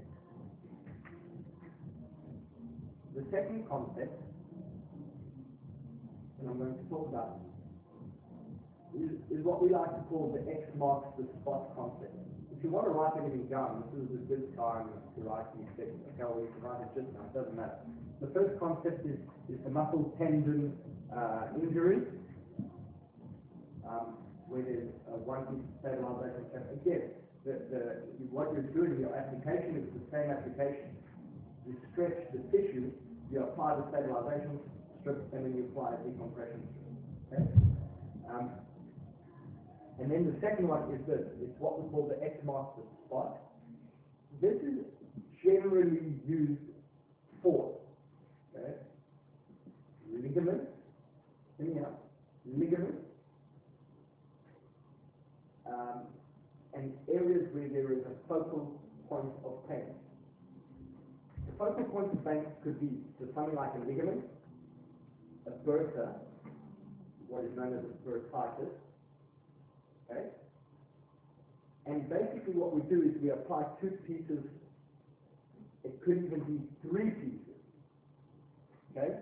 [3.15, 4.11] The second concept,
[6.39, 7.39] and I'm going to talk about,
[8.93, 12.11] is, is what we like to call the X marks the spot concept.
[12.51, 15.69] If you want to write anything down, this is a good time to write these
[15.77, 15.95] things.
[16.13, 17.79] Okay, well, can write it just now, it doesn't matter.
[18.19, 20.75] The first concept is, is the muscle tendon,
[21.15, 22.03] uh, injury.
[23.87, 26.61] Um, where there's uh, one piece of stabilization.
[26.77, 27.09] Again,
[27.45, 27.81] the, the,
[28.31, 30.95] what you're doing, in your application is the same application.
[31.67, 32.91] You stretch the tissue,
[33.31, 34.59] you apply the stabilization
[35.01, 36.61] strip, and then you apply the decompression
[37.27, 37.41] strip.
[37.41, 37.43] Okay?
[38.31, 38.49] Um,
[39.99, 42.83] and then the second one is this, it's what we call the X marks the
[43.05, 43.37] spot.
[44.41, 44.85] This is
[45.43, 46.61] generally used
[47.41, 47.77] for,
[48.55, 48.73] okay,
[50.11, 50.65] ligaments,
[51.59, 51.91] anyhow,
[52.45, 53.03] ligaments,
[55.67, 56.01] um,
[56.75, 58.79] and areas where there is a focal
[59.09, 59.93] point of pain.
[61.47, 62.97] The focal point of pain could be
[63.35, 64.23] something like a ligament,
[65.45, 66.13] a bursa,
[67.27, 68.73] what is known as a bursitis,
[70.09, 70.27] okay?
[71.85, 74.43] And basically what we do is we apply two pieces,
[75.83, 77.59] it could even be three pieces,
[78.95, 79.15] okay,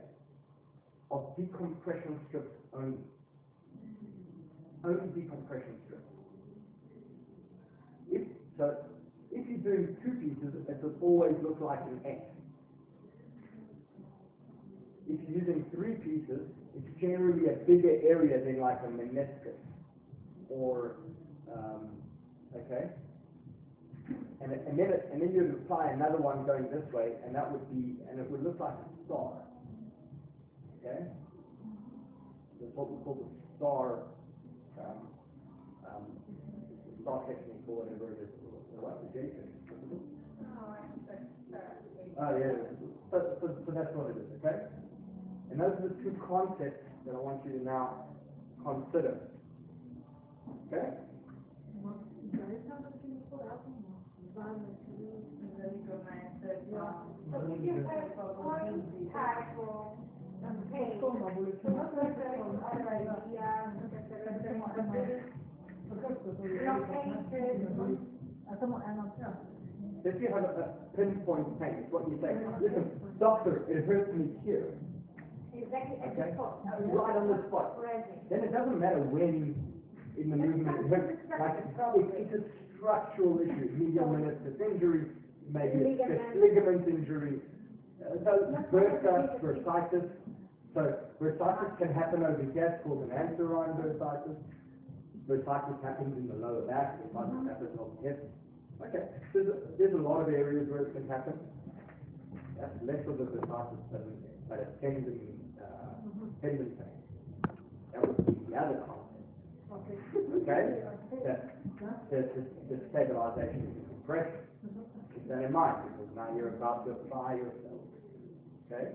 [1.12, 2.98] of decompression strips only.
[4.84, 5.91] Only decompression strips.
[8.58, 8.78] So,
[9.32, 12.22] if you're doing two pieces, it will always look like an X.
[15.08, 16.42] If you're using three pieces,
[16.76, 19.60] it's generally a bigger area than like a meniscus
[20.50, 20.98] or,
[21.54, 21.90] um,
[22.56, 22.90] okay?
[24.42, 27.52] And, and then it, and then you'd apply another one going this way, and that
[27.52, 29.34] would be, and it would look like a star.
[30.80, 31.06] Okay?
[32.60, 34.00] That's what we call the star,
[34.80, 35.08] um,
[35.88, 36.06] um,
[37.02, 38.41] star technique or whatever it is,
[42.19, 42.53] Oh, yeah,
[43.11, 44.58] so, so that's what it is, okay?
[45.50, 48.06] And those are the two concepts that I want you to now
[48.64, 49.18] consider.
[50.68, 50.98] Okay?
[57.32, 57.38] So
[68.62, 69.82] if you have one type pain, what was the other idea?
[69.82, 73.86] Located, If you have a, a pinpoint pain, it's what you say, listen, doctor, it
[73.86, 74.74] hurts me here,
[75.54, 76.34] exactly okay?
[76.90, 77.78] Right on the spot.
[78.30, 79.54] Then it doesn't matter when
[80.18, 82.42] in the movement it hurts, like, it's, it's a
[82.78, 85.06] structural issue, medial meniscus injury,
[85.54, 87.40] maybe just ligament injury.
[88.02, 88.32] Uh, So
[88.74, 90.10] bursa, bursitis,
[90.74, 90.82] so
[91.22, 94.38] bursitis can happen over here, it's called an anserine bursitis.
[95.30, 98.32] Bursitis happens in the lower back, bursitis happens on the hip.
[98.88, 101.34] Okay, there's, a- there's a lot of areas where it can happen.
[102.60, 104.03] That's less of a bursitis than,
[104.50, 105.19] but a tendon,
[105.58, 105.98] uh,
[106.42, 107.56] tendon pain.
[107.93, 109.26] That would be the other concept.
[110.42, 110.84] Okay?
[111.11, 111.34] The,
[112.11, 114.42] the, the, the stabilization and compression.
[115.14, 117.82] Keep that in mind, because now you're about to apply yourself.
[118.72, 118.93] Okay?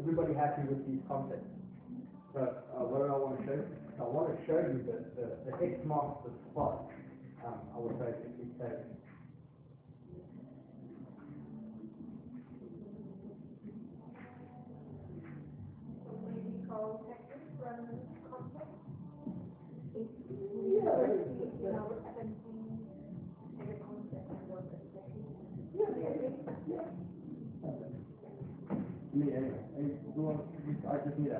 [0.00, 1.44] Everybody happy with these concepts?
[2.32, 3.66] So, uh, what do I want to show you?
[4.00, 6.88] I want to show you the, the, the X marks the spot.
[7.44, 8.08] Um, I would say,
[8.62, 8.64] A
[30.66, 30.96] you- I
[31.30, 31.36] a, a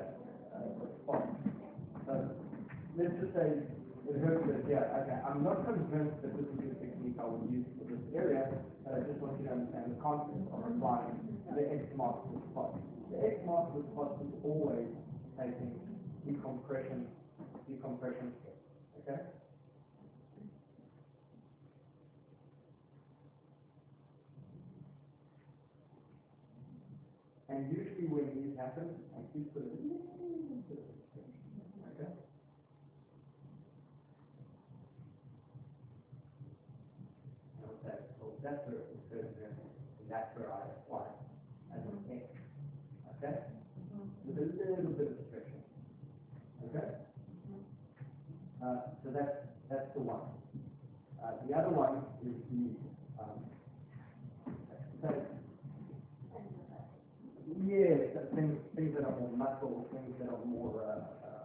[4.69, 8.01] yeah, okay, I'm not convinced that this is the technique I would use for this
[8.15, 8.49] area,
[8.85, 11.17] but I just want you to understand the concept of applying
[11.55, 12.79] the X marks the spot.
[13.11, 14.89] The X marks the spot is always
[15.37, 15.77] taping
[16.25, 17.07] decompression,
[17.69, 18.33] decompression,
[19.01, 19.21] okay?
[27.49, 30.09] And usually when these happen, I keep put a little
[30.65, 31.61] bit of extension,
[31.93, 32.09] okay?
[37.61, 41.13] Okay, so that's where it says there, and that's where I apply
[41.77, 42.25] as an X,
[43.21, 43.53] okay?
[44.25, 45.61] With a little bit of stretching,
[46.65, 47.05] okay?
[47.53, 50.23] Uh, so that's, that's the one.
[51.19, 52.71] Uh, the other one is the,
[53.19, 53.43] um,
[55.03, 55.11] uh,
[58.35, 61.43] things, things that are more muscle, things that are more, uh, uh,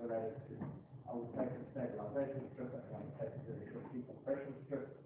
[0.00, 0.56] related to,
[1.04, 4.96] I would a stabilization strip, I want to take a very short decompression strip.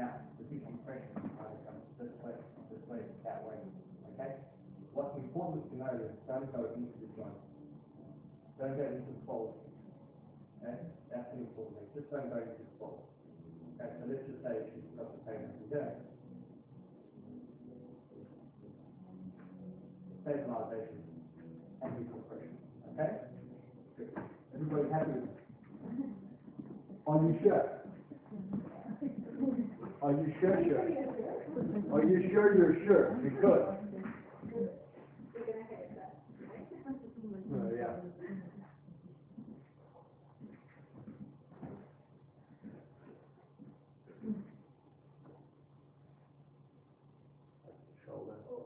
[0.00, 2.32] Now, the decompression kind of comes this way,
[2.72, 3.62] this way, that way,
[4.10, 4.34] okay?
[4.90, 7.38] What's important to know is don't go into the joint.
[8.58, 9.54] Don't go into the fold.
[10.58, 10.74] Okay,
[11.14, 13.06] that's the important thing, just don't go into the fold.
[13.78, 15.94] Okay, so let's just say she's got the pain today.
[20.26, 21.00] Stabilization
[21.80, 22.58] and decompression,
[22.92, 23.30] okay?
[23.96, 24.10] Good.
[24.54, 25.38] Everybody happy with this?
[27.06, 27.80] Are you sure?
[30.02, 31.19] Are you sure, sure?
[31.92, 33.18] Are you sure you're sure?
[33.22, 33.74] Because,
[48.08, 48.64] oh,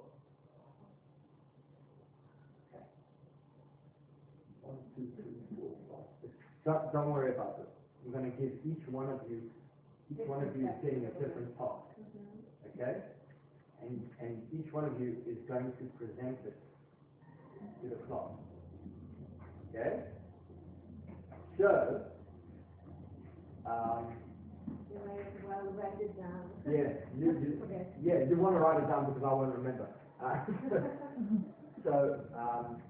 [4.62, 6.32] five, six.
[6.64, 7.66] Don't, don't worry about this.
[8.04, 9.40] I'm gonna give each one of you,
[10.12, 11.84] each one of you is getting a different task.
[12.76, 12.96] Okay?
[13.84, 16.56] And, and each one of you is going to present it
[17.82, 18.30] to the class.
[19.70, 20.00] Okay?
[21.58, 22.00] So,
[23.66, 24.06] um,
[24.90, 26.50] You might as well write it down.
[26.66, 27.62] yeah, you, you,
[28.02, 29.88] yeah, you wanna write it down because I won't remember.
[30.22, 30.36] Uh,
[31.84, 32.80] So, um,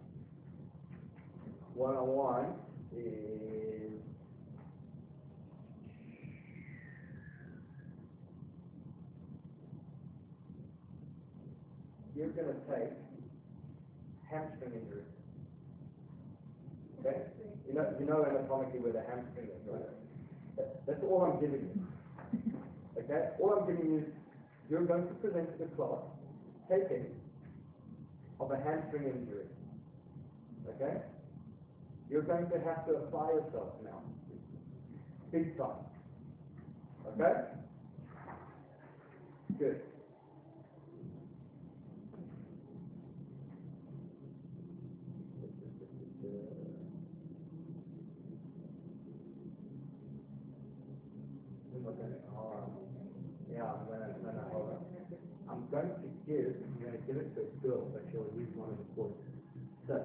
[1.74, 2.54] one on one
[2.96, 4.03] is.
[12.14, 12.90] You're gonna take
[14.30, 15.02] hamstring injury.
[17.00, 17.22] Okay?
[17.68, 19.82] You know, you know anatomically where the hamstring is, right?
[20.56, 21.86] That- That's all I'm giving you.
[22.98, 24.04] Okay, all I'm giving you is,
[24.70, 26.00] you're going to present to the class,
[26.68, 27.06] taping
[28.40, 29.46] of a hamstring injury.
[30.68, 31.02] Okay?
[32.10, 34.02] You're going to have to apply yourself now.
[35.32, 35.76] Big time.
[37.08, 37.40] Okay?
[39.58, 39.80] Good.
[51.86, 52.70] Okay, all right.
[53.52, 54.78] Yeah, I'm gonna, no, no, hold on.
[55.50, 55.62] I'm
[56.26, 58.78] going to give, I'm gonna give it to a girl, but she'll use one of
[58.78, 59.12] the boys.
[59.88, 60.00] So.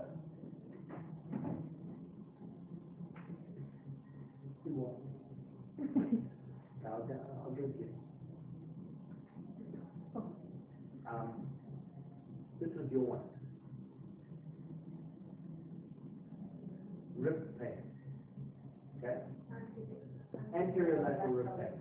[4.63, 5.01] Who wants?
[6.85, 7.89] I'll, I'll I'll give it to you.
[11.09, 11.29] Um,
[12.61, 13.21] this is your one.
[17.17, 17.69] Rib pain.
[19.03, 19.17] Okay?
[20.55, 21.73] Anterior lateral rib pain.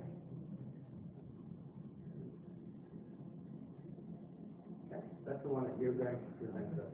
[4.90, 6.82] Okay, that's the one that you're going to present to.
[6.82, 6.88] us.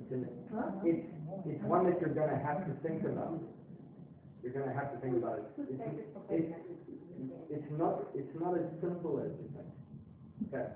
[0.00, 0.28] It's, in-
[0.84, 1.06] it's,
[1.46, 3.40] it's one that you're gonna have to think about.
[4.42, 5.44] You're gonna have to think about it.
[5.58, 5.82] It's,
[6.30, 6.54] it's,
[7.50, 9.70] it's not, it's not as simple as you think.
[10.48, 10.66] Okay.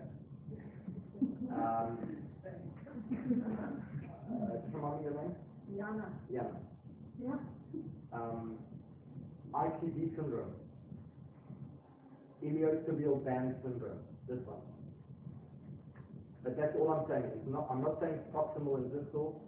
[1.53, 1.99] Um,
[4.33, 5.35] uh, come on, your name?
[5.77, 6.43] Jana, Yeah.
[7.23, 7.35] ja,
[8.12, 8.59] Um,
[9.55, 10.53] ITB syndrome.
[12.43, 14.61] Iliotibial band syndrome, this one.
[16.43, 19.41] But that's all I'm saying, it's not, I'm not saying proximal and distal,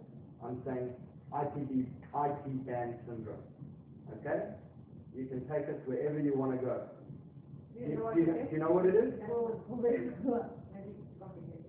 [0.43, 0.93] I'm saying
[1.35, 3.43] ITB, IT band syndrome.
[4.19, 4.55] Okay?
[5.15, 6.81] You can take us wherever you want to go.
[7.75, 9.11] You do, know do, do you know what it is?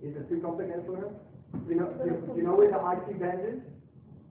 [0.03, 1.11] Is it too complicated for her?
[1.67, 3.59] You know, do, you know where the IT band is?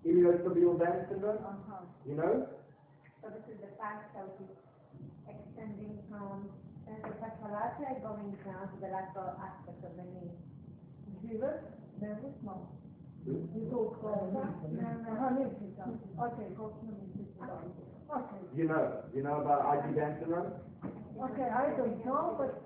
[0.07, 1.43] Iliotibial band syndrome?
[1.43, 1.85] Uh-huh.
[2.07, 2.47] You know?
[3.21, 4.31] So this is the fact that
[5.29, 6.49] extending from
[6.87, 10.31] uh, the fascia lata going down to the lateral aspect of the knee.
[11.27, 11.61] Zero,
[12.01, 12.71] very small.
[13.27, 15.85] You go from, aha, nefisa,
[16.23, 17.51] okay, go to nefisa.
[18.09, 20.53] Okay, You know, you know about band syndrome?
[21.21, 22.63] okay, I don't know, but,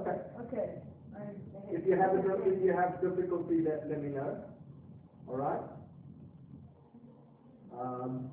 [0.00, 0.16] Okay.
[0.42, 0.82] okay.
[1.70, 4.44] If you have, a- if you have difficulty, let, let me know.
[5.26, 5.60] All right?
[7.76, 8.30] Um,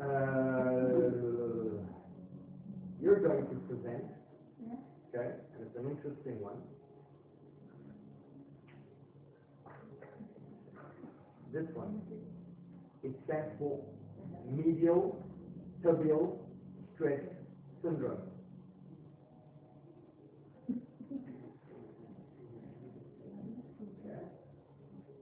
[0.00, 0.04] uh,
[3.00, 4.04] you're going to present,
[5.14, 5.45] okay, and
[5.76, 6.56] it's an interesting one.
[11.52, 12.00] This one,
[13.02, 13.80] it stands for
[14.50, 15.24] medial
[15.84, 16.38] tibial
[16.94, 17.20] stress
[17.82, 18.18] syndrome.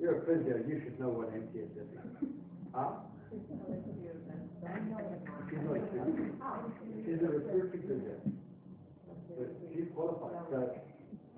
[0.01, 1.89] You're a physio, you should know what MTS is.
[2.75, 2.91] Huh?
[7.05, 7.29] She's a
[7.73, 8.34] physio.
[9.75, 10.71] But she's qualified, so,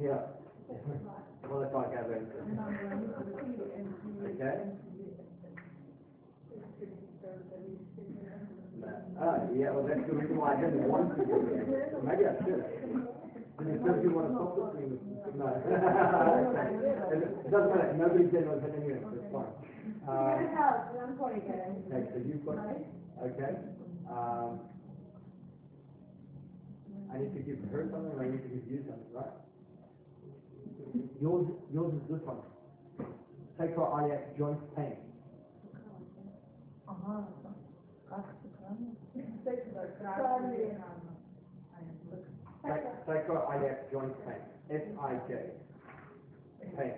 [0.00, 0.20] yeah.
[1.48, 1.88] Qualified
[4.24, 4.56] Okay?
[9.56, 12.04] Yeah, well, that's the reason why I didn't want to do that.
[12.04, 12.60] Maybe I should.
[13.56, 15.00] And it says you want to stop listening.
[15.36, 15.48] No.
[17.16, 19.54] It doesn't matter, nobody can listen anyway, so it's fine.
[20.04, 21.72] Um, help, I'm sorry, guys.
[21.88, 22.58] okay, so you've got,
[23.22, 23.54] okay,
[24.10, 24.60] um,
[27.12, 29.30] I need to give her something, I need to give you something, right?
[31.20, 32.38] Yours, yours is this one.
[33.58, 34.96] Sacroiliac joint pain.
[42.62, 45.50] Sac- Sacroiliac joint pain, S-I-J,
[46.76, 46.92] pain.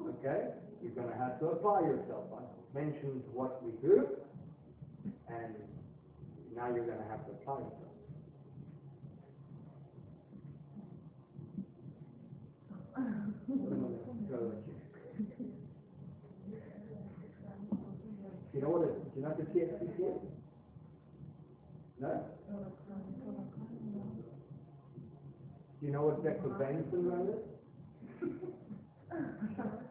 [0.00, 0.48] Okay,
[0.82, 2.24] you're gonna have to apply yourself.
[2.36, 2.42] I
[2.74, 4.08] mentioned what we do,
[5.28, 5.54] and
[6.56, 7.92] now you're gonna have to apply yourself.
[18.54, 20.22] You know what, it- do you know the TFCC is?
[22.00, 22.26] No?
[25.80, 26.22] Do you know what
[26.58, 28.30] vein syndrome is?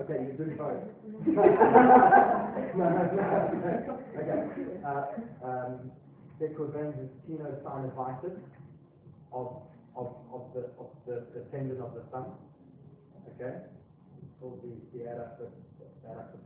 [0.00, 0.80] Okay, you're doing both.
[1.28, 3.98] No, no, no, no.
[4.16, 4.40] Okay,
[4.80, 5.04] uh,
[5.44, 5.92] um,
[6.40, 8.40] De Quervain is tenosynovitis
[9.32, 9.60] of,
[9.94, 12.32] of, of the, of the, the tendon of the thumb.
[13.36, 13.60] Okay?
[14.22, 15.52] It's called the, the adductor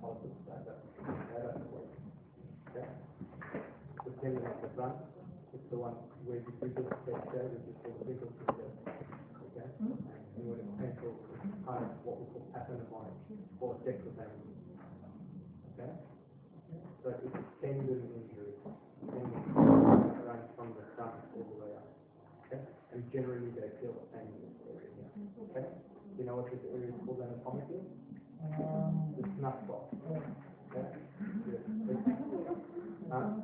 [0.02, 1.86] pollicis, adductor, adductor.
[2.74, 2.88] Okay?
[4.04, 4.94] The tendon of the thumb,
[5.54, 5.94] it's the one
[6.26, 8.66] where you do this step there, which is called the wiggle finger.
[9.46, 9.68] Okay?
[9.78, 12.44] And when it's painful, it's kind of what we call
[13.60, 14.54] paternoponic, or declination.
[15.74, 15.92] Okay?
[17.02, 18.54] So it's a tendon injury,
[19.06, 19.42] tendon
[20.26, 21.88] runs from the thumb all the way up.
[22.46, 22.60] Okay?
[22.92, 25.10] And generally they feel the pain in this area here.
[25.50, 25.66] Okay?
[26.18, 27.82] You know what this area is called anatomically?
[28.60, 29.94] Um, the snuff box.
[30.70, 30.88] Okay?
[31.48, 31.64] Yes.
[33.10, 33.40] Huh?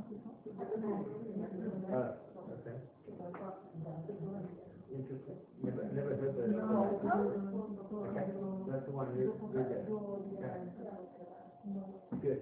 [1.90, 2.12] Uh,
[2.52, 2.76] okay.
[4.90, 5.38] Interesting.
[5.62, 6.50] Never, never heard that.
[8.10, 8.26] Okay,
[8.68, 9.86] that's the one you, you get.
[10.34, 10.56] Okay.
[12.22, 12.40] Good.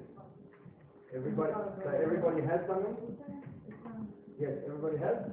[1.39, 2.97] Everybody, so everybody has something?
[4.41, 5.31] Yes, everybody has?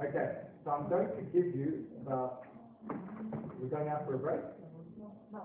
[0.00, 0.28] Okay,
[0.64, 2.28] so I'm going to give you, uh,
[3.60, 4.40] we're going out for a break?
[5.30, 5.42] No.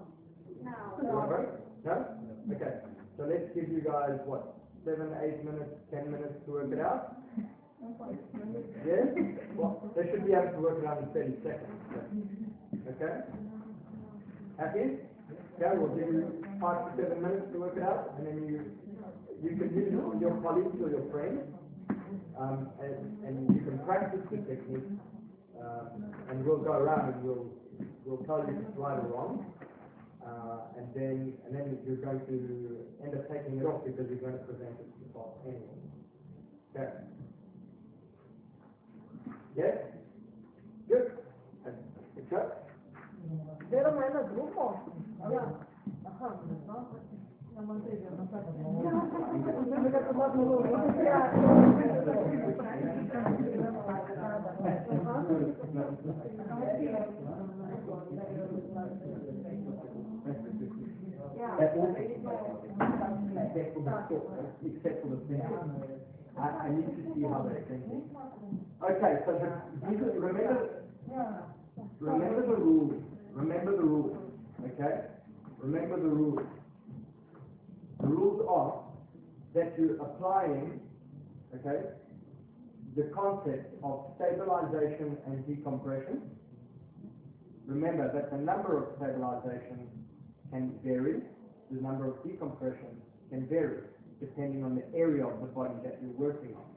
[0.64, 1.50] A break?
[1.84, 2.08] No?
[2.56, 2.72] Okay,
[3.18, 4.56] so let's give you guys, what,
[4.86, 7.18] seven, eight minutes, ten minutes to work it out?
[8.88, 9.12] Yes?
[9.56, 11.68] Well, they should be able to work it out in thirty seconds.
[12.96, 13.28] Okay?
[14.58, 15.04] Happy?
[15.60, 18.72] Okay, we'll give you five to seven minutes to work it out, and then you,
[19.42, 21.42] you can use it on your colleagues or your friends.
[22.40, 24.88] Um, and, and you can practice the technique,
[25.60, 27.52] um, and we'll go around and we'll,
[28.06, 29.46] we'll tell you if it's right or wrong.
[30.26, 34.22] Uh, and then, and then you're going to end up taking it off because you're
[34.22, 35.82] going to present it to the boss anyway.
[36.76, 36.90] Okay?
[39.58, 39.78] Yes?
[40.88, 41.12] Good?
[42.18, 42.70] It's up?
[43.72, 44.80] Mai na grupo?
[45.30, 45.42] Ja.
[46.06, 46.30] Aha,
[46.68, 47.11] no.
[64.66, 65.46] Except for the except.
[66.38, 68.10] I, need to see how they're thinking.
[68.82, 69.50] Okay, so the,
[70.20, 70.84] remember,
[72.00, 74.18] remember the rules, remember the rules,
[74.66, 75.02] okay?
[75.60, 76.40] Remember the rules.
[78.04, 78.82] Rules are
[79.54, 80.80] that you're applying,
[81.56, 81.82] okay,
[82.96, 86.22] the concept of stabilization and decompression.
[87.66, 89.88] Remember that the number of stabilization
[90.52, 91.22] can vary,
[91.70, 93.84] the number of decompression can vary,
[94.20, 96.68] depending on the area of the body that you're working on.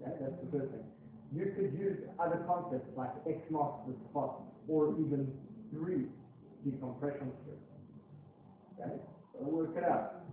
[0.00, 0.84] Okay, that's the first thing.
[1.34, 5.32] You could use other concepts like X marks the spot, or even
[5.72, 6.06] three
[6.64, 7.68] decompression strips.
[8.80, 8.96] Okay,
[9.44, 10.24] work it out.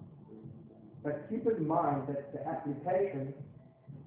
[1.03, 3.33] But keep in mind that the application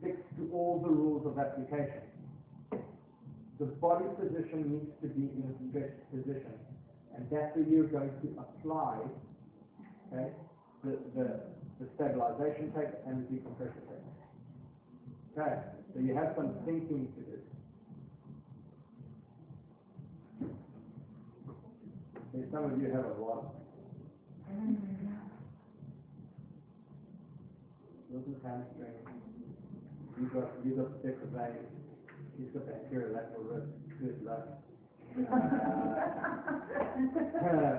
[0.01, 2.03] sticks to all the rules of application.
[3.59, 6.53] The body position needs to be in a stretched position,
[7.15, 8.99] and that's where you're going to apply,
[10.13, 10.33] okay,
[10.83, 11.41] the, the,
[11.79, 14.07] the stabilization tape and the decompression tape.
[15.37, 15.55] Okay,
[15.95, 17.37] so you have some thinking to do.
[22.51, 23.60] Some of you have a lot.
[28.11, 28.99] This is hamstring.
[30.21, 31.65] You got, you got stiff vein.
[32.39, 33.67] He's got bacterial lateral rib.
[34.01, 34.47] Good luck.
[37.41, 37.73] Uh,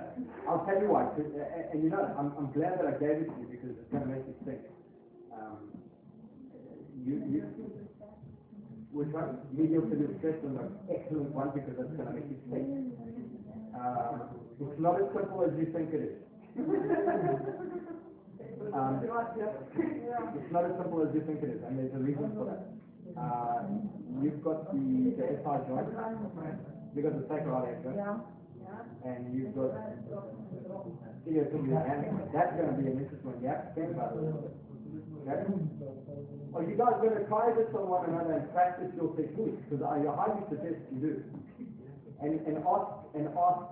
[0.50, 3.30] I'll tell you what, and, and you know, I'm, I'm glad that I gave it
[3.30, 4.66] to you because it's gonna make you think.
[5.32, 5.70] Um,
[7.06, 7.42] you, you,
[8.92, 9.38] which one?
[9.54, 12.98] To distress is an excellent one because it's gonna make you think.
[13.78, 16.31] Uh, it's not as simple as you think it is.
[18.72, 22.46] Um, it's not as simple as you think it is, and there's a reason for
[22.48, 22.62] that.
[23.20, 23.68] Uh,
[24.24, 24.80] you've got the,
[25.18, 25.92] the SI joint,
[26.96, 28.00] you've got the sacroiliac joint,
[29.04, 29.76] and you've got
[31.88, 32.32] hamstring.
[32.32, 34.56] That's gonna be an interesting one, to think about it a little bit.
[35.28, 35.44] Okay?
[36.56, 39.60] Are you guys gonna try this on one another and practice your technique?
[39.68, 41.14] Because I highly suggest you do.
[42.22, 43.64] And, and ask, and ask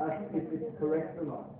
[0.00, 1.59] us if it's correct or not.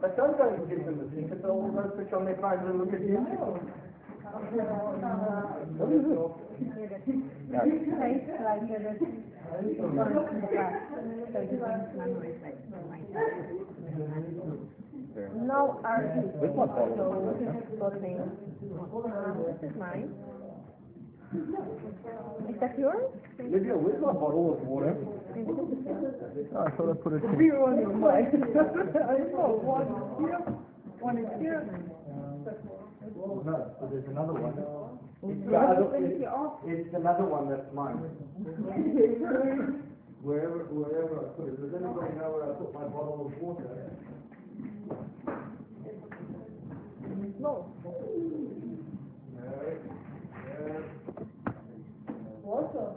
[0.00, 3.00] But sometimes give them the secret, they'll go switch on their phones and look at
[3.02, 3.18] you.
[5.78, 6.18] What is it?
[8.00, 8.98] tastes like it.
[15.36, 15.78] No
[16.54, 17.38] one follows.
[17.78, 17.86] So.
[19.04, 20.08] Um, this is mine.
[21.32, 23.08] Is that yours?
[23.38, 24.92] Lydia, where's my bottle of water?
[25.32, 27.38] I thought I put it in.
[27.38, 28.28] Beer on your mic.
[28.36, 29.88] I know, one
[30.20, 30.38] here,
[31.00, 31.64] one is here.
[33.16, 34.52] No, but there's another one.
[35.22, 35.96] It's, You the other-
[36.66, 37.96] it it's another one that's mine.
[40.22, 43.66] Wherever, wherever I put it, does anybody know where I put my bottle of water?
[47.40, 47.66] No.
[52.42, 52.92] Water,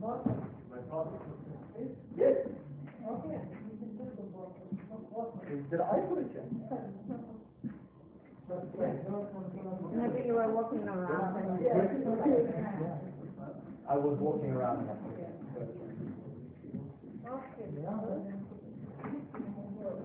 [0.00, 0.30] water.
[2.20, 2.36] Yes.
[3.08, 3.40] Okay.
[5.70, 6.44] Did I put it here?
[9.94, 11.64] Maybe you were walking around and.
[13.88, 14.88] I was walking around.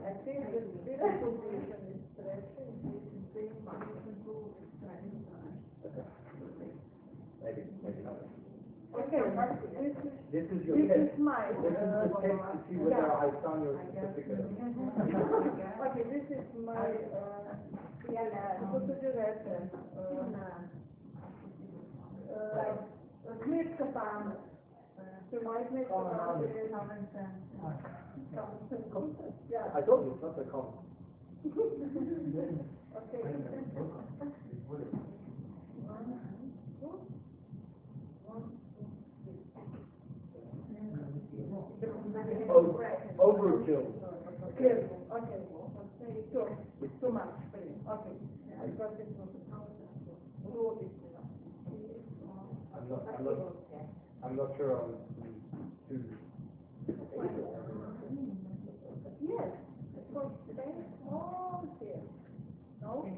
[0.05, 2.71] I think the spirit position is stretching,
[3.11, 4.05] is being mindful
[7.43, 8.17] Maybe, maybe not.
[8.95, 9.19] Okay,
[10.35, 11.15] this is, your this test.
[11.15, 14.43] is my, This is the test to see whether I found your certificate.
[15.87, 17.55] okay, this is my, uh,
[18.71, 20.27] procedure reference, uh,
[22.35, 22.75] uh,
[23.47, 24.35] knytka samen.
[25.31, 27.15] Så my knytka samen is
[29.49, 30.65] Yeah, I told you, it's not the com.
[32.99, 33.21] okay.
[42.49, 42.75] O-
[43.25, 43.85] Overkill.
[44.57, 46.45] Clear, okay, okay, too,
[47.01, 47.33] too much,
[47.89, 48.13] okay.
[48.61, 49.09] I got it.
[50.45, 51.33] Rule is enough.
[52.77, 53.39] I'm not, I'm not,
[54.23, 54.93] I'm not sure on
[55.89, 56.03] two.
[59.21, 59.49] Yes,
[59.97, 62.01] it was very small here.
[62.81, 63.09] No?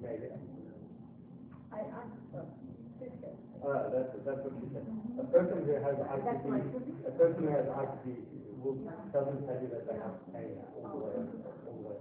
[0.00, 0.28] Maybe.
[1.70, 2.44] I asked her,
[3.68, 4.86] Uh, that's, that's what she said.
[5.20, 6.48] A person who has ITB,
[7.04, 8.16] a person who has ITB
[8.64, 8.80] will,
[9.12, 12.00] doesn't tell you that they have pain all the way, all the way.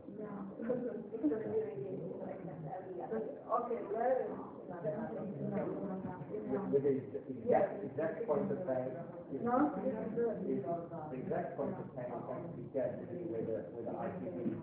[3.52, 4.32] Okay, very.
[6.72, 8.88] With the exact, exact point of pain,
[9.36, 9.68] is, No?
[9.76, 12.96] is, the exact point of pain is actually get
[13.28, 14.56] where the, where the ITB,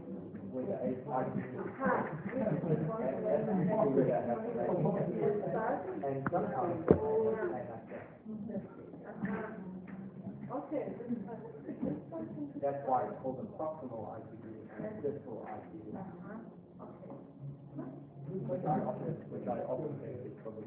[6.05, 6.71] and somehow.
[12.63, 14.45] That's why it's called a proximal ITB
[14.77, 15.87] and a distal ITB.
[18.47, 20.65] Which I often, which I often think is probably.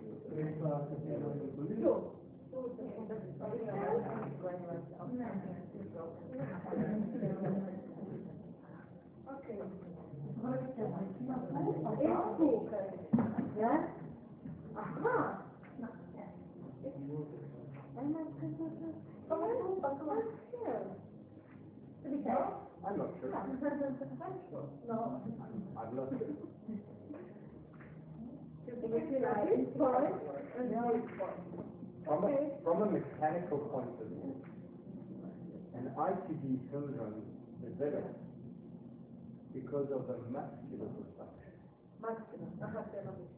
[22.86, 23.32] I'm not sure.
[24.88, 25.22] No.
[25.78, 26.14] I've looked.
[32.06, 34.36] From a, from a mechanical point of view,
[35.76, 37.24] an ITB syndrome
[37.62, 38.27] develops
[39.54, 41.54] because of the muscular dysfunction.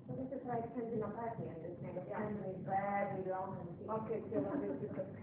[0.07, 3.89] So this is like tendinopathy and this kind of tendon is very long and thick.
[3.89, 5.09] Okay, so that is because.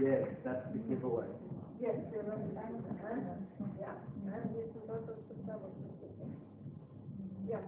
[0.00, 1.26] Yes, that's the giveaway.
[1.80, 2.40] Yes, you're right.
[3.78, 3.94] Yeah,
[4.26, 5.34] and this is also the.
[7.48, 7.60] Yeah,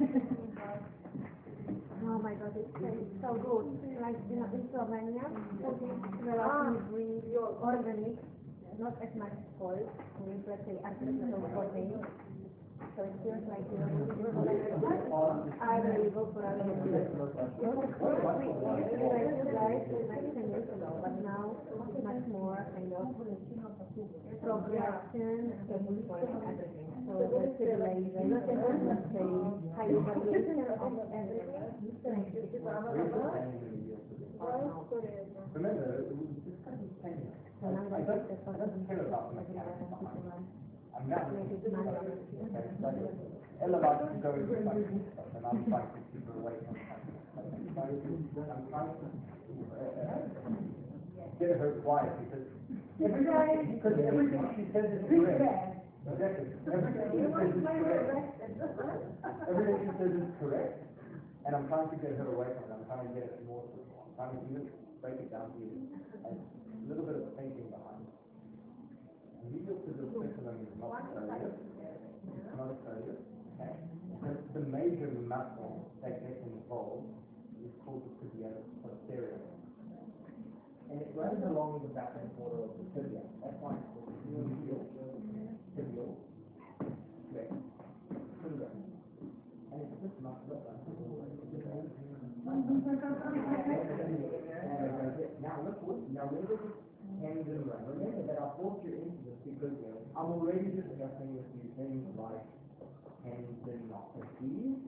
[2.24, 2.88] my god, it's so,
[3.20, 3.68] so good.
[4.00, 5.28] Like, you know, in Slovenia,
[5.60, 5.92] food is
[6.24, 8.16] relatively organic,
[8.80, 9.84] not as much salt,
[10.24, 12.00] with, let's say, artificial protein.
[12.96, 13.92] So it feels like, you know,
[15.60, 17.12] I really go for a little bit.
[17.12, 17.36] Like
[19.36, 23.12] you guys, like ten years ago, but now it's much more kind of
[24.40, 25.52] progression,
[26.08, 26.72] for everything.
[27.04, 29.28] So the civilization, let's say,
[29.76, 31.63] high evaluation of everything.
[35.54, 36.04] Remember,
[48.70, 49.08] likes to
[51.38, 52.46] get her quiet, because
[52.98, 55.80] because everything she says is correct.
[56.04, 57.64] Exactly, everything she says is
[58.76, 59.08] correct.
[59.48, 60.93] Everything she says is correct,
[61.44, 63.68] and I'm trying to get her away from it, I'm trying to get it more,
[63.68, 64.64] I'm trying to even
[65.04, 65.76] break it down to you,
[66.24, 68.16] and a little bit of thinking behind it.
[69.44, 70.32] Medial physical is
[70.80, 73.76] not failure, it's not a okay?
[74.24, 77.12] The, the major muscle that gets involved
[77.60, 79.40] is called the tibialis posterior.
[80.90, 84.12] And it runs along the back and border of the tibia, that's why it's called
[84.28, 84.88] medial
[85.76, 86.16] tibial
[87.32, 87.52] flex
[88.40, 88.80] syndrome.
[89.72, 92.64] And it's this muscle that runs all the way to the bone.
[92.84, 92.92] Now
[95.64, 95.80] look,
[96.12, 96.60] now where it
[97.20, 97.80] tendon run?
[97.88, 99.72] Remember that I brought you into this because
[100.12, 102.44] I'm already discussing with you things like
[103.24, 104.84] tendinopathy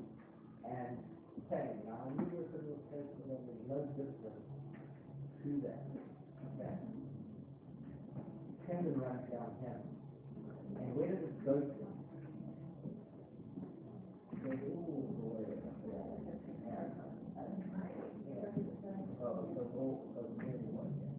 [0.65, 1.01] and
[1.49, 1.81] pain.
[1.87, 3.01] Now, I knew you're going to say
[3.33, 4.45] that there's no difference
[5.43, 5.89] to that.
[6.53, 6.75] Okay?
[8.67, 9.81] Tendon runs down here.
[10.77, 11.85] And where does it go to?
[14.37, 16.27] It goes all the way up there.
[19.23, 21.15] Oh, it goes all, goes all the way here.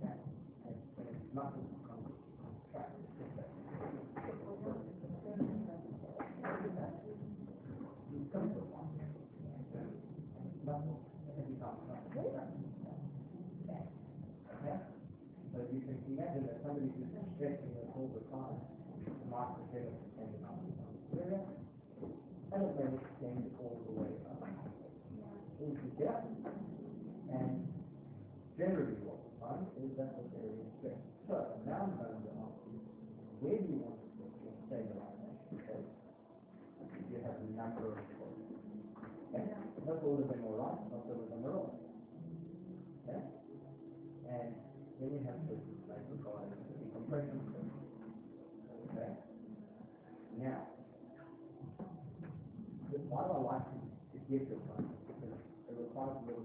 [0.00, 0.16] Okay?
[0.64, 2.04] And and it's muscles come
[2.40, 3.00] contract.
[15.52, 18.60] So you can imagine that somebody who's stretching this all the time
[19.32, 20.76] might develop a tendonitis.
[21.16, 21.40] Where
[22.52, 24.44] I don't know if extend all the way up
[25.64, 26.20] into here.
[27.32, 27.64] And
[28.60, 31.08] generally what we find is that the area is stretched.
[31.24, 32.84] So now I'm going to ask you,
[33.40, 35.56] where do you want to put your stabilization?
[35.56, 35.80] Okay?
[37.08, 38.60] You have a number of choices.
[39.32, 39.56] Okay?
[39.88, 41.80] Not all of them are right, not all of them are wrong.
[43.08, 43.24] Okay?
[44.28, 44.52] And
[45.00, 45.56] then you have to
[45.88, 46.44] like require
[46.76, 47.40] decompression.
[48.92, 49.10] Okay?
[50.36, 50.68] Now,
[53.08, 54.44] why do I like to, give?
[54.44, 56.44] Because it requires a little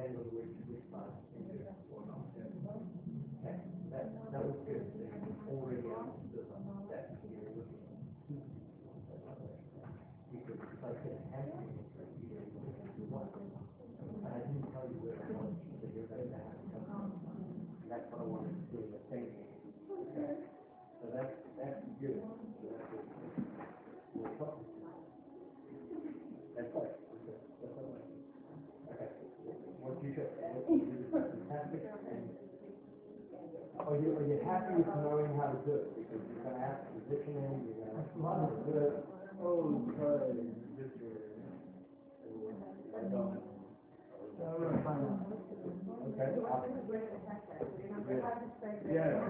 [0.00, 1.29] depend on which, which part.
[33.90, 35.90] Are you, are you happy with knowing how to do it?
[35.98, 38.06] Because you're gonna have to position you're gonna have
[38.54, 38.94] to do it.
[39.42, 40.30] Oh, sorry.
[46.06, 46.30] Okay.
[48.86, 49.26] Yeah.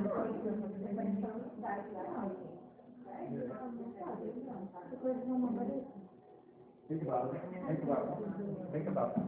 [6.88, 9.24] Think about it, think about it, think about it.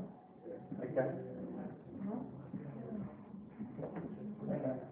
[0.85, 1.09] Okay?
[4.47, 4.92] Bit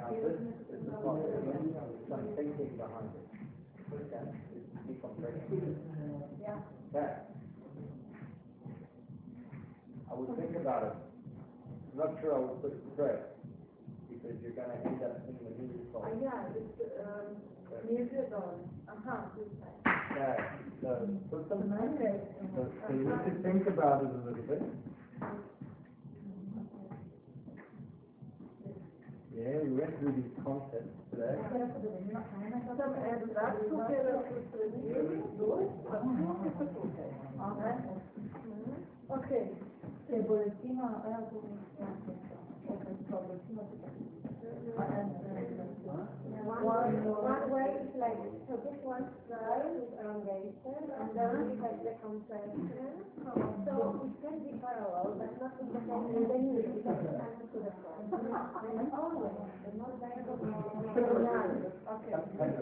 [0.00, 0.40] now this,
[0.72, 1.20] is what,
[2.08, 3.26] some thinking behind it.
[3.92, 4.24] Okay,
[4.56, 5.76] it's decompression.
[6.90, 7.12] Okay.
[10.08, 10.96] I would think about it.
[11.92, 13.20] I'm not sure I would put stress,
[14.08, 16.22] because you're gonna end up in the A of.
[16.22, 17.36] ja, jest um,
[17.90, 18.52] niewiadomo.
[18.86, 19.72] Aha, tutaj.
[20.10, 20.36] Okay,
[20.82, 21.62] so, some,
[22.56, 24.62] so, so you need to think about it a little bit.
[29.40, 31.32] Yeah, we went through these concepts today.
[32.76, 34.22] Tam jest raz, dopiero
[39.08, 39.48] Okej.
[40.12, 41.40] El boletín, ahora tú
[48.00, 53.04] One, one like, so this one side is elongation, and then we have the compression.
[53.68, 58.08] So it can be parallel, but not in the same, then you to the front.
[58.08, 59.36] And always,
[59.68, 61.20] the more diagonal, the more
[61.92, 62.59] Okay.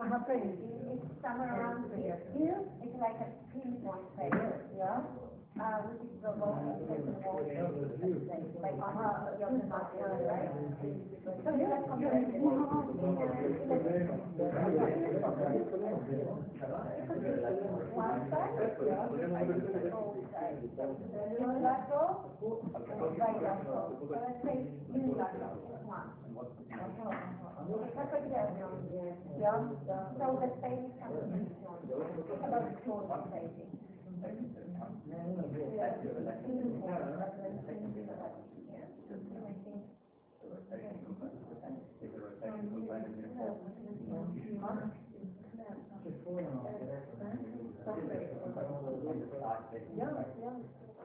[0.00, 2.16] I'm afraid it's somewhere around here.
[2.32, 4.32] Here, it's like a pinpoint place,
[4.76, 5.04] yeah?
[5.60, 7.44] Uh, which is the most important wall.
[8.64, 9.92] Like, uh, the other side,
[10.24, 10.48] right?
[11.44, 12.40] So you have compared it.
[17.92, 20.64] One side, yeah, both sides.
[21.36, 24.00] Unilateral, bilateral.
[24.00, 24.64] So let's say
[24.96, 26.08] unilateral, one.
[27.60, 28.32] Okay, perfect,
[29.40, 29.56] yeah.
[29.88, 31.48] Yeah, so the space comes in.
[32.44, 32.76] About the
[33.30, 33.72] spacing.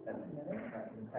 [0.06, 1.19] That's,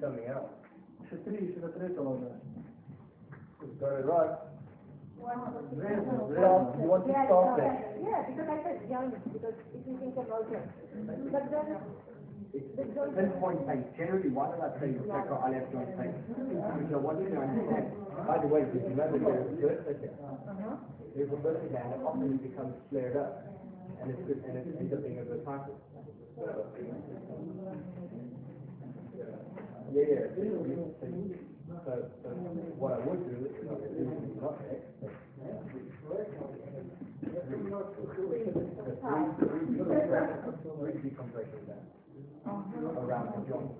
[0.00, 0.48] something else.
[5.22, 7.12] You want to
[8.02, 10.66] Yeah, because I said joint, because if you think about it,
[11.30, 11.76] but then,
[12.52, 13.16] the joint.
[13.16, 16.12] Pinpoint paint, generally, why did I say you take out left joint paint?
[16.28, 17.00] Because
[17.32, 17.86] to understand,
[18.28, 20.20] by the way, did you that there's a vertical here?
[21.16, 23.40] There's a vertical here, and often becomes flared up,
[24.04, 25.40] and it's, and it ends up being a bit.
[29.92, 30.28] Yeah, yeah.
[31.84, 32.28] So, so
[32.76, 33.80] what I would do is not
[41.02, 41.61] decompression
[43.12, 43.70] around the joint.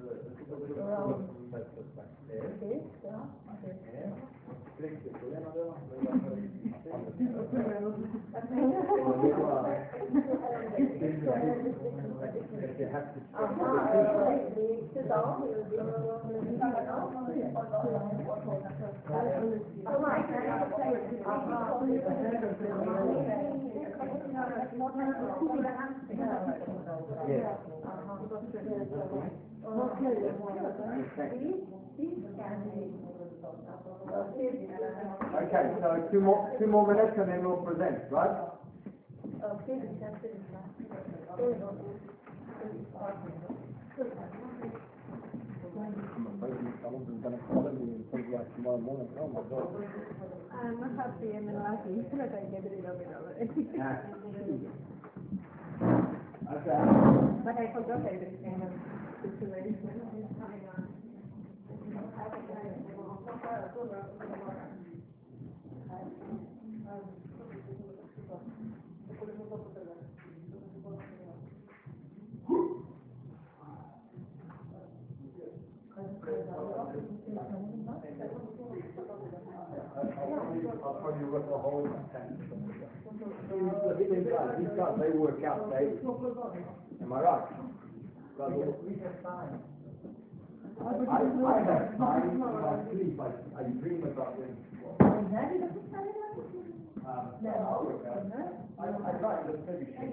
[27.33, 27.72] That's
[35.42, 38.36] Okay, so two more, two more minutes and then we'll present, right?
[50.52, 50.52] I'm.
[50.52, 53.50] I'm not happy and last week that I get rid of it already.
[56.52, 56.81] Okay.
[57.44, 58.62] But I forgot everything,
[59.23, 59.75] late.
[80.84, 82.42] I'll probably rip a hole in my pants.
[83.99, 85.99] These guys, these guys, they work out daily.
[87.02, 87.82] Am I right?
[88.39, 88.52] Guys,
[88.89, 89.61] we have time.
[90.81, 92.49] I, I have time in my
[92.91, 94.57] sleep, I, I dream about them.
[97.05, 98.25] Um, I'll work out.
[98.78, 100.07] I, I try, but maybe she.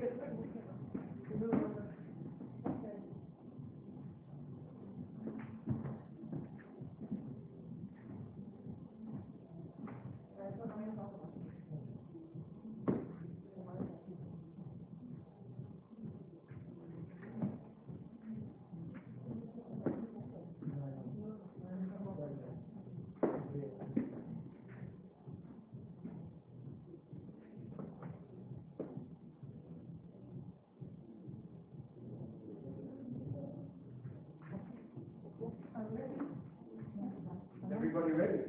[37.72, 38.40] Everybody ready?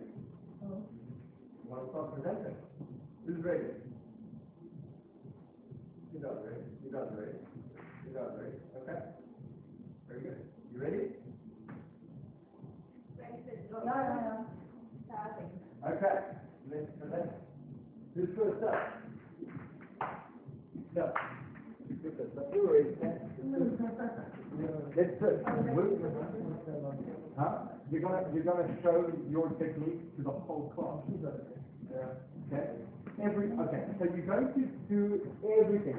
[1.69, 2.57] Want to start presenting?
[3.27, 3.65] Who's ready?
[6.13, 6.61] You guys ready?
[6.85, 7.39] You guys ready?
[8.07, 8.57] You guys ready?
[8.83, 9.01] Okay.
[10.09, 10.41] Very good.
[10.75, 11.05] You ready?
[15.87, 16.17] Okay.
[16.71, 17.31] Let's present.
[18.15, 18.75] Who's first up?
[20.95, 21.13] So.
[22.53, 23.15] You were ready, Stan?
[24.97, 25.45] Let's first.
[27.39, 27.59] Huh?
[27.91, 31.03] You're gonna, you're gonna show your technique to the whole class.
[32.53, 32.67] Okay?
[33.23, 35.21] Every, okay, so you're going to do
[35.61, 35.99] everything,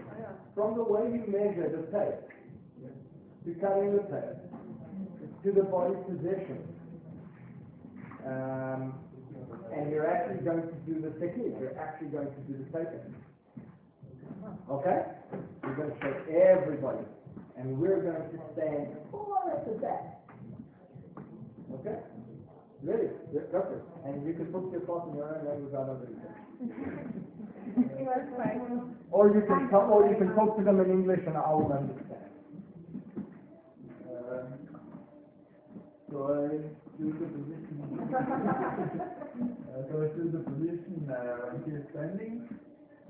[0.55, 2.17] from the way you measure the tape,
[3.45, 6.63] to cutting the tape, to the body position.
[8.25, 8.93] Um,
[9.75, 13.15] and you're actually going to do the technique, you're actually going to do the taping.
[14.71, 15.01] Okay?
[15.63, 17.05] You're going to show everybody,
[17.57, 20.20] and we're going to stand far at the back.
[21.79, 21.97] Okay?
[22.83, 23.09] Ready?
[23.33, 23.83] Yeah, go it.
[24.05, 26.17] And you can book your class in your own language, I don't really
[29.11, 31.71] Or you can talk, or you can talk to them in English and I will
[31.71, 32.31] understand.
[36.11, 36.59] So I
[36.99, 37.79] do the position.
[38.03, 41.15] uh, so I do the position uh,
[41.47, 42.43] when he is standing,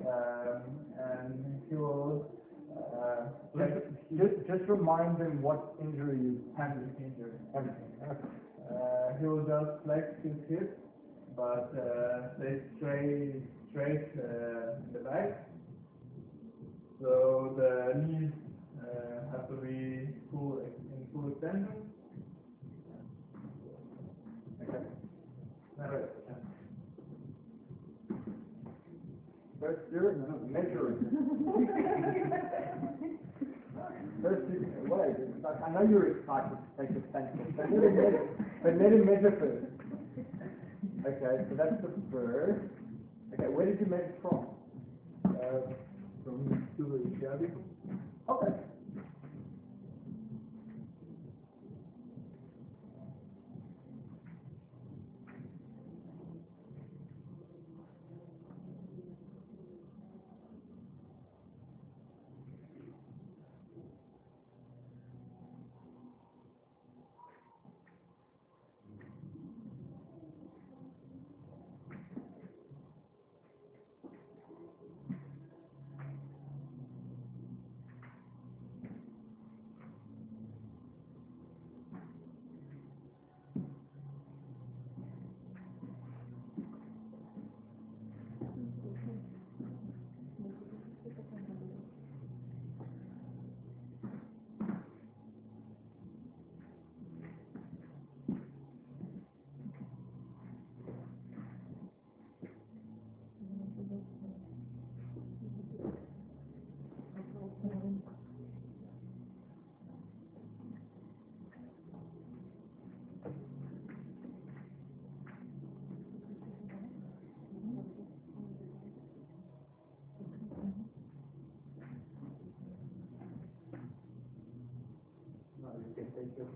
[0.05, 0.61] um,
[0.99, 2.29] and he will.
[2.71, 3.25] Uh,
[3.57, 6.77] Just, just, just remind them what injury you had.
[7.01, 7.33] injury.
[7.55, 7.91] Everything.
[8.05, 8.27] Okay.
[8.69, 10.77] Uh, he will just flex his hip,
[11.35, 13.33] but uh, stay straight,
[13.71, 15.47] straight uh, the back.
[17.01, 18.31] So the knees
[18.79, 21.67] uh, have to be full in full extension.
[24.61, 24.83] Okay.
[25.77, 26.09] Right.
[29.59, 30.13] First, you're
[30.49, 30.99] measuring.
[34.21, 37.83] First, you, wait, it's like, I know you're excited to take the pencil, but let
[37.83, 38.27] him measure,
[38.63, 39.65] but let him measure first.
[41.05, 42.59] Okay, so that's the first.
[43.33, 44.45] Okay, where did you measure from?
[45.25, 45.61] Uh,
[46.23, 47.51] from the.
[48.29, 48.53] Okay.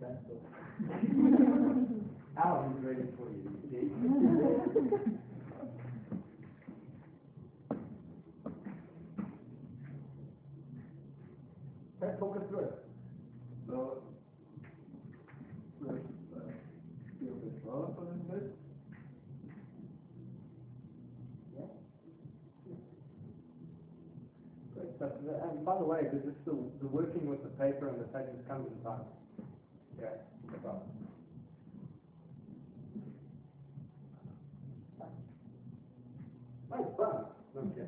[0.05, 0.37] Pencil.
[2.37, 3.85] Alan is ready for you, you see?
[12.03, 12.73] Okay, talk us through it.
[13.67, 14.03] So,
[15.81, 16.03] first,
[16.35, 16.39] uh,
[17.19, 18.51] field develop a little bit.
[24.75, 25.11] Great stuff.
[25.49, 26.51] And by the way, the, just the,
[26.81, 29.05] the working with the paper and the pages comes in time.
[29.99, 30.07] Yeah,
[30.51, 30.81] no problem.
[36.69, 37.25] Nice fun.
[37.53, 37.87] No, I'm kidding.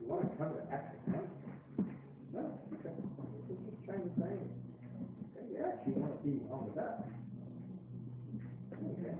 [0.00, 1.28] you wanna cover the actual content.
[2.32, 2.40] No,
[2.74, 4.22] okay, to
[5.50, 6.96] you actually wanna be on the back.
[8.72, 9.16] Okay.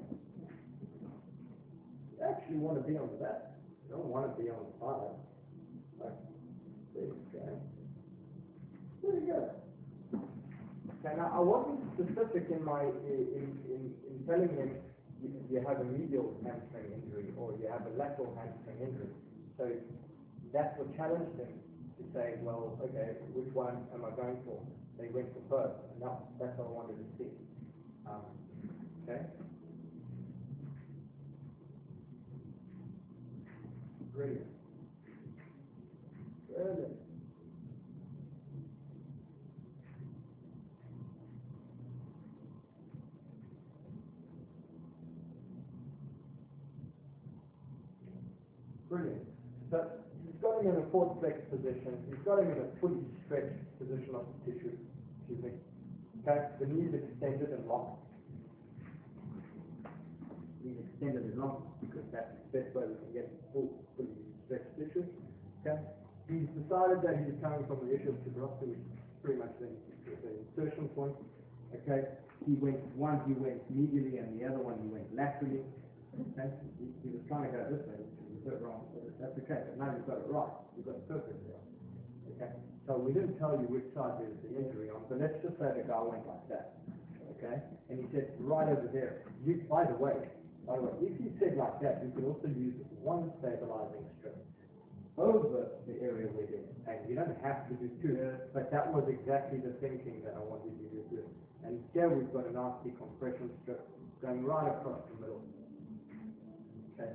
[2.13, 3.53] You actually wanna be on the back,
[3.85, 5.15] you don't wanna be on the side.
[6.01, 6.19] Like,
[6.95, 7.61] you go.
[9.03, 9.41] There you go.
[11.05, 11.68] Okay, now, I wasn't
[12.13, 14.77] specific in my, in, in, in telling him
[15.23, 19.13] you, you have a medial hamstring injury or you have a lateral hamstring injury.
[19.57, 19.71] So
[20.53, 21.53] that's what challenged him
[21.99, 24.61] to say, well, okay, which one am I going for?
[24.99, 27.31] They went for both, and that, that's what I wanted to see.
[28.07, 28.23] Um,
[29.05, 29.23] okay?
[34.15, 34.47] Brilliant.
[48.89, 49.29] Brilliant.
[49.71, 49.85] So
[50.91, 51.97] forward flex position.
[52.09, 54.75] He's got him in a fully stretched position of the tissue.
[55.25, 55.53] Excuse me.
[56.25, 58.05] Okay, the knee is extended and locked.
[60.65, 64.73] Knee extended and locked because that's the best way we can get full, fully stretched
[64.77, 65.05] tissue.
[65.63, 65.79] Okay.
[66.29, 69.69] He's decided that he's coming from the ischial tuberosity, which is pretty much the,
[70.05, 71.17] the insertion point.
[71.73, 72.05] Okay.
[72.47, 75.65] He went one, he went medially, and the other one he went laterally.
[76.13, 76.49] Okay.
[76.79, 78.01] He, he was trying to go this way,
[78.49, 78.89] was a wrong,
[79.21, 79.61] that's okay.
[79.69, 80.53] But now you've got it right.
[80.77, 81.69] You've got it perfectly right.
[82.37, 82.53] Okay.
[82.89, 85.69] So we didn't tell you which side there's the injury on, but let's just say
[85.77, 86.81] the guy went like that.
[87.37, 87.61] Okay.
[87.93, 89.29] And he said right over there.
[89.45, 90.17] You, by the way,
[90.65, 94.41] by the way, if you said like that, you could also use one stabilizing strip
[95.21, 97.05] over the area where there's pain.
[97.09, 98.17] You don't have to do two,
[98.55, 101.23] but that was exactly the thinking that I wanted you to do.
[101.67, 103.85] And here we've got a nice compression strip
[104.23, 105.43] going right across the middle.
[106.97, 107.13] Okay.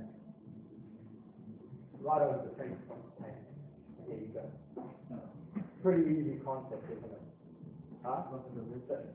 [2.04, 3.40] Right over the fence from the pain.
[4.08, 4.44] There you go.
[5.82, 7.24] Pretty easy concept, isn't it?
[8.04, 8.24] Huh?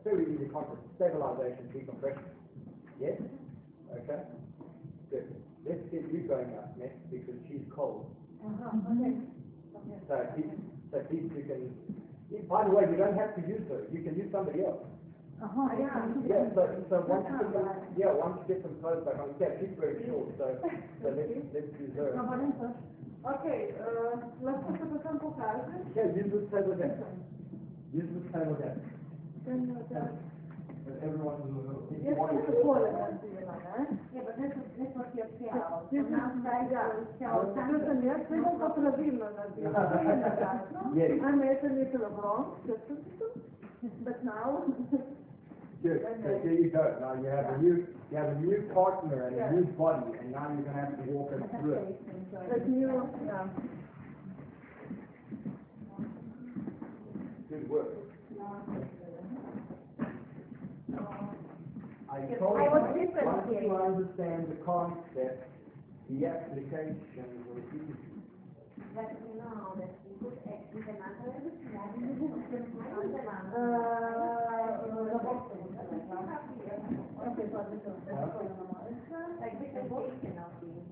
[0.05, 0.81] Very easy concept.
[0.97, 2.25] Stabilization, decompression.
[2.99, 3.21] Yes?
[3.93, 4.25] Okay.
[5.11, 5.29] Good.
[5.69, 8.09] Let's get you going up next because she's cold.
[8.41, 8.73] Uh-huh.
[10.09, 10.51] So keep,
[10.91, 14.17] so keep, you can, by the way, you don't have to use her, you can
[14.17, 14.81] use somebody else.
[15.39, 16.03] Uh-huh, yeah.
[16.27, 17.23] Yeah, so but
[17.97, 20.59] yeah, one different pose, but yeah, she's very short, so,
[21.03, 22.11] so let's, let's use her.
[23.23, 25.31] Okay, uh, let's put the person for
[25.95, 26.99] Yeah, use this table then.
[27.95, 28.83] Use this table then.
[29.47, 29.79] Then
[31.03, 31.39] everyone
[32.03, 32.83] Yes, it's a call
[34.15, 35.87] Yeah, but this is, this was your cell.
[35.91, 36.35] This yes, not
[39.95, 40.67] have uh, that.
[40.79, 41.11] Uh, yes.
[41.23, 42.57] I made a little wrong,
[44.05, 44.65] but now
[45.83, 49.29] Good, so there you go, now you have a new, you have a new partner
[49.29, 52.03] and a new body, and now you're gonna have to walk us through it.
[52.51, 53.47] that new, yeah.
[57.49, 57.95] Good work.
[62.11, 65.47] I told I you, was different once you understand the concept,
[66.11, 68.19] the application will be easy.
[68.97, 71.87] But you know that we could actually the matter is small.
[72.09, 73.23] Like presentation of the,
[78.09, 80.88] uh, program of that regarding tension, 3D, just like for the reach, yeah?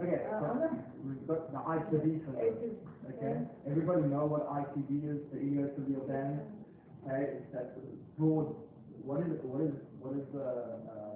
[0.00, 0.22] Okay,
[1.26, 2.38] so the ITB for
[3.10, 3.34] okay?
[3.68, 6.40] Everybody know what ITB is, the iliotibial band?
[7.04, 7.74] Okay, it's that
[8.16, 8.54] broad,
[9.02, 10.46] What is what is what is the,
[10.86, 11.07] uh,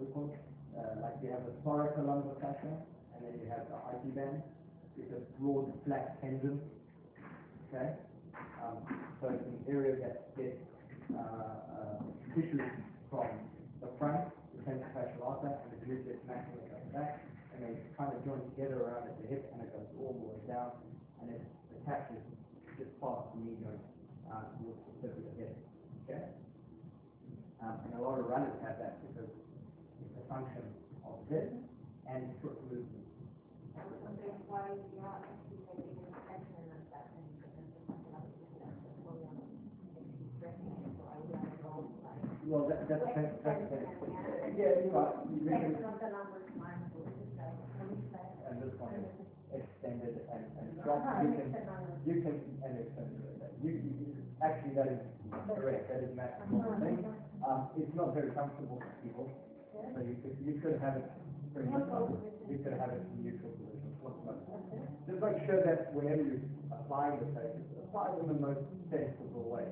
[0.00, 2.74] uh, like you have the thoracolumbar fascia,
[3.14, 4.42] and then you have the IT band,
[4.98, 6.60] it's a broad, flat tendon,
[7.70, 7.94] okay?
[8.62, 8.78] Um,
[9.20, 10.58] so it's an area that gets,
[11.14, 12.02] uh, uh,
[12.34, 12.62] tissue
[13.10, 13.28] from
[13.80, 17.22] the front, the tensor fascia lata, and the gluteus maximus at the back,
[17.54, 20.26] and they kind of join together around at the hip, and it goes all the
[20.26, 20.74] way down,
[21.22, 21.42] and it
[21.82, 22.22] attaches
[22.78, 23.82] just past the knee joint,
[24.26, 25.54] uh, towards the tip of the hip,
[26.06, 26.22] okay?
[27.62, 28.98] Um, and a lot of runners have that
[30.34, 30.66] function
[31.06, 31.46] of hip
[32.10, 33.06] and foot movement.
[33.78, 37.86] I was wondering why you are actually taking an action on that and because it's
[37.86, 41.62] not allowed to do that, so we are actually stressing it, so I will have
[41.62, 42.18] all like.
[42.50, 43.62] Well, that, that's, that's, that's,
[44.58, 44.82] yeah.
[44.82, 48.02] you're right, you really, Extension of the lumbar spine, so this is like, what is
[48.10, 48.34] that?
[48.50, 49.06] and this one is
[49.54, 51.48] extended and, and dropped, you can,
[52.10, 53.22] you can, and extended,
[53.62, 54.98] you, you, you- actually, that is
[55.54, 57.06] correct, that is maximum thing.
[57.46, 59.30] Um, it's not very comfortable for people,
[59.74, 61.06] so you could, you could have it
[61.54, 61.86] pretty much,
[62.50, 63.90] you could have it in neutral position.
[65.08, 66.40] Just make sure that whenever you
[66.72, 67.56] apply the tape,
[67.88, 69.68] apply it in the most sensible way.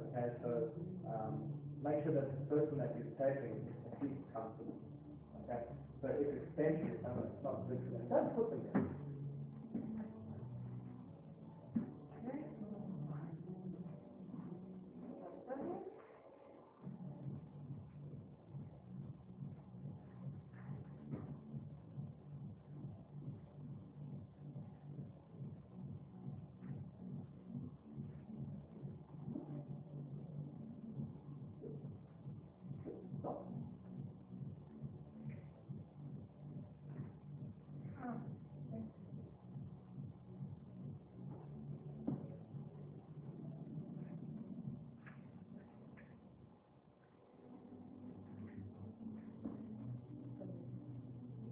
[0.00, 0.68] Okay, so,
[1.08, 1.40] um,
[1.84, 3.56] make sure that the person that you're taping
[4.04, 4.76] is comfortable.
[5.44, 5.60] Okay,
[6.02, 8.84] so if extension is something that's not them, don't put them there.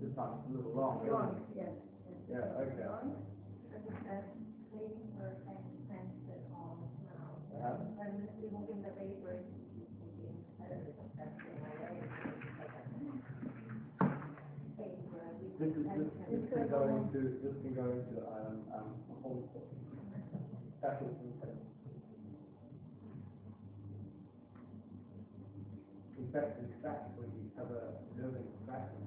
[0.00, 1.64] This time it's a little long, isn't it?
[1.64, 1.72] Yes.
[2.28, 2.84] Yeah, okay.
[4.74, 6.76] Maybe for time to sense it all
[7.08, 7.40] now.
[7.56, 8.04] Uh-huh.
[8.04, 9.40] I'm removing the paper.
[15.54, 16.42] This is, this, this
[17.14, 18.90] go into, this can go into, um, um.
[20.82, 21.62] Faculty test.
[26.18, 29.06] In fact, in fact, when you have a nervous vacuum,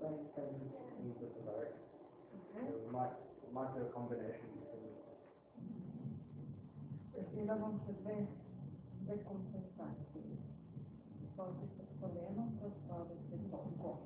[0.00, 0.56] same, same
[1.04, 1.92] in different directions.
[2.56, 3.14] So it might,
[3.52, 4.96] might be a combination between
[7.36, 8.26] Ainda vamos fazer
[9.06, 9.94] decompensar.
[11.36, 12.48] Só que se problema,
[12.88, 13.98] só de pouco.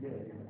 [0.00, 0.40] Yeah, yeah.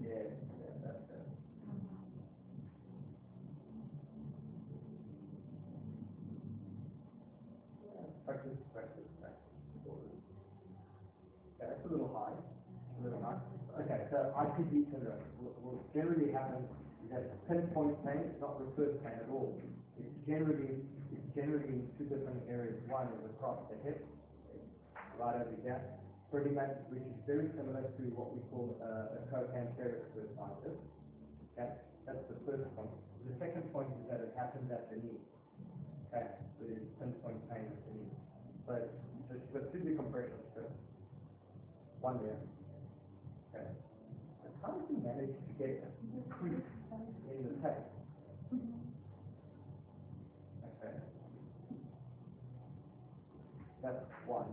[0.00, 1.20] Yeah, yeah, that's it.
[8.24, 9.36] Practice, practice, practice.
[11.60, 13.36] Yeah, it's a little high, a little high.
[13.84, 16.66] Okay, so ITB syndrome will, will generally happen,
[17.02, 19.58] you have pinpoint pain, it's not referred pain at all.
[19.98, 20.78] It's generally,
[21.10, 22.78] it's generally in two different areas.
[22.86, 24.06] One is across the hip,
[25.18, 25.80] right over here,
[26.30, 30.78] pretty much, which is very similar to what we call uh, a co-anterior bursitis.
[31.52, 31.68] Okay,
[32.06, 32.94] that's the first point.
[33.26, 35.20] The second point is that it happens at the knee.
[36.08, 36.24] Okay,
[36.56, 38.14] so there's pinpoint pain at the knee.
[38.66, 38.94] But
[39.28, 40.74] just the two decompressions first.
[42.00, 42.40] One there.
[43.52, 43.66] Okay.
[44.62, 47.68] How did you manage get a in the?
[50.64, 50.96] Okay.
[53.82, 54.46] That's one.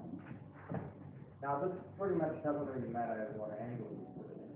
[1.41, 4.51] Now, this pretty much doesn't really matter what angle you put it in,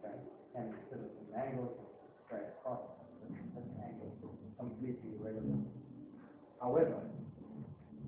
[0.00, 0.16] okay?
[0.56, 1.76] And instead of an angle,
[2.24, 2.80] straight across,
[3.20, 3.36] this,
[3.84, 5.68] angle is completely irrelevant.
[6.60, 7.04] However,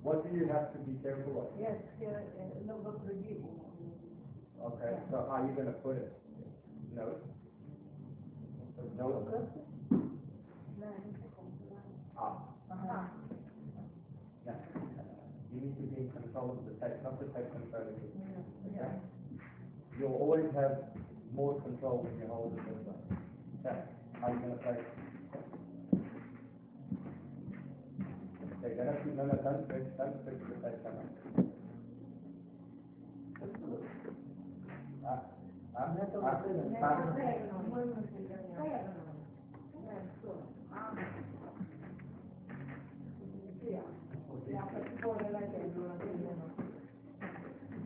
[0.01, 1.59] what do you have to be careful of?
[1.59, 2.07] Yes, que
[2.65, 3.43] não vou proibir.
[4.61, 6.13] Okay, so how are you gonna put it?
[6.95, 7.17] No?
[8.97, 9.27] No?
[12.17, 12.37] Ah.
[14.45, 14.53] Yeah.
[15.53, 18.09] You need to be in control of the tape, not the controlling you.
[18.71, 18.91] Okay?
[19.99, 20.77] You'll always have
[21.33, 22.95] more control when you hold it this way.
[23.65, 23.77] Okay,
[24.21, 24.77] how you gonna play?
[28.63, 31.03] Okay, then if you, no, no, don't fix, don't fix the camera.
[33.39, 33.83] Just a little.
[35.05, 35.19] Ah,
[35.77, 35.91] ah,
[36.23, 36.39] ah,
[36.83, 37.25] ah.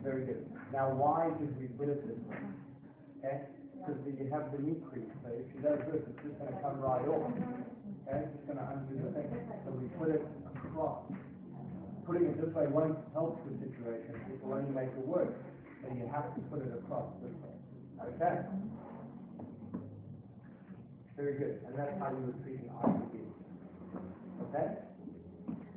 [0.02, 0.46] Very good.
[0.72, 2.36] Now, why did we put it this way?
[3.20, 3.38] Okay, eh?
[3.74, 6.80] because you have the knee crease, so if she does this, it's just gonna come
[6.80, 7.28] right off.
[8.06, 9.28] Okay, it's just gonna undo the thing.
[9.66, 10.24] So we put it
[10.56, 11.04] across.
[12.06, 15.34] Putting it this way won't help the situation, it will only make it worse.
[15.82, 17.54] So you have to put it across this way.
[18.14, 18.40] Okay?
[21.20, 23.20] Very good, and that's how you would treat an ITB.
[24.48, 24.72] Okay?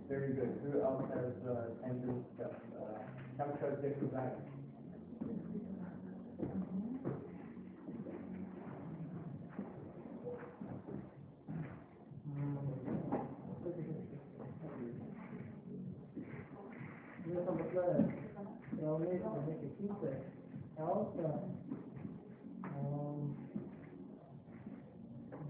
[0.08, 0.56] Very good.
[0.64, 2.52] Who else has, uh, tendon stuff?
[3.36, 4.32] Chemical design.
[17.26, 18.14] Io sono per
[18.80, 20.24] realmente neke hitre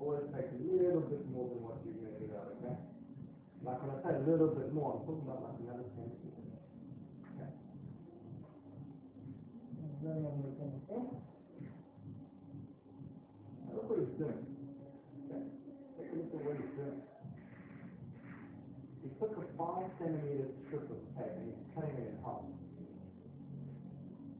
[0.00, 2.72] Always take a little bit more than what you measured out, okay?
[3.62, 6.32] Like when I say a little bit more, I'm talking about like another ten feet.
[7.36, 7.52] Okay.
[10.00, 10.56] going to
[10.88, 11.20] Now
[13.76, 14.40] Look what he's doing.
[15.28, 15.44] Okay.
[16.00, 17.04] Take a look at what he's doing.
[19.04, 22.48] He took a five centimeter strip of tape and he's cutting it in half.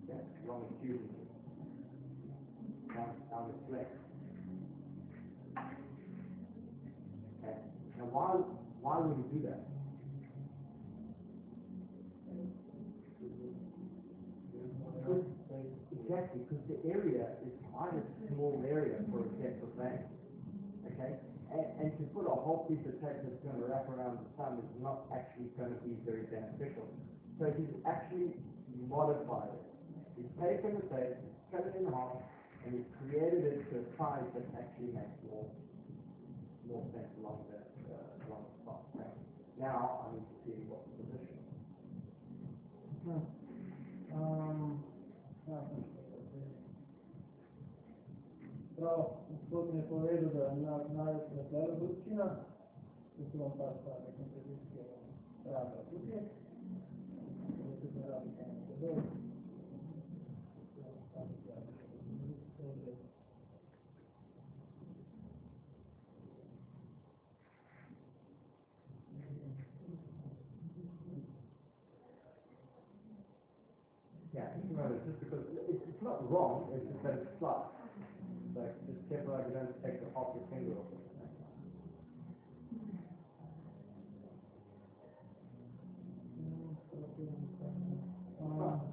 [0.08, 1.28] Okay, longitudinally.
[2.92, 3.89] Down, down his leg.
[7.40, 7.56] Okay.
[7.98, 8.42] Now why,
[9.00, 9.64] why would he do that?
[16.10, 20.04] Exactly, because the area is quite a small area for a De Quervain.
[20.90, 21.16] Okay?
[21.54, 24.26] And, and to put a whole piece of tape that's going to wrap around the
[24.34, 26.84] thumb is not actually going to be very beneficial.
[27.38, 28.34] So he's actually
[28.90, 29.62] modified it.
[30.18, 31.14] He's taken the tape,
[31.54, 32.20] cut it in half,
[32.66, 35.46] and he's created it to a size that actually makes more,
[36.68, 38.82] more sense along the, uh, along the spot.
[38.98, 39.14] Okay?
[39.60, 43.20] Now, I need to see what the position is.
[44.14, 44.80] Um,
[48.80, 52.24] Prav, gospod mi je povedal, da na, največ vročina,
[53.18, 54.82] da se vam pač ta predviske
[55.44, 56.22] rada tukaj.
[57.58, 59.02] Da se ne seboj.
[74.32, 75.44] Yeah, think about it, just because
[76.00, 77.76] it's, not wrong, it's just that it's flat.
[78.56, 81.08] Like, just careful, like, you don't take the off your finger or something.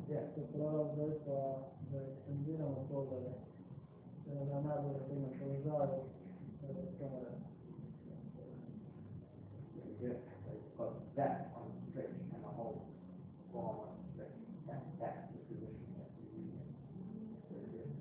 [0.08, 1.40] Ja, se pravi, zdaj pa,
[1.92, 3.34] da ekstendiramo to, da je
[4.26, 6.00] da je na najbolj tem položaju,
[6.62, 7.32] da je kamera.
[10.02, 10.12] Yeah,
[10.54, 12.82] it's got that on stretch and a whole
[13.52, 14.38] form on stretch.
[14.68, 16.72] That, that's the position that we use.
[17.50, 17.92] Very good.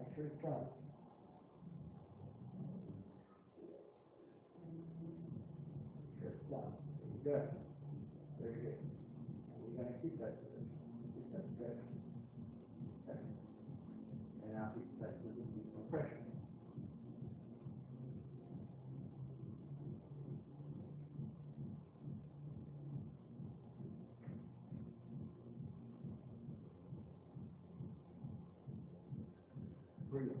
[0.00, 0.64] Actually, it's done.
[6.20, 6.72] Sure, it's done.
[6.98, 7.36] There you go.
[8.40, 8.78] Very good.
[9.52, 10.78] And we're gonna keep that position,
[11.14, 11.82] keep that stretch.
[13.08, 13.18] Okay.
[14.42, 16.24] And now keep that position, keep compression.
[30.10, 30.40] Brilliant.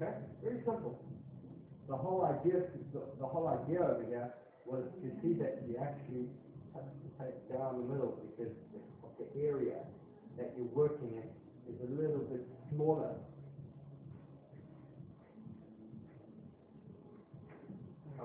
[0.00, 1.00] Okay, very simple.
[1.88, 4.34] The whole idea, the, the whole idea over here
[4.66, 6.28] was to see that you actually
[6.74, 8.52] have to take down the middle because
[9.02, 9.80] of the area
[10.36, 11.24] that you're working in
[11.72, 13.14] is a little bit smaller.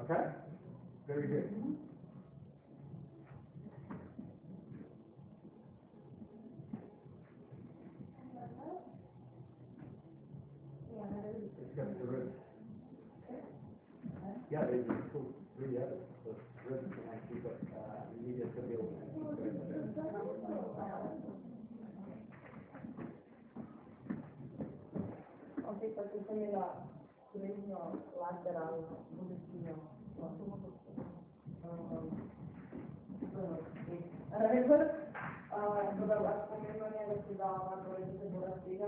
[0.04, 0.24] Okay?
[1.08, 1.53] very good.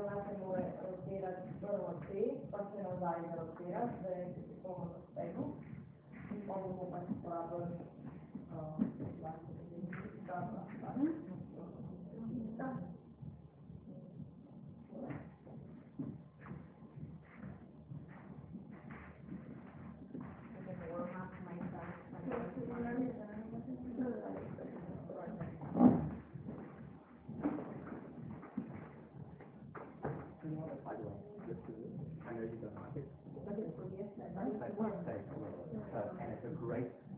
[0.10, 5.44] načinu je rotirati prvo ti, pa se ne udaljiti rotirati, da je pomoć od stegu.
[6.50, 7.56] Ovo je baš slabo,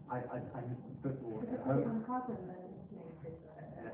[0.10, 0.61] I, I, I,
[1.03, 1.90] first of all, at home, at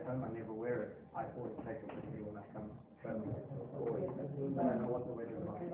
[0.05, 2.69] home I never wear it, I always take it with me when I come
[3.01, 3.33] home.
[3.73, 4.15] Always, I
[4.61, 5.73] don't know what the weather is like.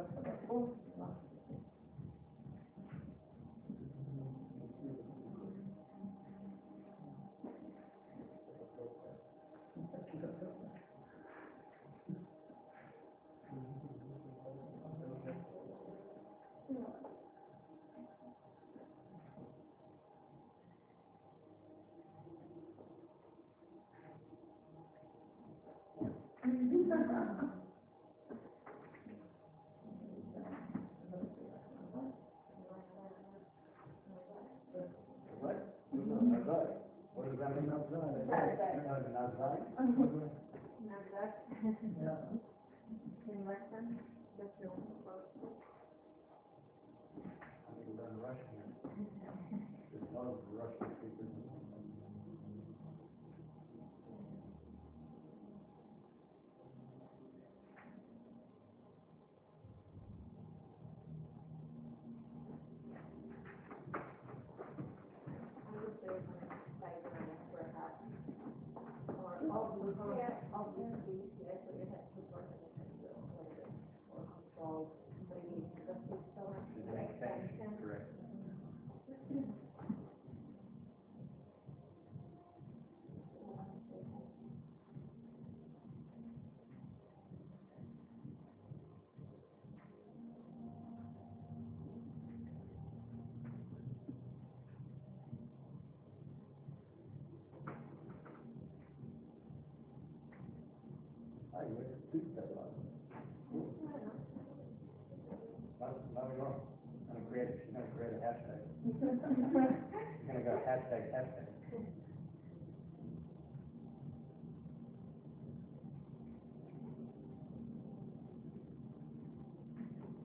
[35.39, 35.57] What?
[35.93, 36.67] Nazar.
[37.15, 37.69] What does that mean?
[37.69, 38.03] Nazar.
[39.13, 39.57] Nazar?
[39.77, 40.29] I think we're
[48.09, 48.59] in Russian.
[49.91, 51.29] There's a lot of Russian speakers.
[76.79, 78.05] Is an extension, correct?
[105.79, 106.59] Not, not wrong.
[107.09, 107.23] I'm
[108.85, 108.95] she's
[110.27, 111.47] gonna go hashtag, hashtag.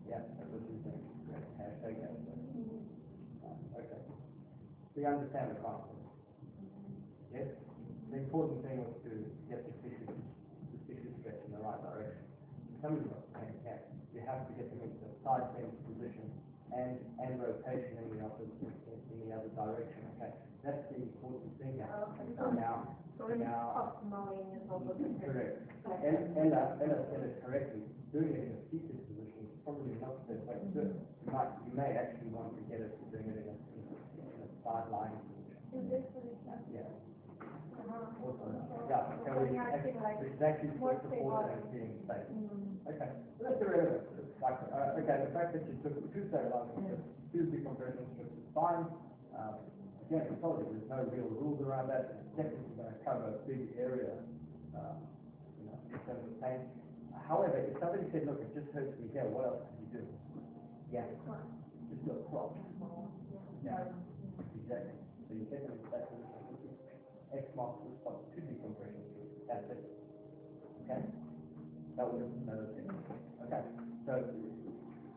[0.08, 1.02] Yeah, that's what doing.
[1.58, 1.94] Hashtag,
[3.74, 4.00] Okay.
[4.96, 5.98] You understand the concept?
[7.32, 7.48] Yes?
[8.10, 9.10] The important thing was to
[9.50, 12.22] get the tissue, the tissue stretch in the right direction.
[12.84, 13.80] Got the same.
[14.12, 16.28] You have to get them into the side bend position
[16.76, 20.36] and, and rotation in the opposite, in, in the other direction, okay?
[20.60, 22.12] That's the important thing now.
[22.36, 22.92] Now,
[23.40, 24.04] now,
[25.24, 25.64] correct.
[26.04, 27.88] And, Ella, Ella said it correctly.
[28.12, 30.94] Doing it in a seated position is probably not the best way to do it.
[31.24, 34.44] You might, you may actually want to get it to doing it in a, in
[34.44, 35.56] a, side lying position.
[36.68, 36.84] Yeah.
[38.24, 38.48] Also,
[38.88, 42.28] yeah, okay, we, actually for support and being safe.
[42.84, 44.04] Okay, so that's irrelevant,
[44.44, 48.44] like, uh, okay, the fact that you took two stabilizing strips, two decompression strips is
[48.52, 48.84] fine.
[49.32, 49.56] Um,
[50.04, 53.40] again, I told you, there's no real rules around that, it's definitely gonna cover a
[53.48, 54.20] big area,
[54.76, 55.00] um,
[55.56, 56.60] you know, in terms of pain.
[57.24, 60.02] However, if somebody said, look, it just hurts me here, what else can you do?
[60.92, 61.08] Yeah,
[61.88, 62.52] just do a crop.
[63.64, 63.80] Yeah,
[64.60, 64.92] exactly,
[65.24, 66.12] so you get them that
[67.32, 69.80] X marks the spot, two decompression strips, that's it.
[70.84, 71.23] Okay?
[71.96, 72.90] That was another thing.
[73.46, 73.62] Okay,
[74.02, 74.18] so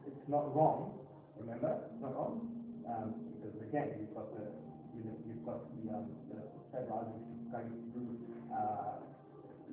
[0.06, 0.94] it's not wrong,
[1.34, 2.54] remember, it's not wrong,
[2.86, 4.46] um, because again, you've got the,
[4.94, 6.38] you you've got the, um, the
[6.70, 8.14] stabilizing going through,
[8.54, 9.02] uh,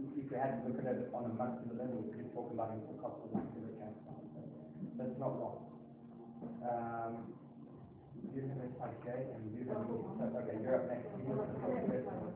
[0.01, 2.73] if you had to look at it on a muscular level, you could talk about
[2.73, 4.17] intercostal muscular cancer.
[4.97, 5.61] That's not wrong.
[6.65, 7.37] Um,
[8.33, 8.49] this
[8.81, 11.07] like J and using, so, okay, you're up next.
[11.21, 12.35] You want to talk first.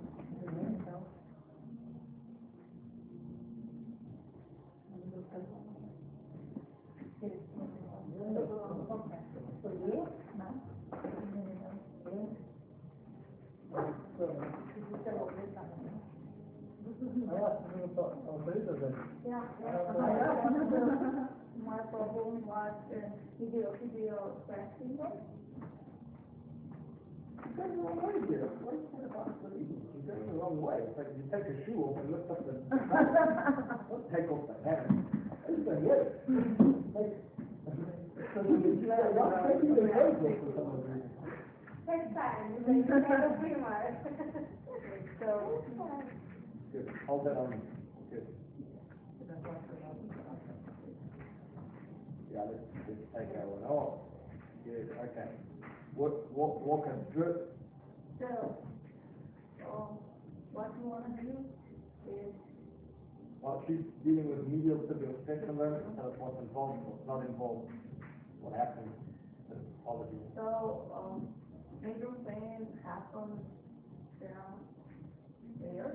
[19.26, 19.40] Yeah.
[21.64, 22.72] My problem was,
[23.40, 24.98] video, video pressing.
[27.44, 28.48] She's going the wrong way here.
[28.60, 29.80] What is that about believing?
[29.92, 30.84] She's going the wrong way.
[30.84, 32.60] It's like you take your shoe off and lift up the,
[34.12, 34.92] take off the hammer.
[34.92, 36.12] I just don't it.
[36.92, 37.16] Like,
[38.36, 39.16] so you can not
[39.96, 41.08] legs off for some reason.
[41.88, 43.48] Next time, you have a.
[45.18, 45.64] So,
[46.72, 47.60] Good, hold that on,
[48.10, 48.26] good.
[52.32, 54.00] Yeah, let's, let's take that one off.
[54.64, 55.28] Good, okay.
[55.94, 57.40] Walk, walk, walk us through.
[58.20, 58.58] so,
[59.64, 59.98] um,
[60.52, 61.32] what you wanna do
[62.12, 62.34] is,
[63.40, 67.70] While she's dealing with medial tibial tell us what's involved, what's not involved,
[68.40, 68.92] what happened,
[69.48, 70.20] the pathology.
[70.36, 71.28] so, um,
[71.82, 73.40] major pain happens
[74.20, 74.58] down
[75.62, 75.94] there,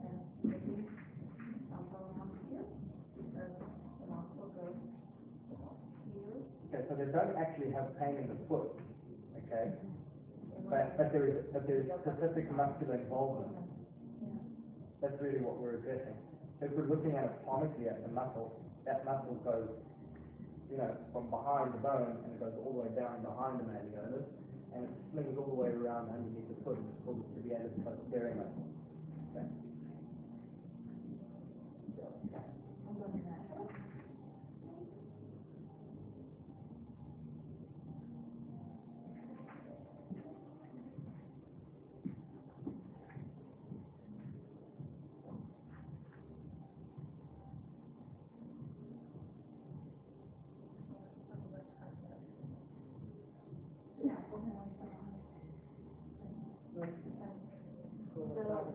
[0.00, 0.84] and maybe
[1.68, 2.64] something around here,
[3.16, 3.52] because
[4.00, 4.80] the muscle goes
[6.12, 6.40] here.
[6.68, 8.74] Okay, so they don't actually have pain in the foot,
[9.46, 9.70] okay?
[10.66, 13.54] But, but there is, but there is specific muscular involvement.
[14.98, 16.18] That's really what we're addressing.
[16.58, 18.58] So If we're looking at it pharmacally at the muscle,
[18.90, 19.70] that muscle goes,
[20.66, 23.70] you know, from behind the bone and it goes all the way down behind the
[23.70, 24.26] malleolus
[24.74, 26.74] and it slings all the way around underneath the foot.
[26.74, 28.66] It's called the tibialis posterior muscle.
[29.30, 29.46] Okay.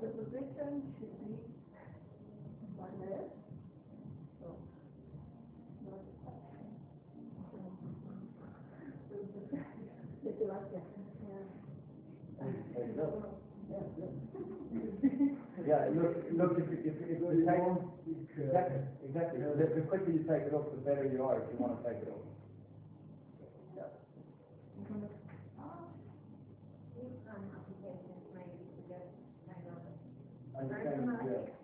[0.05, 3.29] So the position should be like this.
[4.41, 4.47] So.
[10.25, 10.87] It's like that,
[11.23, 11.43] yeah.
[14.71, 15.37] You.
[15.65, 20.45] Yeah, look, look, if, if, if you take, exactly, exactly, the, the quicker you take
[20.45, 22.21] it off, the better you are if you wanna take it off.
[24.91, 25.14] Right,
[30.57, 30.71] Thank
[31.25, 31.54] you.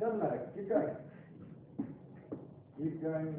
[0.00, 0.38] Well, yeah.
[0.56, 0.96] Keep going.
[2.78, 3.36] Keep going,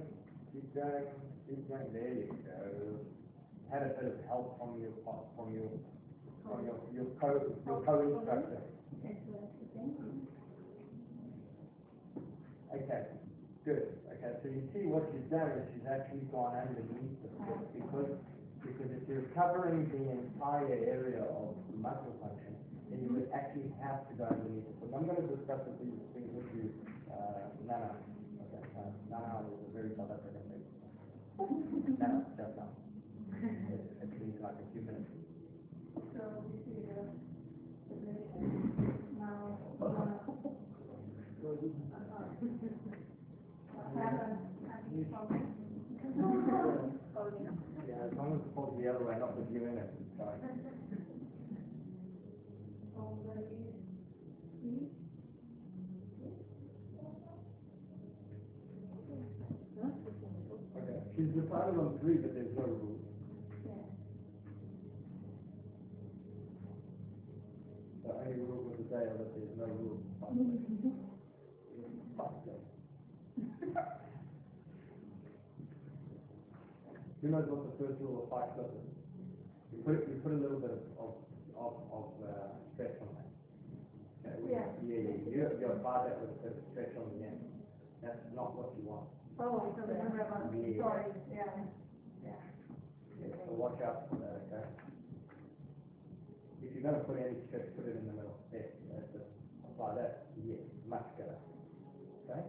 [0.53, 1.05] keep going,
[1.49, 2.61] keep going, there you go.
[3.71, 4.91] Had a bit of help from your,
[5.35, 5.71] from your,
[6.45, 8.61] from your, your co, your co-instructor.
[12.71, 13.03] Okay,
[13.65, 17.65] good, okay, so you see what she's done is she's actually gone underneath the foot
[17.73, 18.13] because,
[18.61, 22.53] because if you're covering the entire area of muscle function,
[22.91, 24.91] then you would actually have to go underneath the foot.
[24.91, 26.75] I'm gonna discuss it these things with you,
[27.07, 27.95] uh, Nana,
[28.43, 30.67] okay, uh, Nana is a very South African name.
[31.97, 32.67] Nana, just now.
[33.41, 35.07] It it means like a few minutes.
[36.13, 36.99] So this is the
[37.87, 38.43] position.
[39.17, 40.51] Now, uh, what happens,
[44.91, 45.41] and you focus.
[47.13, 47.55] Holding up.
[47.87, 50.13] Yeah, as long as it's pulled the other way, not with you in it, it's
[50.17, 50.39] fine.
[52.97, 53.75] Oh, there is,
[54.61, 54.87] see?
[61.21, 62.97] She's decided on three, but there's no rule.
[63.61, 63.77] Yeah.
[68.01, 70.01] The only rule of the day that there's no rule.
[77.21, 78.89] Who knows what the first rule of fight club is?
[79.77, 81.13] You put, you put a little bit of, of,
[81.93, 83.29] of, uh, stretch on that.
[84.25, 84.65] Okay, Yeah.
[84.81, 87.45] Yeah, yeah, you, you apply that with a bit of stretch on the end.
[88.01, 89.05] That's not what you want.
[89.41, 90.77] Oh, so remember about, Yeah.
[90.77, 91.49] sorry, yeah,
[92.23, 92.31] yeah.
[93.19, 94.65] Yeah, so watch out for that, okay?
[96.61, 99.27] If you're gonna put any strips, put it in the middle, there, that's it,
[99.65, 101.37] apply that, yes, much better.
[102.29, 102.41] Okay,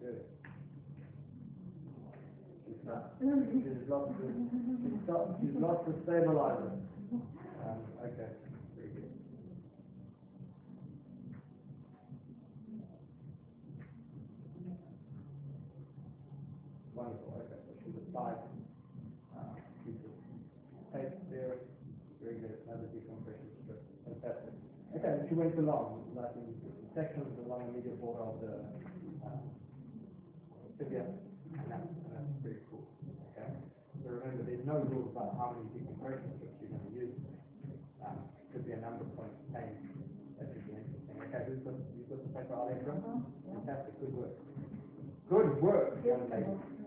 [0.00, 0.24] good.
[2.64, 6.72] She's not, she's lost the, she's got, she's lost the stabilizer.
[7.12, 8.32] Um, okay,
[8.74, 9.12] very good.
[16.98, 18.42] Wonderful, okay, so she's applied,
[19.30, 19.54] uh,
[20.90, 21.62] of there,
[22.18, 24.50] very good, another decompression strip, fantastic.
[24.98, 26.58] Okay, she went along, like in
[26.98, 28.50] sections along the border of the,
[30.74, 31.06] tibia,
[31.54, 32.82] and that's, and that's pretty cool,
[33.30, 33.46] okay?
[34.02, 37.14] So remember, there's no rules about how many decompression strips you're gonna use.
[38.02, 39.70] Um, could be a number of points pain,
[40.42, 41.14] that could be interesting.
[41.14, 42.90] Okay, who's got, who's got the paper, Alexa?
[43.54, 44.34] Fantastic, good work.
[45.30, 46.77] Good work, young lady.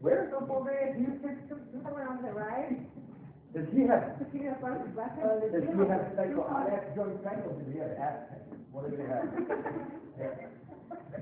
[0.00, 1.41] Where is the forbear?
[3.62, 7.54] Does he have, you have one black does he have sacral iliac joint pain or
[7.62, 8.58] does he have ass pain?
[8.74, 9.22] What does he have?
[10.18, 10.34] Yeah.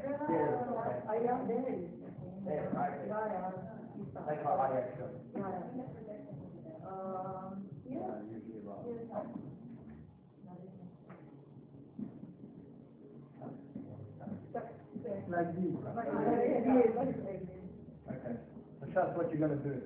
[0.00, 0.56] Yeah,
[1.04, 1.68] I am there.
[2.48, 3.12] Yeah, right there.
[3.12, 4.24] Yeah, yeah.
[4.24, 5.20] Sacral iliac joint.
[5.36, 6.88] Yeah, yeah.
[6.88, 8.08] Um, yeah.
[8.32, 8.88] Usually about.
[15.28, 15.76] Like these.
[15.84, 17.68] But it is, but it's like this.
[18.08, 18.34] Okay,
[18.80, 19.76] so that's what you're gonna do.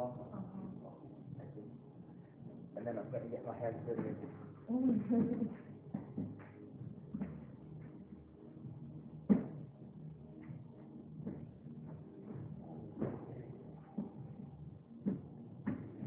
[0.00, 1.64] You.
[2.76, 5.50] And then I'm I don't get my hands dirty again.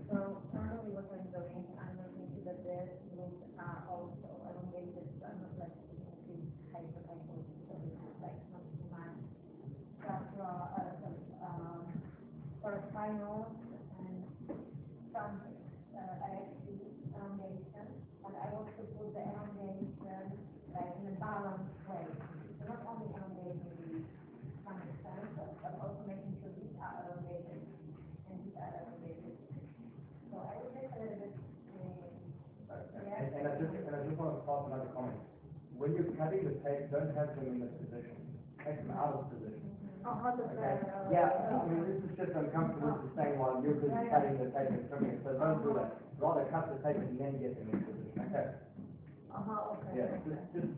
[0.09, 2.77] So currently what I'm doing, I'm looking to that the
[3.13, 8.85] roots are also elongated, so I'm not like increase hyperkyphosis, so it's like not too
[8.89, 9.17] much.
[10.01, 11.81] Sacral, uh, some, um,
[12.61, 13.53] or spinal
[13.99, 14.25] and
[15.13, 15.41] some,
[15.93, 16.79] uh, erected
[17.13, 17.87] elongation.
[18.25, 20.21] And I want to put the elongation
[20.73, 22.05] like in a balanced way.
[22.59, 24.03] So not only elongating the
[24.63, 27.61] some extent, but but also making sure these are elongated
[28.31, 29.35] and these are elongated.
[30.31, 31.35] So I would take a little bit,
[32.71, 35.17] uh, And, and I just, and I just want to pass another comment.
[35.77, 38.13] When you're cutting the tape, don't have them in this position.
[38.61, 39.65] Take them out of position.
[40.05, 40.37] Oh, Okay?
[40.53, 44.51] uh, Yeah, I mean, this is just uncomfortable to say while you're busy cutting the
[44.53, 45.97] tape and trimming it, so don't do that.
[46.19, 48.47] Rather cut the tape and then get them in position, okay?
[49.33, 49.91] Uh-huh, okay.
[49.97, 50.69] Yeah, just, just,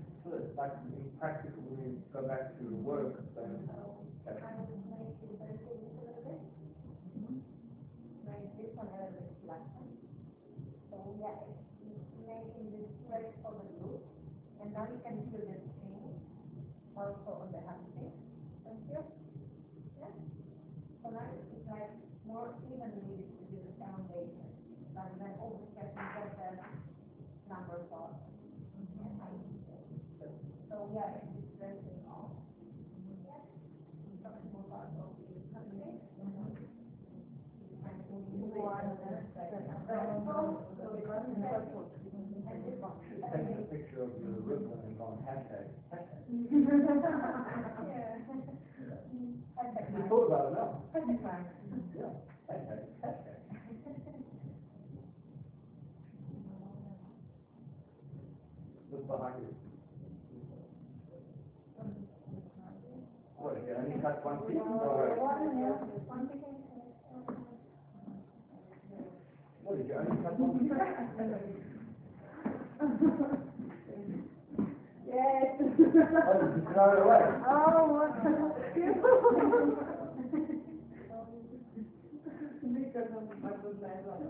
[0.56, 3.68] like in practice, when you go back to work, then,
[4.30, 4.65] okay.
[64.26, 64.58] One piece?
[64.58, 65.22] Oh, wait.
[69.62, 70.74] What, did you only cut one piece?
[75.06, 75.62] Yes.
[75.62, 77.22] Oh, did you throw it away?
[77.46, 78.12] Oh, what?
[82.66, 84.26] Because of my good I have.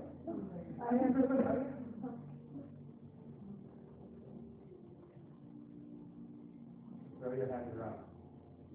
[7.22, 8.00] Throw your hands around.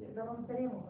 [0.00, 0.10] Yes.
[0.16, 0.90] No tenemos, no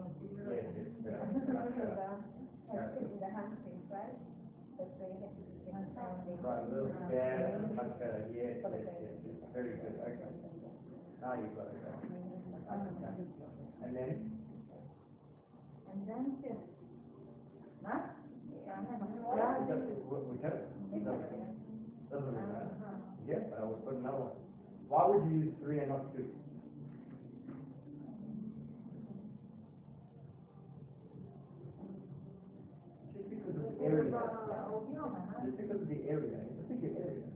[6.59, 10.31] a little, yeah, much better, yes, yes, yes, yes, very good, okay.
[11.21, 12.17] Now you've got it, okay.
[13.85, 14.31] And then,
[15.91, 16.37] And then
[17.85, 17.99] huh?
[19.61, 20.51] It doesn't- we- we can,
[20.95, 21.29] it doesn't,
[22.09, 22.71] doesn't really matter.
[23.27, 24.37] Yes, I would put another one.
[24.89, 26.25] Why would you use three and not two?
[33.13, 34.11] Just because of the area.
[35.45, 37.29] Just because of the area, it's a bigger area.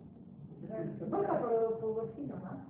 [1.06, 2.66] Just- just the- Poca por, por vecino, ¿no?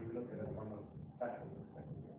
[0.00, 0.78] You look at it from a
[1.16, 2.18] special perspective.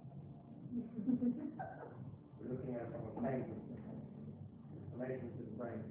[2.39, 3.99] We're looking at it from a plain perspective.
[4.91, 5.83] Information to the brain.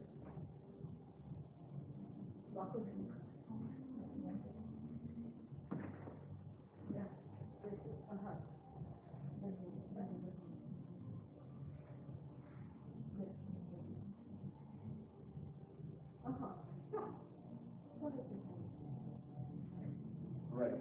[20.55, 20.75] Great.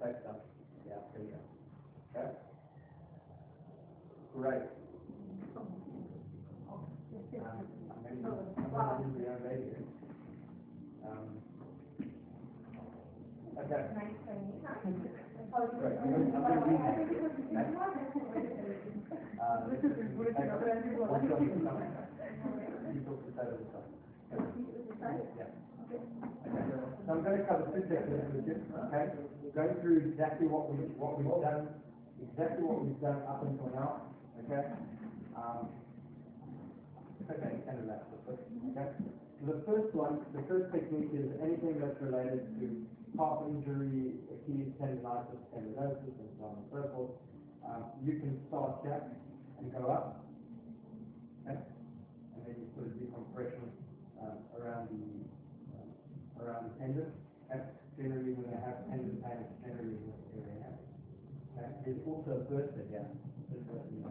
[8.12, 9.86] use, I'm gonna use the young lady here.
[11.06, 11.28] Um,
[13.52, 13.84] Okay.
[15.78, 17.68] Great, I'm gonna, I'm gonna read that.
[19.42, 21.68] Uh, this is, what's your name?
[22.94, 23.90] You talk to the side of the side.
[25.38, 25.50] Yeah.
[27.12, 28.60] Okay, so Sections with you,
[28.92, 29.16] okay?
[29.56, 31.72] Going through exactly what we, what we've done,
[32.20, 34.12] exactly what we've done up until now,
[34.44, 34.76] okay?
[35.40, 35.72] Um,
[37.32, 38.92] okay, kind of that, okay?
[39.48, 42.84] The first one, the first technique is anything that's related to
[43.16, 47.16] heart injury, Achilles tendonitis, tendinosis, and so on and so forth.
[47.64, 49.00] Um, you can start here
[49.64, 50.28] and go up,
[51.48, 51.56] okay?
[52.36, 53.64] And then you put a decompression,
[54.20, 55.24] um, around the,
[55.80, 55.88] um,
[56.36, 57.08] around the tendon.
[58.02, 60.74] And generally, when they have tendon pain, it's generally in this area.
[61.54, 61.70] Okay?
[61.86, 63.06] There's also a bursa here,
[63.46, 63.62] just
[63.94, 64.02] you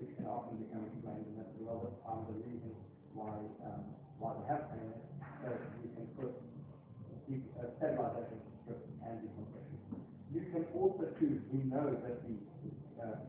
[0.00, 1.92] which can often become explained, and that's a lot of
[2.24, 2.72] the reason
[3.12, 3.36] why,
[3.68, 3.84] um,
[4.16, 4.96] why they have pain.
[5.44, 5.52] So
[5.84, 6.32] you can put
[7.28, 9.76] de- uh, and decompression.
[10.32, 12.36] You can also choose, we know that the,
[12.96, 13.28] uh,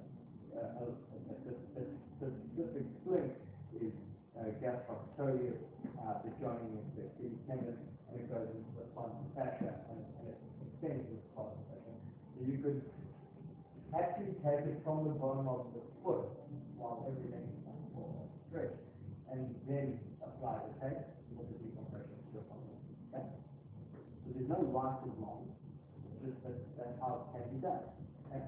[0.55, 1.59] uh, uh, the,
[2.15, 3.35] specific splint
[3.83, 3.91] is
[4.39, 7.03] uh, uh, the joining of the
[7.51, 7.75] tendon,
[8.07, 9.74] and it goes into the and
[10.85, 11.93] plantar fascia.
[12.35, 12.81] So you could
[13.95, 16.29] actually take it from the bottom of the foot
[16.77, 17.65] while everything is
[18.49, 18.85] stretched,
[19.31, 22.79] and then apply the tape with the decompression strip on it.
[23.09, 23.25] Okay?
[23.91, 25.43] So there's no right or wrong,
[26.21, 27.83] just that that's how it can be done.
[28.29, 28.43] Okay?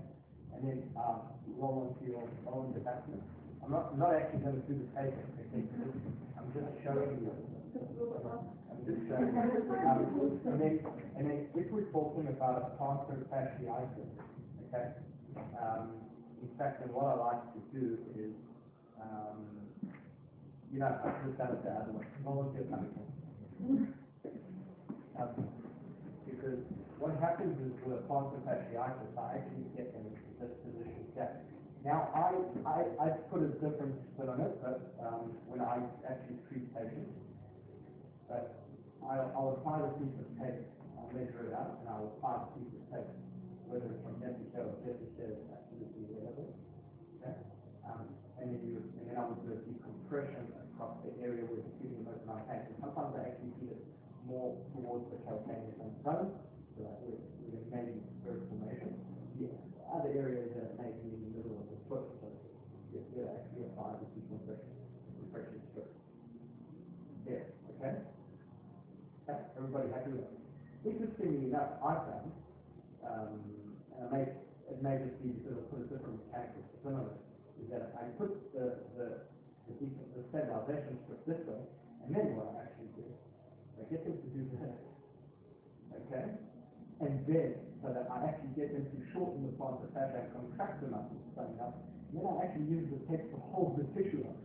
[0.53, 2.23] And then, um, roll onto your,
[2.73, 3.03] the back.
[3.63, 5.13] I'm not, not actually gonna do the okay,
[6.37, 8.56] I'm just showing you.
[8.87, 10.79] Um, and then,
[11.17, 14.07] and if we're talking about a plantar fasciitis,
[14.67, 14.91] okay?
[15.59, 15.91] Um,
[16.41, 18.31] in fact, and what I like to do is,
[19.01, 19.43] um,
[20.71, 22.63] you know, I've just done the other way, volunteer
[25.19, 25.47] um,
[26.25, 26.59] because
[26.99, 31.03] what happens is with a plantar fasciitis, I actually get into this position.
[31.83, 32.31] Now, I,
[32.67, 37.15] I, I put a different spin on it, but, um, when I actually treat patients,
[38.27, 38.66] but
[39.07, 40.67] I'll, I'll apply the piece of tape,
[40.99, 43.11] I'll measure it out, and I'll apply the piece of tape,
[43.71, 46.51] whether it's from Jessica or is absolutely relevant,
[47.19, 47.35] okay?
[47.87, 48.03] Um,
[48.39, 52.03] and then you, and then I would do a decompression across the area where the
[52.03, 52.67] most amount of pain.
[52.67, 53.83] And Sometimes I actually feel it
[54.27, 56.35] more towards the calcaneus and bone,
[56.75, 58.91] so that there may be spur formation.
[59.39, 59.55] The
[59.87, 62.27] other areas that may be in the middle of the foot, so
[62.91, 64.67] you you actually apply the decompression,
[65.19, 65.89] compression strip.
[67.23, 67.47] There,
[67.79, 68.03] okay?
[69.27, 69.39] Okay,
[69.77, 70.37] everybody happy with it?
[70.85, 72.31] Interestingly enough, I found,
[73.05, 73.33] um,
[73.93, 77.05] and I may, it may just be because I put a different mechanical spin on
[77.13, 77.17] it,
[77.61, 79.07] is that I put the, the,
[79.69, 79.73] the,
[80.17, 81.61] the stabilization strip this way,
[82.05, 83.05] and then what I actually do,
[83.77, 84.77] I get them to do this,
[86.05, 86.25] okay?
[86.97, 87.49] And then,
[87.85, 91.21] so that I actually get them to shorten the plantar fascia and contract the muscles
[91.37, 91.77] something up,
[92.09, 94.39] then I actually use the tape to hold the tissue up,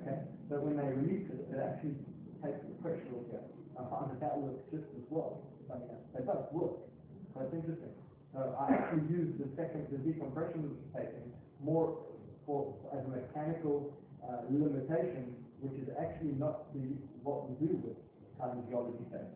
[0.00, 0.24] okay?
[0.48, 1.98] So when they release it, it actually
[2.40, 3.53] takes the pressure off here.
[3.94, 5.38] Find that that works just as well,
[5.70, 6.82] I mean, they both work,
[7.30, 7.94] so it's interesting.
[8.34, 11.30] So I actually use the second, the decompression taping
[11.62, 12.02] more
[12.42, 17.94] for, as a mechanical, uh, limitation, which is actually not the, what we do with
[18.34, 19.30] kinesiology tape.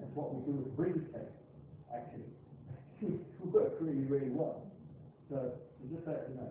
[0.00, 1.28] It's what we do with breathe tape,
[1.92, 2.24] actually.
[3.04, 4.64] Seems to work really, really well.
[5.28, 5.52] So,
[5.92, 6.48] just so you know.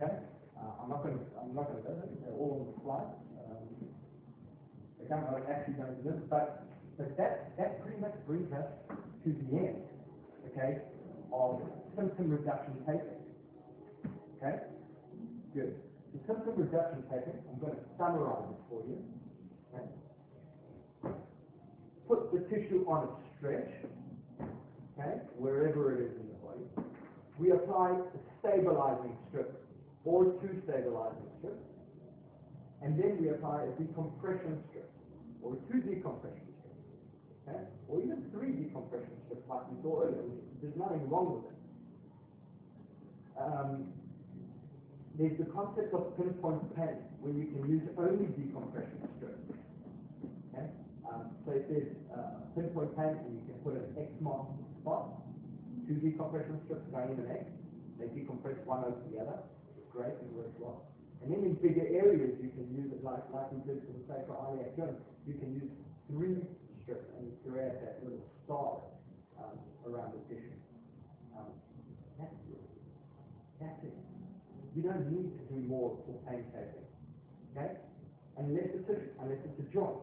[0.00, 0.24] Okay?
[0.56, 3.12] Uh, I'm not gonna, I'm not gonna go there, they're all on the slide.
[5.10, 6.66] Okay, I'm not actually to this, but,
[6.96, 8.66] but that, that pretty much brings us
[9.24, 9.82] to the end,
[10.46, 10.78] okay,
[11.32, 11.60] of
[11.96, 13.18] symptom reduction taping.
[14.38, 14.62] Okay?
[15.52, 15.74] Good.
[16.14, 19.02] The symptom reduction taping, I'm going to summarize it for you.
[19.74, 21.14] Okay?
[22.06, 23.70] Put the tissue on a stretch,
[24.94, 26.86] okay, wherever it is in the body.
[27.36, 29.66] We apply a stabilizing strip
[30.04, 31.66] or two stabilizing strips,
[32.82, 34.90] and then we apply a decompression strip
[35.42, 36.84] or two decompression strips,
[37.48, 40.36] okay, or even three decompression strips like we saw earlier.
[40.62, 41.58] There's nothing wrong with it.
[43.40, 43.92] Um,
[45.16, 49.40] there's the concept of pinpoint pain, where you can use only decompression strips.
[50.52, 50.68] Okay?
[51.08, 54.48] Um, so if there's uh, pinpoint pain, and you can put an X mark
[54.80, 55.20] spot,
[55.88, 57.44] two decompression strips going in an X,
[57.98, 59.40] they decompress one over the other,
[59.76, 60.88] it's great and works well.
[61.22, 64.02] And then in bigger areas, you can use it like, like we did for the
[64.08, 64.96] sacroiliac joint,
[65.28, 65.68] you can use
[66.08, 66.40] three
[66.82, 68.80] strips and create that little star
[69.36, 70.56] um, around the tissue.
[71.36, 71.52] Um,
[72.18, 72.64] that's it.
[73.60, 73.94] That's it.
[74.74, 76.88] You don't need to do more for pain taping.
[77.52, 77.76] Okay?
[78.38, 80.00] Unless it's a, unless it's a joint.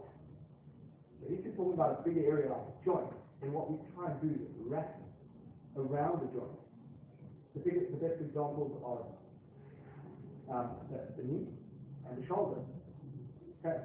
[1.18, 3.10] So if you're talking about a bigger area like a joint,
[3.42, 5.02] then what we try and do is wrap
[5.74, 6.54] around the joint.
[7.58, 9.02] The biggest, the best examples are
[10.50, 11.48] um, the, the knee
[12.10, 12.62] and the shoulder.
[13.66, 13.78] Okay.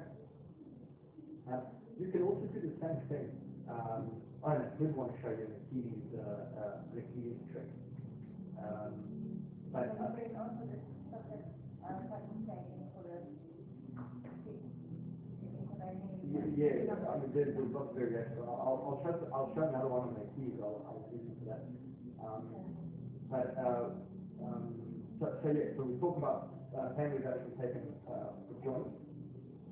[1.47, 1.63] Now,
[1.99, 3.27] you can also do the same thing.
[3.69, 6.19] Um, I did want to show you Achilles, uh,
[6.59, 7.67] uh, the Achilles trick.
[8.59, 8.91] Um,
[9.71, 10.67] but, uh, the uh, the,
[16.55, 18.39] Yeah, I mean, there's, there's lots of variations.
[18.39, 21.45] I'll, I'll show, I'll show another one on the keys, I'll, I'll use it for
[21.45, 21.63] that.
[22.23, 22.43] Um,
[23.29, 23.89] but, uh,
[25.23, 28.91] so, so yeah, so we talk about, uh, pain reduction taken, uh, for joints,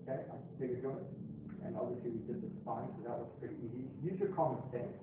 [0.08, 1.12] okay, like bigger joints.
[1.68, 3.84] And obviously we did the spine, so that was pretty easy.
[4.00, 4.96] Use your common sense,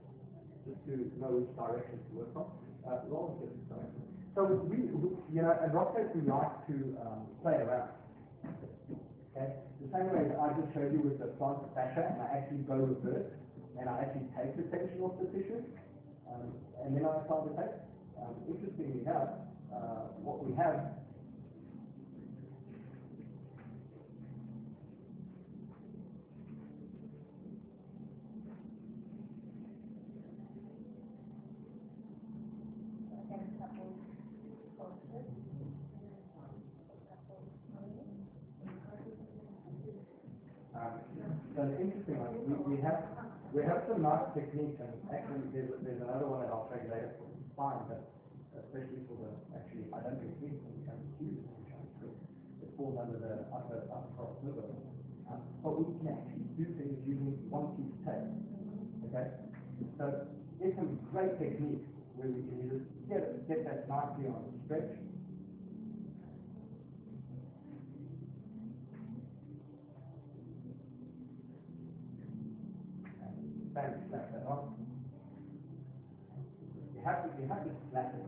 [0.65, 2.49] just to know which direction to work on,
[2.89, 4.03] uh, long distance direction.
[4.33, 7.93] So we, we, you know, at RockTape we like to, um, play around.
[9.37, 9.53] Okay?
[9.85, 12.65] The same way that I just showed you with the plantar fascia, and I actually
[12.65, 13.29] go reverse,
[13.77, 15.61] and I actually take the tension off the tissue,
[16.27, 17.77] um, and then I apply the tape.
[18.19, 19.79] Um, interestingly enough, Uh,
[20.23, 20.75] what we have.
[40.75, 40.81] Uh,
[41.57, 41.75] one,
[42.47, 43.03] we, we have,
[43.53, 46.91] we have some nice techniques, and actually there's, there's another one that I'll show you
[46.91, 47.13] later.
[47.19, 48.18] For spine, but
[48.65, 52.15] especially for the, actually, I don't think it's when it comes to use it,
[52.63, 54.67] it falls under the upper, upper cross liver.
[55.31, 58.33] Um, but we can actually do things using one piece tape,
[59.11, 59.29] okay?
[60.01, 60.27] So
[60.59, 61.85] there's some great techniques
[62.17, 64.91] where we can use get, it, get that nicely on the stretch.
[76.99, 78.28] You have to, you have to snap it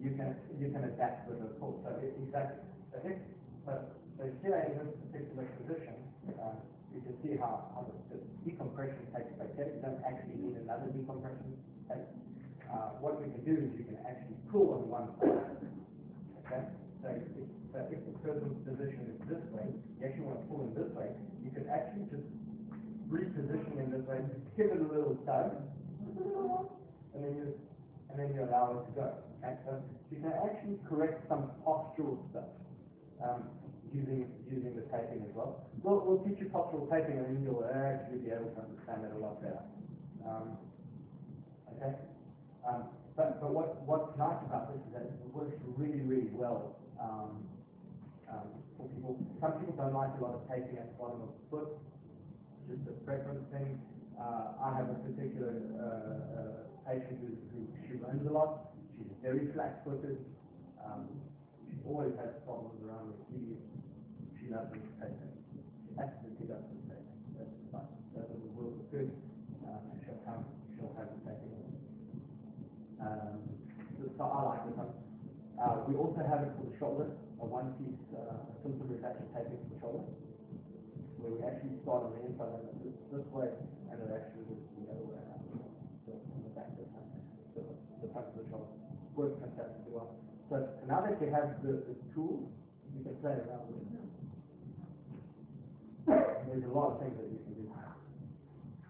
[0.00, 1.76] you can, you can, adapt with the tool.
[1.84, 2.56] So it, exactly,
[2.90, 3.20] so if,
[3.68, 5.96] so, here in this particular position,
[6.40, 6.56] um,
[6.92, 9.52] you can see how, how the, decompression takes place
[9.84, 11.52] don't actually need another decompression
[11.92, 12.08] tape.
[12.72, 15.60] Uh, what we can do is you can actually pull on one side.
[16.48, 16.64] Okay?
[17.04, 17.24] So if,
[17.72, 20.88] so if the person's position is this way, you actually want to pull in this
[20.96, 21.12] way,
[21.44, 22.24] you can actually just
[23.12, 24.24] reposition in this way,
[24.56, 25.60] give it a little tug,
[27.12, 27.44] and then you
[28.10, 29.08] and then you allow it to go.
[29.40, 29.80] Okay, so
[30.10, 32.50] you can actually correct some postural stuff
[33.22, 33.48] um,
[33.92, 35.64] using using the taping as well.
[35.82, 39.12] We'll, we'll teach you postural taping, and then you'll actually be able to understand it
[39.16, 39.64] a lot better.
[40.26, 40.58] Um,
[41.76, 41.94] okay,
[42.68, 42.84] um,
[43.16, 46.76] but but what what's nice about this is that it works really really well.
[47.00, 47.48] Um,
[48.28, 51.30] um, for people, some people don't like a lot of taping at the bottom of
[51.34, 51.80] the foot
[52.70, 53.82] just a preference thing.
[54.14, 58.74] Uh, I have a particular uh, uh, patient who, who she runs a lot.
[58.98, 60.18] She's very flat-footed.
[60.82, 61.06] Um,
[61.70, 63.62] she always has problems around the knees.
[64.34, 65.14] She doesn't take.
[65.86, 67.38] She absolutely doesn't take it.
[67.38, 67.86] That's fine.
[68.18, 69.14] That will work good.
[69.62, 70.42] Um, and she'll come.
[70.74, 71.50] She'll have it taken.
[73.00, 73.38] Um,
[73.96, 74.92] so, so I like this one.
[75.56, 77.06] Uh, we also have it for the shoulder,
[77.40, 80.04] a one piece, uh, simple retraction taping for the shoulder.
[81.20, 83.48] Where we actually start on the inside and this, this way,
[83.92, 85.44] and it actually goes the other way around.
[86.08, 87.08] So, on the back of the front,
[87.52, 87.62] the,
[88.04, 88.72] the front of the shoulder.
[89.16, 89.92] Works fantastically
[90.50, 92.50] So now that you have the, the tool,
[92.90, 94.02] you can play around with it.
[96.50, 97.70] There's a lot of things that you can do.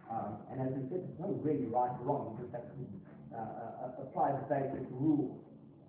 [0.08, 2.80] Um, and as I said, there's no really right or wrong, you just have to
[3.30, 5.38] uh, uh, apply the basic rules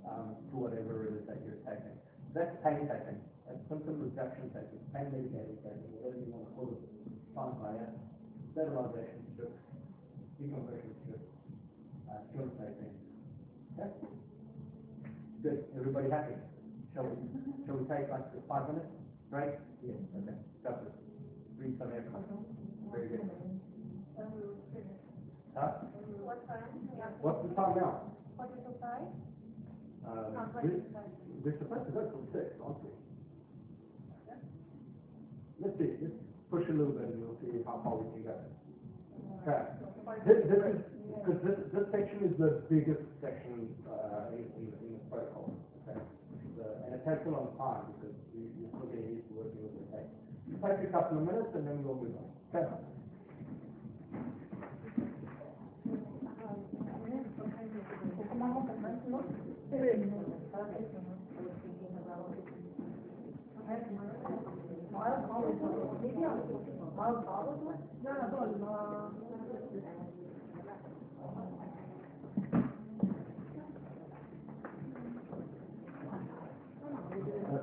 [0.05, 1.95] um, to whatever it is that you're taking.
[2.35, 3.17] That's pain taping,
[3.49, 6.83] that's symptom reduction taking, pain mitigating taking, whatever you want to call it,
[7.33, 7.95] fine by it,
[8.53, 9.55] stabilization strip,
[10.37, 11.23] decompression strip,
[12.11, 12.93] uh, joint taking.
[15.41, 16.33] Good, everybody happy?
[16.93, 17.15] Shall we,
[17.65, 18.85] shall we take like five minutes
[19.31, 19.57] break?
[19.81, 19.97] Yes.
[20.13, 20.93] Okay, got this.
[21.57, 22.03] Breathe some air.
[22.93, 23.25] Very good.
[25.57, 25.67] Huh?
[26.21, 26.61] What time?
[26.93, 27.09] Yeah.
[27.25, 28.13] What's the time now?
[28.37, 29.07] Forty to five?
[30.05, 31.09] Uh, Oh, we- forty to five.
[31.41, 32.89] we're supposed to go till six, aren't we?
[35.61, 36.17] Let's see, let's
[36.49, 38.37] push a little bit and we'll see how far we can go.
[39.41, 39.61] Okay.
[40.25, 40.77] This, this is,
[41.17, 44.60] because this, this section is the biggest section, uh, in, the
[45.11, 45.51] protocol,
[45.83, 45.99] okay?
[46.55, 49.59] The- And it takes a long time because you, you're still getting used to working
[49.67, 50.15] with the text.
[50.63, 52.29] Take a couple of minutes and then we'll move on.
[52.55, 52.67] Okay?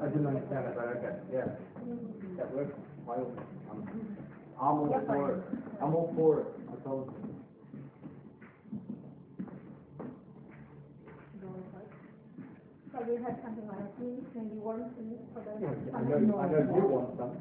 [0.08, 1.44] I didn't understand it, but okay, yeah.
[2.40, 2.72] That works.
[3.04, 3.84] Why, I'm,
[4.56, 5.44] I'm all for it.
[5.84, 7.28] I'm all for it, I told you.
[12.88, 15.60] So we have something like this, maybe one piece for the.
[15.60, 17.36] Yeah, I know, I know you want some.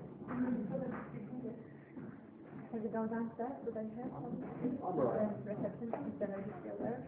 [2.76, 4.44] Have you gone downstairs, do they have some?
[4.44, 5.24] I'm all right.
[5.48, 7.00] The reception, is lady still there?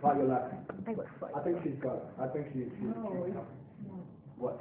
[0.00, 0.71] Right, your left.
[0.86, 1.32] I was right.
[1.36, 2.06] I think she's got it.
[2.18, 3.38] I think she's, she's, No, she's, it's,
[4.38, 4.58] what?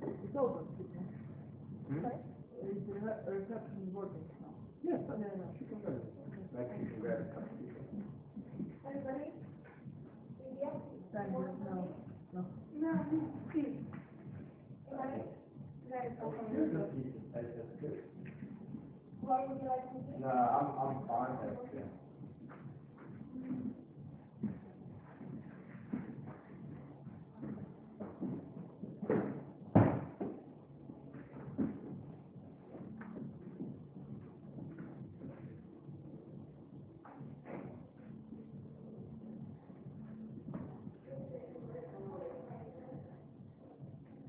[0.00, 0.64] it's over.
[0.64, 2.06] Hmm?
[2.64, 4.52] It's, the re- reception working now.
[4.84, 5.50] Yes, I- Yeah, yeah.
[5.58, 5.92] she can go.
[6.56, 7.68] Maybe she can grab a cup of tea.
[8.88, 9.28] Everybody?
[10.60, 10.74] Yeah?
[11.12, 11.76] Thank you, no,
[12.32, 12.40] no.
[12.80, 12.92] No,
[13.52, 13.76] please.
[14.88, 15.22] Everybody?
[15.90, 16.10] Very
[16.54, 17.98] You're just eat the steak, that's good.
[19.20, 20.12] What would you like to do?
[20.22, 21.88] No, I'm, I'm fine, thanks, yeah.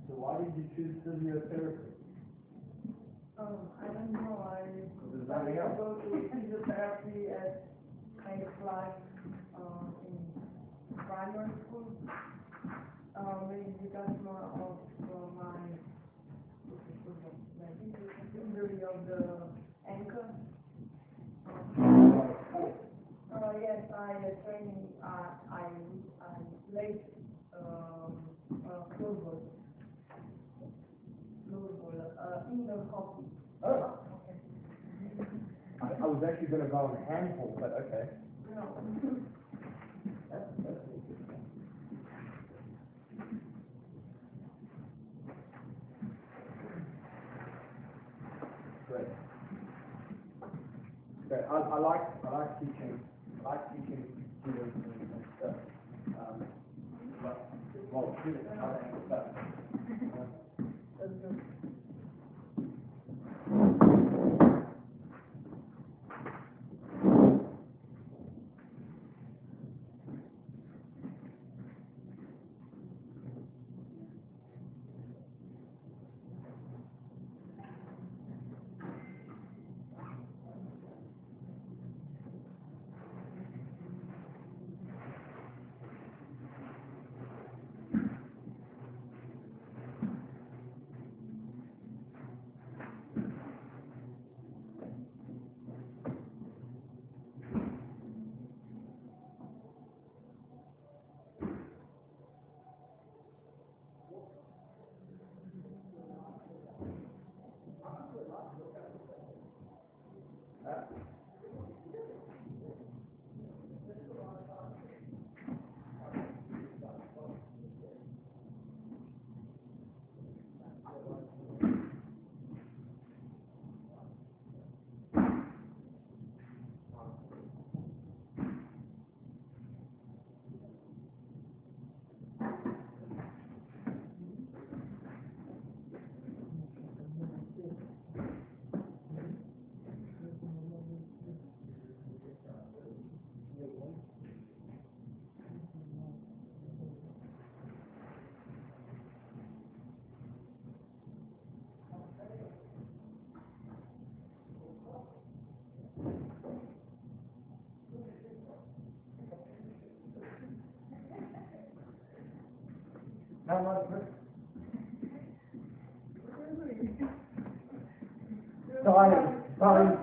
[0.08, 1.90] So why did you choose physiotherapy?
[3.38, 4.62] Um, I don't know, I,
[5.12, 5.78] There's I nothing else?
[5.78, 7.54] go to physiotherapy at
[8.24, 8.96] kind of like,
[9.56, 10.18] uh, in
[11.08, 11.88] primary school.
[13.16, 15.58] Uh, maybe because more of uh, my,
[17.60, 17.76] like,
[18.34, 19.48] injury of the
[19.90, 20.26] ankle.
[23.34, 25.68] Uh, yes, I uh, training, uh, I,
[26.22, 26.34] I
[26.72, 27.00] played,
[27.54, 28.12] um,
[28.66, 29.42] uh, football.
[32.52, 33.24] Football,
[33.64, 33.68] uh.
[33.68, 34.00] Oh.
[35.82, 38.10] I, I was actually gonna go on handball, but okay.
[38.54, 38.76] No.
[40.30, 41.40] That's, that's interesting.
[48.90, 49.08] Great.
[51.32, 53.00] Okay, I, I like, I like teaching,
[53.46, 54.04] I like teaching
[54.42, 55.56] students and, and stuff.
[56.20, 56.44] Um,
[57.24, 57.50] but,
[57.94, 58.51] well, students,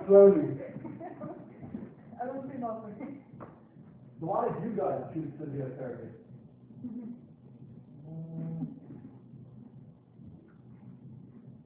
[0.09, 0.41] slowly.
[2.21, 3.21] I don't see nothing.
[4.19, 6.09] So why did you guys choose physiotherapy?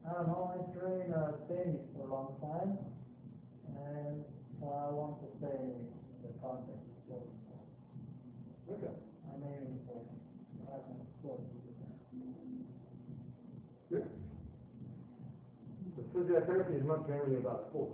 [0.03, 2.77] I don't know, I trained uh, tennis for a long time,
[3.71, 4.21] and
[4.61, 5.87] I want to stay in
[6.21, 7.31] the context of sports.
[8.69, 8.93] Okay.
[9.31, 10.03] I'm aiming for
[10.69, 11.47] having sports.
[13.89, 14.05] Good.
[15.95, 17.91] The physiotherapy is not generally about sport.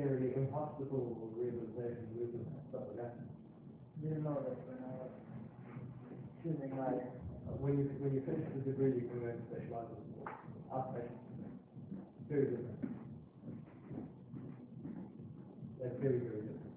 [0.00, 3.20] In hospital or rehabilitation, movement, stuff like that.
[4.00, 5.12] didn't know that when I was
[6.40, 7.04] choosing my,
[7.60, 10.32] When you, when you finish the degree, you can then specialize in sport.
[10.72, 11.20] Outpatient.
[12.32, 12.80] Very different.
[15.84, 16.72] That's very, very different.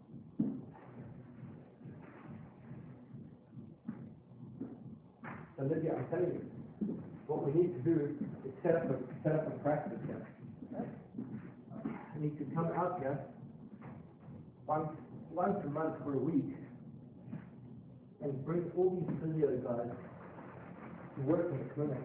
[5.56, 6.44] So Lydia, I'm telling you,
[7.28, 10.03] what we need to do is set up a, set up a practice
[12.24, 13.20] need to come out here
[14.66, 14.88] once,
[15.32, 16.56] once a month for a week
[18.24, 19.92] and bring all these physio guys
[21.16, 21.98] to work in the clinic.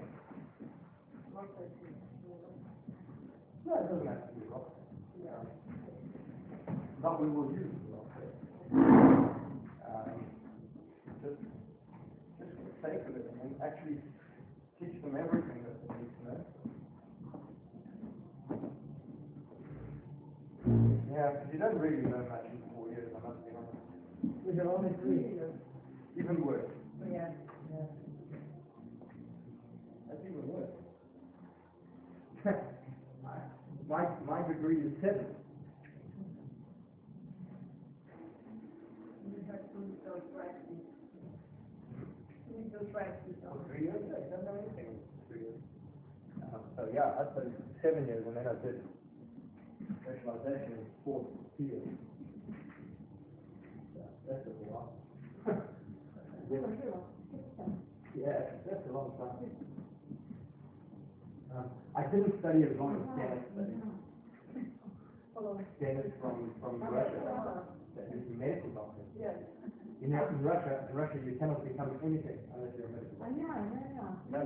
[3.65, 4.67] No, it doesn't have to be rock.
[7.01, 8.11] But we will use rock.
[9.87, 10.19] Um,
[11.23, 11.39] just,
[12.41, 13.99] just for the sake of it, and actually
[14.81, 16.45] teach them everything that they need to know.
[21.19, 23.75] Yeah, because you don't really know much in four years, I must be honest.
[24.47, 25.35] we have only three.
[25.35, 25.51] years?
[26.15, 26.71] Even worse.
[27.11, 27.35] Yeah.
[27.75, 27.91] Yeah.
[30.07, 30.71] That's even worse.
[33.91, 35.27] my, my degree is seven.
[39.27, 40.87] You have to go practice.
[42.47, 43.35] You need to practice
[43.67, 44.07] three years?
[44.07, 44.95] I don't know anything
[45.27, 45.59] three years.
[46.55, 48.79] Um, so yeah, I studied seven years and then I did
[50.09, 51.85] specialization in sports field.
[54.28, 54.93] That's a while.
[58.17, 59.53] Yeah, that's a long time.
[61.57, 61.65] Um,
[61.97, 63.81] I didn't study as long as Dennis studied.
[65.81, 67.62] Dennis from, from Russia,
[67.97, 69.03] that is a medical doctor.
[69.19, 69.37] Yes.
[70.03, 73.35] You know, in Russia, in Russia, you cannot become anything unless you're a medical doctor.
[74.31, 74.41] No.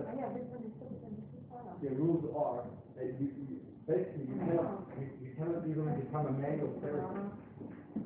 [1.83, 2.63] The rules are
[2.97, 3.59] that you, you,
[3.89, 7.33] basically, you cannot, you, you cannot even become a manual therapist.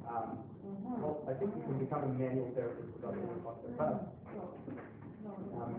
[0.06, 0.38] Um,
[1.02, 4.14] well, I think you can become a manual therapist without being a doctor, but,
[5.58, 5.74] um,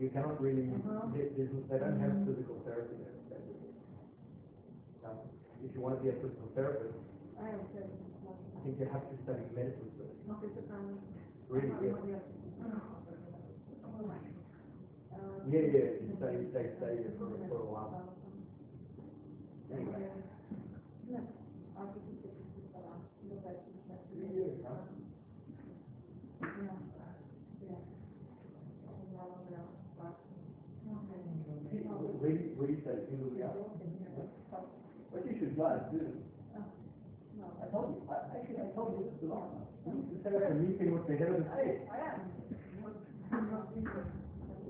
[0.00, 0.68] you cannot really,
[1.16, 3.16] they, they, they don't have physical therapy there.
[5.08, 5.16] Um,
[5.64, 6.92] if you want to be a physical therapist,
[7.40, 10.20] I think you have to study medicine first.
[11.48, 11.96] Really, yeah.
[15.48, 18.11] Yeah, yeah, you stay, you stay, stay for, for a while.
[35.12, 36.00] What you should guys do?
[37.62, 39.68] I told you, I, actually, I told you this last time.
[40.12, 41.80] You set up a meeting with the head of the state.
[41.88, 42.20] I am.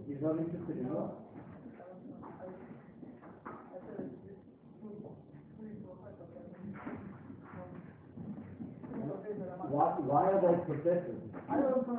[0.06, 1.21] He's not interested in law.
[9.72, 11.16] Why, why are they professors?
[11.48, 11.96] I don't know.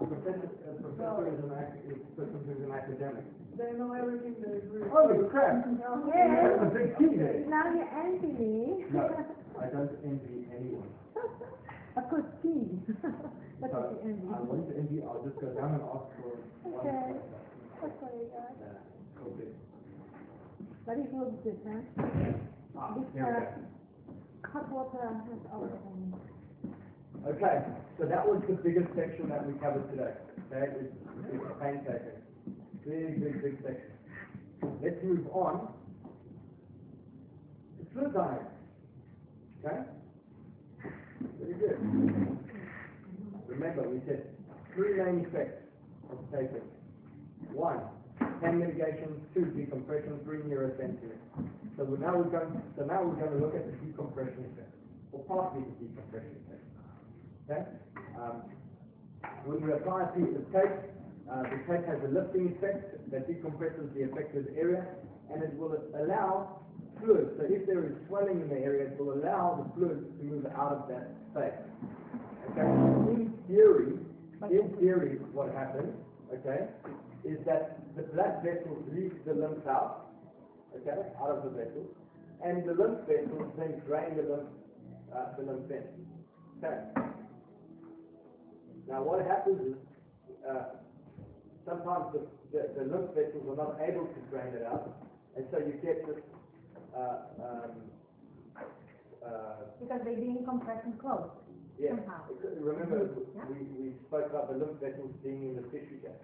[0.00, 3.24] A professor, a professor is an ac is a person who's an academic.
[3.60, 4.88] They know everything they agree.
[4.88, 5.68] Holy crap!
[5.68, 6.48] Yes.
[6.48, 7.44] That's a big key there.
[7.46, 8.88] Now you envy me.
[8.90, 9.04] No,
[9.60, 10.88] I don't envy anyone.
[11.96, 12.80] A good tea.
[13.60, 14.26] What So, did you envy?
[14.34, 16.74] I want to envy, I'll just go down and ask for one.
[16.82, 17.14] Okay.
[17.14, 17.38] professor.
[17.84, 18.50] That's what you got.
[18.58, 19.50] Yeah, okay.
[20.88, 21.84] But it looks good, huh?
[22.74, 23.62] Ah, This, here we uh, go.
[24.54, 25.74] Hot water has already.
[27.26, 27.66] Okay,
[27.98, 30.14] so that was the biggest section that we covered today.
[30.52, 30.86] Okay, is,
[31.34, 32.22] is painstaking.
[32.86, 33.90] Big, big, big section.
[34.80, 35.74] Let's move on
[37.78, 38.54] to fluid dynamics.
[39.64, 39.80] Okay?
[41.40, 41.78] Very good.
[43.48, 44.22] Remember, we said
[44.74, 45.64] three main effects
[46.12, 46.68] of taping.
[47.52, 47.80] One,
[48.40, 51.18] hand mitigation, two, decompression, three, neurosensory.
[51.76, 54.70] So now we're going, so now we're going to look at the decompression effect,
[55.10, 56.64] or partly the decompression effect.
[57.50, 57.62] Okay?
[58.14, 58.46] Um,
[59.44, 60.94] when we apply a piece of tape,
[61.26, 64.86] uh, the tape has a lifting effect that decompresses the affected area,
[65.32, 66.60] and it will allow
[67.02, 67.34] fluid.
[67.38, 70.46] So if there is swelling in the area, it will allow the fluid to move
[70.54, 71.58] out of that space.
[72.52, 72.70] Okay?
[73.18, 73.98] In theory,
[74.50, 75.90] in theory, what happens,
[76.32, 76.68] okay,
[77.24, 80.03] is that the blood vessels leak the lymph out,
[80.76, 81.88] okay, out of the vessels,
[82.44, 84.48] and the lymph vessels then drain the lymph,
[85.14, 85.84] uh, the lymph in.
[86.58, 86.80] Okay.
[88.88, 89.76] Now what happens is,
[90.48, 90.76] uh,
[91.66, 92.20] sometimes the,
[92.52, 94.92] the, the lymph vessels are not able to drain it out,
[95.36, 96.20] and so you get this,
[96.96, 97.70] uh, um,
[99.24, 101.32] uh, Because they're being compressed and closed
[101.80, 102.22] yeah, somehow.
[102.60, 103.42] remember, Yeah.
[103.48, 106.20] we, we spoke about the lymph vessels being in the tissue gap.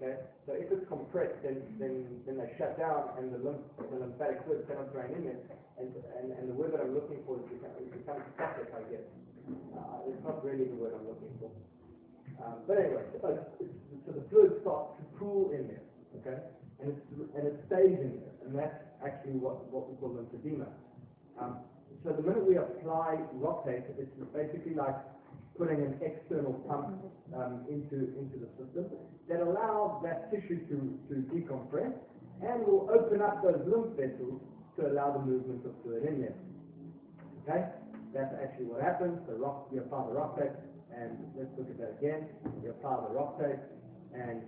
[0.00, 0.16] Okay,
[0.48, 4.40] so if it's compressed, then, then, then they shut down and the lymph, the lymphatic
[4.48, 5.44] fluid cannot drain in it.
[5.76, 9.04] And, and, and the word that I'm looking for is become, it becomes I guess.
[9.76, 11.52] Uh, it's not really the word I'm looking for.
[12.40, 15.84] Um, but anyway, so, so the fluid starts to pool in there,
[16.16, 16.48] okay?
[16.80, 17.04] And it's,
[17.36, 20.64] and it stays in there, and that's actually what, what we call lymphedema.
[21.36, 21.60] Um,
[22.00, 24.96] so the minute we apply RockTape, it's basically like
[25.60, 26.96] putting an external pump
[27.36, 28.88] um, into into the system
[29.28, 31.92] that allows that tissue to, to decompress
[32.40, 34.40] and will open up those lymph vessels
[34.80, 36.38] to allow the movement of fluid in there.
[37.44, 37.68] Okay,
[38.16, 39.20] that's actually what happens.
[39.28, 40.56] The rock, you apply the RockTape,
[40.96, 42.32] and let's look at that again.
[42.64, 43.60] You apply the RockTape,
[44.16, 44.40] and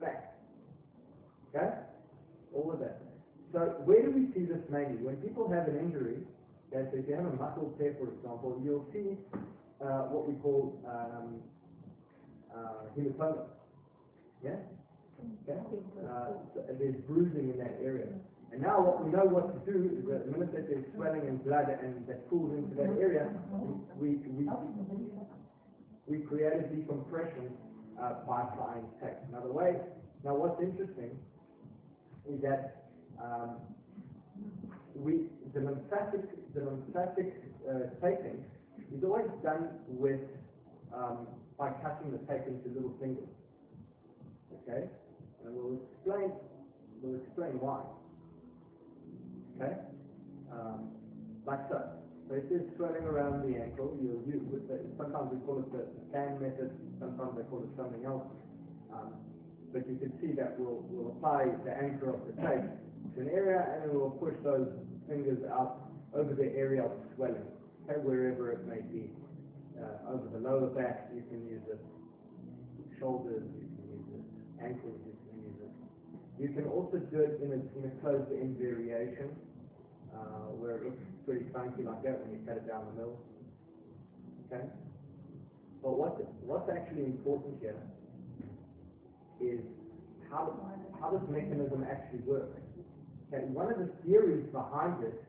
[0.00, 0.22] bang.
[1.50, 1.74] Okay,
[2.54, 3.02] all of that.
[3.52, 5.02] So where do we see this mainly?
[5.02, 6.22] When people have an injury,
[6.70, 9.18] so if you have a muscle tear, for example, you'll see
[9.82, 11.42] uh, what we call um,
[12.54, 13.46] uh, hematoma.
[14.44, 14.56] Yeah?
[15.48, 15.58] Okay?
[16.02, 18.06] Uh, so there's bruising in that area.
[18.52, 21.24] And now what we know what to do is that the minute that there's swelling
[21.26, 23.32] and blood and that pools into that area,
[23.96, 24.44] we, we,
[26.06, 27.48] we create a decompression
[27.96, 29.16] uh, by applying tape.
[29.32, 29.76] Now the way,
[30.22, 31.16] now what's interesting
[32.28, 32.84] is that
[33.22, 33.56] um,
[34.94, 37.32] we, the lymphatic, the lymphatic
[37.64, 38.44] uh, taping
[38.96, 40.20] is always done with,
[40.94, 41.26] um,
[41.58, 43.28] by cutting the tape into little fingers.
[44.62, 44.88] Okay?
[45.44, 46.32] And we'll explain,
[47.02, 47.82] we'll explain why.
[49.56, 49.74] Okay?
[50.52, 50.90] Um,
[51.46, 51.80] like so.
[52.28, 55.84] So if there's swelling around the ankle, you'll use, the, sometimes we call it the
[56.12, 58.24] fan method, sometimes they call it something else.
[58.92, 59.12] Um,
[59.72, 62.68] but you can see that we'll, we'll apply the anchor of the tape
[63.16, 64.68] to an area and then we'll push those
[65.08, 67.44] fingers out over the area of swelling,
[67.88, 69.10] wherever it may be.
[69.78, 71.80] Uh, over the lower back, you can use it.
[73.00, 74.24] Shoulders, you can use it.
[74.62, 75.72] Ankles, you can use it.
[76.38, 79.34] You can also do it in a, in a closed-end variation,
[80.14, 83.18] uh, where it looks pretty funky like that when you cut it down the middle.
[84.46, 84.64] Okay?
[85.82, 87.74] But what's, what's actually important here
[89.40, 89.58] is
[90.30, 90.54] how,
[91.00, 92.60] how this mechanism actually works.
[93.32, 95.24] Okay, one of the theories behind it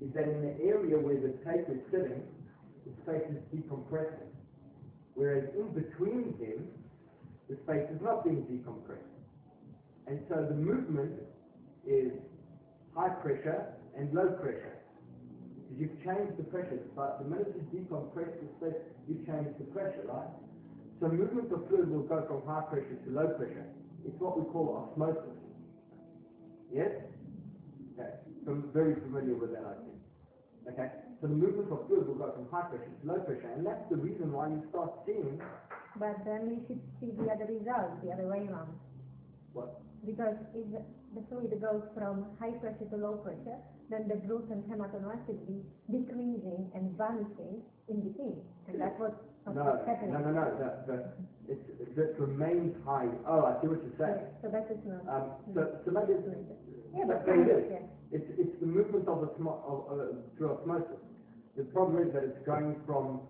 [0.00, 2.22] is that in the area where the tape is sitting,
[2.86, 4.32] the space is decompressing.
[5.14, 6.68] Whereas in between them,
[7.48, 9.10] the space is not being decompressed.
[10.06, 11.12] And so the movement
[11.86, 12.12] is
[12.96, 14.78] high pressure and low pressure.
[15.76, 16.80] You've changed the pressure.
[16.96, 20.30] But the minute you decompress the space, you change the pressure, right?
[21.00, 23.66] So movement of fluid will go from high pressure to low pressure.
[24.04, 25.36] It's what we call osmosis.
[26.72, 26.90] Yes?
[27.98, 28.10] Okay.
[28.44, 29.89] So I'm very familiar with that, I think.
[30.68, 30.88] Okay?
[31.20, 33.88] So the movement of fluid will go from high pressure to low pressure, and that's
[33.90, 35.40] the reason why you start seeing
[35.96, 38.72] But then we should see the other result, the other way around.
[39.52, 39.80] what?
[40.04, 40.80] Because if the
[41.12, 43.58] the fluid goes from high pressure to low pressure,
[43.90, 45.58] then the gluten hematomas will be
[45.90, 47.58] decreasing and vanishing
[47.90, 48.38] in between.
[48.70, 50.14] And that's what, what's No, happening.
[50.14, 50.96] no, no, no, the, the,
[51.50, 51.66] it's,
[51.98, 53.10] it remains high.
[53.26, 54.22] Oh, I see what you're saying.
[54.22, 55.02] Yes, So that is not.
[55.10, 56.14] Um, so, so maybe
[56.94, 57.70] Yeah, but there kind it of, is.
[57.70, 57.82] yes.
[58.12, 60.02] It's, it's the movement of, osmo, of, uh,
[60.36, 60.98] through osmosis.
[61.56, 63.20] The problem is that it's going from,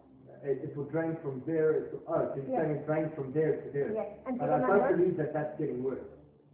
[0.45, 2.65] it, it will drain from there, it's, oh, so you're Yeah.
[2.65, 3.93] saying it drains from there to there.
[3.93, 6.05] Yes, and But I don't believe that that's getting worse.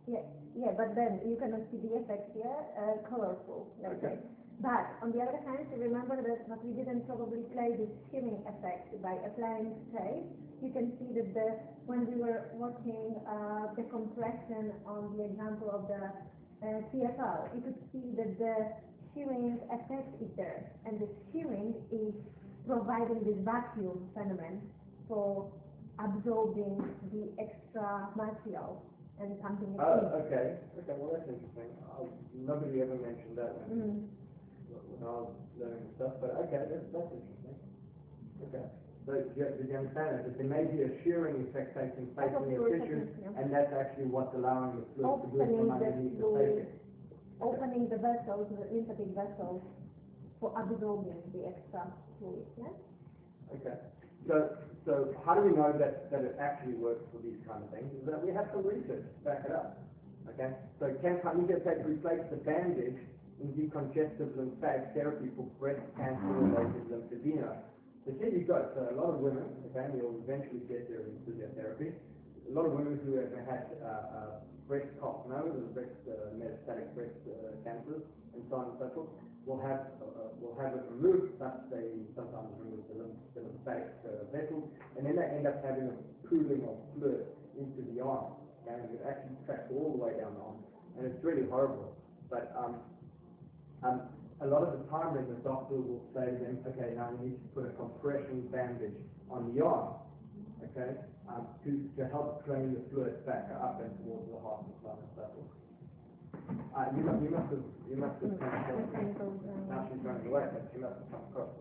[0.07, 0.23] Yeah,
[0.59, 4.18] yeah, but then you cannot see the effect here, uh, colorful, let's Okay.
[4.18, 4.26] say.
[4.59, 8.89] But on the other hand, remember that what we didn't probably play the shimming effect
[9.02, 10.25] by applying tape.
[10.62, 11.49] You can see that the,
[11.85, 16.01] when we were watching, uh, the compression on the example of the,
[16.62, 18.55] uh, TFL, you could see that the
[19.15, 20.70] shimming effect is there.
[20.85, 22.15] And the shimming is
[22.67, 24.62] providing this vacuum phenomenon
[25.09, 25.51] for
[25.99, 28.83] absorbing the extra material
[29.20, 31.73] and something is Oh, okay, okay, well, that's interesting.
[31.89, 32.05] I,
[32.36, 34.09] nobody ever mentioned that when, Mm.
[34.93, 37.57] when I was learning stuff, but okay, that's, that's interesting.
[38.44, 38.65] Okay.
[39.07, 40.23] So, do you, did you understand that?
[40.26, 43.39] That there may be a shearing effect taking place in we the were talking, yeah.
[43.39, 46.67] and that's actually what's allowing the fluid to move Opening from the underneath the fluid.
[47.39, 49.62] opening the vessels, the lymphatic vessels,
[50.43, 51.86] for absorbing the extra
[52.18, 53.55] fluid, yeah?
[53.55, 53.78] Okay.
[54.26, 57.70] So, so how do we know that, that it actually works for these kind of
[57.70, 57.86] things?
[57.94, 59.86] Is that we have some research to back it up.
[60.35, 60.51] Okay,
[60.83, 62.99] so can tape replace the bandage
[63.39, 67.62] in decongestive lymphatic therapy for breast cancer-related lymphedema?
[68.07, 68.62] So here you go.
[68.78, 69.43] So a lot of women,
[69.75, 71.91] okay, will eventually get their physiotherapy.
[72.47, 74.31] A lot of women who have had uh, uh,
[74.70, 79.10] breast carcinomas, breast uh, metastatic breast uh, cancers, and so on and so forth,
[79.43, 81.35] will have uh, will have it removed.
[81.43, 85.59] But they sometimes remove the, lymph, the lymphatic uh, vessels, and then they end up
[85.67, 85.97] having a
[86.31, 87.26] pooling of fluid
[87.59, 88.39] into the arm,
[88.70, 90.62] and it actually tracks all the way down the arm,
[90.94, 91.91] and it's really horrible.
[92.31, 92.78] But um,
[93.83, 94.07] um,
[94.40, 97.32] a lot of the time then the doctor will say to them, okay, now you
[97.32, 98.97] need to put a compression bandage
[99.31, 99.97] on the arm,
[100.60, 104.76] okay, um, to, to help drain the fluid back up and towards the heart and
[104.84, 105.52] on and so forth.
[106.76, 109.34] Uh, you, must, you must have, you must have come across,
[109.73, 111.52] now she's running away, but she must have come across.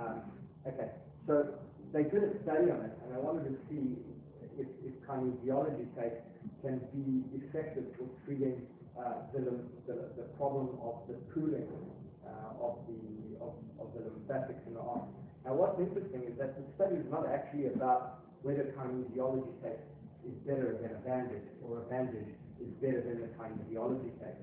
[0.00, 0.16] Um,
[0.64, 0.88] okay,
[1.28, 1.52] so
[1.92, 4.00] they did a study on it, and I wanted to see
[4.56, 6.16] if, if kinesiology tape
[6.64, 8.64] can be effective for treating
[8.96, 9.40] uh, the,
[9.86, 11.68] the, the problem of the pooling
[12.26, 15.06] Uh, of the of, of the lymphatics in the arm.
[15.46, 19.78] Now, what's interesting is that the study is not actually about whether kinesiology tape
[20.26, 24.42] is better than a bandage or a bandage is better than the kinesiology tape.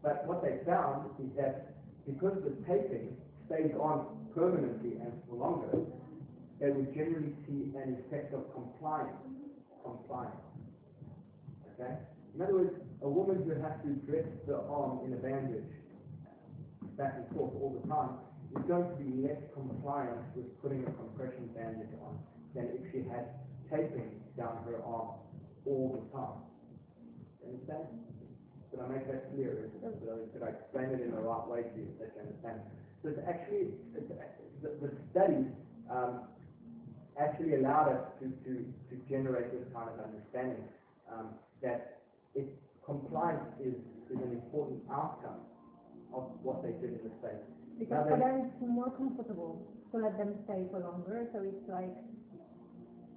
[0.00, 1.76] But what they found is that
[2.08, 3.12] because the taping
[3.44, 5.84] stays on permanently and for longer,
[6.60, 9.20] they would generally see an effect of compliance.
[9.84, 10.40] Compliance.
[11.76, 11.92] Okay?
[12.34, 15.68] In other words, a woman who has to dress the arm in a bandage
[16.98, 18.18] back and forth all the time
[18.58, 22.18] is going to be less compliant with putting a compression bandage on
[22.58, 23.38] than if she had
[23.70, 25.22] taping down her arm
[25.64, 26.42] all the time.
[27.46, 27.86] Understand?
[28.74, 29.70] Did I make that clear?
[29.78, 32.60] Did I, explain it in the right way to you that you understand?
[33.00, 34.10] So it's actually, it's,
[34.60, 35.46] the, the study
[35.88, 36.26] um,
[37.14, 38.52] actually allowed us to, to,
[38.90, 40.66] to generate this kind of understanding
[41.08, 41.30] um,
[41.62, 42.02] that
[42.84, 43.76] compliance is,
[44.10, 45.44] is an important outcome
[46.14, 47.44] of what they did in the States.
[47.78, 49.62] Because for them it's more comfortable
[49.92, 51.94] to let them stay for longer, so it's like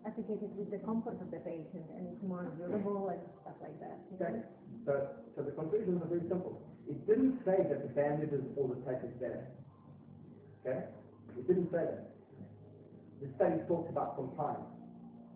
[0.06, 3.98] associated with the comfort of the patient and it's more durable and stuff like that.
[4.18, 4.42] Okay.
[4.86, 6.58] So, so the conclusions are very simple.
[6.90, 9.46] It didn't say that the bandages or the tape is better.
[10.66, 10.90] Okay?
[11.38, 12.10] It didn't say that.
[13.22, 14.66] The study talks about compliance.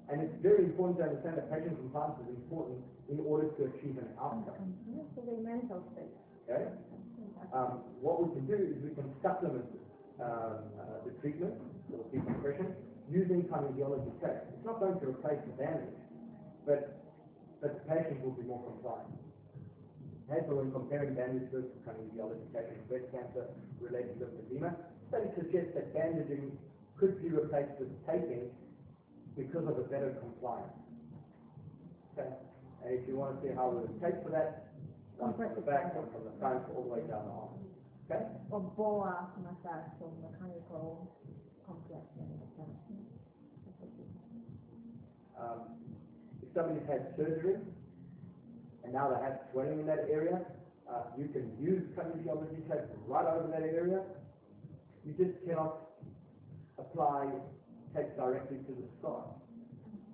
[0.09, 3.98] And it's very important to understand that patient compliance is important in order to achieve
[4.01, 4.74] an outcome.
[4.90, 6.14] Yeah, So the mental state.
[6.50, 6.66] Okay?
[7.56, 9.64] Um, what we can do is we can supplement
[10.19, 11.56] um, uh, the treatment
[11.88, 12.75] or decompression
[13.08, 14.43] using kinesiology tape.
[14.51, 15.95] It's not going to replace the bandage,
[16.67, 17.00] but,
[17.64, 19.08] but the patient will be more compliant.
[20.27, 23.48] Okay, so when comparing bandage versus kinesiology tape in breast cancer
[23.80, 24.75] related lymphedema,
[25.08, 26.51] studies suggest that bandaging
[27.00, 28.51] could be replaced with taping
[29.40, 30.75] because of a better compliance.
[32.19, 32.35] Okay,
[32.84, 34.75] and if you want to see how we would tape for that,
[35.18, 37.56] from the back, from the front, all the way down the arm.
[38.06, 38.22] Okay?
[38.52, 41.11] Or boa massage, so mechanical
[41.66, 42.35] compression.
[45.40, 45.60] Um,
[46.42, 47.56] if somebody's had surgery
[48.84, 50.45] and now they have swelling in that area,
[50.90, 54.02] uh, you can use kinesiology tape right over that area.
[55.03, 55.90] You just cannot
[56.77, 57.32] apply
[57.95, 59.26] tape directly to the scar.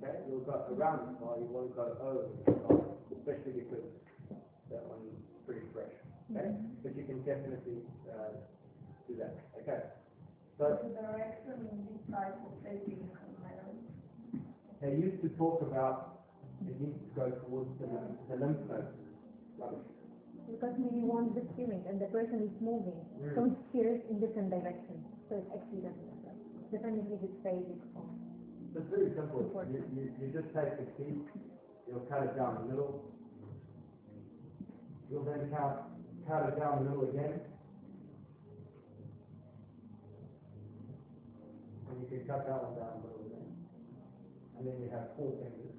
[0.01, 2.79] Okay, you'll go around the scar, you won't go over the scar,
[3.19, 3.85] especially because
[4.71, 5.91] that one's pretty fresh.
[6.31, 6.47] Okay,
[6.83, 8.31] but you can definitely uh,
[9.07, 9.35] do that.
[9.61, 9.83] Okay,
[10.57, 13.03] so The direction in this type of taping
[13.43, 13.79] matters.
[14.79, 16.23] they used to talk about
[16.67, 17.89] it needs to go towards the,
[18.29, 18.95] the lymph nodes.
[20.49, 23.35] Because we want the steering and the person is moving, Mm.
[23.35, 24.99] so it steers in different directions.
[25.29, 26.33] So it actually doesn't matter,
[26.71, 28.03] depending if it's basic or.
[28.75, 29.45] It's very simple.
[29.69, 31.23] You, you, you just take the teeth,
[31.87, 33.05] you'll cut it down the middle.
[35.11, 35.89] You'll then cut,
[36.25, 37.41] cut it down the middle again.
[41.89, 43.51] And you can cut that one down the middle again.
[44.57, 45.75] And then you have four fingers.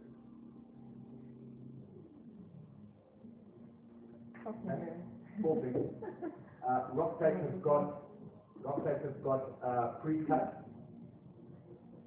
[4.47, 4.93] Okay.
[5.41, 6.33] Four fingers.
[6.63, 8.03] Uh, RockTape has got,
[8.63, 10.63] RockTape has got, uh, pre-cut.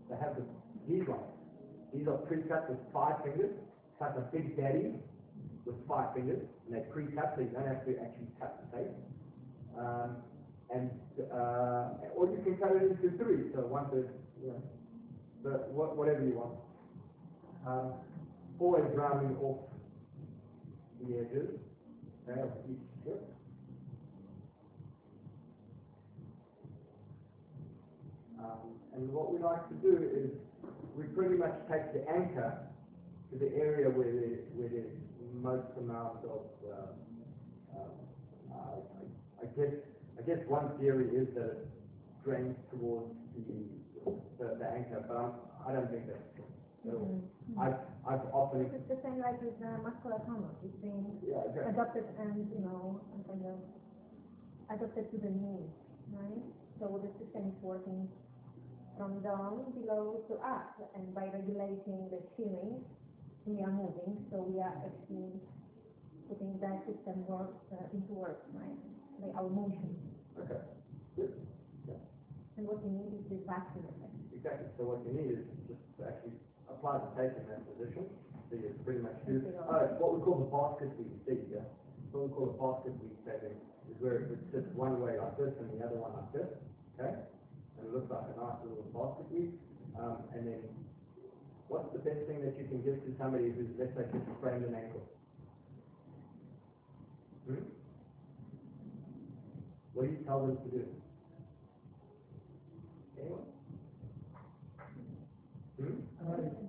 [0.09, 0.43] They have the,
[0.87, 1.25] these ones.
[1.93, 3.51] These are pre-cut with five fingers.
[3.99, 4.93] Cut a big daddy
[5.65, 8.91] with five fingers, and they pre-cut so you don't have to actually cut the tape.
[9.77, 10.17] Um,
[10.73, 10.89] and,
[11.31, 14.09] uh, or you can cut it into three, so one third,
[14.41, 14.61] you know,
[15.43, 16.59] but wha- whatever you want.
[17.67, 17.93] Um,
[18.59, 19.57] always rounding off
[21.01, 21.49] the edges,
[22.29, 23.21] okay, of each strip.
[28.39, 30.31] Um, and what we like to do is
[30.95, 32.57] we pretty much take the anchor
[33.31, 34.93] to the area where there, where there's
[35.41, 36.91] most amount of, uh,
[37.77, 37.95] um,
[38.51, 39.73] uh, I, I guess,
[40.17, 41.67] I guess one theory is that it
[42.23, 43.65] drains towards the,
[44.39, 45.33] the, the anchor, but I'm,
[45.67, 46.45] I don't think that's true.
[46.85, 47.21] So,
[47.57, 47.75] I've,
[48.07, 51.67] I've often, It's the same like with the muscular tongue, it's being yeah, okay.
[51.67, 53.59] adopted and, you know, and kind of
[54.69, 55.69] adopted to the knee,
[56.11, 56.43] right?
[56.79, 58.09] So the system is working
[58.97, 62.81] from down below to up, and by regulating the shearing,
[63.45, 65.29] we are moving, so we are actually
[66.27, 68.77] putting that system work, uh, into work, right?
[69.21, 69.93] By our motion.
[70.35, 70.59] Okay,
[72.57, 74.15] And what we need is this vacuum effect.
[74.33, 74.67] exactly.
[74.77, 76.35] So what you need is just to actually
[76.67, 78.09] apply the tape in that position.
[78.49, 81.61] So you pretty much do, it's what we call the basket weave, there you go.
[82.11, 83.57] What we call the basket weave taping
[83.91, 86.49] is where it sits one way like this and the other one like this,
[86.97, 87.13] okay?
[87.77, 89.53] And it looks like a nice little basket weave.
[89.99, 90.61] Um, and then,
[91.67, 94.65] what's the best thing that you can give to somebody who's, let's say, just sprained
[94.65, 95.03] an ankle?
[97.47, 97.63] Hmm?
[99.93, 100.83] What do you tell them to do?
[103.19, 103.45] Anyone?
[105.79, 106.65] Hmm?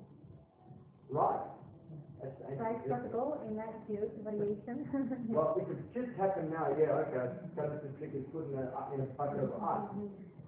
[1.10, 1.40] Right.
[2.22, 4.88] That's, that's protocol in acute variation.
[5.28, 8.66] Well, if it just happened now, yeah, okay, so to stick his foot in a,
[8.94, 9.90] in a bucket of ice,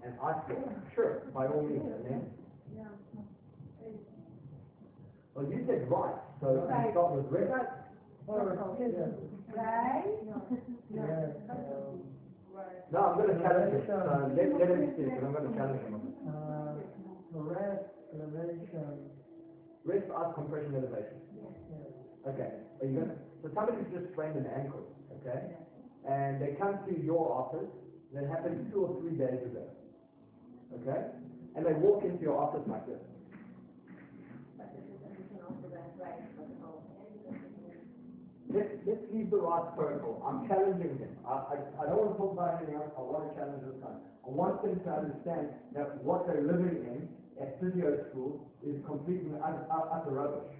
[0.04, 2.22] and ice water, sure, by all means, and then.
[5.38, 6.90] Well, you said right, so you Right.
[6.90, 7.46] start with red.
[8.26, 8.76] Protocol.
[9.54, 10.18] Right?
[10.98, 12.02] Um,
[12.90, 15.94] No, I'm gonna challenge him, so let, let him speak, and I'm gonna challenge him.
[15.94, 16.28] it.
[16.28, 18.98] uh, rest, elevation,
[19.84, 21.18] Rest, ice, compression, elevation.
[22.26, 22.50] Okay,
[22.82, 24.84] are you gonna, so somebody's just sprained an ankle,
[25.22, 25.54] okay?
[26.04, 27.70] And they come to your office,
[28.12, 29.62] that happened two or three days ago,
[30.74, 31.06] okay?
[31.56, 32.98] And they walk into your office like this.
[34.58, 36.82] But this is additional to that, RICE, protocol.
[38.48, 40.24] Let's, let's leave the RICE protocol.
[40.24, 41.12] I'm challenging him.
[41.28, 42.88] I, I, I don't want to talk about anything else.
[42.96, 43.92] I want to challenge this guy.
[44.24, 49.36] I want them to understand that what they're living in at physio school is completely
[49.44, 50.56] utter, utter rubbish.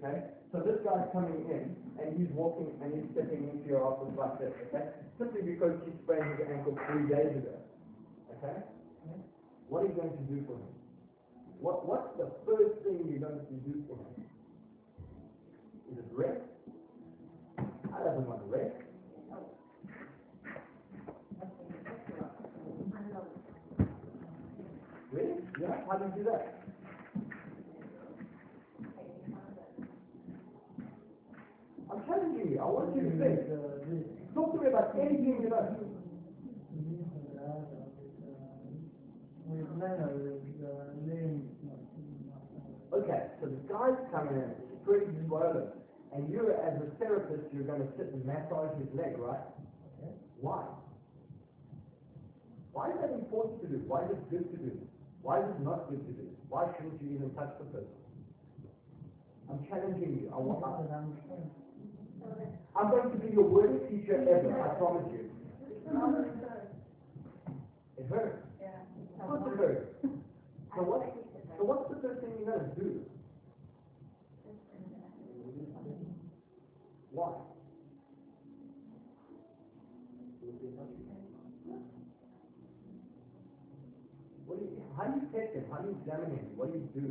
[0.00, 0.24] Okay?
[0.52, 4.40] So this guy's coming in and he's walking and he's stepping into your office like
[4.40, 4.88] this, okay?
[5.20, 7.60] Simply because he sprained his ankle three days ago.
[8.40, 8.56] Okay?
[9.68, 10.72] What are you going to do for him?
[11.60, 14.24] What, what's the first thing you're going to do for him?
[15.92, 16.47] Is it rest?
[17.98, 18.76] I doesn't want to rest.
[25.10, 25.34] Really?
[25.60, 26.62] Yeah, how do you do that?
[31.90, 34.34] I'm telling you, I want you to think.
[34.34, 35.74] Talk to me about anything you know.
[35.74, 37.02] this,
[37.34, 37.66] that,
[39.46, 40.68] with Leonard, with,
[41.08, 41.50] limbs,
[42.92, 45.68] Okay, so the guy's coming in, he's pretty swollen,
[46.18, 49.38] and you as a therapist, you're gonna sit and massage his leg, right?
[50.40, 50.66] Why?
[52.72, 53.78] Why is that important to do?
[53.86, 54.74] Why is it good to do?
[55.22, 56.26] Why is it not good to do?
[56.48, 57.94] Why shouldn't you even touch the person?
[59.50, 61.06] I'm challenging you, I want, that.
[62.76, 65.30] I'm going to be your worst teacher ever, I promise you.
[67.96, 68.42] It hurts.
[68.60, 69.22] Yeah.
[69.22, 69.86] Of course it hurts.
[70.76, 71.02] So what,
[71.58, 73.02] so what's the first thing you gotta do?
[77.18, 77.34] Why?
[84.46, 85.64] What do you, how do you test him?
[85.66, 86.46] How do you examine him?
[86.54, 87.10] What do you do?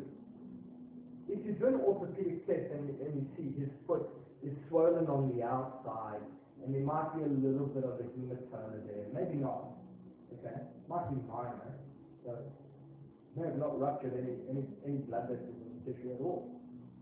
[1.28, 4.08] If you do an orthopedic test and, and you see his foot
[4.48, 6.24] is swollen on the outside,
[6.64, 9.76] and there might be a little bit of a hematoma there, maybe not,
[10.40, 10.56] okay?
[10.88, 11.76] Might be minor,
[12.24, 12.32] so
[13.36, 16.48] may have not ruptured any, any, any blood vessels in the tissue at all,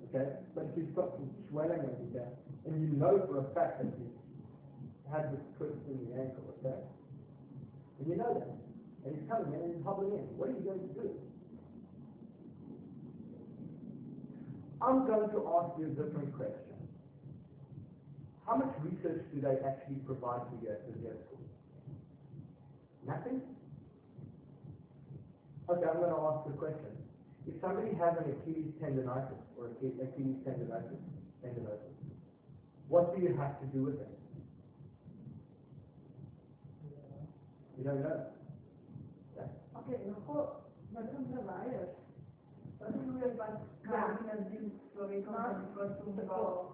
[0.10, 0.42] okay?
[0.58, 2.34] But if he's got some swelling over there,
[2.66, 4.14] and you know for a fact that he's
[5.12, 6.78] had this twist in the ankle, okay?
[8.00, 8.50] And you know that,
[9.06, 11.10] and he's coming in and he's hobbling in, what are you going to do?
[14.82, 16.78] I'm going to ask you a different question.
[18.46, 21.42] How much research do they actually provide to you at physio school?
[23.08, 23.42] Nothing?
[25.70, 26.94] Okay, I'm going to ask the question.
[27.48, 31.02] If somebody has an Achilles tendonitis or Achi- Achilles tendonitis,
[31.42, 31.95] tendinosis,
[32.90, 34.16] what do you have to do with it?
[37.78, 38.26] You don't know.
[39.36, 39.48] Yeah.
[39.76, 40.62] Okej, no to
[40.94, 41.90] zatem zadajesz.
[42.80, 46.72] Zatem mówię pan, Karolina z tym człowiekiem po prostu go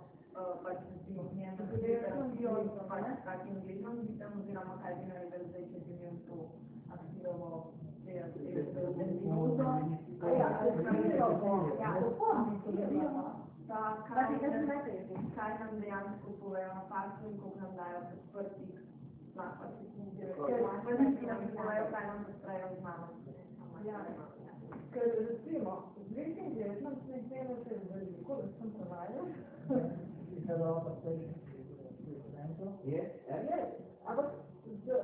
[0.64, 1.12] participi.
[1.58, 2.84] Porque eu vi hoje no
[3.32, 6.50] aqui no inglês, não estamos em uma cabine ao invés de entendimento
[6.90, 7.72] aquilo
[8.06, 9.62] que é o minuto.
[10.22, 11.42] Aí a questão é o
[11.78, 13.41] Da, But it doesn't kaj, matter if
[13.72, 14.26] da kaj,
[15.36, 18.00] kaj nam dejansko povejo na parku in koliko nam dajo
[18.34, 18.74] podprtih
[19.36, 19.86] napadov.
[20.48, 23.08] Ker veliko nam povejo, kaj nam podprejo z nami.
[24.94, 29.26] Ker recimo, v 2019 ne smemo še veliko, da sem prevaljal.
[34.06, 34.30] Ampak
[34.84, 35.02] z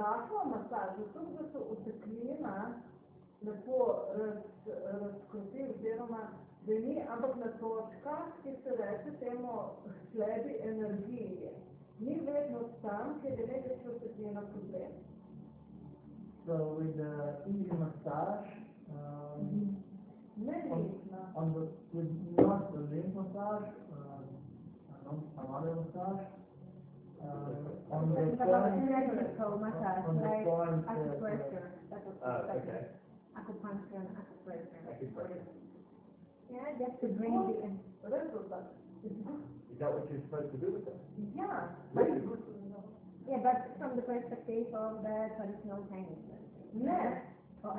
[0.00, 2.56] rahlo masažo, tako da so oteklina
[3.42, 3.78] lepo
[5.00, 6.22] razkrotil oziroma
[6.68, 9.52] da ni, ampak na točkah, ki se reče temu
[10.12, 11.52] slebi energije.
[12.00, 14.92] Ni vedno tam, kjer je največja uteklina problem.
[16.46, 17.14] So with the
[17.52, 18.48] easy massage,
[18.88, 19.76] um,
[20.36, 21.22] Ne resna.
[21.34, 21.60] on the,
[21.92, 24.22] with not the lymph massage, uh,
[25.04, 26.24] some, some other massage,
[27.20, 28.40] uh, on the point,
[30.08, 32.86] on the like point, uh, acupressure, that was uh, okay,
[33.36, 34.78] acupuncture and acupressure.
[34.92, 35.57] Acupressure.
[36.50, 38.64] Yeah, just to bring the, Rezultat.
[39.04, 40.98] is that what you're supposed to do with them?
[41.36, 42.40] Ja, Really good.
[43.28, 46.68] yeah, but from the perspective of the traditional Chinese medicine.
[46.72, 47.20] ne,
[47.64, 47.74] uh,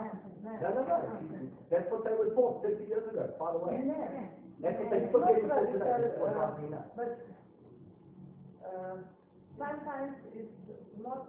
[0.62, 0.98] No, no, no,
[1.70, 3.78] that's what they were for fifty years ago, by the way.
[3.78, 4.30] ne.
[4.62, 6.78] That's what they still getting for today, that's what drives me.
[6.96, 7.12] But
[8.66, 8.96] uh,
[9.58, 10.60] sometimes it's
[11.02, 11.26] not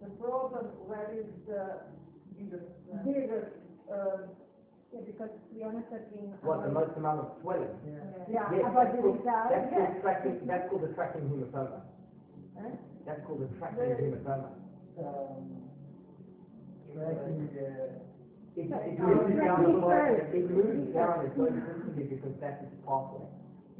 [0.00, 1.82] the problem where is the
[2.38, 2.64] biggest,
[3.04, 3.50] biggest,
[3.90, 4.18] uh,
[4.94, 7.74] Yeah, because we are not talking What, the most amount of swelling?
[7.82, 7.98] yeah.
[8.30, 8.46] yeah.
[8.54, 9.50] Yes, about that's the called, result.
[9.50, 11.80] that's called tracking, that's called the tracking hematoma.
[12.62, 12.70] Eh?
[13.06, 14.48] That's called the tracking The- hematoma.
[15.02, 15.66] Um,
[16.94, 18.02] tracking, uh,
[18.54, 20.30] It, So it it's moves like down the body, research.
[20.38, 23.26] it moves down as though instantly because that's its pathway.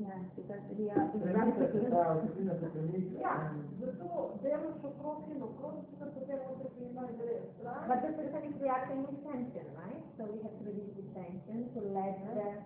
[0.02, 1.94] Yeah, because we are in Premisa se practice.
[1.94, 3.23] da, očina se premika.
[3.23, 7.86] Ja, zato delaš okrog in okrog, da potem uteklina gre stran.
[7.86, 9.93] But the person is reacting with tension, right?
[10.17, 12.62] So we have to reduce the tension to let the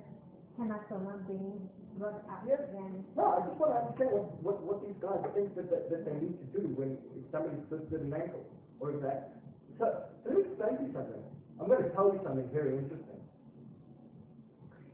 [0.60, 2.60] hematoma being brought up Yes.
[2.68, 3.04] again.
[3.16, 6.02] No, I just want to understand what, what, what these guys think that, that, that
[6.04, 8.44] they need to do when if somebody's twisted an ankle,
[8.80, 9.40] or is that,
[9.80, 11.22] so, let me explain to you something.
[11.56, 13.16] I'm going to tell you something very interesting.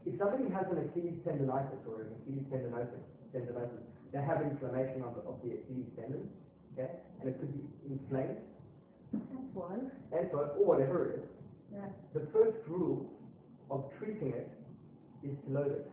[0.05, 3.03] If somebody has an Achilles tendonitis or an Achilles tendinosis,
[3.33, 6.29] tendinosis, they have inflammation of the, of the Achilles tendon,
[6.73, 8.37] okay, and it could be inflamed,
[9.11, 9.91] That's one.
[10.13, 11.29] and so, or whatever it is.
[11.73, 11.87] Yeah.
[12.13, 13.09] The first rule
[13.71, 14.49] of treating it
[15.23, 15.91] is to load it.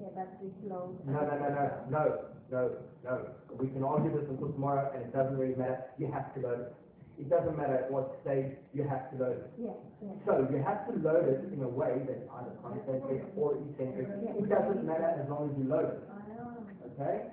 [0.00, 0.96] Yeah, that's we slow.
[1.06, 2.04] No, no, no, no, no,
[2.50, 2.70] no,
[3.04, 3.26] no.
[3.58, 5.84] We can argue this until tomorrow, and it doesn't really matter.
[5.98, 6.74] You have to load it.
[7.16, 9.50] It doesn't matter at what stage, you have to load it.
[9.54, 9.70] Yeah,
[10.02, 10.10] yeah.
[10.26, 14.08] So you have to load it in a way that's either concentric or eccentric.
[14.10, 16.58] It doesn't matter as long as you load it, I know.
[16.90, 17.30] okay?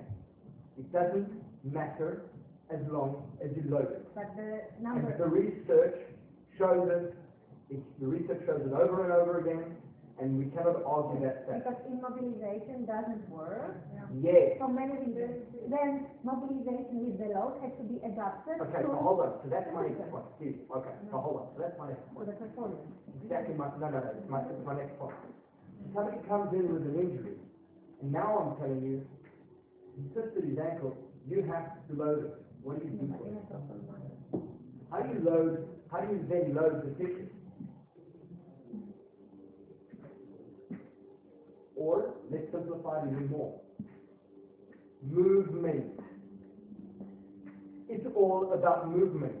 [0.78, 2.22] It doesn't matter
[2.70, 4.06] as long as you load it.
[4.14, 5.98] But the And the research
[6.58, 7.14] shows it,
[7.70, 9.76] it's, the research shows it over and over again,
[10.20, 11.64] and we cannot argue that fact.
[11.64, 13.80] because immobilization doesn't work.
[14.20, 14.60] Yes.
[14.60, 15.40] So many reasons.
[15.72, 19.72] Then mobilization with the load has to be adapted Okay, so hold on, so that's
[19.72, 20.52] my next point, okay,
[21.08, 22.28] so hold on, so that's my next point.
[22.28, 22.84] the performance.
[23.24, 25.16] Exactly my, no, no, no, it's my, it's my next point.
[25.96, 27.40] Somebody comes in with an injury,
[28.04, 29.00] and now I'm telling you,
[29.96, 30.92] he twisted his ankle,
[31.24, 32.34] you have to load it.
[32.62, 34.44] What do you do for it?
[34.90, 37.28] How do you load, how do you then load the tissue?
[41.76, 43.60] Or, let's simplify it even more.
[45.02, 46.00] Movement.
[47.90, 49.34] It's all about movement.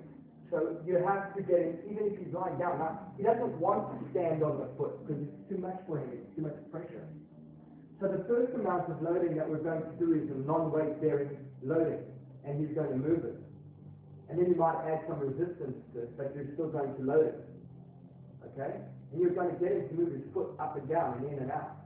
[0.50, 2.78] So you have to get him, even if he's lying down.
[2.78, 6.10] Now, he doesn't want to stand on the foot because it's too much for him,
[6.12, 7.08] it's too much pressure.
[8.00, 11.38] So the first amount of loading that we're going to do is a non-weight bearing
[11.62, 12.00] loading,
[12.44, 13.40] and he's going to move it.
[14.32, 17.36] And then you might add some resistance to it, but you're still going to load
[17.36, 17.44] it.
[18.48, 18.80] Okay?
[19.12, 21.38] And you're going to get him to move his foot up and down and in
[21.44, 21.76] and out.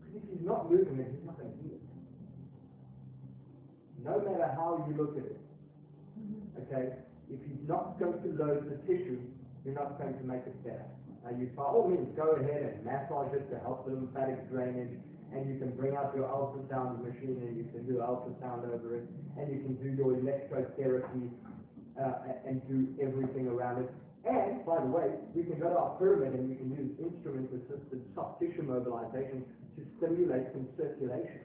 [0.00, 1.84] Because if he's not moving it, he's not going to do it.
[4.00, 5.36] No matter how you look at it.
[6.64, 6.96] Okay?
[7.28, 9.20] If he's not going to load the tissue,
[9.68, 10.88] you're not going to make it better.
[11.20, 14.96] Now you by all means go ahead and massage it to help the lymphatic drainage,
[15.34, 19.04] and you can bring out your ultrasound machine and you can do ultrasound over it,
[19.36, 21.30] and you can do your electrotherapy
[22.00, 23.90] uh, and do everything around it.
[24.24, 28.02] And by the way, we can go to our pyramid and we can use instrument-assisted
[28.14, 29.44] soft tissue mobilization
[29.76, 31.40] to stimulate some circulation.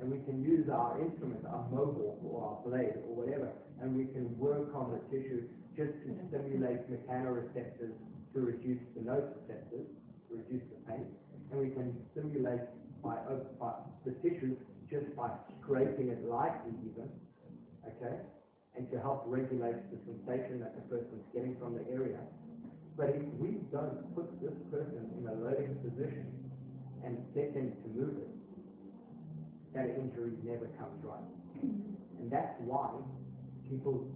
[0.00, 3.48] And we can use our instrument, our mobile or our blade or whatever,
[3.80, 7.94] and we can work on the tissue just to stimulate mechanoreceptors
[8.34, 9.86] to reduce the nociceptors,
[10.28, 11.06] to reduce the pain,
[11.50, 12.60] and we can stimulate
[13.02, 13.16] by,
[13.60, 13.72] by
[14.04, 14.56] the tissue
[14.90, 17.08] just by scraping it lightly even,
[17.86, 18.16] okay,
[18.76, 22.18] and to help regulate the sensation that the person's getting from the area.
[22.96, 26.44] But if we don't put this person in a loading position,
[27.04, 28.32] and get them to move it,
[29.74, 31.28] that injury never comes right.
[31.60, 32.90] And that's why
[33.68, 34.08] people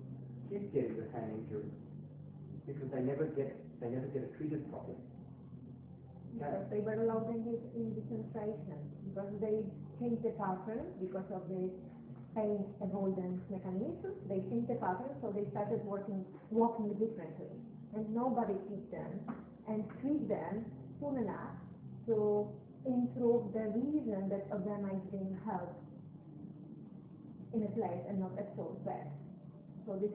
[0.49, 1.69] keep getting the same injury,
[2.67, 4.97] because they never get, they never get it treated properly.
[6.35, 9.65] Because they were allowed in this, in the sensation, because they
[9.99, 11.71] changed the pattern because of the
[12.37, 17.51] pain avoidance mechanism, they changed the pattern, so they started working, walking differently.
[17.97, 19.11] And nobody treat them
[19.67, 20.65] and treat them
[21.01, 21.57] soon enough
[22.07, 22.47] to
[22.87, 25.75] improve the reason that them is being held
[27.55, 29.09] in a place and not at source back.
[29.87, 30.13] So this,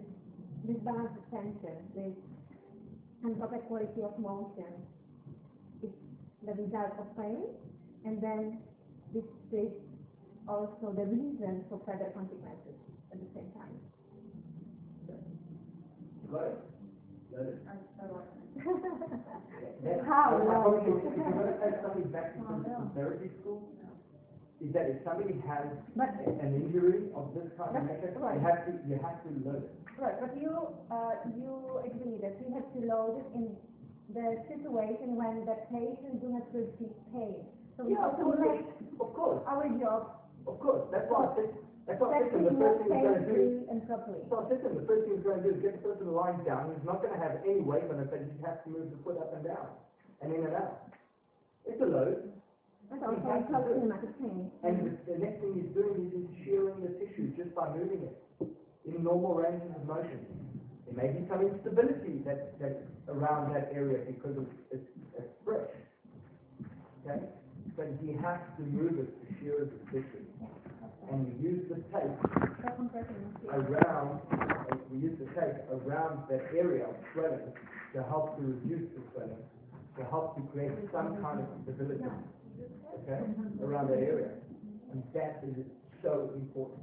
[0.65, 2.13] this balance of tension, this
[3.23, 4.69] improper quality of motion,
[6.45, 7.43] the result of pain,
[8.05, 8.59] and then
[9.13, 9.71] this is
[10.47, 12.75] also the reason for further consequences
[13.11, 13.75] at the same time.
[16.31, 16.57] Got it?
[17.31, 17.65] Got it?
[19.83, 23.61] That's- How I- I you, If you're gonna take somebody back to physical therapy school,
[24.61, 28.35] is that if somebody has But, an injury of this kind of That's nature, right.
[28.35, 29.71] you have to, you have to learn it.
[29.99, 30.51] right, but you,
[30.89, 33.57] uh, you agree that we have to load it in
[34.13, 37.35] the situation when the patient do not receive pain.
[37.77, 38.65] So we Yeah, have of to course, make
[39.01, 40.03] of course, our job
[40.47, 41.51] of course, that's why I think,
[41.87, 44.21] that's why I think the first thing he's gonna do safely and properly.
[44.29, 46.43] So I said the first thing he's going to do is get the person lying
[46.43, 48.91] down, he's not going to have any weight on it, but he has to move
[48.91, 49.67] the foot up and down,
[50.21, 50.91] and in and out.
[51.65, 52.17] It's a load,
[52.91, 54.51] And also called kinematic pain.
[54.63, 58.03] and the, the next thing he's doing is he's shearing the tissue just by moving
[58.03, 58.15] it
[58.85, 60.27] in normal ranges of motion.
[60.95, 64.37] There may be some instability that, that around that area because
[64.71, 64.83] it's,
[65.17, 65.69] it's fresh.
[67.05, 67.25] Okay?
[67.77, 70.25] But he has to move it to shear the tissue.
[71.11, 72.17] And you use the tape
[73.51, 74.21] around,
[74.91, 77.53] we use the tape around that area of swelling
[77.95, 79.43] to help to reduce the swelling,
[79.97, 82.05] to help to create some kind of stability,
[83.03, 83.21] okay,
[83.63, 84.29] around that area.
[84.91, 85.65] And that is
[86.03, 86.81] so important.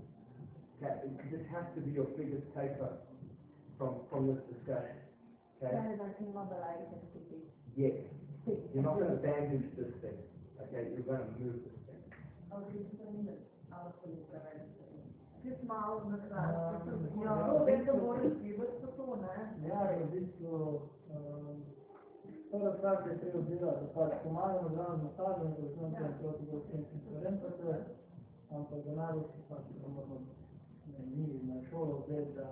[0.83, 2.99] Okay, it- this has to be your biggest take home
[3.81, 5.01] from, from this discussion.
[5.57, 5.73] Okay?
[5.73, 7.41] That is immobilizing people.
[7.73, 7.97] Yes.
[8.77, 10.21] You're not going to bandage this thing.
[10.61, 12.05] Okay, you're going to move this thing.
[15.65, 16.93] Malo na kratko.
[17.25, 19.69] Ja, to je, da moraš gibati to, ne?
[19.69, 20.81] Ja, v bistvu,
[22.51, 26.45] prva stvar, ki je treba delati, da pač pomagamo zraven masažem, da znam tem proti
[26.51, 27.79] bolskim stvarem, pa se,
[28.51, 30.21] ampak za najbolj si pač moramo
[31.15, 32.49] mi na šolo vzeti, da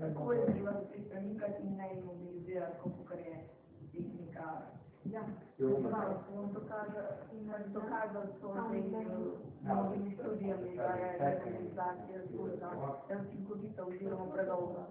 [0.00, 3.48] Tako je treba pristanikati in ne imobilizirati, kot je
[3.92, 4.46] tehnika.
[5.04, 5.22] Ja,
[6.36, 8.54] on dokaže in dokazal so
[9.62, 12.70] novimi študijami, da je realizacija zgodna,
[13.08, 14.86] da je učinkovita oziroma predolga.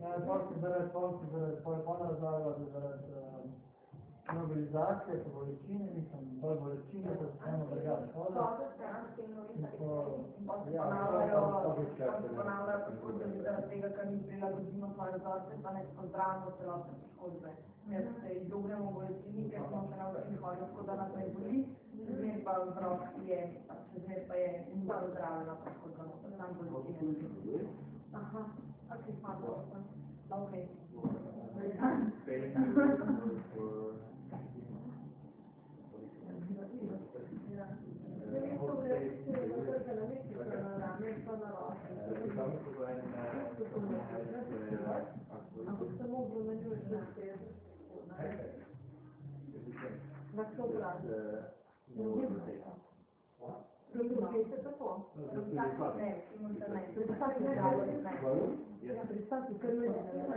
[0.00, 3.41] Ja, to se zaradi, to se zaradi, to je polna zaradi, zaradi
[4.40, 8.40] mobilizacije, po bolečine, mislim, bolj bolečine, da se samo drugače hoda.
[8.40, 9.90] cosa sta anche in In to,
[10.74, 11.40] ja, ponavljajo
[12.36, 17.50] ponavljajo poškodbe zaradi tega, ker ni prilagodimo svoje vzorce, pa ne pozdravimo celotne poškodbe.
[17.88, 21.58] Ker se izognemo bolečini, ker smo se naučili hoditi, tako da nas ne boli,
[22.16, 23.40] zmer pa vzrok je,
[24.04, 27.60] zmer pa je nezdravljena poškodba, pa sam bolečine.
[28.20, 28.42] Aha,
[28.94, 29.56] ok, hvala.
[30.30, 30.52] Ok.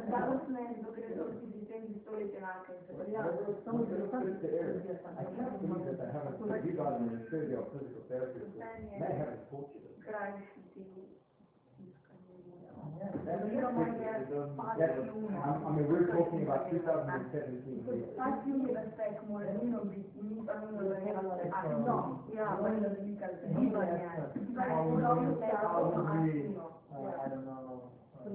[0.10, 0.76] Žalostno je,
[13.14, 13.62] you
[15.16, 15.38] uno.
[15.38, 18.08] I I mean, we're talking about two thousand and seventeen here.
[18.18, 21.52] Pati uno raztek mora nujno biti, ni pa nujno da je raztek.
[21.86, 23.28] No, ja, vendar velika
[23.60, 24.10] gibanja.
[24.58, 25.04] How would
[25.40, 26.66] we, how would we, Uno.
[26.92, 27.82] uh, I don't know,
[28.26, 28.32] do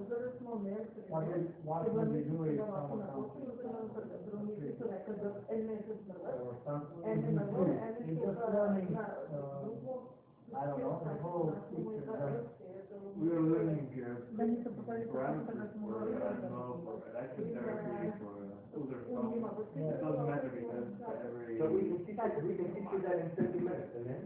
[10.53, 11.01] I don't know,
[13.07, 13.70] uh,
[15.13, 19.33] parameters for, I don't know, for electric therapy, for uh, other stuff.
[19.77, 20.87] It doesn't matter because
[21.27, 24.07] every, So we can teach you, we can teach you that in thirty minutes, and
[24.07, 24.23] then?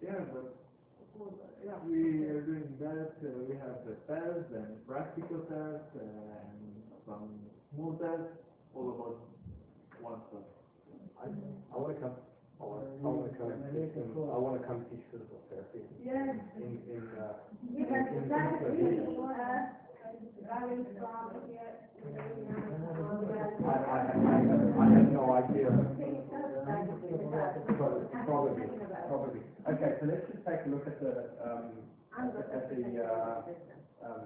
[0.00, 0.44] yeah, but
[1.64, 7.28] Yeah, we are doing that, uh, we have the tests and practical tests and some
[7.72, 8.32] small tests,
[8.74, 9.14] all about
[10.00, 10.42] one stuff.
[11.22, 11.26] I,
[11.72, 12.10] I wanna come,
[12.60, 16.34] I wanna, I wanna come and teach them, I wanna come teach physical therapy Yes,
[16.58, 17.32] in, in, uh,
[17.78, 18.82] because in- in that's Slovenia.
[18.82, 19.81] really, uh, very strong here.
[20.12, 20.58] I,
[24.04, 25.68] have, no idea.
[28.26, 28.66] Probably,
[29.08, 29.40] probably.
[29.68, 31.30] Okay, so let's just take a look at the,
[32.18, 33.42] at the, uh,
[34.04, 34.22] um,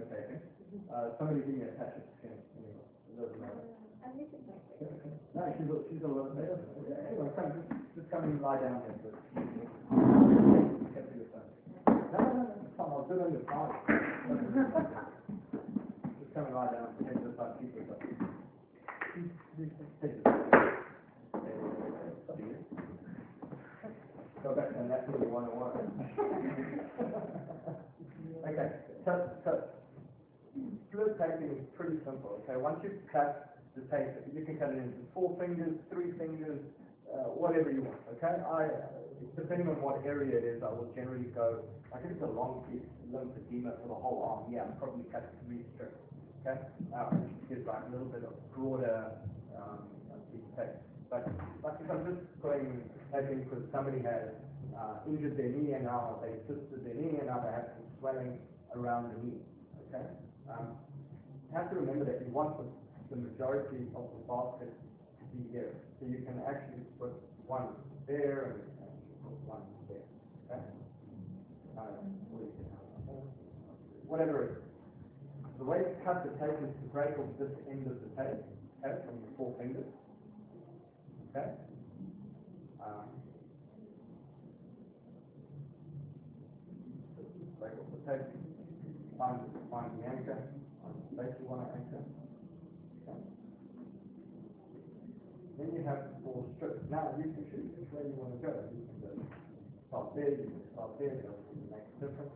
[0.00, 0.40] the taken.
[0.88, 1.74] Uh, somebody give me a
[2.18, 3.64] skin, anyway, it doesn't matter.
[5.34, 6.58] No, she's, she's a lot better.
[7.10, 7.52] Anyway, come,
[7.94, 9.14] just, come and lie down there, but.
[10.94, 11.50] Get to your phone.
[11.86, 13.72] No, I'll it on your side.
[16.20, 16.88] Just and down,
[17.90, 18.00] up.
[24.42, 25.76] Go back to anatomy one oh one.
[28.48, 28.68] Okay,
[29.04, 29.50] so, so,
[30.88, 32.56] split taping is pretty simple, okay?
[32.56, 36.58] Once you've cut the tape, you can cut it into four fingers, three fingers,
[37.12, 38.40] uh, whatever you want, okay?
[38.40, 38.72] I,
[39.36, 42.64] depending on what area it is, I will generally go, like if it's a long
[42.70, 45.98] piece, lymphedema for the whole arm, yeah, I'll probably cut three strips,
[46.42, 46.60] okay?
[46.88, 49.12] Which gives like a little bit of broader,
[49.58, 49.90] um,
[50.30, 50.46] piece.
[51.10, 51.26] But,
[51.62, 52.82] like if I'm just going,
[53.12, 54.30] taping because somebody has,
[54.78, 57.86] uh, injured their knee and now they twisted their knee and now they have some
[57.98, 58.38] swelling
[58.76, 59.40] around the knee,
[59.88, 60.06] okay?
[60.48, 60.78] Um,
[61.50, 62.66] you have to remember that you want the,
[63.10, 64.70] the majority of the basket
[65.18, 65.74] to be here.
[65.98, 67.10] So you can actually put
[67.46, 67.74] one
[68.06, 68.92] there and, and
[69.26, 70.06] put one there,
[70.46, 70.62] okay?
[70.62, 71.69] Uh, or you can have,
[74.10, 74.58] whatever it is.
[75.58, 78.42] The way to cut the tape is to break off this end of the tape,
[78.82, 79.86] okay, from the four fingers,
[81.30, 81.54] okay?
[82.82, 83.06] Um,
[87.60, 88.26] break off the tape,
[89.16, 89.38] find,
[89.70, 90.42] find the anchor,
[90.82, 92.02] find the place you want to anchor.
[93.06, 93.20] Okay.
[95.58, 96.82] Then you have four strips.
[96.90, 98.54] Now you can choose which way you want to go.
[99.90, 102.30] Start there, you can start there, it doesn't make a difference.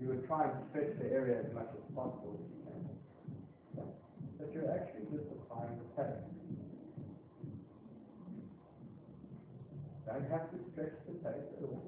[0.00, 3.84] You would try and stretch the area as much as possible if you can.
[4.38, 6.24] But you're actually just applying the tape.
[10.06, 11.84] Don't have to stretch the tape at all.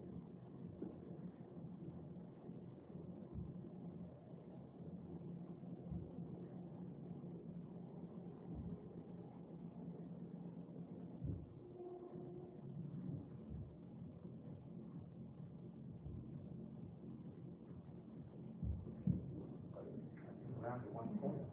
[20.67, 21.47] around to one corner.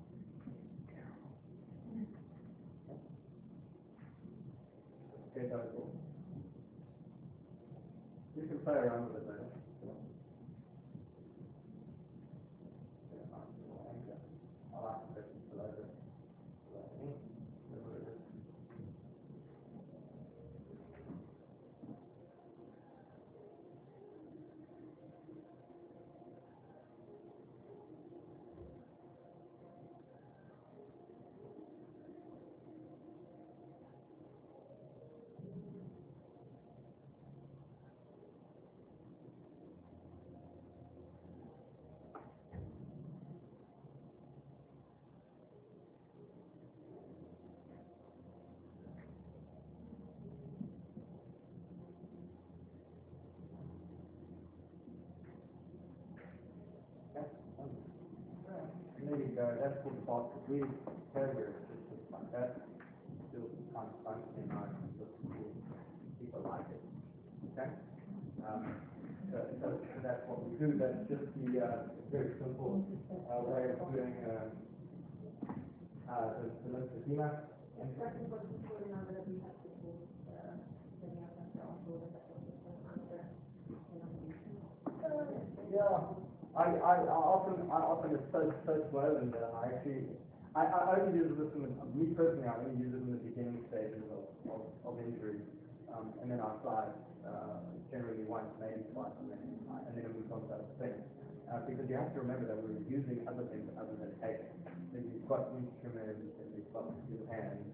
[5.38, 5.94] Okay, that's all.
[8.36, 9.46] You can play around with it later.
[9.86, 9.94] Yeah,
[13.30, 14.18] nice little anchor.
[14.74, 15.86] I like the bit below the,
[16.70, 17.14] below the knee.
[17.70, 18.22] That's what it is.
[59.34, 60.70] And you go, that's called the basket weave,
[61.90, 62.62] just like that.
[63.34, 65.50] Still kind of funky and and looks cool.
[66.22, 66.84] People like it,
[67.50, 67.70] okay?
[68.46, 68.78] Um,
[69.34, 69.74] so, so
[70.06, 74.54] that's what we do, that's just the, uh, very simple, uh, way of doing, uh,
[76.14, 77.50] uh, the, the lymphedema.
[77.74, 78.06] Yeah,
[86.54, 90.06] I, I, I often, I often it's so, so slow and uh, I actually,
[90.54, 93.24] I, I only use this in the, me personally, I only use it in the
[93.26, 95.42] beginning stages of, of, of injury.
[95.90, 96.94] Um, and then I apply,
[97.26, 97.58] uh,
[97.90, 99.42] generally once, maybe twice, and then,
[99.86, 101.02] and then I move on to other things.
[101.50, 104.54] Uh, because you have to remember that we're using other things other than taping.
[104.90, 107.66] So you've got instruments, and you've got your hands,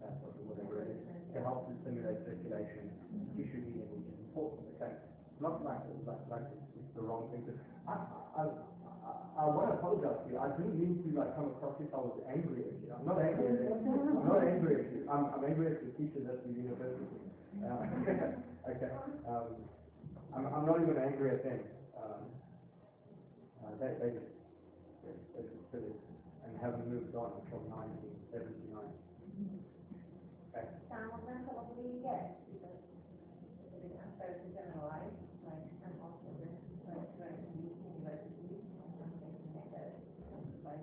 [0.00, 1.00] that whatever it is,
[1.32, 2.92] to help to stimulate circulation,
[3.36, 4.92] tissue healing, which is important, okay?
[5.40, 6.46] Not like, like, like
[6.76, 7.52] it's the wrong thing to,
[7.88, 7.94] I,
[8.38, 8.42] I,
[9.38, 10.38] I, want to apologize to you.
[10.38, 12.88] I didn't mean to like come across if I was angry at you.
[12.94, 13.74] I'm not angry at you.
[13.74, 15.00] I'm not angry at you.
[15.10, 17.18] I'm, I'm angry at the teachers at the university.
[17.60, 17.84] Uh,
[18.70, 18.90] okay.
[19.26, 19.46] Um,
[20.32, 21.60] I'm, I'm not even angry at them.
[21.98, 22.22] Um,
[23.62, 24.10] uh, they, they
[25.02, 25.82] they, they just did
[26.46, 28.78] and haven't moved on from 1979.
[30.52, 30.66] Okay.
[30.90, 32.82] Some of them probably yes, because
[33.62, 36.34] it's a bit unfair to generalize, like some of the
[36.92, 40.02] like universities, universities, or something like that,
[40.66, 40.82] like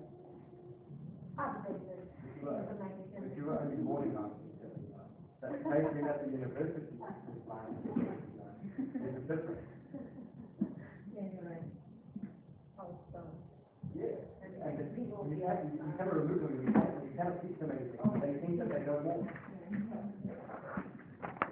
[1.38, 2.10] updated
[2.42, 3.36] But information.
[3.36, 5.69] you were only born in 1979.
[5.80, 9.00] That made me at the university since 1979.
[9.00, 9.56] There's a.
[13.96, 17.16] Yeah, you're and the people you can't, you you cannot remove them, you can't, you
[17.16, 19.24] cannot teach them anything, they think that they know more.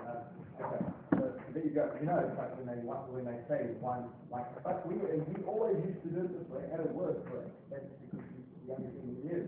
[0.04, 0.28] Uh,
[0.60, 0.84] okay,
[1.16, 4.12] so there you go, you know, it's like when they, want- when they say one,
[4.28, 7.24] like, but we, and we always used to do it this way, and it worked
[7.32, 9.48] for that's because it's the only thing we.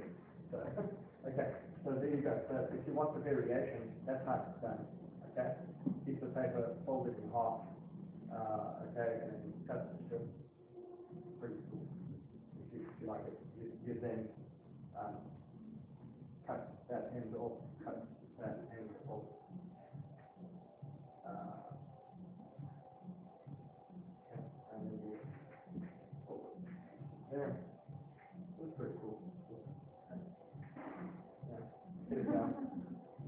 [0.55, 0.63] So,
[1.27, 1.51] okay,
[1.89, 4.77] so there you go, so if you want the variation, that's how it's done,
[5.33, 5.57] okay?
[6.05, 7.65] Keep the paper folded in half,
[8.29, 10.21] uh, okay, and cut the strip,
[11.41, 11.81] pretty cool
[12.61, 14.29] if you, if you like it, you, you then,
[15.01, 15.15] um,
[16.45, 18.05] cut that end off, cut
[18.39, 19.25] that end off.
[21.25, 21.73] Uh,
[24.29, 24.45] okay,
[24.75, 25.17] and then you,
[26.27, 26.53] forward.
[27.31, 27.55] there,
[28.59, 29.21] that's pretty cool.
[31.49, 31.57] Yeah,
[32.09, 32.53] get it done,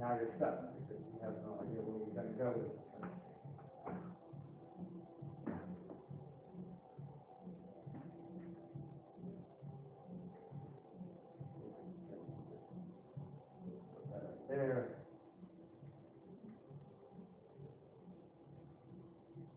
[0.01, 2.81] now you're stuck, because you have no idea where you're gonna go with it.
[13.93, 14.97] Put that up there.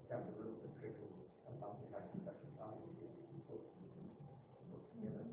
[0.04, 1.08] Becomes a little bit tricky,
[1.48, 3.16] sometimes you have to touch the time to get
[3.48, 3.64] put,
[4.68, 5.24] put together.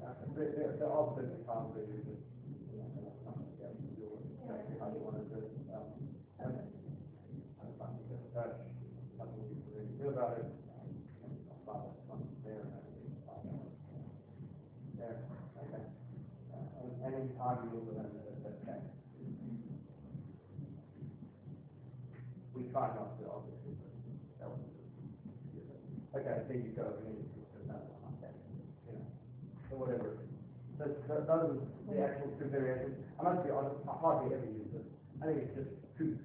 [0.00, 2.24] Uh, there, there, there are certain times where you just,
[2.72, 5.36] you know, that's not gonna be able to do it exactly how you wanna do
[5.44, 5.92] it, um,
[6.40, 8.56] and and something to touch,
[9.20, 10.88] something you really feel about it, um,
[11.22, 13.76] and I'll find that one there and everything, find that one.
[14.96, 15.20] There,
[15.68, 15.84] okay.
[17.36, 18.08] Time you move it, that,
[18.44, 18.80] that's okay.
[22.56, 23.92] We try not to, obviously, but
[24.40, 24.64] that was,
[26.16, 28.00] okay, there you go, and then you put another one
[29.80, 30.12] whatever.
[30.80, 31.56] it those are
[31.88, 32.96] the actual two variations.
[33.16, 34.84] I must be honest, I hardly ever use this.
[35.20, 36.20] I think it's just too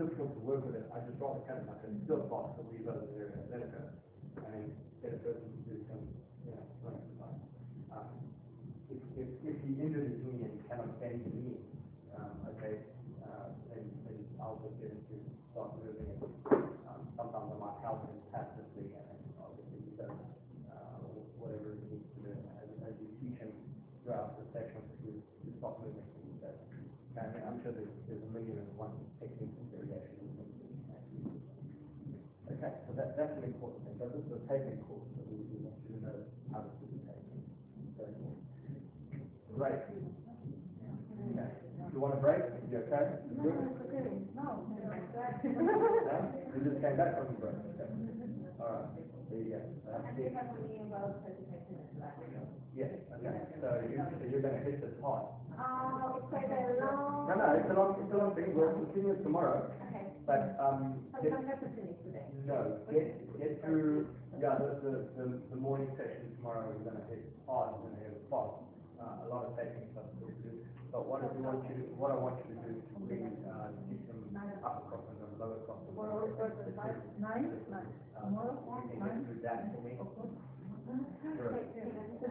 [0.00, 0.88] difficult to work with it.
[0.92, 3.60] I just rather cut it like a still box and leave it there and let
[3.60, 3.84] it go.
[4.44, 4.64] And then
[5.04, 6.04] get a person to do some,
[6.48, 7.40] you know, some exercise.
[7.92, 8.12] Um,
[9.14, 11.62] if, if, he injured his knee and cannot bend the knee,
[12.18, 12.82] um, okay,
[13.22, 15.16] uh, then, then I'll just get him to
[15.54, 16.20] start moving it.
[16.90, 20.14] Um, sometimes I might help him passively and obviously he does,
[20.66, 20.98] uh,
[21.38, 23.54] whatever he needs to do as, as you teach him
[24.02, 26.02] throughout the session to, to stop moving.
[26.26, 26.58] He does.
[27.14, 30.24] And I'm sure there's, there's a million and one techniques and variations.
[32.64, 33.96] Okay, so that, that's an important thing.
[33.98, 36.18] So this is a taping course, so we, we want you to know
[36.52, 37.44] how to do the taping.
[37.96, 38.40] Very important.
[39.64, 39.80] Right.
[39.80, 41.48] Okay.
[41.88, 42.44] You want a break?
[42.68, 43.16] You okay?
[43.32, 43.56] You good?
[44.36, 44.92] No, No?
[46.52, 47.88] You just came back from the break, okay.
[48.60, 48.92] All right,
[49.32, 49.64] there you go.
[49.88, 50.28] That's And it.
[50.28, 52.20] they have only about thirty-five minutes left.
[52.76, 55.32] Yes, okay, so you, so you're gonna hit this hard.
[55.56, 57.24] Uh, it's quite a long.
[57.30, 60.98] No, no, it's a long, it's a long thing, we'll continue tomorrow, Okay, but, um,
[61.14, 62.26] so get, don't have to finish today.
[62.44, 67.22] no, get, get through, yeah, the, the, the, the morning session tomorrow, we're gonna hit
[67.48, 68.60] hard, gonna hit fast.
[69.04, 71.92] Uh, a lot of technical stuff to do, but what I do want you to,
[72.00, 74.32] what I want you to do is to really, uh, teach them
[74.64, 75.84] upper cross and lower cross.
[75.92, 77.84] Tomorrow starts at five, nine, nine.
[78.16, 79.20] Tomorrow, You can nine.
[79.28, 79.92] through that for me.
[80.00, 80.24] Okay.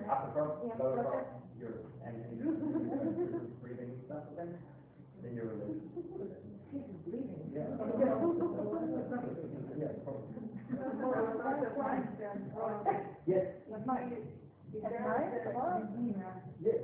[0.09, 1.29] upper cross, lower cross,
[1.61, 4.49] your, and and you do your breathing stuff, okay?
[5.21, 5.93] Then you're released.
[7.53, 7.69] Yeah.
[9.77, 10.25] Yeah, probably.
[10.73, 12.81] Tomorrow starts at five, then, uh,
[13.29, 13.45] Yes.
[14.73, 16.81] Is At there, nine, uh, yes.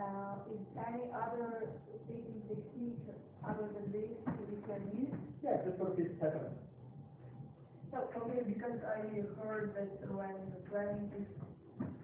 [0.00, 3.04] uh, is any other speaking technique
[3.44, 5.12] other than this that we can use?
[5.44, 6.08] Yeah, just put a piece.
[7.92, 9.00] So, okay, because I
[9.40, 11.28] heard that when the planning is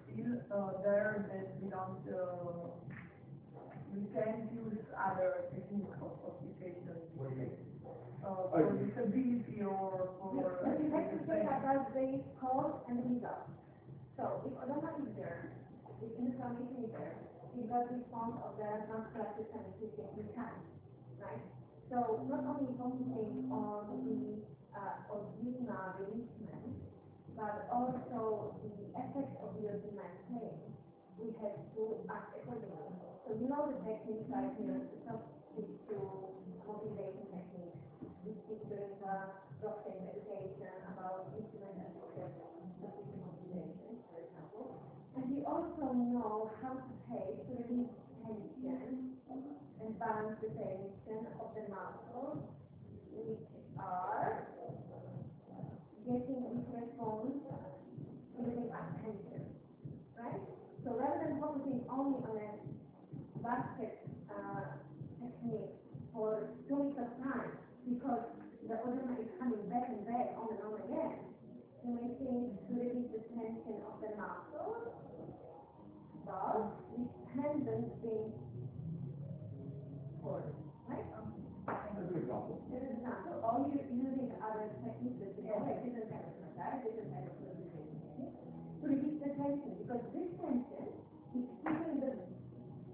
[0.05, 2.69] still, uh, there, that we don't, uh,
[3.93, 7.51] we can't use other technical applications, What do you mean?
[8.25, 10.33] uh, for disability or for.
[10.81, 13.54] You have to say about the cause and result.
[14.15, 15.51] So if Edema is there,
[15.99, 17.19] if information is there,
[17.51, 20.55] it does respond of the non-collective scientific can,
[21.19, 21.43] right?
[21.91, 24.39] So not only focusing on the,
[24.71, 26.79] uh, original releasement,
[27.35, 30.63] but also the effect of your demand chain.
[31.19, 32.95] We have to act accordingly.
[33.27, 36.07] So you know the techniques like, you know, soft tissue
[36.63, 37.83] mobilization techniques,
[38.23, 39.15] we speak during the
[39.59, 40.07] blockchain
[50.05, 52.45] the tension of the muscles,
[53.09, 53.41] which
[53.79, 54.45] are
[56.05, 57.41] getting this response
[58.37, 59.49] using attention,
[60.13, 60.41] right?
[60.85, 62.53] So rather than focusing only on a
[63.41, 64.77] basket uh,
[65.17, 65.73] technique
[66.13, 67.57] for two weeks of time,
[67.89, 68.29] because
[68.61, 71.17] the edema is coming back and back on and on again,
[71.81, 74.85] you may think to release the tension of the muscles,
[76.29, 76.77] but
[77.33, 78.33] tendons being
[80.25, 80.57] forced,
[80.89, 81.05] right?
[81.69, 82.57] As an example.
[82.73, 86.09] As an example, or you using other techniques that you have, like different
[86.73, 87.35] of of
[88.81, 90.85] to release the tension, because this tension
[91.33, 92.11] is keeping the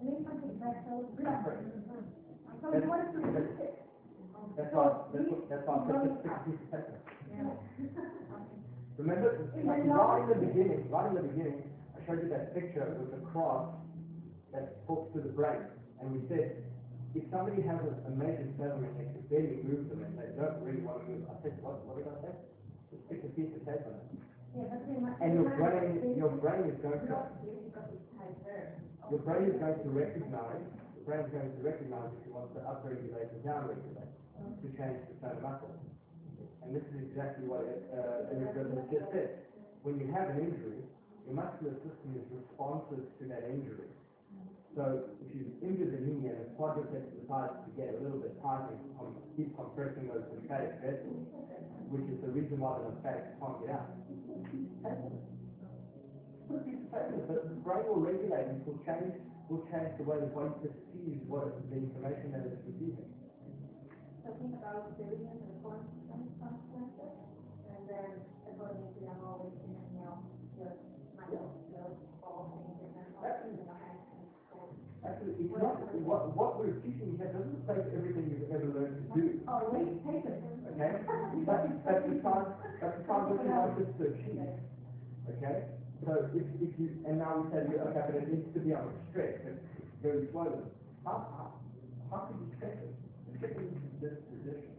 [0.01, 1.61] lymphatic vessels blocked.
[2.61, 3.73] So you want to release it.
[4.57, 6.83] That's why, that's why, that's the six piece of.
[8.97, 11.63] Remember, right in the beginning, right in the beginning,
[11.95, 13.73] I showed you that picture with the cross
[14.53, 15.63] that talks to the brain.
[15.99, 16.61] And we said,
[17.15, 20.61] if somebody has a, a major settlement, they can barely move them and they don't
[20.61, 21.23] really want to move.
[21.31, 22.33] I said, what, what did I say?
[23.11, 24.07] Stick a piece of tape on it.
[24.55, 25.19] Yeah, but we must.
[25.19, 28.39] And your brain, your brain is going to, Block it because it's tight
[29.11, 30.63] your brain is going to recognize,
[30.95, 34.15] the brain is going to recognize if it wants to upregulate or downregulate
[34.63, 35.75] to change the tone of muscle.
[36.63, 39.43] And this is exactly what uh, Elizabeth just said.
[39.83, 40.79] When you have an injury,
[41.27, 43.91] your muscular system is responsive to that injury.
[44.71, 48.39] So if you've injured the knee and the quadriceps decides to get a little bit
[48.39, 51.27] tight and com- keep compressing those lymphatic vessels,
[51.91, 53.91] which is the reason why the lymphatics can't get out.
[56.47, 59.11] Put a piece of paper, but the brain will regulate and will change,
[59.51, 63.11] will change the way the body perceives what the information that it's receiving.
[64.23, 67.15] So think about the reasons and consequences,
[67.67, 68.09] and then
[68.47, 70.15] according to your knowledge, you know, your
[71.19, 71.91] muscle, your
[72.23, 73.11] all things, and then
[75.01, 79.05] Actually, it's not, what, what we're teaching here doesn't say everything you've ever learned to
[79.17, 80.50] do, Oh, wait, take it.
[80.81, 80.97] Okay?
[81.45, 82.49] But, but besides,
[82.81, 84.41] but besides what you want us to achieve,
[85.29, 85.57] okay?
[86.05, 88.73] So if, if you, and now we to you, okay, but it needs to be
[88.73, 89.61] on a stretch, it's
[90.01, 90.65] very slowly.
[91.05, 91.45] How, how,
[92.09, 92.93] how could you stretch it?
[93.37, 94.73] Stretch it into this position.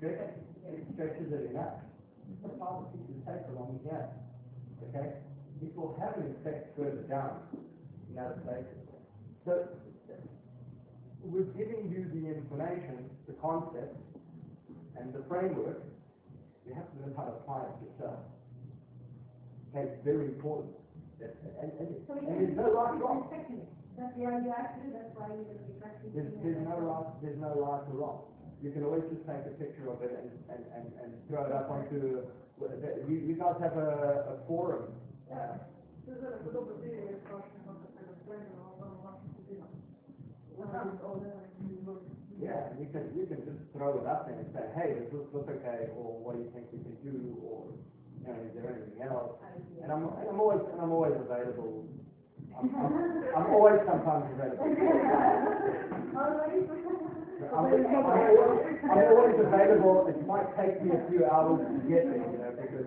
[0.00, 1.84] Stretch it, it stretches it enough.
[2.40, 4.08] Put another piece of tape along here,
[4.88, 5.20] okay?
[5.60, 7.40] It will have an effect further down
[8.08, 8.80] in other places.
[9.44, 9.68] So,
[11.24, 13.96] we're giving you the information, the concept,
[15.00, 15.82] and the framework.
[16.66, 18.20] You have to learn how to apply it yourself.
[19.72, 20.72] Okay, it's very important.
[21.20, 23.28] That, and, and, So and there's no right or wrong.
[23.32, 23.68] technique.
[23.96, 26.14] That's why you actually, that's why you will be practicing.
[26.14, 28.18] There's, there's no right, there's no right or wrong.
[28.62, 31.52] You can always just take a picture of it and, and, and, and throw it
[31.52, 32.26] up onto,
[33.08, 34.90] you, you guys have a, a forum.
[35.30, 35.58] Uh,
[42.78, 45.48] you can, you can just throw it up there and say, hey, does this look
[45.50, 47.66] okay, or what do you think we can do, or,
[48.22, 49.34] you know, is there anything else?
[49.82, 51.84] And I'm, and I'm always, and I'm always available.
[52.54, 52.94] I'm, I'm,
[53.34, 54.62] I'm always sometimes available.
[57.48, 62.04] I'm, I'm always, I'm always available, it might take me a few hours to get
[62.10, 62.86] there, you know, because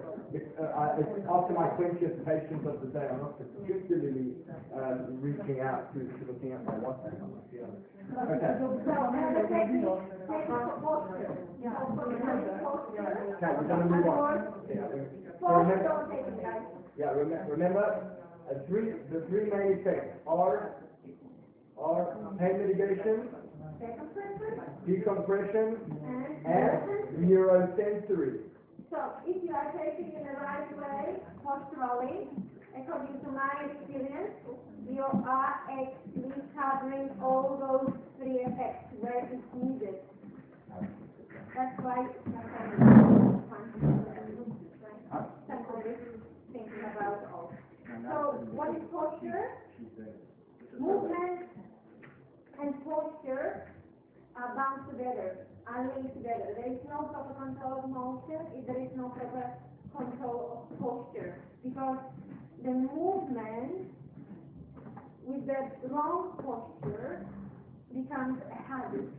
[0.63, 4.35] uh, after my twentieth patient of the day, I'm not particularly,
[4.75, 7.17] um, reaching out to, to looking at my WhatsApp,
[7.51, 7.81] feeling.
[8.11, 8.53] Okay.
[11.61, 11.73] Yeah.
[13.41, 14.53] Okay, we're gonna move on.
[14.69, 15.89] Yeah, remember,
[16.97, 17.11] yeah,
[17.47, 18.11] remember,
[18.49, 20.75] uh, three, the three main effects are,
[21.79, 23.29] are pain mitigation,
[24.85, 25.77] decompression,
[26.45, 26.81] and
[27.29, 28.39] neurosensory.
[28.91, 32.27] So if you are taping in the right way, posturally,
[32.75, 34.35] according to my experience,
[34.91, 39.95] you are actually covering all those three effects where it's needed.
[41.55, 42.05] That's why
[45.47, 45.95] somebody
[46.51, 47.53] thinking about all.
[48.03, 49.51] So what is posture?
[50.77, 51.47] Movement
[52.61, 53.71] and posture
[54.35, 56.55] are bound together, unlinked together.
[56.55, 59.51] There is no proper control of motion if there is no proper
[59.95, 61.99] control of posture because
[62.63, 63.91] the movement
[65.23, 67.25] with the wrong posture
[67.93, 69.09] becomes a habit,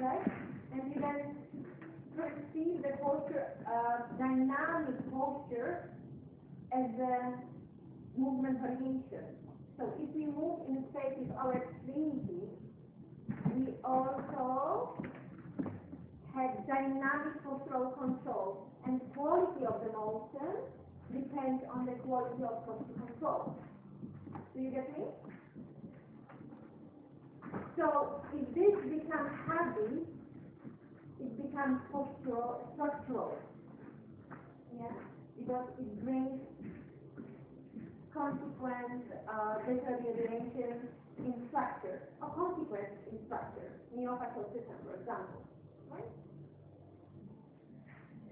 [0.00, 0.32] right?
[0.72, 1.36] And you then
[2.16, 5.90] perceive the posture, uh, dynamic posture,
[6.72, 7.32] as a
[8.16, 9.24] movement variation.
[9.76, 12.50] So if we move in space with our extremities,
[13.54, 15.02] we also
[16.34, 20.62] have dynamic postural control and quality of the motion
[21.12, 23.56] depends on the quality of control.
[24.54, 25.04] Do you get me?
[27.76, 30.06] So if this becomes heavy,
[31.20, 33.36] it becomes postural, structural.
[34.76, 34.92] Yeah?
[35.36, 36.40] Because it brings
[38.14, 45.42] consequent uh, deterioration in structure, a consequence in structure, neofacial system, for example.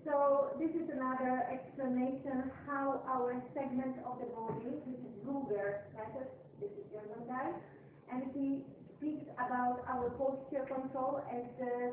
[0.09, 6.33] So this is another explanation how our segment of the body, which is Brügger method,
[6.61, 7.53] this is German guy,
[8.11, 8.65] and he
[8.97, 11.93] speaks about our posture control as the,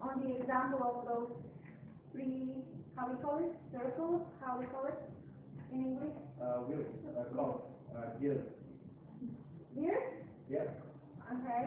[0.00, 1.32] on the example of those
[2.12, 2.62] three,
[2.94, 5.02] how we call it, circles, how we call it
[5.72, 6.14] in English?
[6.40, 6.86] Uh, wheels,
[7.18, 7.66] uh, clock,
[7.98, 8.46] uh, gears.
[9.74, 10.22] Here?
[10.48, 10.70] Yeah.
[11.34, 11.66] Okay.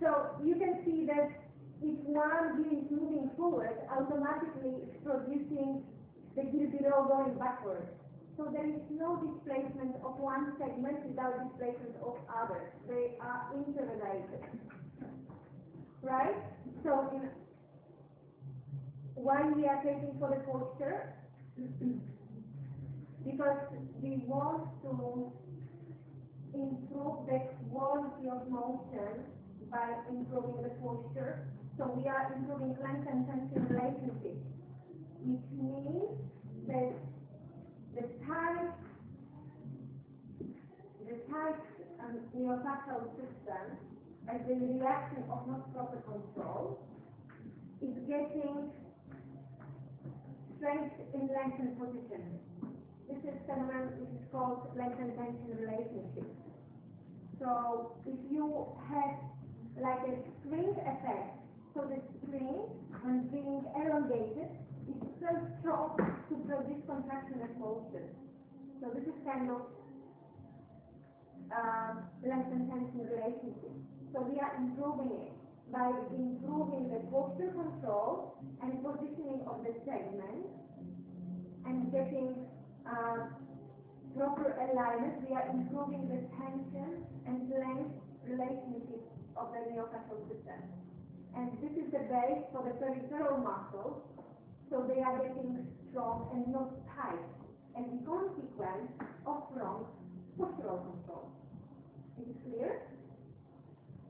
[0.00, 1.43] So you can see that
[1.84, 5.84] if one gear is moving forward, automatically it's producing
[6.34, 7.92] the gear below going backwards.
[8.36, 12.72] So there is no displacement of one segment without displacement of others.
[12.88, 14.42] They are interrelated.
[16.02, 16.34] Right?
[16.82, 17.28] So in,
[19.14, 21.14] why we are taping for the posture?
[23.24, 23.58] because
[24.02, 25.32] we want to
[26.54, 29.24] improve the quality of motion
[29.70, 31.46] by improving the posture.
[31.76, 34.38] So we are improving and tension relationship,
[35.26, 36.14] which means
[36.68, 36.94] that
[37.96, 38.70] the tight,
[41.02, 41.58] the tight
[41.98, 43.64] um, neofacial system,
[44.30, 46.78] as a reaction of not proper control,
[47.82, 48.70] is getting
[50.56, 52.22] strength in length and position.
[53.08, 56.30] This is phenomenon which is called length and tension relationship.
[57.40, 59.18] So if you have
[59.82, 61.43] like a spring effect,
[61.74, 62.70] so the spring,
[63.02, 64.46] when being elongated,
[64.86, 68.06] is so strong to produce contraction and motion.
[68.80, 69.66] So this is kind of
[71.50, 73.74] um, length and tension relationship.
[74.14, 75.34] So we are improving it
[75.72, 80.46] by improving the posture control and positioning of the segment
[81.66, 82.46] and getting
[82.86, 83.26] uh,
[84.16, 87.90] proper alignment, we are improving the tension and length
[88.28, 89.02] relationship
[89.36, 90.83] of the neofacial system.
[91.36, 94.02] And this is the base for the peripheral muscles,
[94.70, 97.18] so they are getting strong and not tight,
[97.76, 98.90] and the consequence
[99.26, 99.86] of wrong
[100.38, 101.30] postural control.
[102.20, 102.82] Is it clear?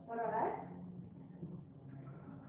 [0.07, 0.57] Or less?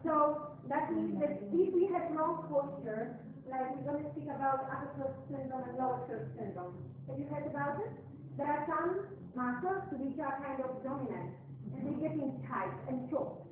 [0.05, 3.17] So that means that if we have wrong posture,
[3.51, 6.75] like we're going to speak about upper throat syndrome and lower throat syndrome.
[7.09, 7.91] Have you heard about it?
[8.37, 11.33] There are some muscles which are kind of dominant,
[11.73, 13.46] and they're getting tight and choked,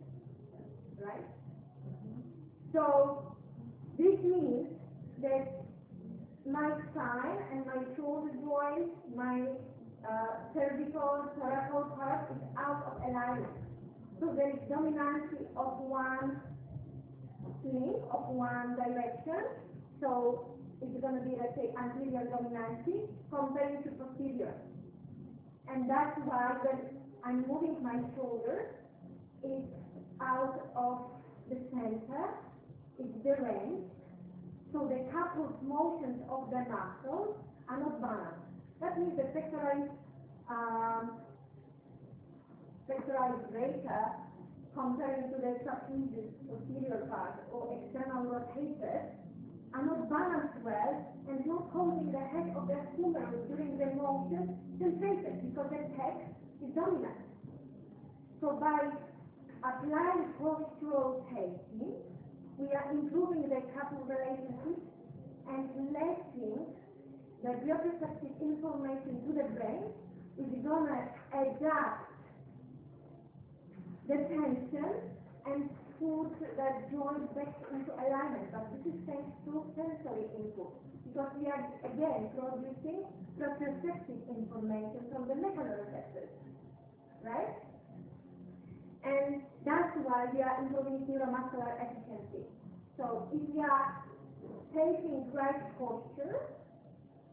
[1.04, 1.24] right?
[2.72, 3.36] So
[3.98, 4.68] this means
[5.22, 5.64] that
[6.46, 9.46] my spine and my shoulder joint, my
[10.04, 13.52] uh, cervical, thoracic part is out of alignment.
[14.20, 16.40] So there is dominance of one
[17.64, 19.44] link, of one direction,
[20.00, 24.54] so it's going to be, let's say, anterior dominancy compared to posterior.
[25.68, 28.76] And that's why when I'm moving my shoulder,
[29.42, 29.64] it's
[30.20, 31.10] out of
[31.48, 32.24] the center,
[32.98, 33.90] is the range,
[34.72, 37.36] So the coupled motions of the muscles
[37.68, 38.42] are not balanced.
[38.80, 39.90] That means the pectoralis,
[40.50, 41.22] um,
[42.90, 44.04] pectoralis greater
[44.74, 49.14] comparing to the trapezius posterior part or external rotator
[49.74, 54.58] are not balanced well and not holding the head of the humerus during the motion
[54.78, 57.14] centrated because the head is dominant.
[58.40, 58.90] So by
[59.64, 61.96] applying postural taping,
[62.58, 64.78] we are improving the couple relationship
[65.48, 66.68] and letting
[67.42, 69.84] the proprioceptive information to the brain
[70.38, 71.00] is going to
[71.32, 72.10] adapt
[74.08, 74.92] the tension
[75.46, 80.72] and put that joint back into alignment, but this is thanks to sensory input.
[81.08, 83.04] Because we are, again, producing
[83.38, 86.32] proprioceptive information from the mechanoreceptors,
[87.22, 87.54] right?
[89.04, 92.44] And that's why we are improving neuromuscular efficiency.
[92.96, 94.04] So if we are
[94.72, 96.36] taping right posture,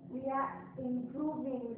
[0.10, 1.76] we are improving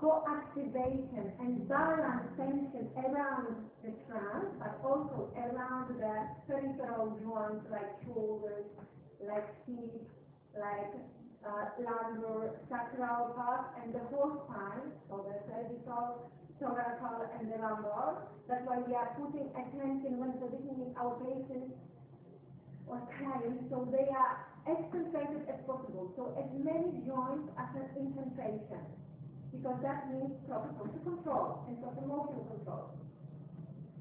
[0.00, 8.66] co-activation and balance tension around the trunk, but also around the peripheral joints like shoulders,
[9.26, 10.02] like seat,
[10.58, 10.94] like
[11.46, 18.28] uh, lumbar, sacral part, and the whole spine, so the cervical, thoracic, and the lumbar.
[18.48, 21.74] That's why we are putting attention when positioning our patients
[22.86, 26.12] or clients, so they are as concentrated as possible.
[26.16, 28.84] So as many joints as an infiltration,
[29.52, 32.92] because that means proper posture control and proper motion control.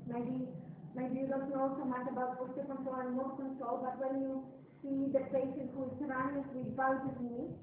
[0.04, 0.52] Maybe,
[0.96, 4.44] maybe you don't know so much about posture control and motion control, but when you
[4.84, 7.56] see the patient who is running with valgus knee,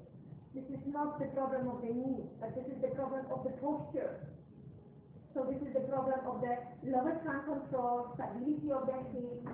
[0.57, 3.53] this is not the problem of the knee, but this is the problem of the
[3.61, 4.25] posture.
[5.33, 6.59] So this is the problem of the
[6.91, 9.47] lower trunk control, stability of the hip.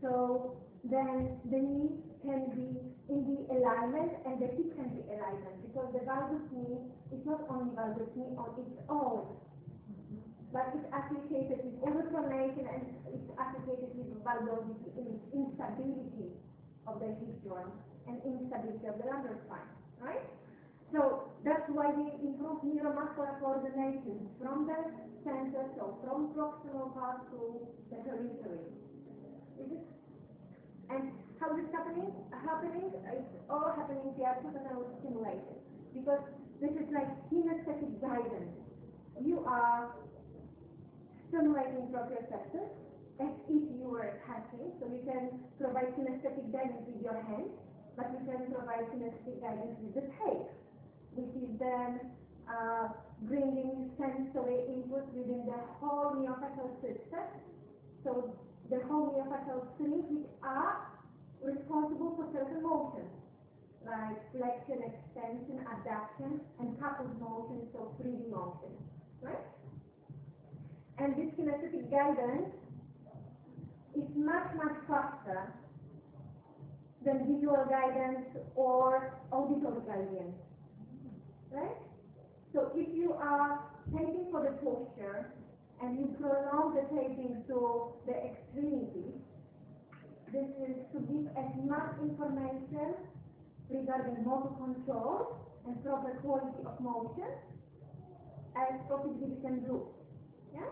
[0.00, 0.54] So
[0.86, 2.78] then the knee can be
[3.10, 6.78] in the alignment and the hip can be alignment because the valgus knee
[7.10, 9.26] is not only valgus knee on its own,
[10.54, 16.30] but it's associated with overpronation and it's associated with valgosity and instability
[16.86, 17.74] of the hip joint
[18.06, 20.22] and instability of the lumbar spine, right?
[20.92, 24.74] So that's why we improve neuromuscular coordination from the
[25.22, 28.66] center, so from proximal part to the periphery.
[29.62, 29.86] Is it?
[30.90, 32.10] And how is it happening?
[32.34, 35.62] Happening, it's all happening via total stimulation.
[35.94, 36.26] Because
[36.58, 38.50] this is like kinesthetic guidance.
[39.22, 39.94] You are
[41.28, 42.74] stimulating proprioceptors
[43.22, 47.54] as if you were touching, so you can provide kinesthetic guidance with your hand,
[47.94, 50.50] but you can provide kinesthetic guidance with the tape
[51.14, 52.00] which is then
[52.48, 52.88] uh,
[53.22, 57.26] bringing sensory input within the whole myofascial system.
[58.04, 58.34] So
[58.70, 60.86] the whole myofascial strings which are
[61.42, 63.10] responsible for certain motions,
[63.84, 68.72] like flexion, extension, adduction, and coupled motion, so 3D motion,
[69.20, 69.46] right?
[70.98, 72.52] And this kinesthetic guidance
[73.96, 75.54] is much, much faster
[77.04, 80.36] than visual guidance or auditory guidance
[81.50, 81.76] right?
[82.52, 83.60] So if you are
[83.92, 85.32] taping for the posture
[85.82, 89.14] and you prolong the taping to the extremity,
[90.32, 92.94] this is to give as much information
[93.70, 97.30] regarding motor control and proper quality of motion
[98.56, 99.86] as possibly we can do.
[100.54, 100.70] Yeah?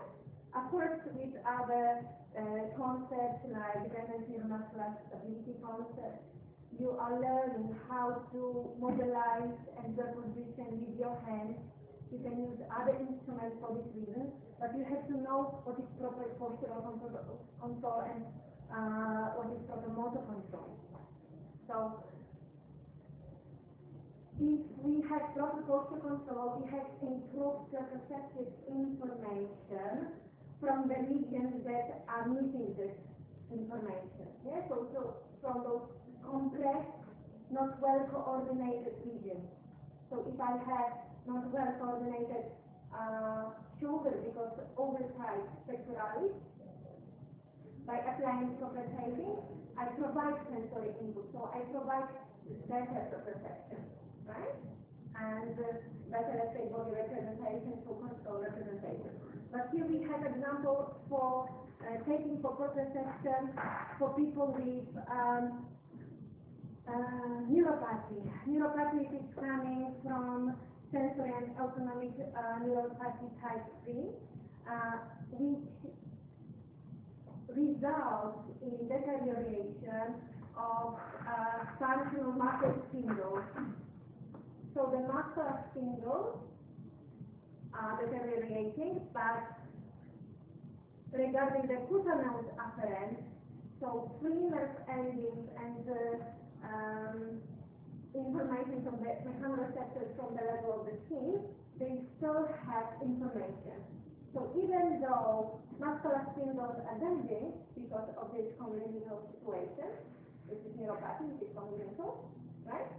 [0.55, 2.03] Of course, with other
[2.35, 6.23] uh, concepts like resonance neuromuscular stability concepts,
[6.77, 11.57] you are learning how to modelize and reposition with your hands.
[12.11, 15.89] You can use other instruments for this reason, but you have to know what is
[15.97, 18.25] proper postural control, control and
[18.69, 20.77] uh, what is proper motor control.
[21.67, 22.03] So,
[24.39, 30.15] if we have proper posture control, we have improved proprioceptive information
[30.59, 32.95] from the regions that are missing this
[33.51, 34.27] information.
[34.45, 34.99] Yeah, so, so
[35.41, 35.98] from those
[36.31, 36.85] complex,
[37.51, 39.41] not well coordinated region.
[40.09, 40.93] So if I have
[41.27, 42.53] not well coordinated
[42.93, 46.33] uh, shoulder because oversized pectoralis,
[47.85, 49.33] by applying proper taping,
[49.73, 51.25] I provide sensory input.
[51.33, 52.09] So I provide
[52.69, 53.81] better proprioception,
[54.29, 54.53] right?
[55.17, 55.81] And uh,
[56.11, 59.09] better, let's say, body representation for control representation.
[59.51, 61.49] But here we have example for
[61.81, 63.57] uh, taping for proprioception
[63.97, 65.65] for people with um,
[66.89, 68.19] uh, neuropathy.
[68.49, 70.55] Neuropathy is coming from
[70.91, 73.95] sensory and autonomic uh, neuropathy type 3,
[74.65, 74.97] uh,
[75.31, 75.69] which
[77.55, 80.15] results in deterioration
[80.57, 83.43] of uh, functional muscle spindles.
[84.73, 86.37] So the muscular spindles
[87.73, 89.59] are deteriorating, but
[91.13, 93.17] regarding the cutaneous afferent,
[93.79, 96.23] so free nerve endings and uh,
[96.63, 97.41] um,
[98.15, 101.39] information from the mechanoreceptors from the level of the skin,
[101.79, 103.79] they still have information.
[104.33, 109.89] So even though muscular spindles are damaging because of this congenital situation,
[110.45, 112.29] which is neuropathy, which is congenital,
[112.65, 112.89] right?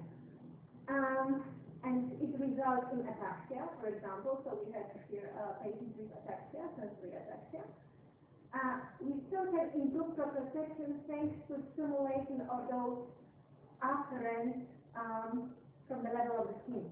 [0.88, 1.44] Um,
[1.84, 4.42] and it results in ataxia, for example.
[4.44, 7.64] So we have here a patient with ataxia, sensory ataxia.
[8.50, 13.06] Uh, we still have improved proprioception thanks to stimulation of those
[13.82, 14.64] afferent
[14.96, 15.50] um,
[15.88, 16.84] from the level of the skin.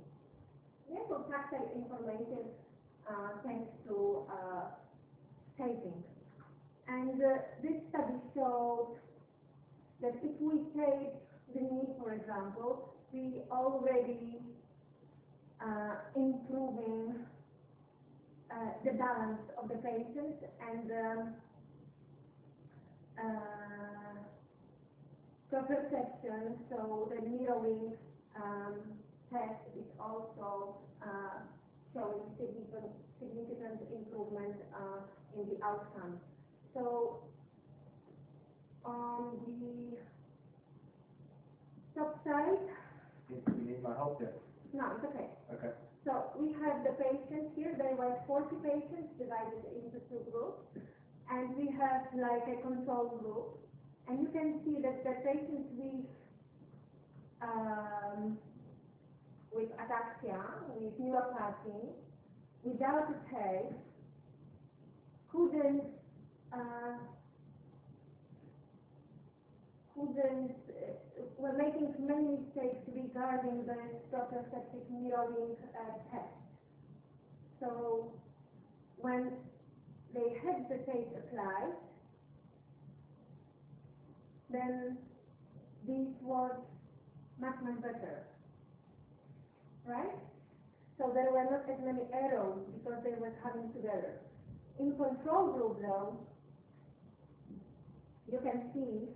[0.90, 2.48] Yeah, so tactile information
[3.08, 4.64] uh, thanks to uh,
[5.56, 6.02] taping.
[6.88, 8.96] And uh, this study showed
[10.00, 11.12] that if we tape
[11.54, 14.40] the knee, for example, we already
[15.60, 17.14] uh, improving
[18.50, 18.54] uh,
[18.84, 20.36] the balance of the patient
[20.70, 21.34] and um,
[25.52, 27.92] uh, proprioception, so the mirroring,
[28.36, 28.74] um,
[29.32, 31.40] test is also, uh,
[31.92, 35.00] showing significant, significant improvement, uh,
[35.40, 36.20] in the outcome.
[36.74, 37.18] So,
[38.84, 39.98] on the
[41.98, 42.58] top side,
[43.28, 44.32] You you need my help there?
[44.72, 45.28] no, it's okay.
[45.52, 45.72] Okay.
[46.04, 50.62] So we have the patients here, there were forty patients divided into two groups.
[51.30, 53.67] And we have like a control group.
[54.08, 56.06] And you can see that the patients with,
[57.42, 58.38] um,
[59.52, 60.40] with ataxia,
[60.76, 61.92] with neuropathy,
[62.62, 63.76] without a tape,
[65.30, 65.82] couldn't,
[66.54, 66.96] uh,
[69.94, 73.76] couldn't, uh, were making many mistakes regarding the
[74.10, 76.32] proprioceptive mirroring uh, test.
[77.60, 78.10] So
[78.96, 79.32] when
[80.14, 81.74] they had the tape applied,
[84.50, 84.96] then
[85.86, 86.52] this was
[87.40, 88.24] much, much better.
[89.86, 90.16] Right?
[90.98, 94.20] So there were not as many errors because they were coming together.
[94.80, 96.18] In control group though,
[98.30, 99.08] you can see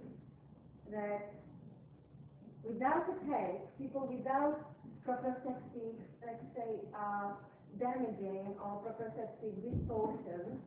[0.92, 1.34] that
[2.62, 4.72] without a tape, people without
[5.06, 7.32] proprioceptive, let's say, uh,
[7.80, 10.60] damaging or proprioceptive distortion,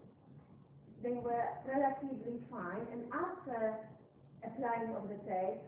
[1.03, 3.78] they were relatively fine, and after
[4.47, 5.61] applying of the tape,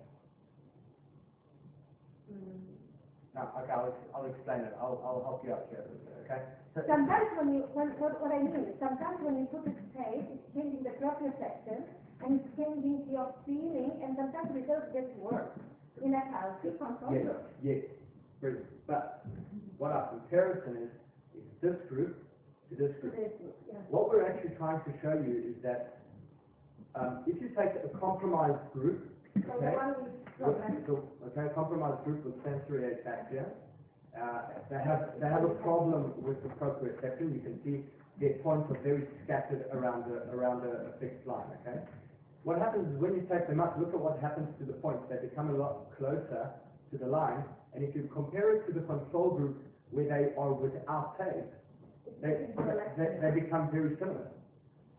[2.31, 2.61] mm,
[3.33, 4.74] Now, okay, I'll, I'll explain it.
[4.81, 5.85] I'll, I'll help you out here,
[6.26, 6.42] okay?
[6.74, 9.74] So, sometimes when you, when, what, what I mean is, sometimes when you put the
[9.97, 11.85] tape, it's changing the proprioception,
[12.26, 15.53] and it's changing your feeling, and sometimes results get worse
[16.03, 17.42] in a healthy control yes, group.
[17.63, 17.81] yes,
[18.42, 18.69] brilliant.
[18.85, 19.26] But
[19.77, 20.92] what our comparison is,
[21.38, 22.17] is this group
[22.69, 23.15] to this group.
[23.15, 23.79] this group, yeah.
[23.90, 25.97] What we're actually trying to show you is that
[26.99, 30.17] um, if you take a compromised group, So okay, one with
[30.88, 33.46] so, okay, a compromised group with sensory ataxia,
[34.17, 37.33] uh, they have they have a problem with the proprioception.
[37.38, 37.85] You can see
[38.19, 41.46] their points are very scattered around a around a, a fixed line.
[41.62, 41.78] Okay,
[42.44, 45.03] what happens is when you take them up, look at what happens to the points.
[45.10, 46.49] They become a lot closer
[46.92, 50.53] to the line, and if you compare it to the control group where they are
[50.53, 51.46] without tape,
[52.22, 52.47] they,
[52.97, 54.31] they, they become very similar.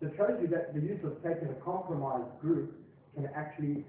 [0.00, 2.70] So it shows you that the use of taping a compromised group
[3.14, 3.84] can actually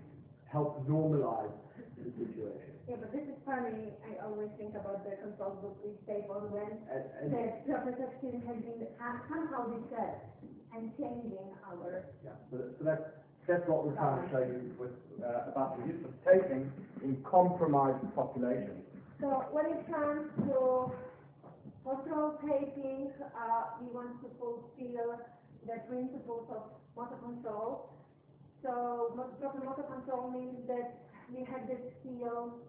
[0.49, 1.53] help normalize
[2.01, 2.73] the situation.
[2.89, 6.65] yeah, but this is funny, I always think about the control with tape on when
[6.89, 8.87] And, and, the proprioception has been
[9.29, 10.25] somehow disturbed
[10.73, 13.05] and changing our yeah, so, that- so that's,
[13.45, 16.71] that's what we're trying to show you with, uh, about the use of taping
[17.03, 18.81] in compromised populations.
[19.21, 20.89] So when it comes to
[21.85, 25.19] control taping, uh, we want to fulfill
[25.65, 26.63] the principles of
[26.95, 27.89] motor control.
[28.63, 30.99] So proper motor control means that
[31.33, 32.59] we have the skill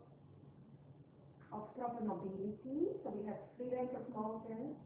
[1.52, 4.76] of proper mobility, so we have free range of motion,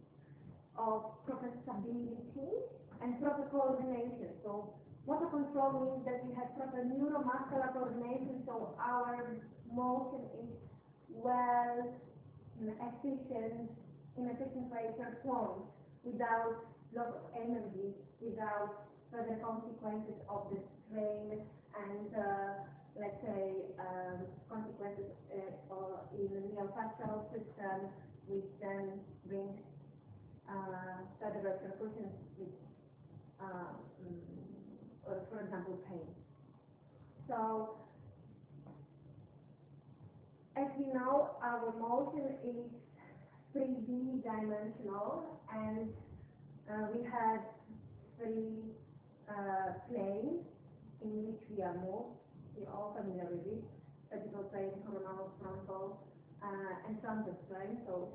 [0.79, 2.51] of proper stability,
[3.03, 4.33] and proper coordination.
[4.43, 4.73] So
[5.07, 9.37] motor control means that we have proper neuromuscular coordination, so our
[9.73, 10.49] motion is
[11.11, 11.93] well
[12.63, 13.69] efficient,
[14.17, 15.69] in efficient way performed
[16.05, 21.43] without loss of energy, without further consequences of the strain
[21.75, 22.65] and, uh,
[22.99, 27.91] let's say, um, consequences uh, or in the neurofascial system,
[28.27, 29.59] which then brings
[30.49, 32.55] uh, further repercussions with,
[33.41, 33.75] uh,
[35.07, 36.07] or for example, pain.
[37.29, 37.77] So,
[40.57, 42.71] as we know, our motion is
[43.55, 45.89] 3D dimensional and
[46.71, 47.41] uh, we have
[48.19, 48.73] three
[49.29, 50.45] uh, planes
[51.03, 52.17] in which we are moved.
[52.57, 53.65] You're all familiar with it.
[54.11, 56.01] Vertical plane, horizontal, frontal,
[56.43, 57.79] uh, and transverse plane.
[57.87, 58.15] So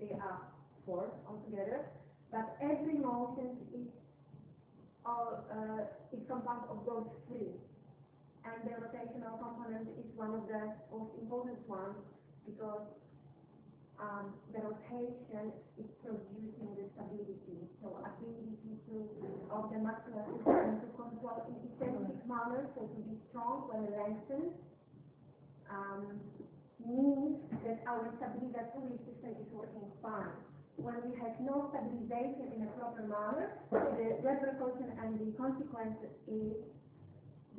[0.00, 0.40] they are
[0.84, 1.86] four altogether.
[2.30, 3.88] But every motion is
[5.06, 7.56] all, uh, is composed of those three
[8.48, 11.96] and the rotational component is one of the most important ones
[12.46, 12.80] because
[13.98, 17.66] um, the rotation is producing the stability.
[17.82, 18.96] So ability to
[19.50, 24.54] of the muscular system to control in eccentric manner, so to be strong when lengthened,
[25.70, 26.22] um,
[26.78, 30.30] means that our stabilizatory system is working fine.
[30.78, 35.98] When we have no stabilization in a proper manner, the repercussion and the consequence
[36.30, 36.54] is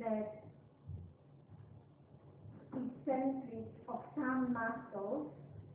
[0.00, 0.40] that
[2.72, 5.28] eccentric of some muscles,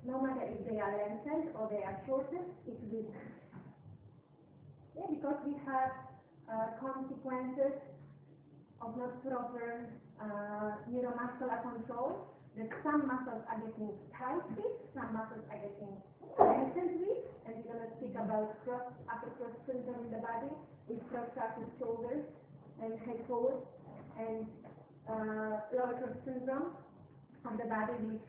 [0.05, 3.09] no matter if they are lengthened or they are shortened, it will.
[4.95, 5.91] Yeah, because we have
[6.45, 7.73] uh, consequences
[8.81, 9.89] of not proper
[10.21, 14.45] uh, neuromuscular control, that some muscles are getting tight
[14.95, 15.91] some muscles are getting
[16.39, 20.53] lengthened with, and we're going to speak about cross, upper cross syndrome in the body,
[20.87, 22.23] with protracted shoulders
[22.79, 23.59] and head forward,
[24.15, 24.45] and
[25.09, 26.71] uh, lower cross syndrome
[27.43, 28.21] of the body with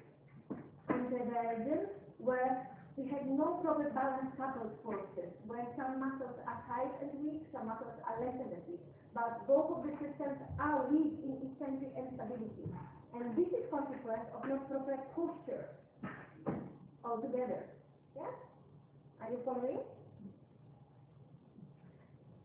[0.88, 1.88] anteversion,
[2.18, 7.42] where we have no proper balance coupled forces, where some muscles are tight and weak,
[7.52, 8.80] some muscles are lengthened and weak.
[9.14, 12.68] But both of the systems are weak in eccentric and stability.
[13.14, 15.68] And this is consequence of not proper posture
[17.04, 17.64] altogether.
[18.16, 18.32] Yeah?
[19.20, 19.80] Are you following?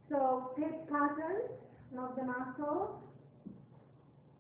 [0.09, 1.51] So take patterns,
[1.93, 2.99] not the muscles,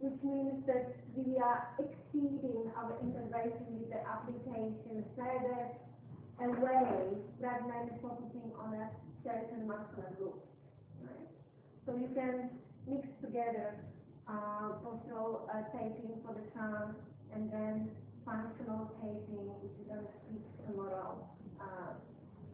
[0.01, 5.69] which means that we are exceeding our intervention with the application further
[6.41, 8.89] away rather than focusing on a
[9.21, 10.41] certain muscular group.
[11.05, 11.29] Right?
[11.85, 12.49] So you can
[12.89, 13.77] mix together
[14.25, 16.97] uh, postural uh, taping for the trunk
[17.37, 17.93] and then
[18.25, 21.21] functional taping, which is going to speak tomorrow
[21.61, 21.93] uh,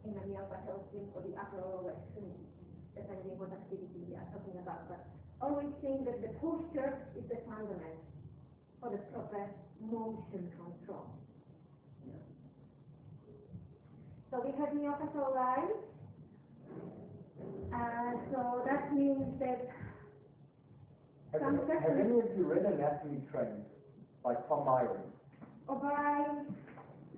[0.03, 0.83] in a myopathic
[1.15, 2.43] for the upper lower extremity,
[2.91, 4.91] depending what activity we are talking about.
[4.91, 7.99] But always think that the posture is the fundament
[8.81, 9.45] for the proper
[9.81, 11.07] motion control.
[14.31, 15.71] So we have myopathic line.
[17.73, 19.69] Uh, so that means that
[21.33, 23.65] Have, Some you- have any of you read Anatomy Train
[24.23, 24.97] by Tom Myers?
[25.67, 26.55] ovine,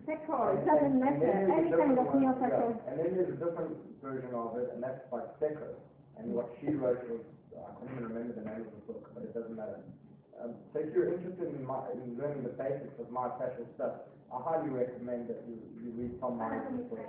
[0.07, 2.05] secor, And- it doesn't matter, then there's a any kind different of
[2.41, 5.75] yeah, And then there's a different version of it, and that's by Secker.
[6.17, 7.21] And what she wrote was,
[7.57, 9.81] I can't even remember the name of the book, but it doesn't matter.
[10.39, 14.07] Um, so if you're interested in, my, in learning the basics of my myofascial stuff,
[14.31, 17.01] I highly recommend that you, you read Tom Myers's book.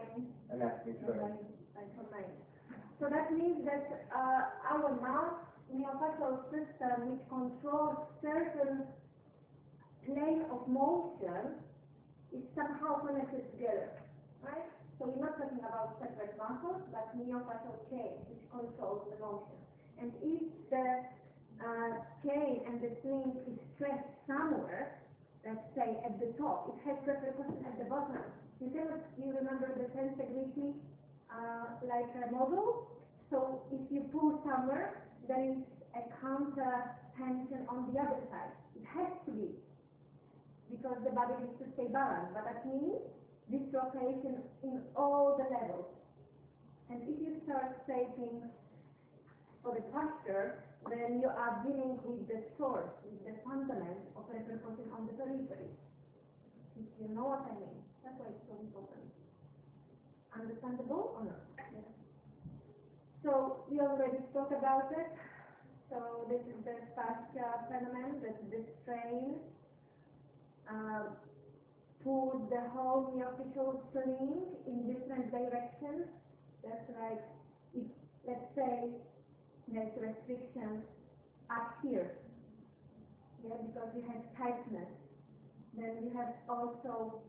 [0.51, 1.21] Anatomy Train.
[1.21, 1.37] Right,
[1.76, 2.33] right, right.
[2.99, 8.83] So that means that uh, our mouth myofascial system which controls certain
[10.05, 11.60] plane of motion
[12.35, 13.90] is somehow connected together,
[14.42, 14.67] right?
[14.99, 19.60] So we're not talking about separate muscles, but myofascial chain which controls the motion.
[20.01, 21.05] And if the
[21.61, 21.93] uh,
[22.25, 24.97] chain and the sling is stressed somewhere,
[25.45, 28.25] let's say at the top, it has repercussion at the bottom.
[28.61, 30.73] You cannot, you remember the tensegrity
[31.29, 32.89] uh, like a model?
[33.31, 35.61] So if you pull somewhere, there is
[35.95, 38.53] a counter tension on the other side.
[38.77, 39.49] It has to be,
[40.71, 42.33] because the body needs to stay balanced.
[42.33, 43.05] But that means
[43.51, 45.87] dislocation in all the levels.
[46.89, 48.43] And if you start taping
[49.62, 54.89] for the posture, then you are dealing with the source, with the fundament of repercussion
[54.97, 55.71] on the periphery.
[56.76, 57.76] If you know what I mean.
[58.03, 59.05] That's why it's so important.
[60.33, 61.44] Understandable or not?
[61.75, 61.85] Yes.
[63.23, 65.12] So we already spoke about it.
[65.91, 69.37] So this is the fascia phenomenon, that the strain
[70.71, 71.10] uh,
[72.05, 76.07] the whole myofascial sling in different directions.
[76.65, 77.23] That's like,
[77.75, 77.87] if,
[78.26, 78.91] let's say,
[79.69, 80.83] there's restriction
[81.51, 82.19] up here,
[83.44, 84.89] yeah, because you have tightness.
[85.76, 87.23] Then you have also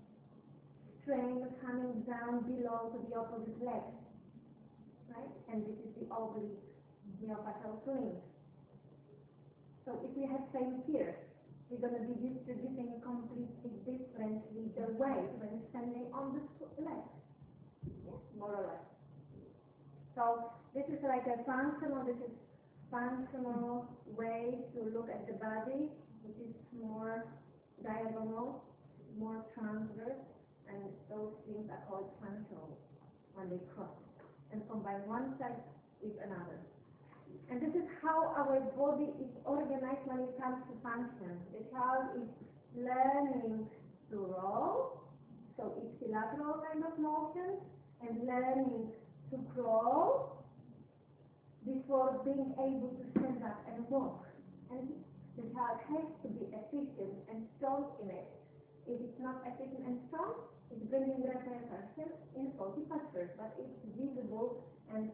[1.03, 3.85] strain coming down below to the opposite leg,
[5.09, 5.33] right?
[5.51, 6.57] And this is the oblique
[7.21, 8.15] myofascial sling.
[9.85, 11.15] So if we have same here,
[11.69, 17.03] we're going to be distributing completely differently the weight when standing on the leg,
[18.05, 18.90] yes, more or less.
[20.15, 22.35] So this is like a functional, this is
[22.91, 25.87] functional way to look at the body,
[26.23, 27.25] which is more
[27.83, 28.63] diagonal,
[29.17, 30.19] more transverse,
[30.67, 32.77] and those things are called functional
[33.35, 33.95] when they cross
[34.51, 35.55] and combine one side
[36.03, 36.59] with another.
[37.49, 41.39] And this is how our body is organized when it comes to function.
[41.55, 42.27] The child is
[42.75, 43.67] learning
[44.11, 45.07] to roll,
[45.55, 47.63] so ipsilateral kind of motion,
[48.03, 48.91] and learning
[49.31, 50.43] to crawl
[51.65, 54.25] before being able to stand up and walk.
[54.71, 54.91] And
[55.37, 58.27] the child has to be efficient and strong in it.
[58.87, 64.63] If it's not efficient and strong, it's bringing repercussions in faulty posture, but it's visible
[64.91, 65.11] and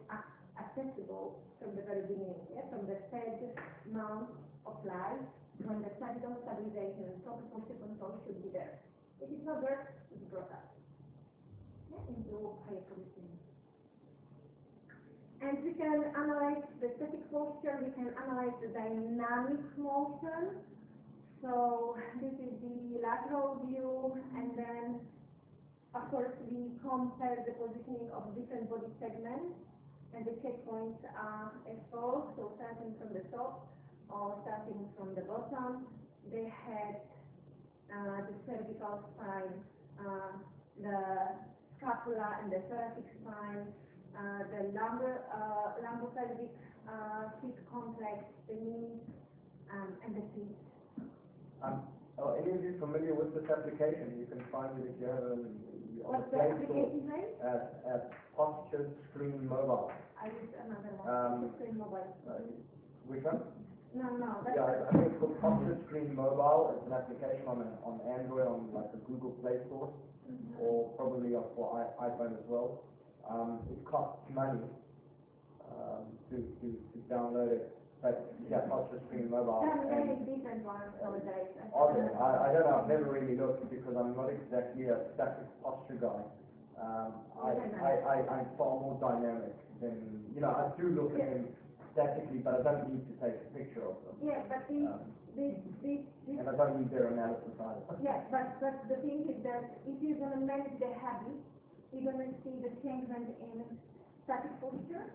[0.58, 2.66] accessible from the very beginning, yeah?
[2.70, 3.54] from the third
[3.90, 4.30] month
[4.66, 5.22] of life,
[5.66, 8.78] when the cervical stabilization and proper posture control should be there.
[9.18, 10.70] If it's not there, it's brought up
[11.90, 12.14] yeah?
[12.14, 13.17] into higher position.
[15.40, 20.58] And we can analyze the static posture, we can analyze the dynamic motion.
[21.40, 24.98] So this is the lateral view, and then,
[25.94, 29.54] of course, we compare the positioning of different body segments,
[30.14, 33.70] and the checkpoints are exposed, so starting from the top,
[34.10, 35.86] or starting from the bottom,
[36.32, 36.98] they had
[37.94, 39.54] uh, the cervical spine,
[40.02, 40.34] uh,
[40.82, 41.38] the
[41.78, 43.70] scapula and the thoracic spine,
[44.50, 46.50] the lumbar, uh, lumbopelvic
[46.88, 49.00] uh, feet complex, the knees,
[49.72, 50.56] um, and the feet.
[51.62, 51.82] Um,
[52.18, 54.18] are any of you familiar with this application?
[54.18, 55.36] You can find it if you have a,
[56.06, 57.30] on the What's the application name?
[57.42, 59.90] at, at Posture Screen Mobile.
[60.20, 61.06] I use another one.
[61.08, 62.06] Um, a mobile.
[62.26, 62.42] Uh,
[63.06, 63.38] Which one?
[63.94, 64.56] No, no, that's.
[64.56, 66.74] Yeah, I think it's called Posture Screen Mobile.
[66.76, 69.90] It's an application on, a- on Android, on like the Google Play Store,
[70.60, 71.70] or probably for
[72.02, 72.82] iPhone as well.
[73.28, 74.64] Um, it costs money,
[75.68, 79.60] um, to, to, to download it, but yeah, Posture Screen Mobile.
[79.60, 81.52] There are many and- different nowadays.
[81.60, 82.08] I don't there?
[82.08, 82.24] know.
[82.24, 86.00] I, I don't know, I've never really looked because I'm not exactly a static posture
[86.00, 86.24] guy.
[86.80, 87.50] Um, I,
[87.84, 91.52] I, I, I'm far more dynamic than, you know, I do look at them
[91.92, 94.14] statically, but I don't need to take a picture of them.
[94.24, 95.04] Yeah, but the, Um,
[95.36, 95.46] the,
[95.84, 95.92] the,
[96.24, 97.98] the and I don't need their analysis either.
[98.00, 101.36] Yeah, but, but the thing is that if you're gonna manage the habit,
[101.92, 103.64] you're gonna see the changement in
[104.24, 105.08] static posture,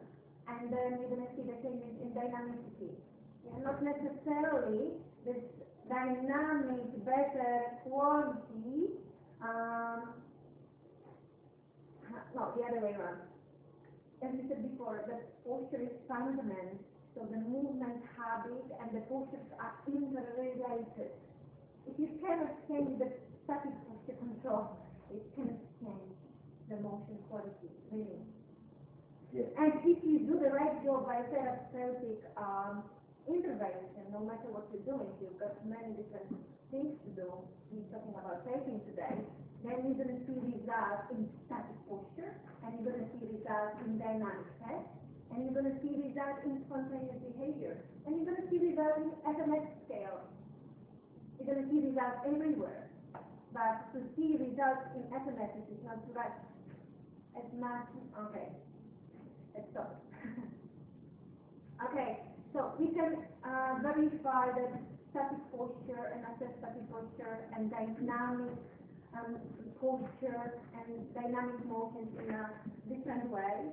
[0.48, 2.98] and then you're gonna see the changement in dynamicity.
[3.46, 5.44] Yeah, not necessarily this
[5.90, 8.98] dynamic, better quality,
[9.42, 10.14] um,
[12.34, 13.22] no, the other way around.
[14.24, 16.80] As we said before, the posture is fundament,
[17.14, 21.12] so the movement habit and the postures are interrelated.
[21.86, 23.12] If you cannot change the
[23.44, 24.80] static posture control,
[25.12, 26.13] it cannot change
[26.74, 28.26] the motion quality, really.
[29.30, 29.50] Yes.
[29.58, 32.86] And if you do the right job by therapeutic um,
[33.30, 36.34] intervention, no matter what you're doing, you've got many different
[36.74, 37.30] things to do.
[37.70, 39.22] We're talking about taping today.
[39.62, 42.34] Then you're going to see results in static posture,
[42.66, 44.86] and you're going to see results in dynamic test,
[45.34, 49.02] and you're going to see results in spontaneous behavior, and you're going to see results
[49.02, 50.26] in SMS scale.
[51.38, 52.90] You're going to see results everywhere.
[53.54, 56.34] But to see results in SMS is not right.
[57.36, 57.88] It's not,
[58.28, 58.48] okay.
[59.56, 60.02] Let's stop.
[61.90, 62.20] okay,
[62.54, 68.54] so we can uh, verify that static posture and assess static posture and dynamic
[69.14, 69.38] um,
[69.80, 72.50] posture and dynamic motions in a
[72.90, 73.72] different way.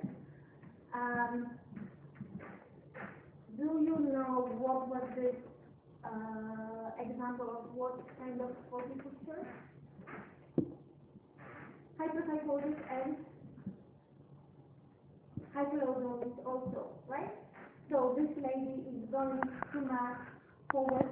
[0.93, 1.47] Um,
[3.57, 5.35] do you know what was this
[6.03, 9.47] uh, example of what kind of body posture?
[11.99, 13.15] Hyperkyphosis and
[15.55, 17.31] hyperlordosis also, right?
[17.89, 19.41] So this lady is going
[19.73, 20.23] to much
[20.71, 21.11] forward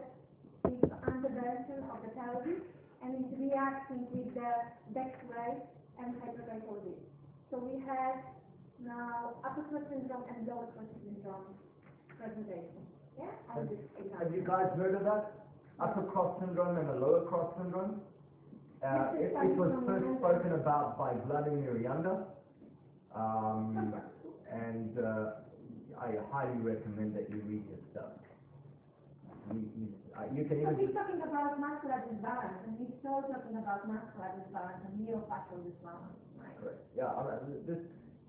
[0.63, 2.63] with anteversion of the pelvis
[3.03, 4.51] and is reacting with the
[4.95, 5.59] back raise
[5.99, 6.99] and hyperkyphosis.
[7.51, 8.15] So we have
[8.83, 11.51] now upper cross syndrome and lower cross syndrome
[12.17, 12.79] presentation.
[13.17, 13.27] Yeah,
[13.67, 13.79] this
[14.19, 15.31] Have you guys heard of that?
[15.79, 18.01] Upper cross syndrome and the lower cross syndrome?
[18.83, 22.23] Uh, it, it was first spoken about by Vladimir Janda.
[23.13, 23.93] Um,
[24.51, 25.45] and, uh,
[25.99, 28.15] I highly recommend that you read his stuff.
[29.51, 33.19] He, he's, uh, you can So even he's talking about muscular disbalance and he's still
[33.27, 36.55] talking about muscular disbalance and myofascial disbalance, right?
[36.61, 36.79] Correct.
[36.95, 37.81] Yeah, I mean, this,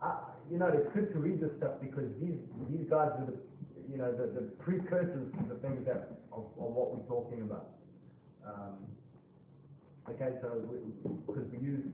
[0.03, 2.41] uh, you know, it's good to read this stuff because these,
[2.73, 3.39] these guys are the,
[3.87, 7.79] you know, the, the precursors to the things that, of, of what we're talking about.
[8.43, 8.83] Um,
[10.11, 10.81] okay, so we,
[11.29, 11.85] because we use,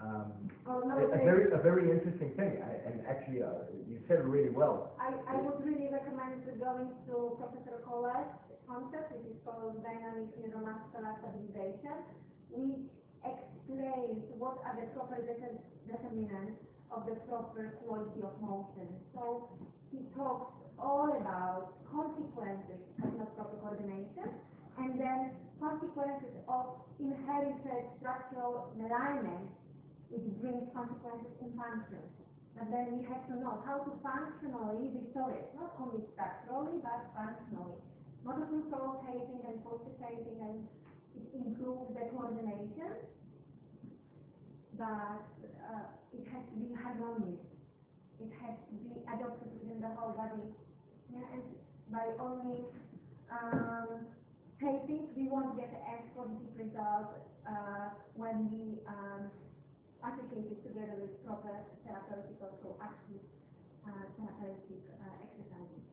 [0.00, 0.32] um,
[0.66, 4.24] Oh, a, a very, a very interesting thing, a- and actually, uh, you said it
[4.24, 4.92] really well.
[5.00, 8.30] I, I would really recommend to go into Professor Kolář's
[8.68, 11.96] concept, which is called dynamic neuromuscular stabilization,
[12.54, 12.86] which
[13.24, 15.18] explains what are the proper
[15.86, 18.86] determinants of the proper quality of motion.
[19.14, 19.48] So
[19.90, 24.28] he talks all about consequences of not proper coordination,
[24.78, 26.66] and then consequences of
[27.00, 29.50] inherited structural alignment,
[30.10, 32.02] which brings consequences in function.
[32.58, 37.08] But then we have to know how to functionally restore it, not only structurally, but
[37.14, 37.78] functionally.
[38.26, 40.66] Motor control taping and posture taping and
[41.16, 43.00] it improves the coordination,
[44.76, 45.24] but
[45.72, 47.40] uh, it has to be harmonious.
[48.20, 50.52] It has to be adopted within the whole body.
[51.08, 51.42] Yeah, and
[51.88, 52.66] by only
[53.32, 54.04] um,
[54.60, 57.16] taping, we won't get as positive results
[57.48, 59.30] uh, when we um,
[60.00, 61.52] associate it together with proper
[61.84, 63.20] therapeutic or active
[63.84, 65.84] uh, therapeutic uh, exercises,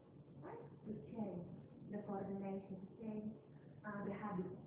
[0.44, 0.64] right?
[0.88, 1.44] To change
[1.92, 3.36] the coordination, change
[3.84, 4.64] uh, the habits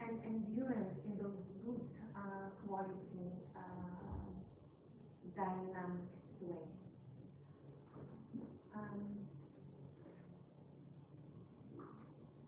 [0.00, 1.82] and endurance in those good
[2.14, 4.30] uh, quality uh,
[5.34, 6.06] dynamic
[6.40, 6.62] way.
[8.74, 9.26] Um,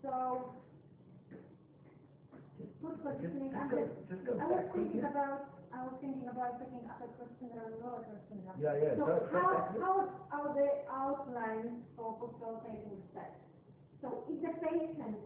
[0.02, 0.54] go,
[2.62, 2.88] just go
[4.36, 8.60] I was thinking about, I was thinking about taping upper cross syndrome and lower syndrome.
[8.60, 9.94] Yeah, yeah, So how, how
[10.36, 13.40] are the outlines for post-rotating set?
[14.04, 15.16] So if the patient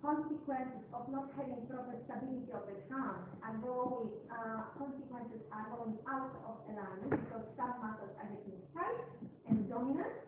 [0.00, 5.94] consequences of not having proper stability of the trunk are going, uh, consequences are going
[6.10, 9.04] out of alignment because some muscles are getting tight
[9.48, 10.26] and dominant,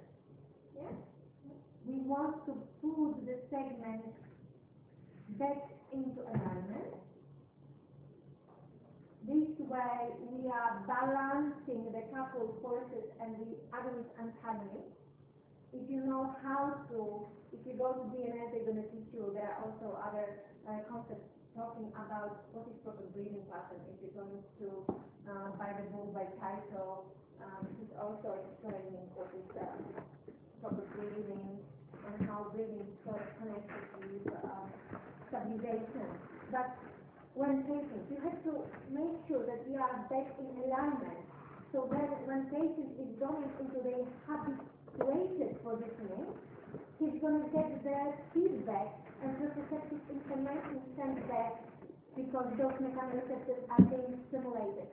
[0.77, 0.95] yeah?
[1.85, 4.05] We want to put the segment
[5.37, 7.04] back into alignment.
[9.25, 14.93] This way, we are balancing the couple forces and the agonist antagonist.
[15.73, 19.33] If you know how to, if you go to DNS, they're going to teach you,
[19.33, 21.25] there are also other uh, concepts
[21.57, 23.81] talking about what is proper breathing pattern.
[23.97, 24.69] If you're going to,
[25.25, 27.09] uh, by the book by title,
[27.41, 29.73] um, it's also explaining what is uh,
[30.61, 31.65] proper breathing
[32.13, 32.85] and how breathing
[33.41, 34.69] connected with uh,
[35.33, 36.13] stabilization.
[36.53, 36.77] But
[37.35, 38.63] when taping, you have to
[38.95, 41.19] make sure that we are back in alignment.
[41.75, 46.31] So that when patient is going into the habituated positioning,
[47.03, 48.95] he's going to get the feedback
[49.27, 51.59] and proprioceptive information sent back
[52.15, 54.87] because those mechanoreceptors are being stimulated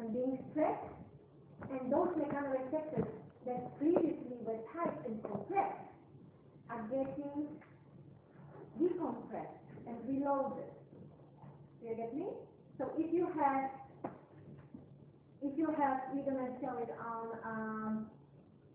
[0.00, 0.88] and being stressed.
[1.68, 3.08] And those mechanoreceptors
[3.44, 5.92] that previously were tight and compressed
[6.70, 7.44] are getting
[8.80, 10.75] decompressed and reloaded.
[11.86, 12.26] You get me?
[12.78, 13.70] So if you have,
[15.40, 18.10] if you have, we're gonna show it on, um,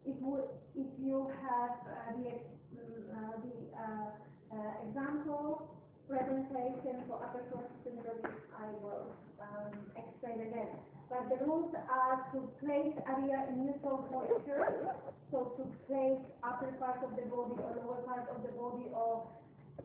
[0.08, 0.40] if we,
[0.80, 2.32] if you have uh, the,
[2.72, 5.76] mm, uh, the, uh, uh, example
[6.08, 8.24] presentation for upper cross syndrome,
[8.56, 9.12] I will,
[9.44, 10.72] um, explain again.
[11.10, 14.96] But the rules are to place area in neutral posture,
[15.32, 19.28] so to place upper part of the body or lower part of the body or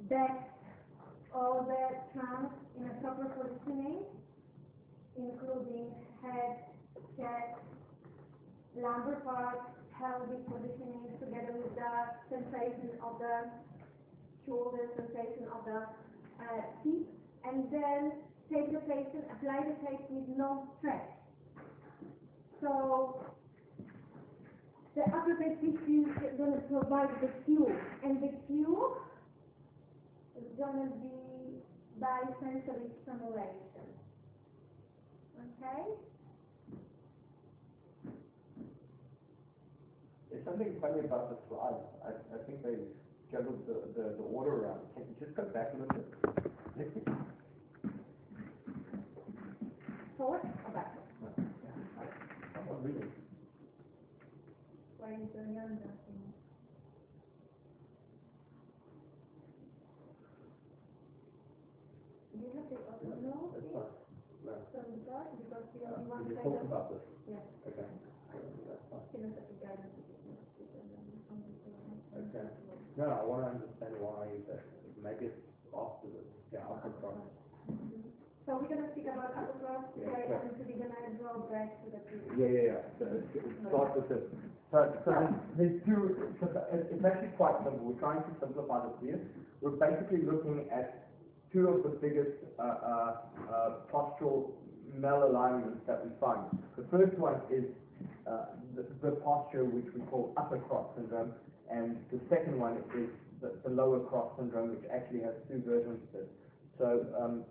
[0.09, 0.56] back
[1.37, 4.01] or the trunk in a proper positioning,
[5.17, 5.93] including
[6.25, 6.65] head,
[7.17, 7.61] chest,
[8.75, 9.61] lumbar part,
[9.99, 11.93] pelvic positioning together with the
[12.33, 13.53] sensation of the
[14.47, 15.85] shoulder, sensation of the
[16.41, 17.07] uh, feet,
[17.45, 18.13] and then
[18.53, 21.05] take the patient, apply the tape with no stress.
[22.63, 23.27] So
[24.95, 28.97] the upper tissue is going to provide the fuel, and the fuel
[30.37, 31.26] is gonna be
[32.01, 33.87] by sensory stimulation.
[35.39, 35.83] Okay?
[40.31, 41.85] There's something funny about the slides.
[42.05, 42.77] I, I think they
[43.33, 44.81] juggled the, the, the order around.
[44.95, 46.07] Can you just go back a little bit?
[50.19, 50.77] Forward or?
[50.77, 53.11] I'm not reading.
[54.99, 55.79] Where is the young
[62.33, 63.53] Do you have the other note?
[63.57, 63.93] That's fine.
[64.45, 64.53] No.
[64.73, 67.03] From the chart, because the only We one just kind talked of, about this.
[67.27, 67.89] yeah, Okay.
[67.89, 69.05] That's fine.
[69.11, 69.97] philosophy guidance.
[69.97, 72.47] is not different than some of the- Okay.
[72.97, 74.65] No, I want to understand why that,
[75.05, 75.37] maybe it's
[75.77, 77.21] after the, yeah, upper cross.
[78.49, 81.77] So we're gonna speak about upper cross, Yeah, right, and so we're gonna go back
[81.85, 82.33] to the previous.
[82.41, 82.83] Yeah, yeah, yeah.
[82.97, 84.25] So, it Start with this.
[84.73, 87.85] So, so there's, there's two, so it's actually quite simple.
[87.85, 89.21] We're trying to simplify this here.
[89.61, 91.13] We're basically looking at
[91.53, 93.13] two of the biggest, uh, uh,
[93.53, 94.57] uh, postural
[94.97, 96.49] malalignments that we find.
[96.81, 97.69] The first one is,
[98.25, 101.33] uh, the, the posture which we call upper cross syndrome,
[101.71, 106.01] and the second one is the, the lower cross syndrome, which actually has two versions
[106.15, 106.31] of it.
[106.79, 107.45] So, um,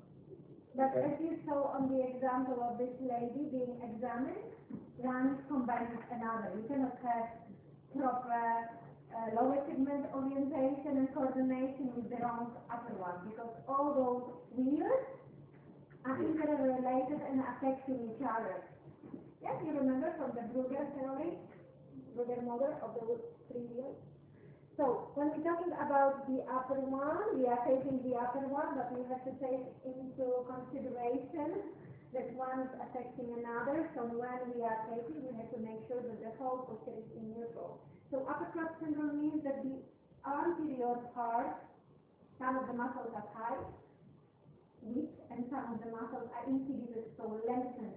[0.75, 1.13] But Okay.
[1.13, 4.43] as you saw on the example of this lady being examined,
[4.97, 6.51] one combined with another.
[6.57, 7.27] You cannot have
[7.95, 8.69] proper
[9.15, 15.05] uh, lower segment orientation and coordination with the wrong upper one because all those wheels
[16.03, 18.63] are interrelated and affecting each other.
[19.41, 21.39] Yes, you remember from the Brügger theory,
[22.17, 23.15] Brügger model of the
[23.63, 23.95] wheels?
[24.75, 28.91] So when we're talking about the upper one, we are taking the upper one, but
[28.91, 31.63] we have to take into consideration
[32.11, 33.87] that one is affecting another.
[33.95, 37.07] So when we are taking, we have to make sure that the whole posture is
[37.15, 37.79] in neutral.
[38.11, 39.79] So upper cross syndrome means that the
[40.27, 41.55] anterior part,
[42.35, 43.63] some of the muscles are tight,
[44.83, 47.95] weak, and some of the muscles are inhibited, so lengthened,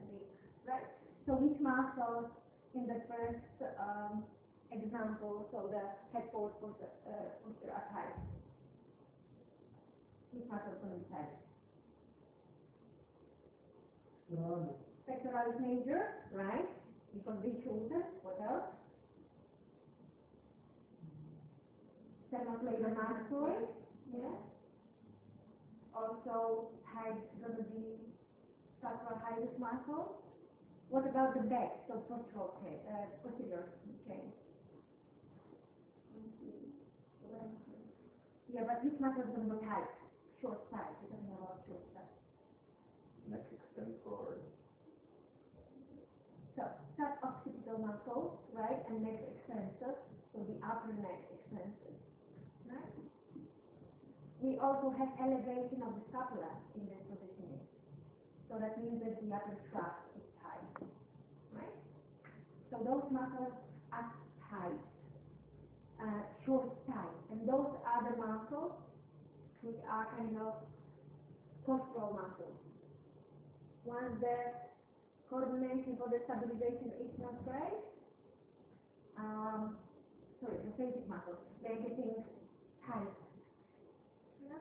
[0.62, 0.86] right?
[1.26, 2.30] So which muscles
[2.74, 3.42] in the first
[3.82, 4.22] um,
[4.72, 8.14] example, so the headboard posture, uh, tight.
[10.32, 11.32] Which muscles can be tight?
[14.28, 14.76] Surrounded.
[15.08, 16.02] Pectoralis major,
[16.32, 16.68] right?
[17.14, 18.68] Because the shoulder, what else?
[22.28, 23.68] Sternocleidomastoid,
[24.12, 24.36] yeah?
[25.94, 27.96] Or also had gonna be
[28.82, 29.18] sacral
[29.58, 30.22] muscle.
[30.90, 33.64] What about the back, so postural chain, uh, posterior
[34.06, 34.32] chain?
[38.48, 39.92] Yeah, but this muscle is gonna be tight,
[40.40, 42.16] short side, we're talking about short side.
[43.28, 44.40] Neck extensor.
[46.56, 46.64] So,
[46.96, 50.00] suboccipital muscles, right, and neck extensor,
[50.32, 51.92] so the upper neck extensor,
[52.72, 52.96] right?
[54.40, 57.60] We also have elevation of the scapula in this positioning.
[58.48, 60.88] So that means that the upper tract is tight,
[61.52, 61.76] right?
[62.72, 63.52] So those muscles
[63.92, 64.08] are
[64.48, 64.80] tight,
[66.00, 68.72] uh, short tight, and those are the muscles
[69.62, 70.54] which are kind of
[71.62, 72.58] postural muscles.
[73.84, 74.36] Once the
[75.30, 77.78] coordination for the stabilization is not great,
[79.18, 79.76] um,
[80.40, 82.26] sorry, the basic muscles, they're getting
[82.86, 83.14] tight.
[84.42, 84.58] Yeah?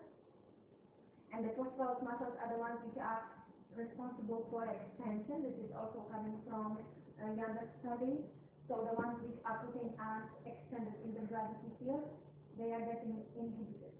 [1.33, 3.25] And the postural muscles are the ones which are
[3.73, 5.49] responsible for extension.
[5.49, 6.77] This is also coming from
[7.21, 8.21] a Janda study.
[8.67, 12.11] So the ones which are putting us extended in the gravity field,
[12.57, 13.93] they are getting inhibited.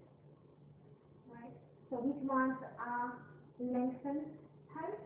[1.30, 1.54] Right?
[1.90, 3.12] So which ones are
[3.58, 4.26] lengthened
[4.72, 4.98] tight?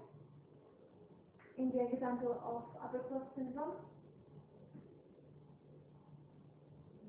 [1.58, 3.76] In the example of upper cross syndrome,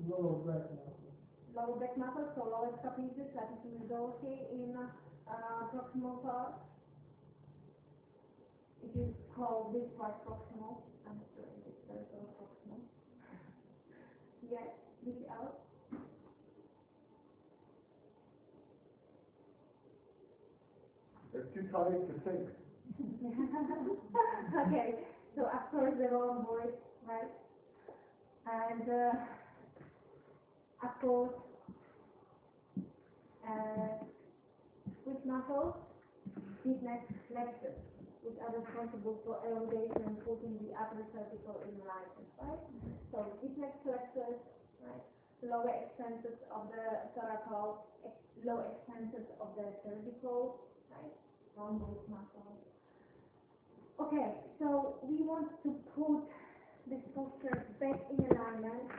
[0.06, 1.14] Lower back muscle.
[1.56, 5.32] lower back muscle, so lower trapezius, that is majority in uh,
[5.72, 6.56] proximal part.
[8.84, 10.84] It is called this part proximal.
[11.08, 12.84] I'm sorry, this part is proximal.
[14.52, 14.68] Yes,
[15.06, 15.56] which else?
[21.32, 22.50] They're too tired to think.
[24.68, 24.96] okay,
[25.36, 26.76] so of course the wrong voice,
[27.08, 27.32] right?
[28.46, 29.14] And uh,
[30.84, 31.32] of course,
[33.48, 34.06] uh,
[35.06, 35.76] which muscles?
[36.64, 37.80] Deep neck flexors,
[38.24, 42.60] which are responsible for elongation putting the upper cervical in alignment, right?
[43.12, 44.40] So deep neck flexors,
[44.82, 45.04] right?
[45.44, 50.56] Lower extensors of the thoracal, ex- low extensors of the cervical,
[50.92, 51.12] right?
[54.02, 54.26] Okay,
[54.58, 56.26] so we want to put
[56.90, 58.90] this posture back in alignment.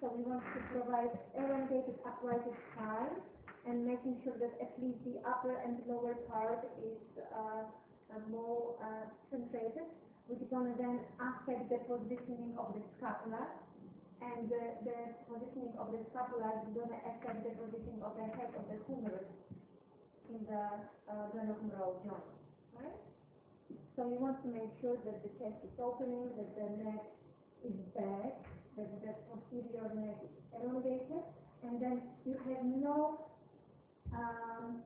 [0.00, 3.24] So we want to provide elongated uprighted spine
[3.64, 7.00] and making sure that at least the upper and lower part is
[7.32, 9.88] uh, uh, more uh, centrated,
[10.28, 13.48] which is gonna then affect the positioning of the scapula.
[14.20, 18.52] And the, the positioning of the scapula is gonna affect the positioning of the head
[18.60, 19.24] of the humerus
[20.32, 20.64] in the
[21.12, 22.32] uh, glenohumeral joint,
[22.72, 23.00] right?
[23.96, 27.04] So you want to make sure that the chest is opening, that the neck
[27.60, 28.40] is back,
[28.76, 31.24] that the posterior neck is elongated,
[31.62, 33.28] and then you have no
[34.16, 34.80] um,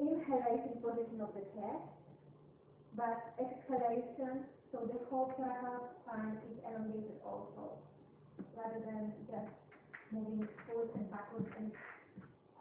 [0.00, 1.92] inhalation position of the chest,
[2.96, 7.76] but exhalation, so the whole thoracic spine is elongated also,
[8.56, 9.52] rather than just
[10.10, 11.70] moving forward and backwards and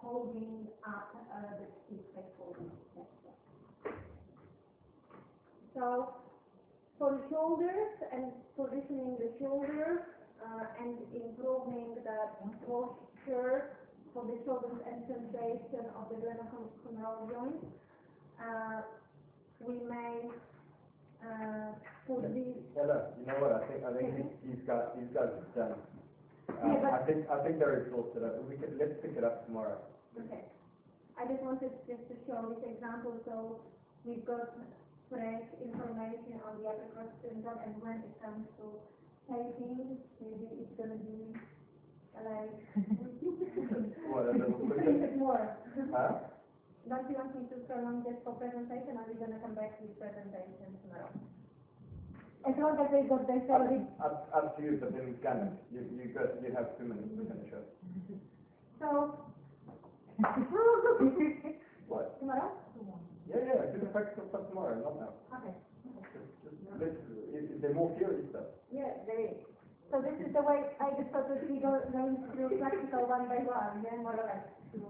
[0.02, 2.72] holding up uh, the holding.
[5.74, 6.14] So
[6.98, 10.00] for the shoulders and positioning the shoulders
[10.44, 12.20] uh, and improving the
[12.68, 13.78] posture
[14.14, 17.64] for the shoulders and sensation of the glenohumeral joint,
[18.42, 18.82] uh,
[19.60, 20.30] we may
[21.24, 21.72] uh,
[22.08, 25.52] put these Ella, you know what, I think, I think these guys, these guys are
[25.56, 25.76] done.
[26.62, 29.24] Um, Yeah, but- I think, I think they're exhausted, Uh, we could, let's pick it
[29.24, 29.80] up tomorrow.
[30.20, 30.44] Okay.
[31.18, 33.60] I just wanted just to show this example, so
[34.06, 34.56] we've got
[35.10, 38.66] fresh information on the cross syndrome, and when it comes to
[39.28, 41.36] taping, maybe it's gonna be
[42.24, 42.56] like.
[44.10, 44.92] What, a little A quicker?
[44.92, 45.58] bit more.
[45.92, 46.20] Huh?
[46.88, 49.78] Don't you want me to prolong this for presentation, or are we gonna come back
[49.80, 51.12] to this presentation tomorrow?
[52.48, 55.84] As long as they got their salary, Up, up to you, but then Gannon, you,
[55.92, 57.68] you got, you have two minutes to finish up.
[58.80, 58.90] so.
[61.90, 62.20] What?
[62.22, 62.54] Tomorrow?
[63.28, 65.14] Yeah, yeah, do the practical stuff tomorrow, not now.
[65.42, 65.54] Okay.
[66.14, 67.02] Just, just, let's,
[67.34, 68.46] is, is there more theory stuff?
[68.70, 69.42] Yeah, there is.
[69.90, 73.26] So this is the way I just thought that we go, going through practical one
[73.26, 74.46] by one, yeah, more or less.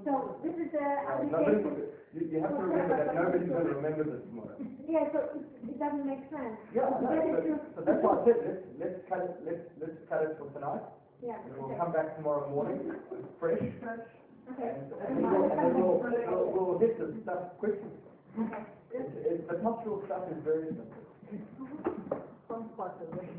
[0.05, 1.87] So this is the Uh, application.
[2.13, 4.57] you, you have to remember that nobody's gonna remember this tomorrow.
[4.87, 6.57] Yeah, so it, it doesn't make sense.
[6.75, 9.65] Yeah, I know, Get but, so that's why I said, let's, let's cut it, let's,
[9.79, 10.83] let's cut it for tonight,
[11.23, 11.79] Yeah, and we'll okay.
[11.79, 12.91] come back tomorrow morning,
[13.39, 14.03] fresh, Fresh.
[14.51, 14.67] Okay.
[14.67, 17.93] and, and then we'll, and then we'll, we'll, we'll hit the stuff quickly.
[18.35, 18.63] Okay.
[18.91, 21.05] It's, it's, the postural stuff is very simple.
[22.49, 23.29] Some part of it.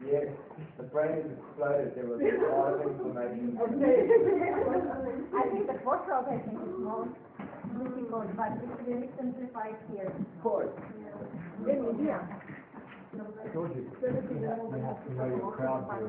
[0.00, 0.32] Yes,
[0.78, 3.52] the brain exploded, there was a lot of information.
[5.36, 7.04] I think the first rotation is more
[7.76, 10.08] difficult, but it's really simplified here.
[10.08, 10.72] Of course.
[11.60, 11.68] I
[13.52, 14.24] told you, you have
[15.04, 16.08] to know your crowd here.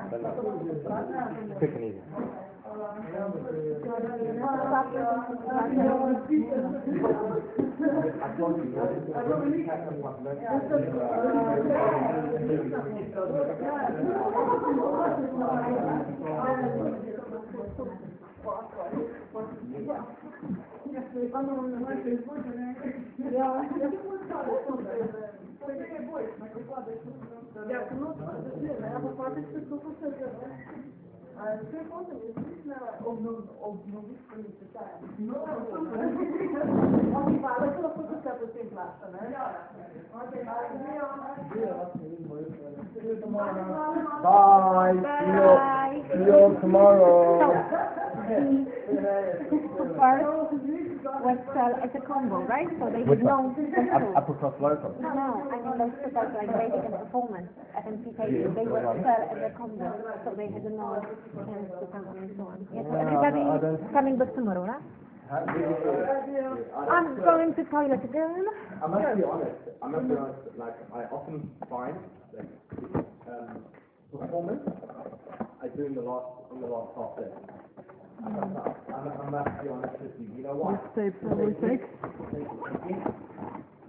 [0.01, 2.01] Quick and easy.
[8.21, 10.25] I told you, when you catch up on
[27.68, 28.14] Як, ну,
[28.92, 30.16] я попадаю в цю посаду.
[31.38, 32.74] А це потім, звісно,
[33.60, 35.08] обновити свої питання.
[35.18, 35.34] Ну,
[37.58, 39.38] але це просто це потім плаша, не?
[44.22, 45.50] Bye, see you,
[46.12, 47.99] see you tomorrow.
[48.31, 50.23] First,
[51.21, 52.69] was sell as a combo, right?
[52.79, 54.95] So they Which did no Up- Upper cross local.
[55.01, 59.39] No, I mean those two like basic and performance, FMC table, they were sell as
[59.41, 59.91] a combo,
[60.23, 61.01] so they had no
[61.43, 62.67] chance to come and so on.
[62.71, 63.59] Yes, so everybody I
[63.91, 64.83] coming back tomorrow, right?
[65.31, 65.45] I'm
[67.15, 68.45] going to toilet again.
[68.83, 71.95] I must be honest, I must be honest, like, I often find
[72.35, 72.45] that,
[73.27, 73.63] um,
[74.11, 74.67] performance,
[75.63, 77.31] I do in the last, in the last half day.
[78.23, 80.77] I must, I must- I must be honest with you, you know why?
[80.95, 81.81] Tape, we take.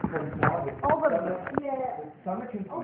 [0.01, 2.73] From now, there's so much-